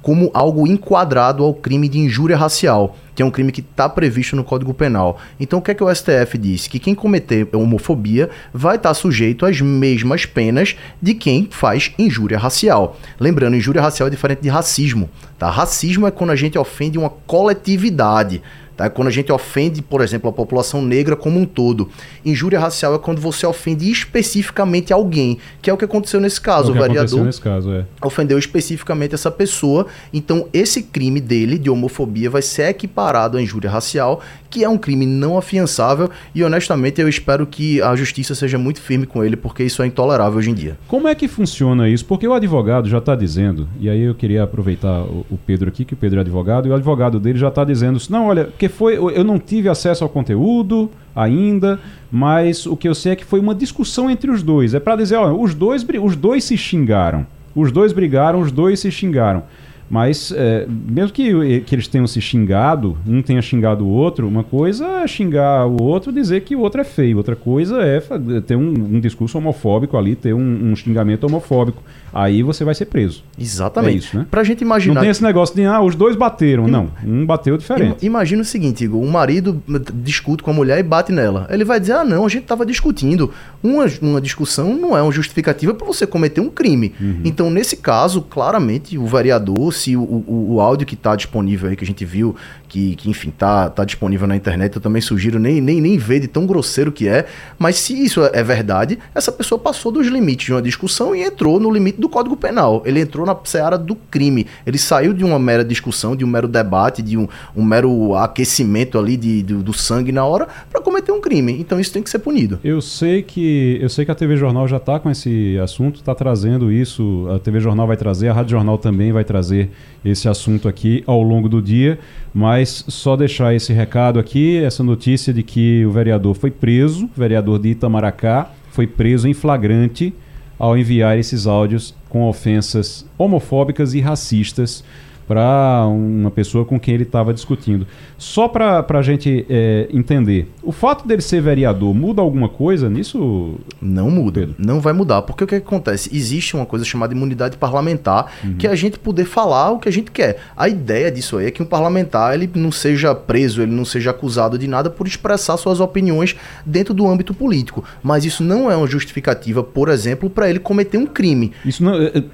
como 0.00 0.30
algo 0.32 0.66
enquadrado 0.66 1.42
ao 1.42 1.52
crime 1.52 1.88
de 1.88 1.98
injúria 1.98 2.36
racial 2.36 2.96
que 3.16 3.22
é 3.22 3.24
um 3.24 3.30
crime 3.30 3.50
que 3.50 3.62
está 3.62 3.88
previsto 3.88 4.36
no 4.36 4.44
Código 4.44 4.74
Penal. 4.74 5.18
Então 5.40 5.58
o 5.58 5.62
que 5.62 5.70
é 5.70 5.74
que 5.74 5.82
o 5.82 5.92
STF 5.92 6.36
disse? 6.38 6.68
Que 6.68 6.78
quem 6.78 6.94
cometer 6.94 7.48
homofobia 7.54 8.28
vai 8.52 8.76
estar 8.76 8.90
tá 8.90 8.94
sujeito 8.94 9.46
às 9.46 9.58
mesmas 9.60 10.26
penas 10.26 10.76
de 11.00 11.14
quem 11.14 11.48
faz 11.50 11.92
injúria 11.98 12.38
racial. 12.38 12.98
Lembrando, 13.18 13.56
injúria 13.56 13.80
racial 13.80 14.06
é 14.06 14.10
diferente 14.10 14.42
de 14.42 14.50
racismo. 14.50 15.08
Tá? 15.38 15.48
Racismo 15.48 16.06
é 16.06 16.10
quando 16.10 16.30
a 16.30 16.36
gente 16.36 16.58
ofende 16.58 16.98
uma 16.98 17.08
coletividade. 17.08 18.42
Tá? 18.76 18.90
Quando 18.90 19.08
a 19.08 19.10
gente 19.10 19.32
ofende, 19.32 19.80
por 19.80 20.02
exemplo, 20.02 20.28
a 20.28 20.32
população 20.32 20.82
negra 20.82 21.16
como 21.16 21.40
um 21.40 21.46
todo. 21.46 21.88
Injúria 22.24 22.60
racial 22.60 22.94
é 22.94 22.98
quando 22.98 23.20
você 23.20 23.46
ofende 23.46 23.90
especificamente 23.90 24.92
alguém, 24.92 25.38
que 25.62 25.70
é 25.70 25.72
o 25.72 25.78
que 25.78 25.84
aconteceu 25.84 26.20
nesse 26.20 26.40
caso. 26.40 26.72
É 26.72 26.74
o, 26.74 26.76
o 26.76 26.82
vereador 26.82 27.24
nesse 27.24 27.40
caso, 27.40 27.72
é. 27.72 27.84
ofendeu 28.02 28.38
especificamente 28.38 29.14
essa 29.14 29.30
pessoa. 29.30 29.86
Então, 30.12 30.46
esse 30.52 30.82
crime 30.82 31.20
dele, 31.20 31.58
de 31.58 31.70
homofobia, 31.70 32.28
vai 32.28 32.42
ser 32.42 32.68
equiparado 32.68 33.38
à 33.38 33.42
injúria 33.42 33.70
racial, 33.70 34.20
que 34.50 34.62
é 34.62 34.68
um 34.68 34.76
crime 34.76 35.06
não 35.06 35.38
afiançável. 35.38 36.10
E, 36.34 36.44
honestamente, 36.44 37.00
eu 37.00 37.08
espero 37.08 37.46
que 37.46 37.80
a 37.80 37.96
justiça 37.96 38.34
seja 38.34 38.58
muito 38.58 38.80
firme 38.80 39.06
com 39.06 39.24
ele, 39.24 39.36
porque 39.36 39.64
isso 39.64 39.82
é 39.82 39.86
intolerável 39.86 40.38
hoje 40.38 40.50
em 40.50 40.54
dia. 40.54 40.76
Como 40.86 41.08
é 41.08 41.14
que 41.14 41.28
funciona 41.28 41.88
isso? 41.88 42.04
Porque 42.04 42.28
o 42.28 42.34
advogado 42.34 42.88
já 42.88 42.98
está 42.98 43.14
dizendo, 43.14 43.66
e 43.80 43.88
aí 43.88 44.02
eu 44.02 44.14
queria 44.14 44.42
aproveitar 44.42 45.00
o, 45.02 45.24
o 45.30 45.38
Pedro 45.38 45.68
aqui, 45.68 45.84
que 45.84 45.94
o 45.94 45.96
Pedro 45.96 46.18
é 46.18 46.20
advogado, 46.20 46.68
e 46.68 46.70
o 46.70 46.74
advogado 46.74 47.18
dele 47.18 47.38
já 47.38 47.48
está 47.48 47.64
dizendo: 47.64 47.98
não, 48.10 48.26
olha, 48.26 48.48
que 48.68 48.74
foi. 48.74 48.96
Eu 48.96 49.24
não 49.24 49.38
tive 49.38 49.68
acesso 49.68 50.04
ao 50.04 50.10
conteúdo 50.10 50.90
ainda, 51.14 51.80
mas 52.10 52.66
o 52.66 52.76
que 52.76 52.88
eu 52.88 52.94
sei 52.94 53.12
é 53.12 53.16
que 53.16 53.24
foi 53.24 53.40
uma 53.40 53.54
discussão 53.54 54.10
entre 54.10 54.30
os 54.30 54.42
dois. 54.42 54.74
É 54.74 54.80
para 54.80 54.96
dizer, 54.96 55.16
ó, 55.16 55.32
os 55.32 55.54
dois, 55.54 55.86
os 56.02 56.16
dois 56.16 56.44
se 56.44 56.56
xingaram. 56.56 57.26
Os 57.54 57.72
dois 57.72 57.92
brigaram, 57.92 58.40
os 58.40 58.52
dois 58.52 58.80
se 58.80 58.90
xingaram. 58.90 59.44
Mas, 59.88 60.32
é, 60.34 60.66
mesmo 60.68 61.12
que, 61.12 61.60
que 61.60 61.74
eles 61.74 61.86
tenham 61.86 62.06
se 62.06 62.20
xingado, 62.20 62.96
um 63.06 63.22
tenha 63.22 63.40
xingado 63.40 63.84
o 63.86 63.88
outro, 63.88 64.26
uma 64.26 64.42
coisa 64.42 64.84
é 65.02 65.06
xingar 65.06 65.66
o 65.66 65.82
outro 65.82 66.12
dizer 66.12 66.42
que 66.42 66.56
o 66.56 66.60
outro 66.60 66.80
é 66.80 66.84
feio, 66.84 67.16
outra 67.16 67.36
coisa 67.36 67.80
é 67.82 68.00
ter 68.40 68.56
um, 68.56 68.96
um 68.96 69.00
discurso 69.00 69.38
homofóbico 69.38 69.96
ali, 69.96 70.16
ter 70.16 70.34
um, 70.34 70.70
um, 70.70 70.76
xingamento 70.76 71.24
homofóbico. 71.24 71.82
Aí 72.12 72.42
você 72.42 72.64
vai 72.64 72.74
ser 72.74 72.86
preso. 72.86 73.22
Exatamente. 73.38 73.94
É 73.94 73.98
isso, 73.98 74.16
né? 74.16 74.26
Pra 74.30 74.42
gente 74.42 74.62
imaginar. 74.62 74.94
Não 74.94 75.02
tem 75.02 75.10
esse 75.10 75.22
negócio 75.22 75.54
de, 75.54 75.64
ah, 75.64 75.82
os 75.82 75.94
dois 75.94 76.16
bateram. 76.16 76.66
Não, 76.66 76.90
um 77.04 77.24
bateu 77.24 77.56
diferente. 77.56 78.04
Imagina 78.04 78.42
o 78.42 78.44
seguinte, 78.44 78.84
Igor: 78.84 79.00
um 79.00 79.10
marido 79.10 79.62
discute 79.94 80.42
com 80.42 80.50
a 80.50 80.54
mulher 80.54 80.78
e 80.78 80.82
bate 80.82 81.12
nela. 81.12 81.46
Ele 81.50 81.64
vai 81.64 81.78
dizer, 81.78 81.92
ah, 81.92 82.04
não, 82.04 82.24
a 82.24 82.28
gente 82.28 82.44
tava 82.44 82.64
discutindo. 82.64 83.30
Uma, 83.62 83.86
uma 84.00 84.20
discussão 84.20 84.74
não 84.74 84.96
é 84.96 85.02
uma 85.02 85.12
justificativa 85.12 85.74
para 85.74 85.86
você 85.86 86.06
cometer 86.06 86.40
um 86.40 86.48
crime. 86.48 86.94
Uhum. 87.00 87.20
Então, 87.24 87.50
nesse 87.50 87.76
caso, 87.76 88.22
claramente, 88.22 88.96
o 88.96 89.06
vereador 89.06 89.72
se 89.76 89.96
o, 89.96 90.02
o, 90.02 90.54
o 90.54 90.60
áudio 90.60 90.86
que 90.86 90.94
está 90.94 91.14
disponível 91.14 91.68
aí, 91.68 91.76
que 91.76 91.84
a 91.84 91.86
gente 91.86 92.04
viu, 92.04 92.34
que, 92.76 92.94
que 92.94 93.08
enfim, 93.10 93.30
tá, 93.30 93.70
tá 93.70 93.86
disponível 93.86 94.26
na 94.26 94.36
internet, 94.36 94.76
eu 94.76 94.82
também 94.82 95.00
sugiro 95.00 95.38
nem, 95.38 95.62
nem, 95.62 95.80
nem 95.80 95.96
ver 95.96 96.20
de 96.20 96.28
tão 96.28 96.46
grosseiro 96.46 96.92
que 96.92 97.08
é, 97.08 97.24
mas 97.58 97.76
se 97.76 97.94
isso 98.04 98.22
é 98.22 98.42
verdade, 98.42 98.98
essa 99.14 99.32
pessoa 99.32 99.58
passou 99.58 99.90
dos 99.90 100.06
limites 100.08 100.44
de 100.44 100.52
uma 100.52 100.60
discussão 100.60 101.16
e 101.16 101.22
entrou 101.22 101.58
no 101.58 101.70
limite 101.70 101.98
do 101.98 102.06
Código 102.06 102.36
Penal. 102.36 102.82
Ele 102.84 103.00
entrou 103.00 103.24
na 103.24 103.34
seara 103.44 103.78
do 103.78 103.94
crime. 103.94 104.46
Ele 104.66 104.76
saiu 104.76 105.14
de 105.14 105.24
uma 105.24 105.38
mera 105.38 105.64
discussão, 105.64 106.14
de 106.14 106.22
um 106.22 106.28
mero 106.28 106.46
debate, 106.46 107.00
de 107.00 107.16
um, 107.16 107.26
um 107.56 107.64
mero 107.64 108.14
aquecimento 108.14 108.98
ali 108.98 109.16
de, 109.16 109.42
de 109.42 109.54
do 109.54 109.72
sangue 109.72 110.12
na 110.12 110.26
hora 110.26 110.46
para 110.70 110.82
cometer 110.82 111.12
um 111.12 111.20
crime. 111.20 111.58
Então 111.58 111.80
isso 111.80 111.92
tem 111.92 112.02
que 112.02 112.10
ser 112.10 112.18
punido. 112.18 112.58
Eu 112.62 112.82
sei 112.82 113.22
que 113.22 113.78
eu 113.80 113.88
sei 113.88 114.04
que 114.04 114.10
a 114.10 114.14
TV 114.14 114.36
Jornal 114.36 114.68
já 114.68 114.76
está 114.76 114.98
com 114.98 115.10
esse 115.10 115.58
assunto, 115.58 115.96
está 115.96 116.14
trazendo 116.14 116.70
isso. 116.70 117.26
A 117.34 117.38
TV 117.38 117.58
Jornal 117.58 117.86
vai 117.86 117.96
trazer, 117.96 118.28
a 118.28 118.34
Rádio 118.34 118.50
Jornal 118.50 118.76
também 118.76 119.12
vai 119.12 119.24
trazer 119.24 119.70
esse 120.04 120.28
assunto 120.28 120.68
aqui 120.68 121.02
ao 121.06 121.22
longo 121.22 121.48
do 121.48 121.62
dia, 121.62 121.98
mas 122.34 122.65
só 122.66 123.16
deixar 123.16 123.54
esse 123.54 123.72
recado 123.72 124.18
aqui, 124.18 124.58
essa 124.58 124.82
notícia 124.82 125.32
de 125.32 125.42
que 125.42 125.84
o 125.86 125.90
vereador 125.90 126.34
foi 126.34 126.50
preso, 126.50 127.06
o 127.06 127.10
vereador 127.18 127.58
de 127.58 127.70
Itamaracá, 127.70 128.50
foi 128.70 128.86
preso 128.86 129.26
em 129.28 129.34
flagrante 129.34 130.12
ao 130.58 130.76
enviar 130.76 131.18
esses 131.18 131.46
áudios 131.46 131.94
com 132.08 132.28
ofensas 132.28 133.06
homofóbicas 133.18 133.94
e 133.94 134.00
racistas 134.00 134.84
para 135.26 135.86
uma 135.86 136.30
pessoa 136.30 136.64
com 136.64 136.78
quem 136.78 136.94
ele 136.94 137.02
estava 137.02 137.32
discutindo. 137.32 137.86
Só 138.18 138.48
para 138.48 138.84
a 138.88 139.02
gente 139.02 139.46
é, 139.48 139.88
entender, 139.92 140.50
o 140.62 140.72
fato 140.72 141.06
dele 141.06 141.22
ser 141.22 141.40
vereador 141.40 141.94
muda 141.94 142.22
alguma 142.22 142.48
coisa 142.48 142.88
nisso? 142.88 143.54
Não 143.80 144.10
muda, 144.10 144.40
Pedro? 144.40 144.54
não 144.58 144.80
vai 144.80 144.92
mudar, 144.92 145.22
porque 145.22 145.44
o 145.44 145.46
que, 145.46 145.54
acontece? 145.54 146.10
Existe 146.14 146.54
uma 146.54 146.66
coisa 146.66 146.84
chamada 146.84 147.14
imunidade 147.14 147.56
parlamentar, 147.56 148.32
uhum. 148.44 148.56
que 148.56 148.66
é 148.66 148.70
a 148.70 148.74
gente 148.74 148.98
poder 148.98 149.24
falar 149.24 149.70
o 149.70 149.78
que 149.78 149.88
a 149.88 149.92
gente 149.92 150.10
quer. 150.10 150.38
A 150.56 150.68
ideia 150.68 151.10
disso 151.10 151.38
aí 151.38 151.46
é 151.46 151.50
que 151.50 151.62
um 151.62 151.66
parlamentar 151.66 152.34
ele 152.34 152.50
não 152.54 152.72
seja 152.72 153.14
preso, 153.14 153.62
ele 153.62 153.72
não 153.72 153.84
seja 153.84 154.10
acusado 154.10 154.58
de 154.58 154.66
nada 154.66 154.90
por 154.90 155.06
expressar 155.06 155.56
suas 155.56 155.80
opiniões 155.80 156.36
dentro 156.64 156.92
do 156.92 157.06
âmbito 157.06 157.32
político. 157.32 157.84
Mas 158.02 158.24
isso 158.24 158.42
não 158.42 158.70
é 158.70 158.76
uma 158.76 158.86
justificativa, 158.86 159.62
por 159.62 159.88
exemplo, 159.88 160.28
para 160.28 160.50
ele 160.50 160.58
cometer 160.58 160.98
um 160.98 161.06
crime. 161.06 161.52
Isso 161.64 161.82
não, 161.82 161.94
é, 161.94 162.06
é 162.06 162.24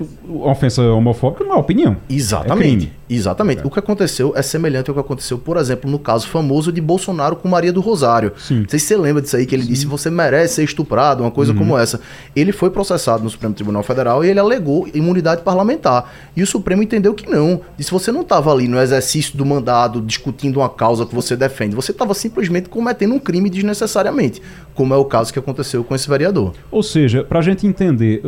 ofensa 0.40 0.82
homofóbica 0.82 1.45
não 1.45 1.53
é 1.53 1.57
opinião. 1.57 1.97
Exatamente. 2.09 2.81
É 2.81 2.81
Mm. 2.82 3.01
Exatamente. 3.14 3.62
É. 3.62 3.66
O 3.66 3.70
que 3.70 3.78
aconteceu 3.78 4.32
é 4.36 4.42
semelhante 4.42 4.90
ao 4.90 4.94
que 4.94 5.00
aconteceu, 5.00 5.38
por 5.38 5.56
exemplo, 5.56 5.90
no 5.90 5.98
caso 5.98 6.28
famoso 6.28 6.72
de 6.72 6.80
Bolsonaro 6.80 7.36
com 7.36 7.48
Maria 7.48 7.72
do 7.72 7.80
Rosário. 7.80 8.32
Sim. 8.36 8.60
Não 8.60 8.68
sei 8.68 8.78
se 8.78 8.86
você 8.86 8.96
lembra 8.96 9.22
disso 9.22 9.36
aí, 9.36 9.46
que 9.46 9.54
ele 9.54 9.64
Sim. 9.64 9.68
disse 9.68 9.86
você 9.86 10.10
merece 10.10 10.54
ser 10.54 10.64
estuprado, 10.64 11.22
uma 11.22 11.30
coisa 11.30 11.52
uhum. 11.52 11.58
como 11.58 11.78
essa. 11.78 12.00
Ele 12.34 12.52
foi 12.52 12.70
processado 12.70 13.22
no 13.22 13.30
Supremo 13.30 13.54
Tribunal 13.54 13.82
Federal 13.82 14.24
e 14.24 14.28
ele 14.28 14.40
alegou 14.40 14.88
imunidade 14.94 15.42
parlamentar. 15.42 16.12
E 16.36 16.42
o 16.42 16.46
Supremo 16.46 16.82
entendeu 16.82 17.14
que 17.14 17.28
não. 17.28 17.60
Disse 17.76 17.90
você 17.90 18.10
não 18.10 18.22
estava 18.22 18.52
ali 18.52 18.68
no 18.68 18.78
exercício 18.78 19.36
do 19.36 19.44
mandado 19.44 20.00
discutindo 20.00 20.58
uma 20.58 20.68
causa 20.68 21.06
que 21.06 21.14
você 21.14 21.36
defende. 21.36 21.74
Você 21.74 21.92
estava 21.92 22.14
simplesmente 22.14 22.68
cometendo 22.68 23.14
um 23.14 23.18
crime 23.18 23.50
desnecessariamente, 23.50 24.42
como 24.74 24.94
é 24.94 24.96
o 24.96 25.04
caso 25.04 25.32
que 25.32 25.38
aconteceu 25.38 25.84
com 25.84 25.94
esse 25.94 26.08
vereador. 26.08 26.52
Ou 26.70 26.82
seja, 26.82 27.24
para 27.24 27.38
a 27.38 27.42
gente 27.42 27.66
entender, 27.66 28.22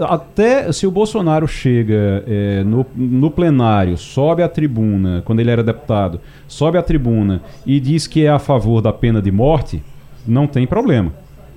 até 0.00 0.70
se 0.72 0.86
o 0.86 0.90
Bolsonaro 0.90 1.46
chega 1.46 2.24
é, 2.26 2.64
no, 2.64 2.86
no 2.94 3.30
plenário 3.30 3.96
sobe 4.14 4.44
à 4.44 4.48
tribuna, 4.48 5.22
quando 5.24 5.40
ele 5.40 5.50
era 5.50 5.62
deputado, 5.62 6.20
sobe 6.46 6.78
à 6.78 6.82
tribuna 6.82 7.42
e 7.66 7.80
diz 7.80 8.06
que 8.06 8.24
é 8.24 8.28
a 8.28 8.38
favor 8.38 8.80
da 8.80 8.92
pena 8.92 9.20
de 9.20 9.32
morte, 9.32 9.82
não 10.24 10.46
tem 10.46 10.68
problema. 10.68 11.12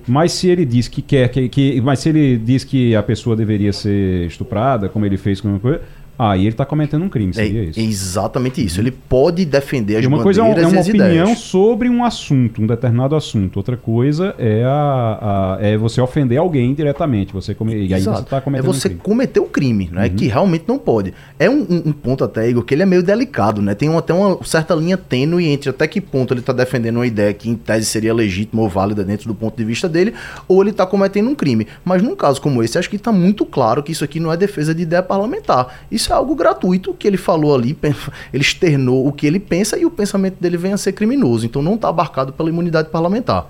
Mas 0.08 0.32
se 0.32 0.48
ele 0.48 0.64
diz 0.64 0.88
que 0.88 1.00
quer 1.00 1.28
que, 1.28 1.48
que 1.48 1.80
mas 1.80 2.00
se 2.00 2.08
ele 2.08 2.36
diz 2.36 2.64
que 2.64 2.96
a 2.96 3.02
pessoa 3.02 3.36
deveria 3.36 3.72
ser 3.72 4.26
estuprada, 4.26 4.88
como 4.88 5.06
ele 5.06 5.16
fez 5.16 5.40
com 5.40 5.56
coisa, 5.60 5.82
Aí 6.18 6.40
ele 6.40 6.48
está 6.48 6.64
cometendo 6.64 7.04
um 7.04 7.08
crime, 7.08 7.32
seria 7.32 7.60
é, 7.60 7.64
isso? 7.66 7.78
exatamente 7.78 8.64
isso. 8.64 8.80
Ele 8.80 8.90
pode 8.90 9.44
defender 9.44 9.98
as 9.98 10.04
e 10.04 10.06
uma 10.08 10.20
coisa 10.20 10.42
é, 10.42 10.44
é 10.44 10.66
uma 10.66 10.80
opinião 10.80 11.08
ideias. 11.08 11.38
sobre 11.38 11.88
um 11.88 12.04
assunto, 12.04 12.60
um 12.60 12.66
determinado 12.66 13.14
assunto. 13.14 13.58
Outra 13.58 13.76
coisa 13.76 14.34
é, 14.36 14.64
a, 14.64 15.56
a 15.56 15.58
é 15.60 15.76
você 15.76 16.00
ofender 16.00 16.38
alguém 16.38 16.74
diretamente. 16.74 17.32
Você 17.32 17.54
come, 17.54 17.86
e 17.86 17.94
aí 17.94 18.00
você 18.02 18.20
está 18.20 18.40
cometendo 18.40 18.68
É 18.68 18.72
você 18.72 18.88
um 18.88 18.90
crime. 18.90 19.00
cometer 19.00 19.40
um 19.40 19.48
crime, 19.48 19.90
né? 19.92 20.08
Uhum. 20.08 20.16
Que 20.16 20.26
realmente 20.26 20.64
não 20.66 20.76
pode. 20.76 21.14
É 21.38 21.48
um, 21.48 21.60
um, 21.60 21.82
um, 21.86 21.92
ponto 21.92 22.24
até, 22.24 22.48
Igor, 22.48 22.64
que 22.64 22.74
ele 22.74 22.82
é 22.82 22.86
meio 22.86 23.02
delicado, 23.02 23.62
né? 23.62 23.76
Tem 23.76 23.88
uma, 23.88 24.00
até 24.00 24.12
uma 24.12 24.42
certa 24.44 24.74
linha 24.74 24.96
tênue 24.96 25.46
entre 25.46 25.70
até 25.70 25.86
que 25.86 26.00
ponto 26.00 26.34
ele 26.34 26.40
está 26.40 26.52
defendendo 26.52 26.96
uma 26.96 27.06
ideia 27.06 27.32
que 27.32 27.48
em 27.48 27.54
tese 27.54 27.86
seria 27.86 28.12
legítima 28.12 28.62
ou 28.62 28.68
válida 28.68 29.04
dentro 29.04 29.28
do 29.28 29.34
ponto 29.36 29.56
de 29.56 29.64
vista 29.64 29.88
dele, 29.88 30.12
ou 30.48 30.62
ele 30.62 30.70
está 30.70 30.84
cometendo 30.84 31.28
um 31.28 31.34
crime. 31.36 31.68
Mas 31.84 32.02
num 32.02 32.16
caso 32.16 32.40
como 32.40 32.60
esse, 32.60 32.76
acho 32.76 32.90
que 32.90 32.96
está 32.96 33.12
muito 33.12 33.46
claro 33.46 33.84
que 33.84 33.92
isso 33.92 34.02
aqui 34.02 34.18
não 34.18 34.32
é 34.32 34.36
defesa 34.36 34.74
de 34.74 34.82
ideia 34.82 35.02
parlamentar. 35.02 35.78
Isso 35.90 36.07
isso 36.08 36.14
é 36.14 36.16
algo 36.16 36.34
gratuito 36.34 36.94
que 36.94 37.06
ele 37.06 37.18
falou 37.18 37.54
ali, 37.54 37.76
ele 38.32 38.42
externou 38.42 39.06
o 39.06 39.12
que 39.12 39.26
ele 39.26 39.38
pensa 39.38 39.76
e 39.76 39.84
o 39.84 39.90
pensamento 39.90 40.40
dele 40.40 40.56
vem 40.56 40.72
a 40.72 40.78
ser 40.78 40.92
criminoso. 40.92 41.44
Então 41.44 41.60
não 41.60 41.74
está 41.74 41.90
abarcado 41.90 42.32
pela 42.32 42.48
imunidade 42.48 42.88
parlamentar. 42.88 43.46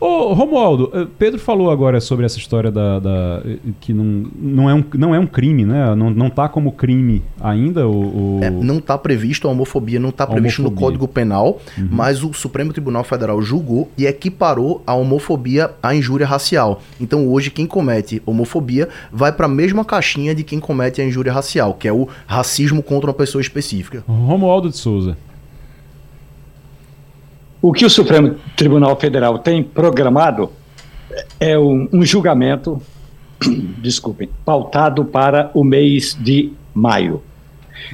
Ô, 0.00 0.32
Romualdo, 0.32 0.90
eh, 0.94 1.06
Pedro 1.18 1.40
falou 1.40 1.70
agora 1.70 2.00
sobre 2.00 2.24
essa 2.24 2.38
história 2.38 2.70
da, 2.70 3.00
da, 3.00 3.42
que 3.80 3.92
não, 3.92 4.30
não, 4.38 4.70
é 4.70 4.74
um, 4.74 4.84
não 4.94 5.14
é 5.14 5.18
um 5.18 5.26
crime, 5.26 5.64
né? 5.64 5.94
Não, 5.96 6.08
não 6.10 6.30
tá 6.30 6.48
como 6.48 6.70
crime 6.70 7.22
ainda 7.40 7.88
o... 7.88 8.38
o... 8.38 8.40
É, 8.40 8.48
não 8.48 8.78
está 8.78 8.96
previsto, 8.96 9.48
a 9.48 9.50
homofobia 9.50 9.98
não 9.98 10.10
está 10.10 10.24
previsto 10.24 10.62
no 10.62 10.70
Código 10.70 11.08
Penal, 11.08 11.60
uhum. 11.76 11.88
mas 11.90 12.22
o 12.22 12.32
Supremo 12.32 12.72
Tribunal 12.72 13.02
Federal 13.02 13.42
julgou 13.42 13.90
e 13.98 14.06
equiparou 14.06 14.82
a 14.86 14.94
homofobia 14.94 15.72
à 15.82 15.94
injúria 15.94 16.26
racial. 16.26 16.80
Então 17.00 17.28
hoje 17.28 17.50
quem 17.50 17.66
comete 17.66 18.22
homofobia 18.24 18.88
vai 19.12 19.32
para 19.32 19.46
a 19.46 19.48
mesma 19.48 19.84
caixinha 19.84 20.32
de 20.32 20.44
quem 20.44 20.60
comete 20.60 21.00
a 21.00 21.04
injúria 21.04 21.32
racial, 21.32 21.74
que 21.74 21.88
é 21.88 21.92
o 21.92 22.08
racismo 22.24 22.84
contra 22.84 23.10
uma 23.10 23.14
pessoa 23.14 23.42
específica. 23.42 24.04
Romualdo 24.06 24.70
de 24.70 24.76
Souza. 24.76 25.16
O 27.60 27.72
que 27.72 27.84
o 27.84 27.90
Supremo 27.90 28.36
Tribunal 28.56 28.94
Federal 29.00 29.38
tem 29.38 29.64
programado 29.64 30.52
é 31.40 31.58
um, 31.58 31.88
um 31.92 32.04
julgamento, 32.04 32.80
desculpem, 33.82 34.28
pautado 34.44 35.04
para 35.04 35.50
o 35.52 35.64
mês 35.64 36.16
de 36.20 36.52
maio. 36.72 37.20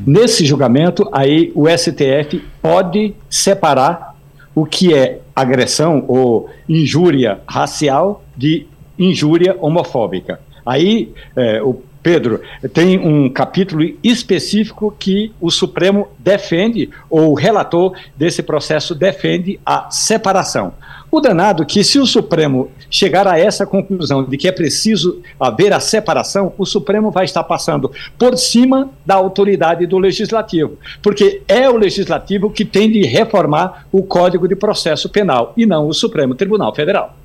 Nesse 0.07 0.45
julgamento, 0.45 1.09
aí 1.13 1.51
o 1.55 1.67
STF 1.67 2.43
pode 2.61 3.15
separar 3.31 4.15
o 4.55 4.67
que 4.67 4.93
é 4.93 5.21
agressão 5.35 6.05
ou 6.09 6.51
injúria 6.69 7.41
racial 7.49 8.23
de 8.37 8.67
injúria 8.99 9.57
homofóbica. 9.61 10.41
Aí 10.65 11.13
é, 11.35 11.63
o 11.63 11.83
Pedro, 12.05 12.43
tem 12.75 12.99
um 12.99 13.31
capítulo 13.31 13.83
específico 14.05 14.95
que 14.99 15.33
o 15.41 15.51
Supremo 15.51 16.09
defende, 16.19 16.91
ou 17.09 17.31
o 17.31 17.35
relator 17.35 17.97
desse 18.15 18.43
processo 18.43 18.95
defende 18.95 19.59
a 19.65 19.91
separação. 19.91 20.75
O 21.11 21.19
danado 21.19 21.65
que, 21.65 21.83
se 21.83 21.99
o 21.99 22.05
Supremo 22.05 22.71
chegar 22.91 23.27
a 23.27 23.39
essa 23.39 23.65
conclusão 23.65 24.23
de 24.23 24.37
que 24.37 24.47
é 24.47 24.53
preciso 24.53 25.23
haver 25.41 25.73
a 25.73 25.81
separação, 25.81 26.53
o 26.59 26.67
Supremo 26.67 27.11
vai 27.11 27.25
estar 27.25 27.43
passando 27.43 27.91
por 28.19 28.37
cima 28.37 28.91
da 29.07 29.15
autoridade 29.15 29.87
do 29.87 29.97
Legislativo, 29.97 30.77
porque 31.01 31.41
é 31.49 31.71
o 31.71 31.79
Legislativo 31.79 32.51
que 32.51 32.67
tem 32.67 32.93
de 32.93 33.01
reformar 33.07 33.87
o 33.91 34.03
Código 34.03 34.47
de 34.47 34.55
Processo 34.55 35.09
Penal 35.09 35.55
e 35.57 35.65
não 35.65 35.89
o 35.89 35.95
Supremo 35.95 36.35
Tribunal 36.35 36.75
Federal. 36.75 37.17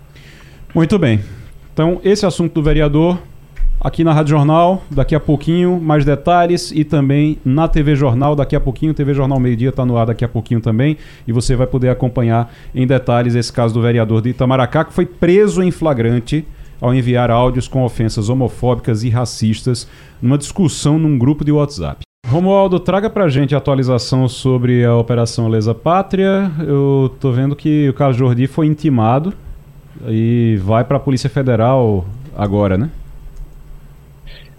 Muito 0.73 0.97
bem. 0.97 1.19
Então, 1.73 1.99
esse 2.01 2.25
assunto 2.25 2.53
do 2.53 2.63
vereador 2.63 3.19
aqui 3.81 4.03
na 4.03 4.13
Rádio 4.13 4.31
Jornal, 4.31 4.83
daqui 4.91 5.15
a 5.15 5.19
pouquinho, 5.19 5.79
mais 5.79 6.03
detalhes 6.03 6.71
e 6.71 6.83
também 6.83 7.37
na 7.45 7.67
TV 7.67 7.95
Jornal, 7.95 8.35
daqui 8.35 8.55
a 8.55 8.59
pouquinho, 8.59 8.93
TV 8.93 9.13
Jornal 9.13 9.39
Meio 9.39 9.55
Dia 9.55 9.69
está 9.69 9.85
no 9.85 9.97
ar 9.97 10.07
daqui 10.07 10.25
a 10.25 10.27
pouquinho 10.27 10.59
também, 10.59 10.97
e 11.27 11.31
você 11.31 11.55
vai 11.55 11.65
poder 11.65 11.89
acompanhar 11.89 12.51
em 12.75 12.85
detalhes 12.85 13.35
esse 13.35 13.51
caso 13.51 13.73
do 13.73 13.81
vereador 13.81 14.21
de 14.21 14.29
Itamaracá, 14.29 14.83
que 14.83 14.93
foi 14.93 15.05
preso 15.05 15.63
em 15.63 15.71
flagrante 15.71 16.45
ao 16.81 16.93
enviar 16.93 17.31
áudios 17.31 17.67
com 17.67 17.83
ofensas 17.83 18.29
homofóbicas 18.29 19.03
e 19.03 19.09
racistas 19.09 19.87
numa 20.21 20.37
discussão 20.37 20.97
num 20.97 21.17
grupo 21.17 21.43
de 21.43 21.51
WhatsApp. 21.51 22.01
Romualdo, 22.27 22.79
traga 22.79 23.09
pra 23.09 23.27
gente 23.27 23.55
a 23.55 23.57
atualização 23.57 24.27
sobre 24.27 24.85
a 24.85 24.95
Operação 24.95 25.47
Lesa 25.47 25.73
Pátria. 25.73 26.51
Eu 26.59 27.13
tô 27.19 27.31
vendo 27.31 27.55
que 27.55 27.89
o 27.89 27.93
Carlos 27.93 28.17
Jordi 28.17 28.45
foi 28.45 28.67
intimado 28.67 29.33
e 30.07 30.59
vai 30.63 30.83
para 30.83 30.97
a 30.97 30.99
Polícia 30.99 31.29
Federal 31.29 32.05
agora, 32.37 32.77
né? 32.77 32.89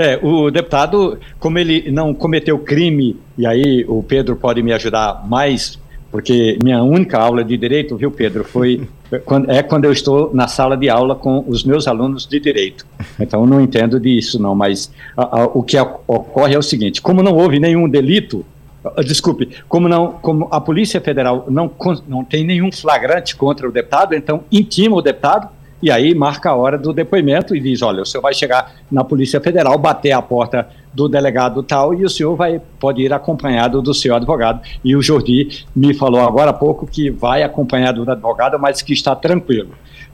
É, 0.01 0.19
o 0.23 0.51
deputado, 0.51 1.19
como 1.39 1.59
ele 1.59 1.91
não 1.91 2.15
cometeu 2.15 2.59
crime, 2.59 3.19
e 3.37 3.47
aí 3.47 3.85
o 3.87 4.03
Pedro 4.03 4.35
pode 4.35 4.63
me 4.63 4.73
ajudar 4.73 5.29
mais, 5.29 5.79
porque 6.11 6.57
minha 6.63 6.83
única 6.83 7.19
aula 7.19 7.45
de 7.45 7.55
direito, 7.55 7.99
viu, 7.99 8.11
Pedro, 8.11 8.43
foi 8.43 8.89
é 9.49 9.63
quando 9.63 9.85
eu 9.85 9.93
estou 9.93 10.31
na 10.33 10.49
sala 10.49 10.75
de 10.75 10.89
aula 10.89 11.15
com 11.15 11.45
os 11.47 11.65
meus 11.65 11.87
alunos 11.87 12.27
de 12.27 12.41
direito. 12.41 12.87
Então, 13.21 13.43
eu 13.43 13.47
não 13.47 13.61
entendo 13.61 14.01
disso, 14.01 14.41
não, 14.41 14.55
mas 14.55 14.91
a, 15.15 15.43
a, 15.43 15.45
o 15.45 15.63
que 15.63 15.77
ocorre 15.79 16.55
é 16.55 16.59
o 16.59 16.63
seguinte: 16.63 17.03
como 17.03 17.23
não 17.23 17.37
houve 17.37 17.61
nenhum 17.61 17.87
delito, 17.87 18.43
ah, 18.83 19.03
desculpe, 19.03 19.51
como, 19.69 19.87
não, 19.87 20.13
como 20.13 20.49
a 20.51 20.63
Polícia 20.63 20.99
Federal 21.03 21.45
não, 21.51 21.71
não 22.09 22.25
tem 22.25 22.43
nenhum 22.43 22.73
flagrante 22.73 23.37
contra 23.37 23.69
o 23.69 23.73
deputado, 23.73 24.15
então 24.15 24.45
intima 24.51 24.97
o 24.97 25.03
deputado 25.03 25.60
e 25.83 25.91
aí 25.91 26.15
marca 26.15 26.51
a 26.51 26.55
hora 26.55 26.77
do 26.77 26.93
depoimento 26.93 27.55
e 27.55 27.61
diz: 27.61 27.83
olha, 27.83 28.03
o 28.03 28.07
senhor 28.07 28.23
vai 28.23 28.35
chegar 28.35 28.73
na 28.91 29.05
Polícia 29.05 29.41
Federal, 29.41 29.77
bater 29.79 30.13
a 30.13 30.23
porta 30.23 30.69
do 30.93 31.09
delegado 31.09 31.63
tal 31.63 31.95
e 31.95 32.05
o 32.05 32.11
senhor 32.11 32.35
vai 32.35 32.61
pode 32.79 33.01
ir 33.03 33.13
acompanhado 33.13 33.81
do 33.81 33.95
seu 33.95 34.15
advogado. 34.15 34.61
E 34.85 34.95
o 34.97 35.03
Jordi 35.03 35.65
me 35.75 35.95
falou 35.95 36.21
agora 36.21 36.51
há 36.51 36.55
pouco 36.55 36.87
que 36.87 37.11
vai 37.11 37.43
acompanhado 37.43 38.05
do 38.05 38.11
advogado, 38.11 38.59
mas 38.59 38.83
que 38.83 38.93
está 38.93 39.15
tranquilo. 39.15 39.71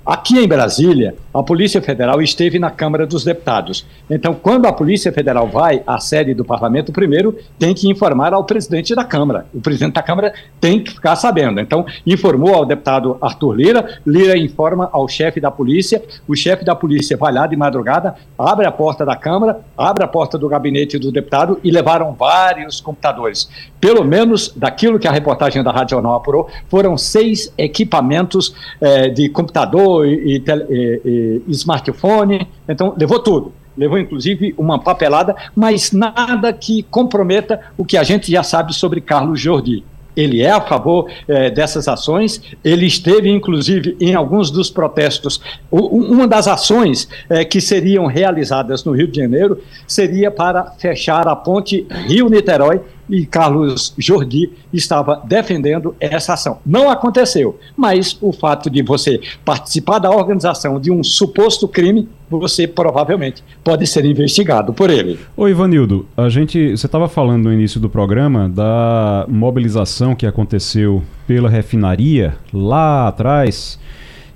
Aqui 0.06 0.38
em 0.38 0.46
Brasília, 0.46 1.16
a 1.34 1.42
Polícia 1.42 1.82
Federal 1.82 2.22
esteve 2.22 2.60
na 2.60 2.70
Câmara 2.70 3.04
dos 3.04 3.24
Deputados. 3.24 3.84
Então, 4.08 4.34
quando 4.34 4.66
a 4.66 4.72
Polícia 4.72 5.12
Federal 5.12 5.48
vai 5.48 5.82
à 5.84 5.98
sede 5.98 6.32
do 6.32 6.44
parlamento, 6.44 6.92
primeiro 6.92 7.36
tem 7.58 7.74
que 7.74 7.90
informar 7.90 8.32
ao 8.32 8.44
presidente 8.44 8.94
da 8.94 9.02
Câmara. 9.02 9.46
O 9.52 9.60
presidente 9.60 9.94
da 9.94 10.02
Câmara 10.02 10.32
tem 10.60 10.78
que 10.78 10.92
ficar 10.92 11.16
sabendo. 11.16 11.60
Então, 11.60 11.84
informou 12.06 12.54
ao 12.54 12.64
deputado 12.64 13.18
Arthur 13.20 13.56
Lira, 13.56 14.00
Lira 14.06 14.38
informa 14.38 14.88
ao 14.92 15.08
chefe 15.08 15.40
da 15.40 15.50
polícia, 15.50 16.00
o 16.28 16.36
chefe 16.36 16.64
da 16.64 16.76
polícia 16.76 17.16
vai 17.16 17.32
lá 17.32 17.48
de 17.48 17.56
madrugada, 17.56 18.14
abre 18.38 18.64
a 18.64 18.70
porta 18.70 19.04
da 19.04 19.16
Câmara, 19.16 19.58
abre 19.76 20.04
a 20.04 20.08
porta 20.08 20.38
do 20.38 20.48
gabinete 20.48 21.00
do 21.00 21.10
deputado 21.10 21.58
e 21.64 21.70
levaram 21.72 22.12
vários 22.12 22.80
computadores. 22.80 23.50
Pelo 23.80 24.04
menos, 24.04 24.52
daquilo 24.54 25.00
que 25.00 25.08
a 25.08 25.12
reportagem 25.12 25.64
da 25.64 25.72
Rádio 25.72 25.96
Jornal 25.96 26.14
apurou, 26.14 26.48
foram 26.68 26.96
seis 26.96 27.52
equipamentos 27.58 28.54
eh, 28.80 29.08
de 29.08 29.28
computador 29.28 29.95
e, 30.04 30.42
e, 30.44 31.42
e 31.46 31.50
smartphone, 31.52 32.46
então 32.68 32.94
levou 32.96 33.18
tudo 33.18 33.52
levou 33.76 33.98
inclusive 33.98 34.54
uma 34.56 34.78
papelada, 34.78 35.36
mas 35.54 35.92
nada 35.92 36.52
que 36.52 36.82
comprometa 36.84 37.60
o 37.76 37.84
que 37.84 37.96
a 37.96 38.02
gente 38.02 38.30
já 38.30 38.42
sabe 38.42 38.74
sobre 38.74 39.00
Carlos 39.00 39.38
Jordi. 39.38 39.84
Ele 40.16 40.40
é 40.40 40.50
a 40.50 40.62
favor 40.62 41.10
eh, 41.28 41.50
dessas 41.50 41.86
ações, 41.86 42.40
ele 42.64 42.86
esteve 42.86 43.28
inclusive 43.28 43.94
em 44.00 44.14
alguns 44.14 44.50
dos 44.50 44.70
protestos. 44.70 45.42
O, 45.70 45.98
uma 45.98 46.26
das 46.26 46.48
ações 46.48 47.06
eh, 47.28 47.44
que 47.44 47.60
seriam 47.60 48.06
realizadas 48.06 48.82
no 48.82 48.92
Rio 48.92 49.06
de 49.06 49.20
Janeiro 49.20 49.60
seria 49.86 50.30
para 50.30 50.70
fechar 50.78 51.28
a 51.28 51.36
ponte 51.36 51.86
Rio-Niterói 52.06 52.80
e 53.08 53.24
Carlos 53.24 53.94
Jordi 53.98 54.50
estava 54.72 55.22
defendendo 55.24 55.94
essa 56.00 56.34
ação. 56.34 56.58
Não 56.64 56.90
aconteceu, 56.90 57.58
mas 57.76 58.16
o 58.20 58.32
fato 58.32 58.68
de 58.68 58.82
você 58.82 59.20
participar 59.44 59.98
da 59.98 60.10
organização 60.10 60.80
de 60.80 60.90
um 60.90 61.02
suposto 61.02 61.68
crime, 61.68 62.08
você 62.28 62.66
provavelmente 62.66 63.42
pode 63.62 63.86
ser 63.86 64.04
investigado 64.04 64.72
por 64.72 64.90
ele. 64.90 65.18
Oi, 65.36 65.50
Ivanildo, 65.50 66.06
a 66.16 66.28
gente, 66.28 66.76
você 66.76 66.86
estava 66.86 67.08
falando 67.08 67.44
no 67.44 67.52
início 67.52 67.80
do 67.80 67.88
programa 67.88 68.48
da 68.48 69.24
mobilização 69.28 70.14
que 70.14 70.26
aconteceu 70.26 71.02
pela 71.26 71.48
refinaria 71.48 72.36
lá 72.52 73.08
atrás. 73.08 73.78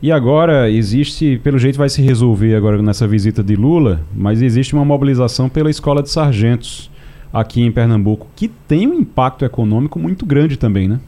E 0.03 0.11
agora 0.11 0.71
existe, 0.71 1.39
pelo 1.43 1.59
jeito 1.59 1.77
vai 1.77 1.91
se 1.91 2.01
resolver 2.01 2.55
agora 2.55 2.81
nessa 2.81 3.07
visita 3.07 3.43
de 3.43 3.55
Lula, 3.55 4.01
mas 4.14 4.41
existe 4.41 4.73
uma 4.73 4.85
mobilização 4.85 5.47
pela 5.47 5.68
escola 5.68 6.03
de 6.03 6.09
sargentos 6.09 6.91
aqui 7.33 7.62
em 7.62 7.72
Pernambuco, 7.72 8.26
que 8.35 8.49
tem 8.49 8.87
um 8.87 8.95
impacto 8.95 9.45
econômico 9.45 9.99
muito 9.99 10.26
grande 10.26 10.57
também, 10.57 10.89
né? 10.89 11.01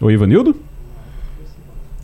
Oi, 0.00 0.14
Ivanildo? 0.14 0.56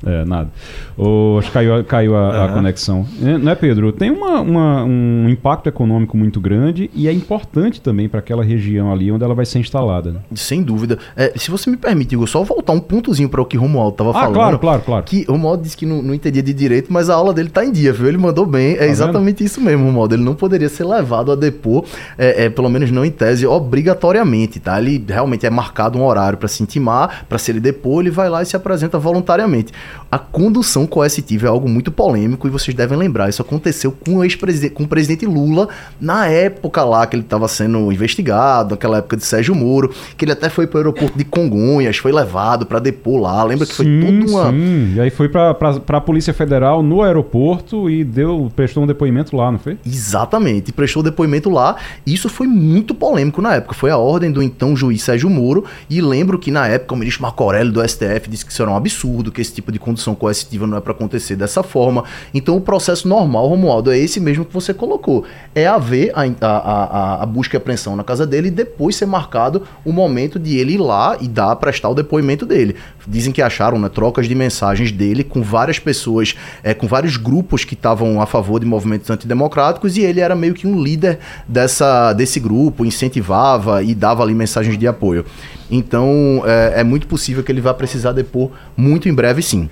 É, 0.05 0.25
nada. 0.25 0.51
Oh, 0.99 1.37
acho 1.39 1.49
que 1.49 1.53
caiu, 1.53 1.85
caiu 1.85 2.17
a, 2.17 2.47
a 2.47 2.49
conexão. 2.49 3.07
É, 3.23 3.37
não 3.37 3.53
é, 3.53 3.55
Pedro? 3.55 3.93
Tem 3.93 4.11
uma, 4.11 4.41
uma, 4.41 4.85
um 4.85 5.29
impacto 5.29 5.69
econômico 5.69 6.17
muito 6.17 6.41
grande 6.41 6.91
e 6.95 7.07
é 7.07 7.13
importante 7.13 7.81
também 7.81 8.09
para 8.09 8.21
aquela 8.21 8.43
região 8.43 8.91
ali 8.91 9.13
onde 9.13 9.23
ela 9.23 9.35
vai 9.35 9.45
ser 9.45 9.59
instalada. 9.59 10.13
Né? 10.13 10.21
Sem 10.35 10.63
dúvida. 10.63 10.99
É, 11.15 11.35
se 11.37 11.51
você 11.51 11.69
me 11.69 11.77
permite, 11.77 12.15
Igor, 12.15 12.27
só 12.27 12.43
voltar 12.43 12.73
um 12.73 12.81
pontozinho 12.81 13.29
para 13.29 13.43
o 13.43 13.45
que 13.45 13.59
Romualdo 13.59 13.93
estava 13.93 14.11
ah, 14.11 14.15
falando. 14.15 14.35
claro, 14.35 14.59
claro, 14.59 14.83
claro. 14.83 15.05
Que 15.05 15.25
Romualdo 15.25 15.63
disse 15.63 15.77
que 15.77 15.85
não, 15.85 16.01
não 16.01 16.15
entendia 16.15 16.43
de 16.43 16.55
direito, 16.55 16.91
mas 16.91 17.11
a 17.11 17.15
aula 17.15 17.35
dele 17.35 17.49
está 17.49 17.65
em 17.65 17.71
dia, 17.71 17.93
viu? 17.93 18.09
Ele 18.09 18.19
mandou 18.19 18.47
bem. 18.47 18.73
É 18.73 18.79
tá 18.79 18.87
exatamente 18.87 19.39
vendo? 19.41 19.47
isso 19.47 19.61
mesmo, 19.61 19.85
Romualdo. 19.85 20.15
Ele 20.15 20.25
não 20.25 20.35
poderia 20.35 20.69
ser 20.69 20.85
levado 20.85 21.31
a 21.31 21.35
depor, 21.35 21.85
é, 22.17 22.45
é, 22.45 22.49
pelo 22.49 22.71
menos 22.71 22.91
não 22.91 23.05
em 23.05 23.11
tese, 23.11 23.47
obrigatoriamente, 23.47 24.59
tá? 24.61 24.81
Ele 24.81 25.05
realmente 25.07 25.45
é 25.45 25.51
marcado 25.51 25.99
um 25.99 26.05
horário 26.05 26.39
para 26.39 26.49
se 26.49 26.63
intimar, 26.63 27.27
para 27.29 27.37
se 27.37 27.51
ele 27.51 27.61
depor, 27.61 28.01
ele 28.01 28.11
vai 28.11 28.31
lá 28.31 28.43
e 28.43 28.47
se 28.47 28.57
apresenta 28.57 28.99
voluntariamente. 28.99 29.73
A 30.11 30.19
condução 30.19 30.86
coercitiva 30.87 31.47
é 31.47 31.51
algo 31.51 31.69
muito 31.69 31.91
polêmico 31.91 32.47
e 32.47 32.51
vocês 32.51 32.75
devem 32.75 32.97
lembrar, 32.97 33.29
isso 33.29 33.43
aconteceu 33.43 33.93
com 33.93 34.17
o 34.17 34.25
ex-presidente, 34.25 34.75
com 34.75 34.85
o 34.85 34.89
presidente 34.89 35.27
Lula 35.27 35.69
na 36.01 36.27
época 36.27 36.85
lá 36.85 37.07
que 37.07 37.17
ele 37.17 37.23
estava 37.23 37.49
sendo 37.49 37.91
investigado, 37.93 38.71
naquela 38.71 38.99
época 38.99 39.17
de 39.17 39.25
Sérgio 39.25 39.55
Moro, 39.55 39.93
que 40.17 40.25
ele 40.25 40.33
até 40.33 40.49
foi 40.49 40.67
para 40.67 40.79
o 40.79 40.81
aeroporto 40.81 41.17
de 41.17 41.25
Congonhas, 41.25 41.97
foi 41.97 42.13
levado 42.13 42.67
para 42.67 42.79
depor 42.79 43.21
lá, 43.21 43.43
lembra 43.45 43.67
que 43.67 43.75
sim, 43.75 44.01
foi 44.01 44.01
tudo 44.01 44.31
uma 44.31 44.51
Sim, 44.51 44.95
e 44.95 45.01
aí 45.01 45.11
foi 45.11 45.29
para 45.29 45.57
a 45.89 46.01
Polícia 46.01 46.33
Federal 46.33 46.83
no 46.83 47.03
aeroporto 47.03 47.91
e 47.91 48.05
deu 48.05 48.51
prestou 48.55 48.85
um 48.85 48.87
depoimento 48.87 49.37
lá, 49.37 49.51
não 49.51 49.59
foi? 49.59 49.79
Exatamente, 49.85 50.73
prestou 50.73 51.03
depoimento 51.03 51.51
lá. 51.51 51.77
Isso 52.07 52.29
foi 52.29 52.47
muito 52.47 52.95
polêmico 52.95 53.43
na 53.43 53.57
época, 53.57 53.75
foi 53.75 53.91
a 53.91 53.97
ordem 53.97 54.31
do 54.31 54.43
então 54.43 54.77
juiz 54.77 55.03
Sérgio 55.03 55.29
Moro 55.29 55.65
e 55.89 56.01
lembro 56.01 56.39
que 56.39 56.51
na 56.51 56.67
época 56.67 56.95
o 56.95 56.97
ministro 56.97 57.23
Marco 57.23 57.43
Aurélio 57.43 57.73
do 57.73 57.87
STF 57.87 58.29
disse 58.29 58.45
que 58.45 58.53
isso 58.53 58.63
era 58.63 58.71
um 58.71 58.77
absurdo, 58.77 59.31
que 59.33 59.41
esse 59.41 59.53
tipo 59.53 59.73
de 59.73 59.79
condução 59.79 60.15
coercitiva 60.15 60.67
não 60.67 60.76
é 60.79 60.81
para 60.81 60.93
acontecer 60.93 61.37
dessa 61.37 61.63
forma. 61.63 62.05
Então 62.33 62.57
o 62.57 62.61
processo 62.61 63.09
normal, 63.09 63.49
Romualdo, 63.49 63.91
é 63.91 63.99
esse 63.99 64.21
mesmo 64.21 64.45
que 64.45 64.53
você 64.53 64.73
colocou. 64.73 65.25
É 65.55 65.67
haver 65.67 66.13
a, 66.15 66.23
a, 66.41 66.57
a, 66.57 67.23
a 67.23 67.27
busca 67.27 67.57
e 67.57 67.59
apreensão 67.59 67.97
na 67.97 68.05
casa 68.05 68.27
dele 68.27 68.49
e 68.49 68.51
depois 68.51 68.97
ser 68.97 69.07
marcado 69.07 69.63
o 69.85 69.93
momento 69.93 70.39
de 70.39 70.57
ele 70.59 70.75
ir 70.75 70.79
lá 70.79 71.17
e 71.21 71.29
dar, 71.29 71.55
prestar 71.57 71.89
o 71.89 71.95
depoimento 71.95 72.47
dele. 72.47 72.77
Dizem 73.07 73.33
que 73.33 73.43
acharam 73.43 73.79
né, 73.79 73.89
trocas 73.89 74.27
de 74.27 74.35
mensagens 74.35 74.91
dele 74.91 75.23
com 75.23 75.43
várias 75.43 75.79
pessoas, 75.79 76.35
é, 76.63 76.75
com 76.75 76.87
vários 76.87 77.17
grupos 77.17 77.65
que 77.65 77.75
estavam 77.75 78.21
a 78.21 78.27
favor 78.27 78.59
de 78.59 78.67
movimentos 78.67 79.09
antidemocráticos 79.11 79.97
e 79.97 80.03
ele 80.03 80.21
era 80.21 80.35
meio 80.35 80.55
que 80.55 80.67
um 80.67 80.83
líder 80.83 81.19
dessa, 81.47 82.13
desse 82.13 82.41
grupo, 82.41 82.85
incentivava 82.85 83.83
e 83.83 83.95
dava 83.95 84.23
ali 84.23 84.35
mensagens 84.35 84.77
de 84.79 84.87
apoio. 84.87 85.25
Então 85.71 86.43
é, 86.47 86.81
é 86.81 86.85
muito 86.85 87.07
possível 87.07 87.43
que 87.43 87.51
ele 87.51 87.61
vá 87.61 87.75
precisar 87.75 88.13
depor 88.13 88.51
muito 88.77 89.09
em 89.09 89.15
breve, 89.15 89.43
sim. 89.43 89.69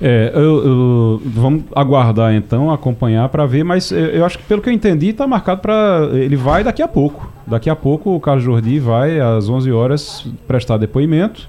É, 0.00 0.30
eu, 0.34 0.64
eu, 0.64 1.22
vamos 1.24 1.64
aguardar 1.74 2.34
então, 2.34 2.70
acompanhar 2.70 3.28
para 3.30 3.46
ver, 3.46 3.64
mas 3.64 3.90
eu, 3.90 3.98
eu, 3.98 4.24
acho 4.26 4.36
que 4.38 4.44
pelo 4.44 4.60
que 4.60 4.68
eu 4.68 4.72
entendi 4.72 5.08
está 5.08 5.26
marcado 5.26 5.62
para 5.62 6.10
ele 6.12 6.36
vai 6.36 6.62
daqui 6.62 6.82
a 6.82 6.88
pouco. 6.88 7.32
Daqui 7.46 7.70
a 7.70 7.76
pouco 7.76 8.14
o 8.14 8.20
Carlos 8.20 8.44
Jordi 8.44 8.78
vai 8.78 9.18
às 9.18 9.48
11 9.48 9.72
horas 9.72 10.26
prestar 10.46 10.76
depoimento 10.76 11.48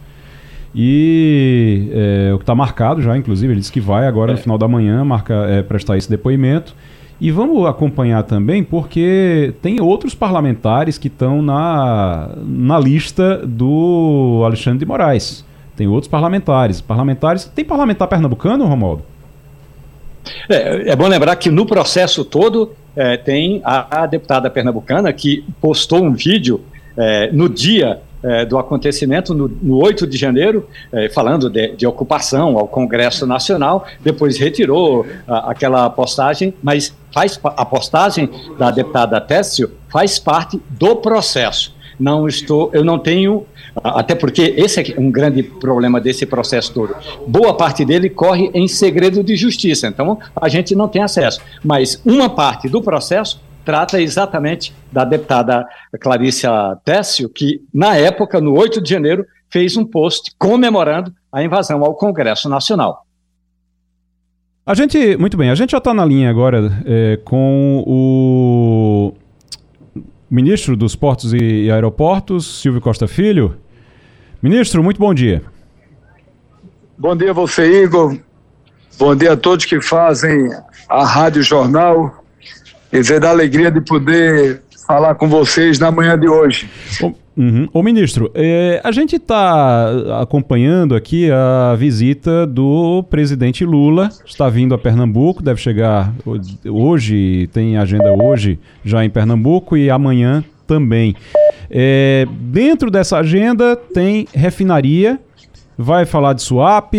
e 0.79 1.89
é, 1.91 2.31
o 2.33 2.37
que 2.37 2.43
está 2.43 2.53
marcado 2.53 3.01
já, 3.01 3.17
inclusive, 3.17 3.51
ele 3.51 3.59
disse 3.59 3.71
que 3.71 3.81
vai 3.81 4.05
agora 4.07 4.33
no 4.33 4.37
é. 4.37 4.41
final 4.41 4.59
da 4.59 4.67
manhã 4.67 5.03
marca, 5.03 5.33
é, 5.33 5.63
prestar 5.63 5.97
esse 5.97 6.07
depoimento. 6.07 6.75
E 7.19 7.31
vamos 7.31 7.65
acompanhar 7.65 8.21
também, 8.21 8.63
porque 8.63 9.55
tem 9.59 9.81
outros 9.81 10.13
parlamentares 10.13 10.99
que 10.99 11.07
estão 11.07 11.41
na, 11.41 12.29
na 12.45 12.79
lista 12.79 13.37
do 13.43 14.43
Alexandre 14.45 14.77
de 14.77 14.85
Moraes. 14.85 15.43
Tem 15.77 15.87
outros 15.87 16.09
parlamentares. 16.09 16.81
Parlamentares. 16.81 17.45
Tem 17.45 17.63
parlamentar 17.63 18.07
pernambucano, 18.07 18.65
Romualdo? 18.65 19.03
É, 20.49 20.89
é 20.89 20.95
bom 20.95 21.07
lembrar 21.07 21.35
que 21.35 21.51
no 21.51 21.65
processo 21.65 22.25
todo 22.25 22.73
é, 22.95 23.15
tem 23.15 23.61
a, 23.63 24.01
a, 24.01 24.05
deputada 24.07 24.49
pernambucana 24.49 25.13
que 25.13 25.45
postou 25.61 26.03
um 26.03 26.13
vídeo 26.13 26.61
é, 26.97 27.31
no 27.31 27.47
dia 27.47 28.01
é, 28.23 28.43
do 28.43 28.57
acontecimento, 28.57 29.35
no, 29.35 29.47
no 29.47 29.77
8 29.77 30.07
de 30.07 30.17
janeiro, 30.17 30.67
é, 30.91 31.07
falando 31.09 31.47
de, 31.47 31.75
de, 31.75 31.85
ocupação 31.85 32.57
ao 32.57 32.67
Congresso 32.67 33.27
Nacional, 33.27 33.85
depois 34.01 34.39
retirou 34.39 35.05
a, 35.27 35.51
aquela 35.51 35.87
postagem, 35.91 36.55
mas 36.61 36.93
faz 37.13 37.39
a 37.43 37.63
postagem 37.63 38.29
da 38.57 38.71
deputada 38.71 39.21
Técio 39.21 39.71
faz 39.89 40.17
parte 40.17 40.59
do 40.71 40.95
processo. 40.95 41.75
Não 41.99 42.27
estou, 42.27 42.71
eu 42.73 42.83
não 42.83 42.97
tenho 42.97 43.45
até 43.83 44.15
porque 44.15 44.53
esse 44.57 44.79
é 44.79 44.99
um 44.99 45.11
grande 45.11 45.43
problema 45.43 45.99
desse 45.99 46.25
processo 46.25 46.73
todo. 46.73 46.95
Boa 47.27 47.55
parte 47.55 47.85
dele 47.85 48.09
corre 48.09 48.49
em 48.53 48.67
segredo 48.67 49.23
de 49.23 49.35
justiça, 49.35 49.87
então 49.87 50.19
a 50.35 50.49
gente 50.49 50.75
não 50.75 50.87
tem 50.87 51.01
acesso. 51.01 51.41
Mas 51.63 52.01
uma 52.05 52.29
parte 52.29 52.67
do 52.69 52.81
processo 52.81 53.41
trata 53.63 54.01
exatamente 54.01 54.73
da 54.91 55.03
deputada 55.03 55.67
Clarícia 55.99 56.49
Técio, 56.85 57.27
que 57.27 57.61
na 57.73 57.97
época, 57.97 58.39
no 58.39 58.57
8 58.57 58.81
de 58.81 58.89
janeiro, 58.89 59.25
fez 59.49 59.75
um 59.75 59.85
post 59.85 60.31
comemorando 60.37 61.13
a 61.31 61.43
invasão 61.43 61.83
ao 61.83 61.93
Congresso 61.95 62.47
Nacional. 62.47 63.05
A 64.65 64.73
gente, 64.73 65.15
muito 65.17 65.37
bem, 65.37 65.49
a 65.49 65.55
gente 65.55 65.71
já 65.71 65.77
está 65.77 65.93
na 65.93 66.03
linha 66.03 66.29
agora 66.29 66.81
é, 66.85 67.19
com 67.23 67.83
o 67.85 69.13
ministro 70.29 70.75
dos 70.75 70.95
Portos 70.95 71.33
e 71.33 71.71
Aeroportos, 71.71 72.61
Silvio 72.61 72.81
Costa 72.81 73.07
Filho. 73.07 73.55
Ministro, 74.41 74.83
muito 74.83 74.99
bom 74.99 75.13
dia. 75.13 75.41
Bom 76.97 77.15
dia 77.15 77.31
a 77.31 77.33
você, 77.33 77.83
Igor. 77.83 78.17
Bom 78.99 79.15
dia 79.15 79.33
a 79.33 79.37
todos 79.37 79.65
que 79.65 79.81
fazem 79.81 80.49
a 80.89 81.05
Rádio 81.05 81.41
Jornal. 81.41 82.23
Dizer 82.91 83.19
da 83.19 83.29
alegria 83.29 83.71
de 83.71 83.81
poder 83.81 84.61
falar 84.87 85.15
com 85.15 85.27
vocês 85.27 85.79
na 85.79 85.91
manhã 85.91 86.17
de 86.17 86.27
hoje. 86.27 86.69
Uhum. 87.35 87.67
Ô 87.71 87.83
ministro, 87.83 88.31
é, 88.33 88.81
a 88.83 88.91
gente 88.91 89.17
está 89.17 90.21
acompanhando 90.21 90.95
aqui 90.95 91.29
a 91.29 91.75
visita 91.75 92.47
do 92.47 93.03
presidente 93.03 93.63
Lula, 93.63 94.09
está 94.25 94.49
vindo 94.49 94.73
a 94.73 94.77
Pernambuco, 94.77 95.43
deve 95.43 95.61
chegar 95.61 96.11
hoje, 96.65 97.47
tem 97.53 97.77
agenda 97.77 98.11
hoje 98.11 98.57
já 98.83 99.05
em 99.05 99.09
Pernambuco 99.09 99.77
e 99.77 99.87
amanhã 99.87 100.43
também. 100.67 101.15
É, 101.69 102.27
dentro 102.29 102.91
dessa 102.91 103.17
agenda 103.17 103.75
tem 103.75 104.27
refinaria, 104.33 105.19
vai 105.77 106.05
falar 106.05 106.33
de 106.33 106.41
swap, 106.41 106.93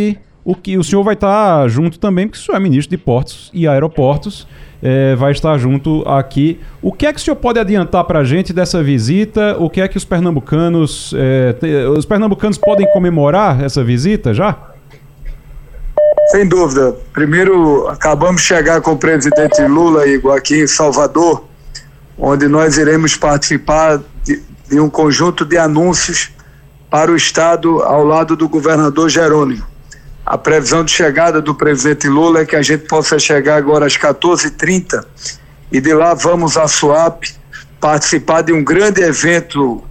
o 0.45 0.55
que 0.55 0.79
o 0.79 0.83
senhor 0.83 1.03
vai 1.03 1.15
estar 1.15 1.69
junto 1.69 1.99
também, 1.99 2.27
porque 2.27 2.41
o 2.41 2.43
senhor 2.43 2.57
é 2.57 2.61
ministro 2.61 2.91
de 2.91 3.03
portos 3.03 3.51
e 3.53 3.69
aeroportos 3.69 4.47
é, 4.83 5.15
vai 5.17 5.33
estar 5.33 5.57
junto 5.59 6.03
aqui. 6.07 6.61
O 6.81 6.93
que 6.93 7.07
é 7.07 7.13
que 7.13 7.19
o 7.19 7.23
senhor 7.23 7.37
pode 7.37 7.59
adiantar 7.59 8.05
para 8.05 8.21
a 8.21 8.25
gente 8.25 8.53
dessa 8.53 8.83
visita? 8.83 9.57
O 9.59 9.69
que 9.69 9.81
é 9.81 9.89
que 9.89 9.97
os 9.97 10.05
pernambucanos. 10.05 11.15
É, 11.17 11.89
os 11.89 12.05
pernambucanos 12.05 12.59
podem 12.59 12.91
comemorar 12.93 13.63
essa 13.63 13.83
visita 13.83 14.33
já? 14.33 14.57
Sem 16.29 16.47
dúvida. 16.47 16.95
Primeiro, 17.13 17.89
acabamos 17.89 18.43
de 18.43 18.47
chegar 18.47 18.81
com 18.81 18.93
o 18.93 18.99
presidente 18.99 19.63
Lula, 19.63 20.05
aqui 20.37 20.63
em 20.63 20.67
Salvador, 20.67 21.48
onde 22.19 22.49
nós 22.49 22.77
iremos 22.77 23.17
participar 23.17 24.01
de, 24.25 24.43
de 24.69 24.81
um 24.81 24.91
conjunto 24.91 25.45
de 25.45 25.57
anúncios 25.57 26.31
para 26.91 27.13
o 27.13 27.17
Estado 27.17 27.83
ao 27.83 28.05
lado 28.05 28.35
do 28.35 28.49
governador 28.49 29.09
Jerônimo. 29.09 29.65
A 30.27 30.37
previsão 30.37 30.85
de 30.85 30.91
chegada 30.91 31.41
do 31.41 31.55
presidente 31.55 32.09
Lula 32.09 32.41
é 32.41 32.45
que 32.45 32.57
a 32.57 32.63
gente 32.63 32.87
possa 32.87 33.19
chegar 33.19 33.57
agora 33.57 33.87
às 33.87 33.97
14h30 33.97 35.05
e 35.71 35.81
de 35.81 35.95
lá 35.95 36.13
vamos 36.15 36.57
à 36.57 36.67
SUAP 36.67 37.25
participar 37.81 38.43
de 38.43 38.53
um 38.53 38.65
grande 38.65 39.01
evento 39.01 39.83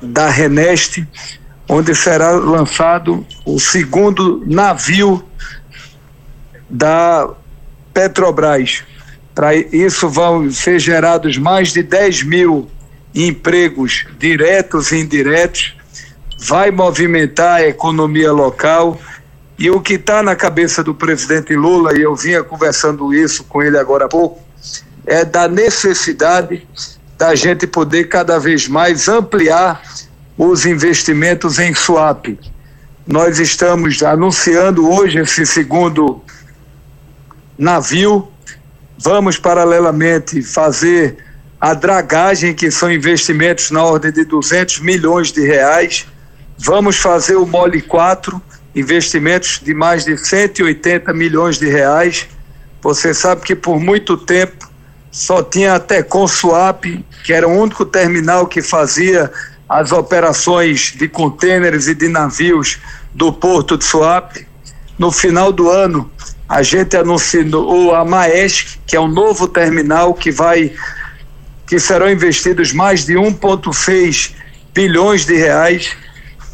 da 0.00 0.28
Reneste, 0.28 1.06
onde 1.68 1.94
será 1.94 2.30
lançado 2.30 3.24
o 3.44 3.60
segundo 3.60 4.42
navio 4.46 5.22
da 6.68 7.28
Petrobras. 7.92 8.82
Para 9.40 9.54
isso 9.54 10.06
vão 10.06 10.50
ser 10.50 10.78
gerados 10.78 11.38
mais 11.38 11.72
de 11.72 11.82
10 11.82 12.24
mil 12.24 12.68
empregos 13.14 14.06
diretos 14.18 14.92
e 14.92 14.98
indiretos, 14.98 15.74
vai 16.38 16.70
movimentar 16.70 17.54
a 17.54 17.66
economia 17.66 18.30
local 18.32 19.00
e 19.58 19.70
o 19.70 19.80
que 19.80 19.94
está 19.94 20.22
na 20.22 20.36
cabeça 20.36 20.84
do 20.84 20.94
presidente 20.94 21.56
Lula, 21.56 21.96
e 21.96 22.02
eu 22.02 22.14
vinha 22.14 22.44
conversando 22.44 23.14
isso 23.14 23.42
com 23.44 23.62
ele 23.62 23.78
agora 23.78 24.04
há 24.04 24.08
pouco, 24.08 24.42
é 25.06 25.24
da 25.24 25.48
necessidade 25.48 26.68
da 27.16 27.34
gente 27.34 27.66
poder 27.66 28.10
cada 28.10 28.38
vez 28.38 28.68
mais 28.68 29.08
ampliar 29.08 29.80
os 30.36 30.66
investimentos 30.66 31.58
em 31.58 31.74
swap. 31.74 32.26
Nós 33.06 33.38
estamos 33.38 34.02
anunciando 34.02 34.86
hoje 34.86 35.18
esse 35.18 35.46
segundo 35.46 36.20
navio. 37.56 38.28
Vamos, 39.02 39.38
paralelamente, 39.38 40.42
fazer 40.42 41.16
a 41.58 41.72
dragagem, 41.72 42.54
que 42.54 42.70
são 42.70 42.92
investimentos 42.92 43.70
na 43.70 43.82
ordem 43.82 44.12
de 44.12 44.24
200 44.24 44.80
milhões 44.80 45.32
de 45.32 45.40
reais. 45.40 46.06
Vamos 46.58 46.96
fazer 46.96 47.36
o 47.36 47.46
Mole 47.46 47.80
4, 47.80 48.40
investimentos 48.76 49.58
de 49.62 49.72
mais 49.72 50.04
de 50.04 50.18
180 50.18 51.14
milhões 51.14 51.58
de 51.58 51.66
reais. 51.66 52.28
Você 52.82 53.14
sabe 53.14 53.40
que 53.40 53.56
por 53.56 53.80
muito 53.80 54.18
tempo 54.18 54.68
só 55.10 55.42
tinha 55.42 55.74
até 55.74 56.02
Consuap, 56.02 56.84
que 57.24 57.32
era 57.32 57.48
o 57.48 57.52
único 57.52 57.86
terminal 57.86 58.46
que 58.46 58.60
fazia 58.60 59.32
as 59.66 59.92
operações 59.92 60.92
de 60.94 61.08
contêineres 61.08 61.86
e 61.86 61.94
de 61.94 62.06
navios 62.06 62.78
do 63.14 63.32
porto 63.32 63.78
de 63.78 63.84
Suape. 63.84 64.46
No 64.98 65.10
final 65.10 65.52
do 65.52 65.70
ano, 65.70 66.10
a 66.50 66.64
gente 66.64 66.96
anunciou 66.96 67.94
a 67.94 68.04
Maesc, 68.04 68.80
que 68.84 68.96
é 68.96 69.00
um 69.00 69.06
novo 69.06 69.46
terminal 69.46 70.12
que 70.12 70.32
vai 70.32 70.72
que 71.64 71.78
serão 71.78 72.10
investidos 72.10 72.72
mais 72.72 73.06
de 73.06 73.14
1.6 73.14 74.32
bilhões 74.74 75.24
de 75.24 75.36
reais 75.36 75.96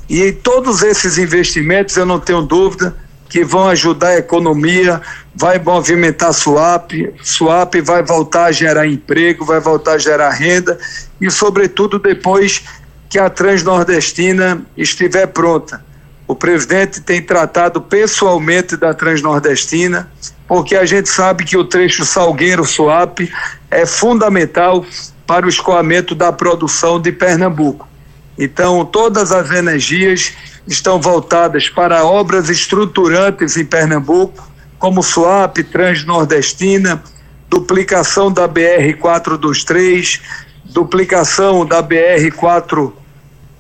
e 0.07 0.33
todos 0.33 0.83
esses 0.83 1.17
investimentos, 1.17 1.97
eu 1.97 2.05
não 2.05 2.21
tenho 2.21 2.43
dúvida, 2.43 2.95
que 3.27 3.43
vão 3.43 3.71
ajudar 3.71 4.09
a 4.09 4.19
economia, 4.19 5.01
vai 5.35 5.59
movimentar 5.59 6.35
swap, 6.35 6.93
swap 7.23 7.75
vai 7.77 8.03
voltar 8.03 8.45
a 8.45 8.53
gerar 8.53 8.87
emprego, 8.87 9.47
vai 9.47 9.61
voltar 9.61 9.93
a 9.93 9.99
gerar 9.99 10.29
renda 10.29 10.79
e, 11.19 11.31
sobretudo, 11.31 11.99
depois 11.99 12.63
que 13.09 13.19
a 13.19 13.31
Transnordestina 13.31 14.61
estiver 14.77 15.27
pronta. 15.29 15.86
O 16.27 16.35
presidente 16.35 17.01
tem 17.01 17.23
tratado 17.23 17.81
pessoalmente 17.81 18.77
da 18.77 18.93
Transnordestina, 18.93 20.11
porque 20.49 20.75
a 20.75 20.85
gente 20.85 21.09
sabe 21.09 21.45
que 21.45 21.57
o 21.57 21.65
trecho 21.65 22.05
Salgueiro-Suape 22.05 23.33
é 23.71 23.87
fundamental 23.87 24.85
para 25.27 25.47
o 25.47 25.49
escoamento 25.49 26.15
da 26.15 26.33
produção 26.33 27.01
de 27.01 27.13
Pernambuco. 27.13 27.89
Então, 28.39 28.85
todas 28.85 29.33
as 29.33 29.51
energias 29.51 30.33
estão 30.67 31.01
voltadas 31.01 31.69
para 31.69 32.05
obras 32.05 32.49
estruturantes 32.49 33.57
em 33.57 33.65
Pernambuco, 33.65 34.51
como 34.79 35.03
SUAP, 35.03 35.63
Transnordestina, 35.65 37.03
duplicação 37.49 38.31
da 38.31 38.49
BR-423, 38.49 40.21
duplicação 40.65 41.65
da 41.65 41.83
BR-4 41.83 42.93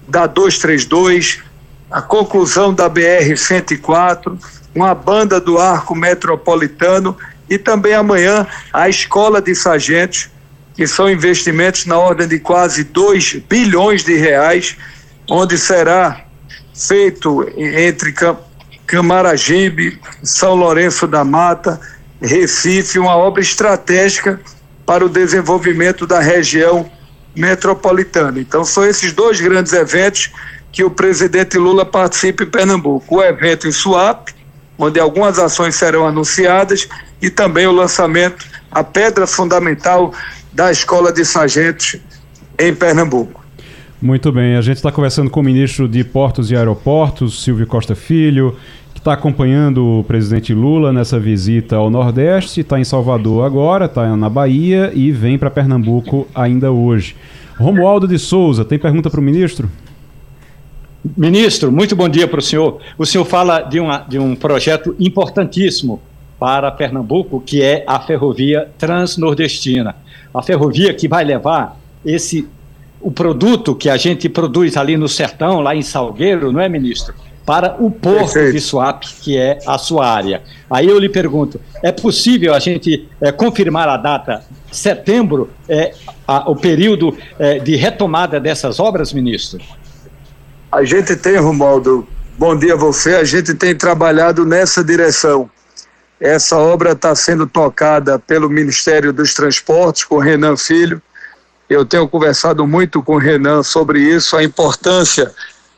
da 0.06 0.26
232, 0.26 1.40
a 1.90 2.02
conclusão 2.02 2.74
da 2.74 2.90
BR-104, 2.90 4.38
uma 4.74 4.94
banda 4.94 5.40
do 5.40 5.58
arco 5.58 5.94
metropolitano 5.94 7.16
e 7.48 7.58
também 7.58 7.94
amanhã 7.94 8.46
a 8.72 8.88
escola 8.88 9.40
de 9.40 9.54
sargentos 9.54 10.28
que 10.74 10.86
são 10.86 11.08
investimentos 11.08 11.86
na 11.86 11.96
ordem 11.96 12.28
de 12.28 12.38
quase 12.38 12.84
2 12.84 13.36
bilhões 13.48 14.04
de 14.04 14.14
reais, 14.14 14.76
onde 15.30 15.56
será 15.56 16.22
feito 16.74 17.48
entre 17.56 18.14
Camaragibe, 18.86 19.98
São 20.22 20.54
Lourenço 20.54 21.06
da 21.06 21.24
Mata, 21.24 21.80
Recife, 22.20 22.98
uma 22.98 23.16
obra 23.16 23.40
estratégica 23.40 24.38
para 24.84 25.04
o 25.04 25.08
desenvolvimento 25.08 26.06
da 26.06 26.20
região 26.20 26.90
metropolitana. 27.34 28.38
Então, 28.38 28.64
são 28.64 28.84
esses 28.84 29.12
dois 29.12 29.40
grandes 29.40 29.72
eventos 29.72 30.30
que 30.76 30.84
o 30.84 30.90
presidente 30.90 31.56
Lula 31.56 31.86
participa 31.86 32.42
em 32.42 32.46
Pernambuco: 32.46 33.16
o 33.16 33.22
evento 33.22 33.66
em 33.66 33.72
Suape, 33.72 34.34
onde 34.76 35.00
algumas 35.00 35.38
ações 35.38 35.74
serão 35.74 36.06
anunciadas, 36.06 36.86
e 37.20 37.30
também 37.30 37.66
o 37.66 37.72
lançamento, 37.72 38.44
a 38.70 38.84
pedra 38.84 39.26
fundamental 39.26 40.12
da 40.52 40.70
Escola 40.70 41.10
de 41.10 41.24
Sargentos 41.24 41.96
em 42.58 42.74
Pernambuco. 42.74 43.42
Muito 44.02 44.30
bem, 44.30 44.54
a 44.56 44.60
gente 44.60 44.76
está 44.76 44.92
conversando 44.92 45.30
com 45.30 45.40
o 45.40 45.42
ministro 45.42 45.88
de 45.88 46.04
Portos 46.04 46.50
e 46.50 46.56
Aeroportos, 46.56 47.42
Silvio 47.42 47.66
Costa 47.66 47.94
Filho, 47.94 48.54
que 48.92 48.98
está 48.98 49.14
acompanhando 49.14 50.00
o 50.00 50.04
presidente 50.04 50.52
Lula 50.52 50.92
nessa 50.92 51.18
visita 51.18 51.76
ao 51.76 51.88
Nordeste, 51.88 52.60
está 52.60 52.78
em 52.78 52.84
Salvador 52.84 53.46
agora, 53.46 53.86
está 53.86 54.14
na 54.14 54.28
Bahia 54.28 54.92
e 54.94 55.10
vem 55.10 55.38
para 55.38 55.50
Pernambuco 55.50 56.28
ainda 56.34 56.70
hoje. 56.70 57.16
Romualdo 57.58 58.06
de 58.06 58.18
Souza, 58.18 58.62
tem 58.62 58.78
pergunta 58.78 59.08
para 59.08 59.20
o 59.20 59.22
ministro? 59.22 59.70
Ministro, 61.14 61.70
muito 61.70 61.94
bom 61.94 62.08
dia 62.08 62.26
para 62.26 62.38
o 62.38 62.42
senhor. 62.42 62.80
O 62.96 63.04
senhor 63.04 63.24
fala 63.26 63.60
de, 63.60 63.78
uma, 63.78 63.98
de 63.98 64.18
um 64.18 64.34
projeto 64.34 64.96
importantíssimo 64.98 66.00
para 66.38 66.70
Pernambuco, 66.70 67.40
que 67.40 67.62
é 67.62 67.84
a 67.86 68.00
ferrovia 68.00 68.68
transnordestina 68.78 69.96
a 70.36 70.42
ferrovia 70.42 70.92
que 70.92 71.08
vai 71.08 71.24
levar 71.24 71.78
esse 72.04 72.46
o 73.00 73.10
produto 73.10 73.74
que 73.74 73.88
a 73.88 73.96
gente 73.96 74.28
produz 74.28 74.76
ali 74.76 74.96
no 74.96 75.08
sertão, 75.08 75.60
lá 75.60 75.74
em 75.74 75.82
Salgueiro, 75.82 76.52
não 76.52 76.60
é, 76.60 76.68
ministro? 76.68 77.14
Para 77.44 77.76
o 77.78 77.90
porto 77.90 78.32
Perfeito. 78.32 78.52
de 78.52 78.60
Suape, 78.60 79.06
que 79.22 79.38
é 79.38 79.58
a 79.66 79.78
sua 79.78 80.08
área. 80.08 80.42
Aí 80.68 80.88
eu 80.88 80.98
lhe 80.98 81.08
pergunto: 81.08 81.60
é 81.82 81.92
possível 81.92 82.52
a 82.52 82.58
gente 82.58 83.08
é, 83.20 83.30
confirmar 83.30 83.88
a 83.88 83.96
data 83.96 84.44
setembro, 84.70 85.50
é, 85.68 85.94
a, 86.26 86.50
o 86.50 86.56
período 86.56 87.16
é, 87.38 87.58
de 87.58 87.76
retomada 87.76 88.40
dessas 88.40 88.80
obras, 88.80 89.12
ministro? 89.12 89.62
A 90.70 90.84
gente 90.84 91.14
tem, 91.14 91.36
Romualdo, 91.36 92.06
bom 92.36 92.56
dia 92.56 92.74
a 92.74 92.76
você, 92.76 93.14
a 93.14 93.24
gente 93.24 93.54
tem 93.54 93.74
trabalhado 93.74 94.44
nessa 94.44 94.82
direção. 94.82 95.48
Essa 96.20 96.58
obra 96.58 96.92
está 96.92 97.14
sendo 97.14 97.46
tocada 97.46 98.18
pelo 98.18 98.50
Ministério 98.50 99.12
dos 99.12 99.32
Transportes, 99.32 100.04
com 100.04 100.18
Renan 100.18 100.56
Filho. 100.56 101.00
Eu 101.70 101.84
tenho 101.84 102.08
conversado 102.08 102.66
muito 102.66 103.00
com 103.00 103.14
o 103.14 103.18
Renan 103.18 103.62
sobre 103.62 104.00
isso, 104.00 104.36
a 104.36 104.42
importância 104.42 105.32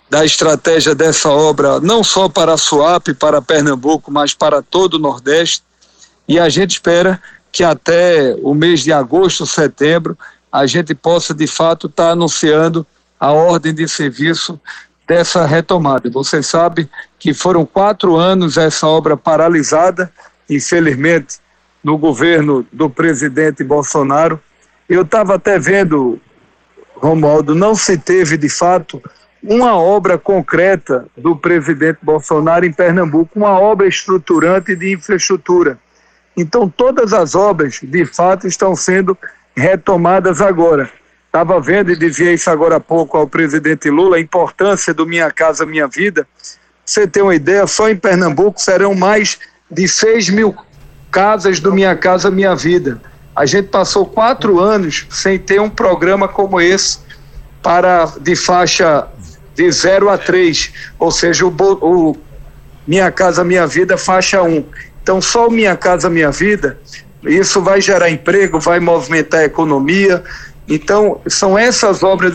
da 0.09 0.25
estratégia 0.25 0.95
dessa 0.95 1.29
obra, 1.29 1.81
não 1.81 2.03
só 2.03 2.27
para 2.27 2.55
a 2.55 2.59
Suape, 2.59 3.13
para 3.13 3.43
Pernambuco, 3.43 4.11
mas 4.11 4.33
para 4.33 4.63
todo 4.63 4.95
o 4.95 4.99
Nordeste. 4.99 5.63
E 6.27 6.39
a 6.39 6.49
gente 6.49 6.73
espera 6.73 7.21
que 7.53 7.63
até 7.63 8.35
o 8.43 8.55
mês 8.55 8.81
de 8.81 8.93
agosto, 8.93 9.47
setembro, 9.47 10.17
a 10.51 10.67
gente 10.67 10.95
possa 10.95 11.35
de 11.35 11.47
fato 11.47 11.89
estar 11.89 12.07
tá 12.07 12.11
anunciando 12.13 12.87
a 13.19 13.33
ordem 13.33 13.75
de 13.75 13.89
serviço 13.89 14.61
dessa 15.07 15.47
retomada. 15.47 16.11
Você 16.11 16.43
sabe 16.43 16.89
que 17.19 17.33
foram 17.33 17.65
quatro 17.65 18.17
anos 18.17 18.57
essa 18.57 18.87
obra 18.87 19.17
paralisada, 19.17 20.13
infelizmente, 20.49 21.39
no 21.83 21.97
governo 21.97 22.67
do 22.73 22.91
presidente 22.91 23.65
Bolsonaro. 23.65 24.41
Eu 24.89 25.03
estava 25.03 25.37
até 25.37 25.59
vendo, 25.59 26.21
Romualdo, 26.97 27.55
não 27.55 27.75
se 27.75 27.97
teve 27.97 28.37
de 28.37 28.49
fato 28.49 29.03
uma 29.43 29.77
obra 29.77 30.19
concreta 30.19 31.07
do 31.17 31.37
presidente 31.37 31.99
Bolsonaro 32.03 32.67
em 32.67 32.73
Pernambuco, 32.73 33.31
uma 33.39 33.59
obra 33.59 33.87
estruturante 33.87 34.75
de 34.75 34.93
infraestrutura. 34.93 35.79
Então, 36.37 36.69
todas 36.69 37.13
as 37.13 37.35
obras, 37.35 37.81
de 37.83 38.05
fato, 38.05 38.47
estão 38.47 38.77
sendo 38.77 39.17
retomadas 39.57 40.41
agora. 40.41 40.91
Estava 41.39 41.61
vendo 41.61 41.93
e 41.93 41.97
dizia 41.97 42.33
isso 42.33 42.51
agora 42.51 42.79
há 42.79 42.81
pouco 42.81 43.17
ao 43.17 43.25
presidente 43.25 43.89
Lula, 43.89 44.17
a 44.17 44.21
importância 44.21 44.93
do 44.93 45.07
Minha 45.07 45.31
Casa 45.31 45.65
Minha 45.65 45.87
Vida. 45.87 46.27
Você 46.85 47.07
tem 47.07 47.23
uma 47.23 47.33
ideia, 47.33 47.65
só 47.65 47.89
em 47.89 47.95
Pernambuco 47.95 48.61
serão 48.61 48.93
mais 48.93 49.39
de 49.71 49.87
6 49.87 50.31
mil 50.31 50.53
casas 51.13 51.61
do 51.61 51.73
Minha 51.73 51.95
Casa 51.95 52.29
Minha 52.29 52.57
Vida. 52.57 53.01
A 53.37 53.47
gente 53.47 53.69
passou 53.69 54.05
quatro 54.05 54.59
anos 54.59 55.07
sem 55.11 55.39
ter 55.39 55.61
um 55.61 55.71
programa 55.71 56.27
como 56.27 56.61
esse 56.61 56.99
para 57.63 58.07
de 58.21 58.35
faixa 58.35 59.07
de 59.55 59.71
0 59.71 60.11
a 60.11 60.19
3, 60.19 60.73
ou 60.99 61.13
seja, 61.13 61.47
o, 61.47 61.55
o 61.81 62.17
Minha 62.85 63.13
Casa 63.13 63.45
Minha 63.45 63.65
Vida 63.65 63.97
faixa 63.97 64.43
1. 64.43 64.65
Então, 65.01 65.21
só 65.21 65.47
o 65.47 65.53
Minha 65.53 65.77
Casa 65.77 66.11
Minha 66.11 66.33
Vida, 66.33 66.77
isso 67.23 67.61
vai 67.61 67.81
gerar 67.81 68.11
emprego, 68.11 68.59
vai 68.59 68.81
movimentar 68.81 69.41
a 69.41 69.45
economia. 69.45 70.23
Então, 70.69 71.21
são 71.27 71.59
essas 71.59 72.03
obras 72.03 72.35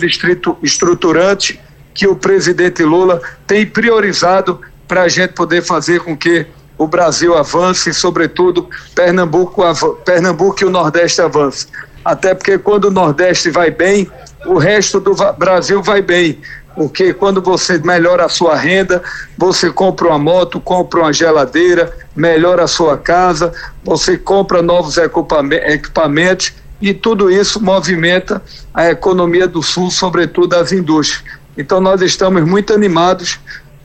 estruturantes 0.64 1.58
que 1.94 2.08
o 2.08 2.16
presidente 2.16 2.84
Lula 2.84 3.22
tem 3.46 3.66
priorizado 3.66 4.60
para 4.88 5.04
a 5.04 5.08
gente 5.08 5.34
poder 5.34 5.62
fazer 5.62 6.00
com 6.02 6.18
que 6.18 6.48
o 6.78 6.88
Brasil 6.88 7.38
avance 7.38 7.92
e, 7.92 7.94
sobretudo, 7.94 8.68
Pernambuco, 8.96 9.62
Pernambuco 10.04 10.64
e 10.64 10.66
o 10.66 10.72
Nordeste 10.72 11.22
avance. 11.22 11.68
Até 12.04 12.34
porque 12.34 12.58
quando 12.58 12.86
o 12.86 12.92
Nordeste 12.92 13.52
vai 13.52 13.70
bem, 13.70 14.10
o 14.46 14.58
resto 14.58 15.00
do 15.00 15.14
Brasil 15.38 15.82
vai 15.84 16.02
bem 16.02 16.42
porque 16.76 17.14
quando 17.14 17.42
você 17.42 17.78
melhora 17.80 18.26
a 18.26 18.30
sua 18.30 18.56
renda, 18.56 19.02
você 19.38 19.70
compra 19.70 20.08
uma 20.08 20.20
moto, 20.20 20.60
compra 20.60 21.02
uma 21.02 21.14
geladeira, 21.14 21.94
melhora 22.16 22.64
a 22.64 22.68
sua 22.68 22.98
casa, 22.98 23.54
você 23.84 24.18
compra 24.18 24.62
novos 24.62 24.98
equipamentos 24.98 26.54
e 26.82 26.94
tudo 26.94 27.30
isso 27.32 27.64
movimenta 27.64 28.42
a 28.74 28.90
economia 28.90 29.48
do 29.48 29.62
Sul, 29.62 29.90
sobretudo 29.90 30.56
as 30.56 30.72
indústrias. 30.72 31.24
Então 31.58 31.80
nós 31.80 32.02
estamos 32.02 32.44
muito 32.48 32.74
animados 32.74 33.40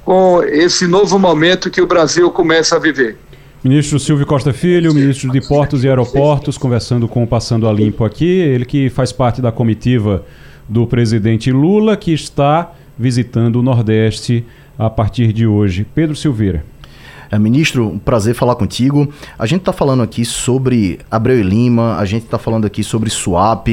com 0.05 0.43
esse 0.43 0.87
novo 0.87 1.19
momento 1.19 1.71
que 1.71 1.81
o 1.81 1.87
Brasil 1.87 2.31
começa 2.31 2.77
a 2.77 2.79
viver. 2.79 3.17
Ministro 3.63 3.99
Silvio 3.99 4.25
Costa 4.25 4.53
Filho, 4.53 4.95
ministro 4.95 5.31
de 5.31 5.41
Portos 5.41 5.85
e 5.85 5.89
Aeroportos, 5.89 6.57
conversando 6.57 7.09
com 7.09 7.25
o 7.25 7.27
Passando 7.27 7.69
a 7.69 7.73
Limpo 7.73 8.05
aqui, 8.05 8.25
ele 8.25 8.65
que 8.65 8.89
faz 8.89 9.13
parte 9.13 9.43
da 9.43 9.51
comitiva 9.51 10.25
do 10.69 10.87
presidente 10.87 11.51
Lula, 11.51 11.97
que 11.97 12.13
está 12.13 12.73
visitando 12.97 13.57
o 13.57 13.63
Nordeste 13.63 14.47
a 14.79 14.89
partir 14.89 15.33
de 15.33 15.47
hoje. 15.47 15.85
Pedro 15.95 16.15
Silveira. 16.15 16.65
É, 17.31 17.39
ministro, 17.39 17.87
um 17.87 17.99
prazer 17.99 18.35
falar 18.35 18.55
contigo. 18.55 19.13
A 19.39 19.45
gente 19.45 19.61
está 19.61 19.73
falando 19.73 20.03
aqui 20.03 20.25
sobre 20.25 20.99
Abreu 21.11 21.39
e 21.39 21.43
Lima, 21.43 21.97
a 21.97 22.05
gente 22.05 22.25
está 22.25 22.39
falando 22.39 22.67
aqui 22.67 22.83
sobre 22.83 23.11
Swap, 23.11 23.69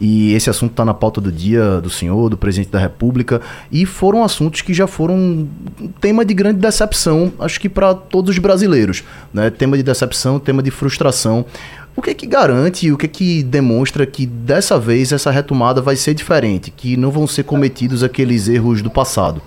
e 0.00 0.32
esse 0.32 0.50
assunto 0.50 0.72
está 0.72 0.84
na 0.84 0.92
pauta 0.92 1.20
do 1.20 1.30
dia 1.30 1.80
do 1.80 1.88
senhor, 1.88 2.28
do 2.28 2.36
presidente 2.36 2.70
da 2.70 2.78
República, 2.78 3.40
e 3.70 3.86
foram 3.86 4.24
assuntos 4.24 4.60
que 4.60 4.74
já 4.74 4.86
foram 4.86 5.14
um 5.14 5.48
tema 6.00 6.24
de 6.24 6.34
grande 6.34 6.58
decepção, 6.58 7.32
acho 7.38 7.60
que 7.60 7.68
para 7.68 7.94
todos 7.94 8.30
os 8.30 8.38
brasileiros. 8.38 9.04
Né? 9.32 9.50
Tema 9.50 9.76
de 9.76 9.82
decepção, 9.82 10.38
tema 10.38 10.62
de 10.62 10.70
frustração. 10.70 11.44
O 11.94 12.02
que 12.02 12.10
é 12.10 12.14
que 12.14 12.26
garante, 12.26 12.92
o 12.92 12.98
que 12.98 13.06
é 13.06 13.08
que 13.08 13.42
demonstra 13.42 14.04
que 14.04 14.26
dessa 14.26 14.78
vez 14.78 15.12
essa 15.12 15.30
retomada 15.30 15.80
vai 15.80 15.96
ser 15.96 16.12
diferente, 16.12 16.70
que 16.70 16.96
não 16.96 17.10
vão 17.10 17.26
ser 17.26 17.44
cometidos 17.44 18.02
aqueles 18.02 18.48
erros 18.48 18.82
do 18.82 18.90
passado? 18.90 19.40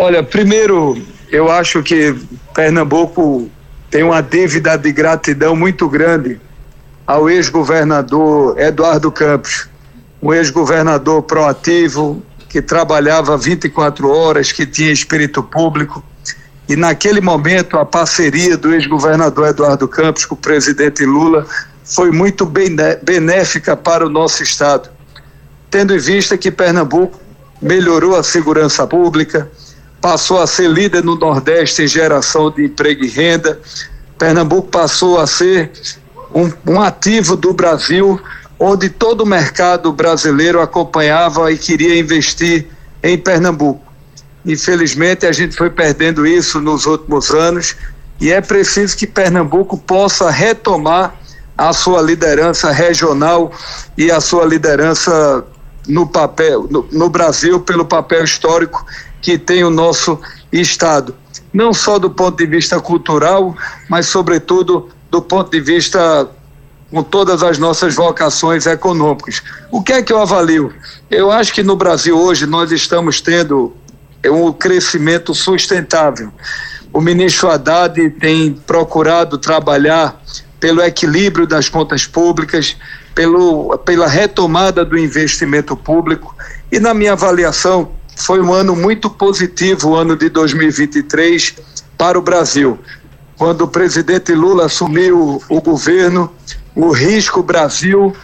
Olha, 0.00 0.22
primeiro, 0.22 0.96
eu 1.28 1.50
acho 1.50 1.82
que 1.82 2.14
Pernambuco 2.54 3.50
tem 3.90 4.04
uma 4.04 4.20
dívida 4.20 4.78
de 4.78 4.92
gratidão 4.92 5.56
muito 5.56 5.88
grande 5.88 6.40
ao 7.04 7.28
ex-governador 7.28 8.56
Eduardo 8.60 9.10
Campos, 9.10 9.68
um 10.22 10.32
ex-governador 10.32 11.22
proativo, 11.22 12.22
que 12.48 12.62
trabalhava 12.62 13.36
24 13.36 14.08
horas, 14.08 14.52
que 14.52 14.64
tinha 14.64 14.92
espírito 14.92 15.42
público. 15.42 16.00
E 16.68 16.76
naquele 16.76 17.20
momento, 17.20 17.76
a 17.76 17.84
parceria 17.84 18.56
do 18.56 18.72
ex-governador 18.72 19.48
Eduardo 19.48 19.88
Campos 19.88 20.24
com 20.24 20.36
o 20.36 20.38
presidente 20.38 21.04
Lula 21.04 21.44
foi 21.82 22.12
muito 22.12 22.46
benéfica 22.46 23.76
para 23.76 24.06
o 24.06 24.08
nosso 24.08 24.44
Estado, 24.44 24.90
tendo 25.68 25.92
em 25.92 25.98
vista 25.98 26.38
que 26.38 26.52
Pernambuco 26.52 27.18
melhorou 27.60 28.14
a 28.14 28.22
segurança 28.22 28.86
pública, 28.86 29.50
passou 30.08 30.40
a 30.40 30.46
ser 30.46 30.70
líder 30.70 31.04
no 31.04 31.16
Nordeste 31.16 31.82
em 31.82 31.86
geração 31.86 32.50
de 32.50 32.64
emprego 32.64 33.04
e 33.04 33.08
renda, 33.08 33.60
Pernambuco 34.16 34.66
passou 34.68 35.20
a 35.20 35.26
ser 35.26 35.70
um, 36.34 36.50
um 36.66 36.80
ativo 36.80 37.36
do 37.36 37.52
Brasil, 37.52 38.18
onde 38.58 38.88
todo 38.88 39.20
o 39.20 39.26
mercado 39.26 39.92
brasileiro 39.92 40.62
acompanhava 40.62 41.52
e 41.52 41.58
queria 41.58 41.98
investir 41.98 42.68
em 43.02 43.18
Pernambuco. 43.18 43.82
Infelizmente, 44.46 45.26
a 45.26 45.32
gente 45.32 45.54
foi 45.54 45.68
perdendo 45.68 46.26
isso 46.26 46.58
nos 46.58 46.86
últimos 46.86 47.30
anos 47.30 47.76
e 48.18 48.32
é 48.32 48.40
preciso 48.40 48.96
que 48.96 49.06
Pernambuco 49.06 49.76
possa 49.76 50.30
retomar 50.30 51.16
a 51.56 51.70
sua 51.74 52.00
liderança 52.00 52.72
regional 52.72 53.52
e 53.94 54.10
a 54.10 54.22
sua 54.22 54.46
liderança 54.46 55.44
no 55.86 56.06
papel 56.06 56.66
no, 56.70 56.86
no, 56.92 57.08
Brasil 57.08 57.60
pelo 57.60 57.84
papel 57.84 58.22
histórico 58.24 58.86
que 59.20 59.38
tem 59.38 59.64
o 59.64 59.70
nosso 59.70 60.20
estado, 60.52 61.14
não 61.52 61.72
só 61.72 61.98
do 61.98 62.10
ponto 62.10 62.36
de 62.38 62.46
vista 62.46 62.80
cultural, 62.80 63.56
mas 63.88 64.06
sobretudo 64.06 64.88
do 65.10 65.22
ponto 65.22 65.50
de 65.50 65.60
vista 65.60 66.28
com 66.90 67.02
todas 67.02 67.42
as 67.42 67.58
nossas 67.58 67.94
vocações 67.94 68.66
econômicas. 68.66 69.42
O 69.70 69.82
que 69.82 69.92
é 69.92 70.02
que 70.02 70.12
eu 70.12 70.20
avalio? 70.20 70.72
Eu 71.10 71.30
acho 71.30 71.52
que 71.52 71.62
no 71.62 71.76
Brasil 71.76 72.18
hoje 72.18 72.46
nós 72.46 72.72
estamos 72.72 73.20
tendo 73.20 73.74
é 74.22 74.30
um 74.30 74.52
crescimento 74.52 75.34
sustentável. 75.34 76.32
O 76.92 77.00
ministro 77.00 77.50
Haddad 77.50 78.10
tem 78.18 78.52
procurado 78.52 79.38
trabalhar 79.38 80.20
pelo 80.58 80.82
equilíbrio 80.82 81.46
das 81.46 81.68
contas 81.68 82.06
públicas, 82.06 82.76
pelo, 83.14 83.76
pela 83.78 84.08
retomada 84.08 84.84
do 84.84 84.98
investimento 84.98 85.76
público. 85.76 86.34
E, 86.72 86.80
na 86.80 86.92
minha 86.92 87.12
avaliação, 87.12 87.92
foi 88.18 88.40
um 88.40 88.52
ano 88.52 88.74
muito 88.74 89.08
positivo, 89.08 89.90
o 89.90 89.96
ano 89.96 90.16
de 90.16 90.28
2023, 90.28 91.54
para 91.96 92.18
o 92.18 92.22
Brasil. 92.22 92.78
Quando 93.36 93.62
o 93.62 93.68
presidente 93.68 94.34
Lula 94.34 94.66
assumiu 94.66 95.40
o 95.48 95.60
governo, 95.60 96.32
o 96.74 96.90
risco 96.90 97.42
Brasil 97.42 98.14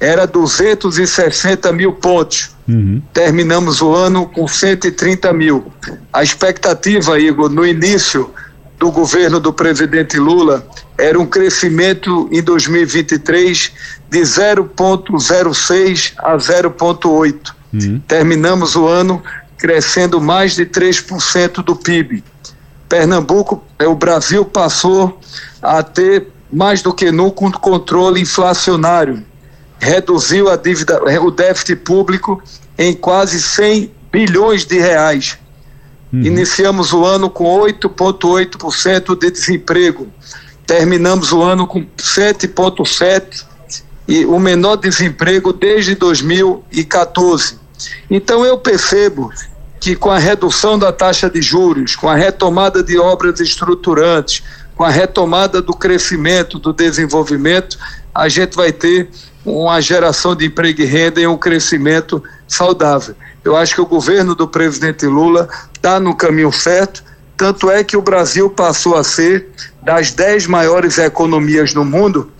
era 0.00 0.26
260 0.26 1.72
mil 1.72 1.92
pontos. 1.92 2.50
Uhum. 2.68 3.00
Terminamos 3.12 3.80
o 3.80 3.94
ano 3.94 4.26
com 4.26 4.46
130 4.48 5.32
mil. 5.32 5.72
A 6.12 6.22
expectativa, 6.22 7.18
Igor, 7.18 7.48
no 7.48 7.64
início 7.64 8.30
do 8.78 8.90
governo 8.90 9.38
do 9.38 9.52
presidente 9.52 10.18
Lula 10.18 10.66
era 10.98 11.18
um 11.18 11.26
crescimento 11.26 12.28
em 12.32 12.42
2023 12.42 13.72
de 14.10 14.20
0,06 14.20 16.12
a 16.18 16.36
0,8. 16.36 17.54
Uhum. 17.72 18.00
Terminamos 18.06 18.76
o 18.76 18.86
ano 18.86 19.22
crescendo 19.58 20.20
mais 20.20 20.54
de 20.54 20.66
3% 20.66 21.62
do 21.62 21.76
PIB. 21.76 22.22
Pernambuco, 22.88 23.62
é, 23.78 23.86
o 23.86 23.94
Brasil 23.94 24.44
passou 24.44 25.18
a 25.62 25.82
ter 25.82 26.28
mais 26.52 26.82
do 26.82 26.92
que 26.92 27.10
nunca 27.10 27.44
um 27.44 27.50
controle 27.50 28.20
inflacionário 28.20 29.24
reduziu 29.84 30.48
a 30.48 30.56
dívida, 30.56 31.00
o 31.22 31.30
déficit 31.30 31.76
público 31.76 32.42
em 32.78 32.94
quase 32.94 33.40
100 33.40 33.92
bilhões 34.10 34.64
de 34.64 34.78
reais. 34.78 35.38
Uhum. 36.12 36.22
Iniciamos 36.22 36.92
o 36.92 37.04
ano 37.04 37.28
com 37.28 37.44
8,8% 37.60 39.18
de 39.18 39.30
desemprego. 39.30 40.08
Terminamos 40.66 41.32
o 41.32 41.42
ano 41.42 41.66
com 41.66 41.84
7,7% 41.84 43.44
e 44.08 44.24
o 44.24 44.38
menor 44.38 44.76
desemprego 44.76 45.52
desde 45.52 45.94
2014. 45.94 47.58
Então 48.10 48.44
eu 48.44 48.58
percebo 48.58 49.30
que 49.80 49.94
com 49.94 50.10
a 50.10 50.18
redução 50.18 50.78
da 50.78 50.92
taxa 50.92 51.28
de 51.28 51.42
juros, 51.42 51.94
com 51.94 52.08
a 52.08 52.14
retomada 52.14 52.82
de 52.82 52.98
obras 52.98 53.40
estruturantes, 53.40 54.42
com 54.74 54.82
a 54.82 54.88
retomada 54.88 55.60
do 55.60 55.74
crescimento, 55.74 56.58
do 56.58 56.72
desenvolvimento, 56.72 57.78
a 58.14 58.28
gente 58.28 58.56
vai 58.56 58.72
ter 58.72 59.10
uma 59.44 59.80
geração 59.80 60.34
de 60.34 60.46
emprego 60.46 60.80
e 60.80 60.84
renda 60.84 61.20
e 61.20 61.26
um 61.26 61.36
crescimento 61.36 62.22
saudável. 62.48 63.14
Eu 63.44 63.56
acho 63.56 63.74
que 63.74 63.80
o 63.80 63.86
governo 63.86 64.34
do 64.34 64.48
presidente 64.48 65.04
Lula 65.06 65.48
está 65.74 66.00
no 66.00 66.16
caminho 66.16 66.50
certo, 66.50 67.04
tanto 67.36 67.70
é 67.70 67.84
que 67.84 67.96
o 67.96 68.02
Brasil 68.02 68.48
passou 68.48 68.96
a 68.96 69.04
ser 69.04 69.50
das 69.82 70.12
dez 70.12 70.46
maiores 70.46 70.96
economias 70.96 71.74
no 71.74 71.84
mundo. 71.84 72.30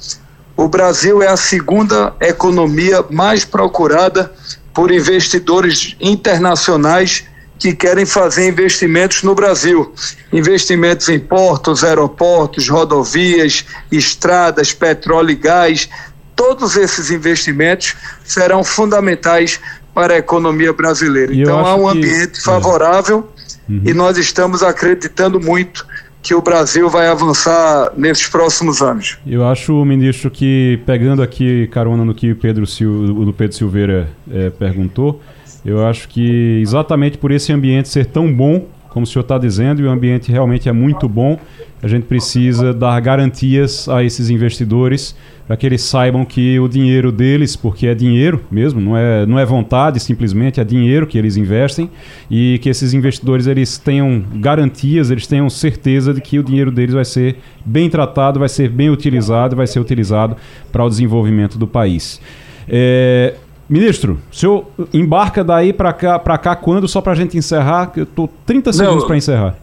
O 0.56 0.66
Brasil 0.66 1.22
é 1.22 1.28
a 1.28 1.36
segunda 1.36 2.14
economia 2.20 3.04
mais 3.10 3.44
procurada 3.44 4.32
por 4.74 4.90
investidores 4.90 5.96
internacionais 6.00 7.24
que 7.58 7.74
querem 7.74 8.04
fazer 8.04 8.48
investimentos 8.48 9.22
no 9.22 9.34
Brasil. 9.34 9.94
Investimentos 10.32 11.08
em 11.08 11.18
portos, 11.18 11.84
aeroportos, 11.84 12.68
rodovias, 12.68 13.64
estradas, 13.90 14.72
petróleo 14.72 15.30
e 15.30 15.36
gás. 15.36 15.88
Todos 16.34 16.76
esses 16.76 17.10
investimentos 17.10 17.94
serão 18.24 18.64
fundamentais 18.64 19.60
para 19.94 20.14
a 20.14 20.18
economia 20.18 20.72
brasileira. 20.72 21.32
E 21.32 21.42
então 21.42 21.64
há 21.64 21.76
um 21.76 21.88
ambiente 21.88 22.32
que... 22.32 22.42
favorável 22.42 23.28
é. 23.48 23.72
uhum. 23.72 23.82
e 23.86 23.94
nós 23.94 24.18
estamos 24.18 24.62
acreditando 24.62 25.40
muito 25.40 25.86
que 26.24 26.34
o 26.34 26.40
Brasil 26.40 26.88
vai 26.88 27.06
avançar 27.06 27.92
nesses 27.94 28.26
próximos 28.26 28.80
anos. 28.80 29.18
Eu 29.26 29.46
acho, 29.46 29.84
ministro, 29.84 30.30
que 30.30 30.80
pegando 30.86 31.22
aqui 31.22 31.68
carona 31.68 32.02
no 32.02 32.14
que 32.14 32.34
Pedro, 32.34 32.66
Sil, 32.66 32.88
o 32.88 33.32
Pedro 33.32 33.54
Silveira 33.54 34.08
é, 34.32 34.48
perguntou, 34.48 35.20
eu 35.62 35.86
acho 35.86 36.08
que 36.08 36.60
exatamente 36.62 37.18
por 37.18 37.30
esse 37.30 37.52
ambiente 37.52 37.90
ser 37.90 38.06
tão 38.06 38.32
bom, 38.32 38.66
como 38.94 39.02
o 39.02 39.06
senhor 39.08 39.22
está 39.22 39.36
dizendo, 39.36 39.82
e 39.82 39.84
o 39.84 39.90
ambiente 39.90 40.30
realmente 40.30 40.68
é 40.68 40.72
muito 40.72 41.08
bom, 41.08 41.36
a 41.82 41.88
gente 41.88 42.04
precisa 42.04 42.72
dar 42.72 42.98
garantias 43.00 43.88
a 43.88 44.04
esses 44.04 44.30
investidores 44.30 45.16
para 45.48 45.56
que 45.56 45.66
eles 45.66 45.82
saibam 45.82 46.24
que 46.24 46.60
o 46.60 46.68
dinheiro 46.68 47.10
deles, 47.10 47.56
porque 47.56 47.88
é 47.88 47.94
dinheiro 47.94 48.44
mesmo, 48.48 48.80
não 48.80 48.96
é, 48.96 49.26
não 49.26 49.36
é 49.36 49.44
vontade 49.44 49.98
simplesmente, 49.98 50.60
é 50.60 50.64
dinheiro 50.64 51.08
que 51.08 51.18
eles 51.18 51.36
investem 51.36 51.90
e 52.30 52.60
que 52.62 52.68
esses 52.68 52.94
investidores 52.94 53.48
eles 53.48 53.76
tenham 53.78 54.22
garantias, 54.36 55.10
eles 55.10 55.26
tenham 55.26 55.50
certeza 55.50 56.14
de 56.14 56.20
que 56.20 56.38
o 56.38 56.44
dinheiro 56.44 56.70
deles 56.70 56.94
vai 56.94 57.04
ser 57.04 57.38
bem 57.64 57.90
tratado, 57.90 58.38
vai 58.38 58.48
ser 58.48 58.70
bem 58.70 58.90
utilizado, 58.90 59.56
vai 59.56 59.66
ser 59.66 59.80
utilizado 59.80 60.36
para 60.70 60.84
o 60.84 60.88
desenvolvimento 60.88 61.58
do 61.58 61.66
país. 61.66 62.20
É, 62.68 63.34
Ministro, 63.68 64.20
o 64.30 64.36
senhor 64.36 64.66
embarca 64.92 65.42
daí 65.42 65.72
para 65.72 65.92
cá, 65.92 66.18
cá 66.18 66.54
quando? 66.54 66.86
Só 66.86 67.00
para 67.00 67.12
a 67.12 67.16
gente 67.16 67.36
encerrar, 67.36 67.92
eu 67.96 68.02
estou 68.02 68.28
30 68.44 68.72
segundos 68.72 69.04
para 69.04 69.16
encerrar. 69.16 69.56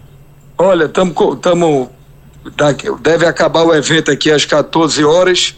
Olha, 0.57 0.85
estamos. 0.85 1.15
Deve 3.01 3.25
acabar 3.25 3.63
o 3.63 3.73
evento 3.73 4.11
aqui 4.11 4.31
às 4.31 4.45
14 4.45 5.03
horas 5.03 5.55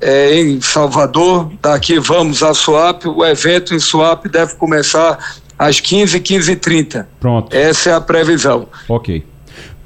é, 0.00 0.38
em 0.38 0.60
Salvador. 0.60 1.50
Daqui 1.62 1.98
vamos 1.98 2.42
a 2.42 2.52
Suape. 2.52 3.08
O 3.08 3.24
evento 3.24 3.74
em 3.74 3.78
Suape 3.78 4.28
deve 4.28 4.54
começar 4.56 5.18
às 5.58 5.80
15, 5.80 6.20
15 6.20 6.52
e 6.52 6.56
30. 6.56 7.08
Pronto. 7.18 7.56
Essa 7.56 7.90
é 7.90 7.94
a 7.94 8.00
previsão. 8.00 8.68
Ok. 8.88 9.24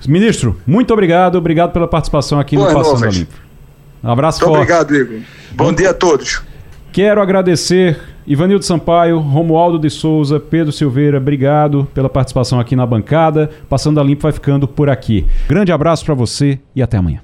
Ministro, 0.08 0.60
muito 0.66 0.92
obrigado. 0.92 1.36
Obrigado 1.36 1.72
pela 1.72 1.86
participação 1.86 2.40
aqui 2.40 2.56
Boa 2.56 2.72
no 2.72 2.82
Passando 2.82 3.10
Limpo. 3.10 3.34
Um 4.02 4.10
abraço 4.10 4.40
muito 4.40 4.56
forte. 4.56 4.72
Obrigado, 4.72 4.96
Igor. 4.96 5.20
Bom 5.52 5.72
dia 5.72 5.90
a 5.90 5.94
todos. 5.94 6.42
Quero 6.92 7.22
agradecer 7.22 7.98
Ivanildo 8.26 8.64
Sampaio, 8.64 9.18
Romualdo 9.18 9.78
de 9.78 9.88
Souza, 9.90 10.38
Pedro 10.38 10.72
Silveira, 10.72 11.18
obrigado 11.18 11.88
pela 11.94 12.08
participação 12.08 12.58
aqui 12.60 12.74
na 12.76 12.86
bancada. 12.86 13.50
Passando 13.68 14.00
a 14.00 14.04
Limpo 14.04 14.22
vai 14.22 14.32
ficando 14.32 14.68
por 14.68 14.88
aqui. 14.88 15.26
Grande 15.48 15.72
abraço 15.72 16.04
para 16.04 16.14
você 16.14 16.58
e 16.74 16.82
até 16.82 16.96
amanhã. 16.96 17.20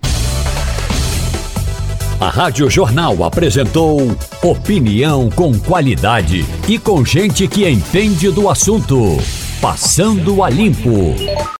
A 2.18 2.30
Rádio 2.30 2.70
Jornal 2.70 3.22
apresentou 3.24 4.01
opinião 4.43 5.28
com 5.30 5.56
qualidade 5.59 6.47
e 6.66 6.78
com 6.78 7.05
gente 7.05 7.47
que 7.47 7.68
entende 7.68 8.30
do 8.30 8.48
assunto. 8.48 9.18
Passando 9.60 10.43
a 10.43 10.48
Limpo. 10.48 11.14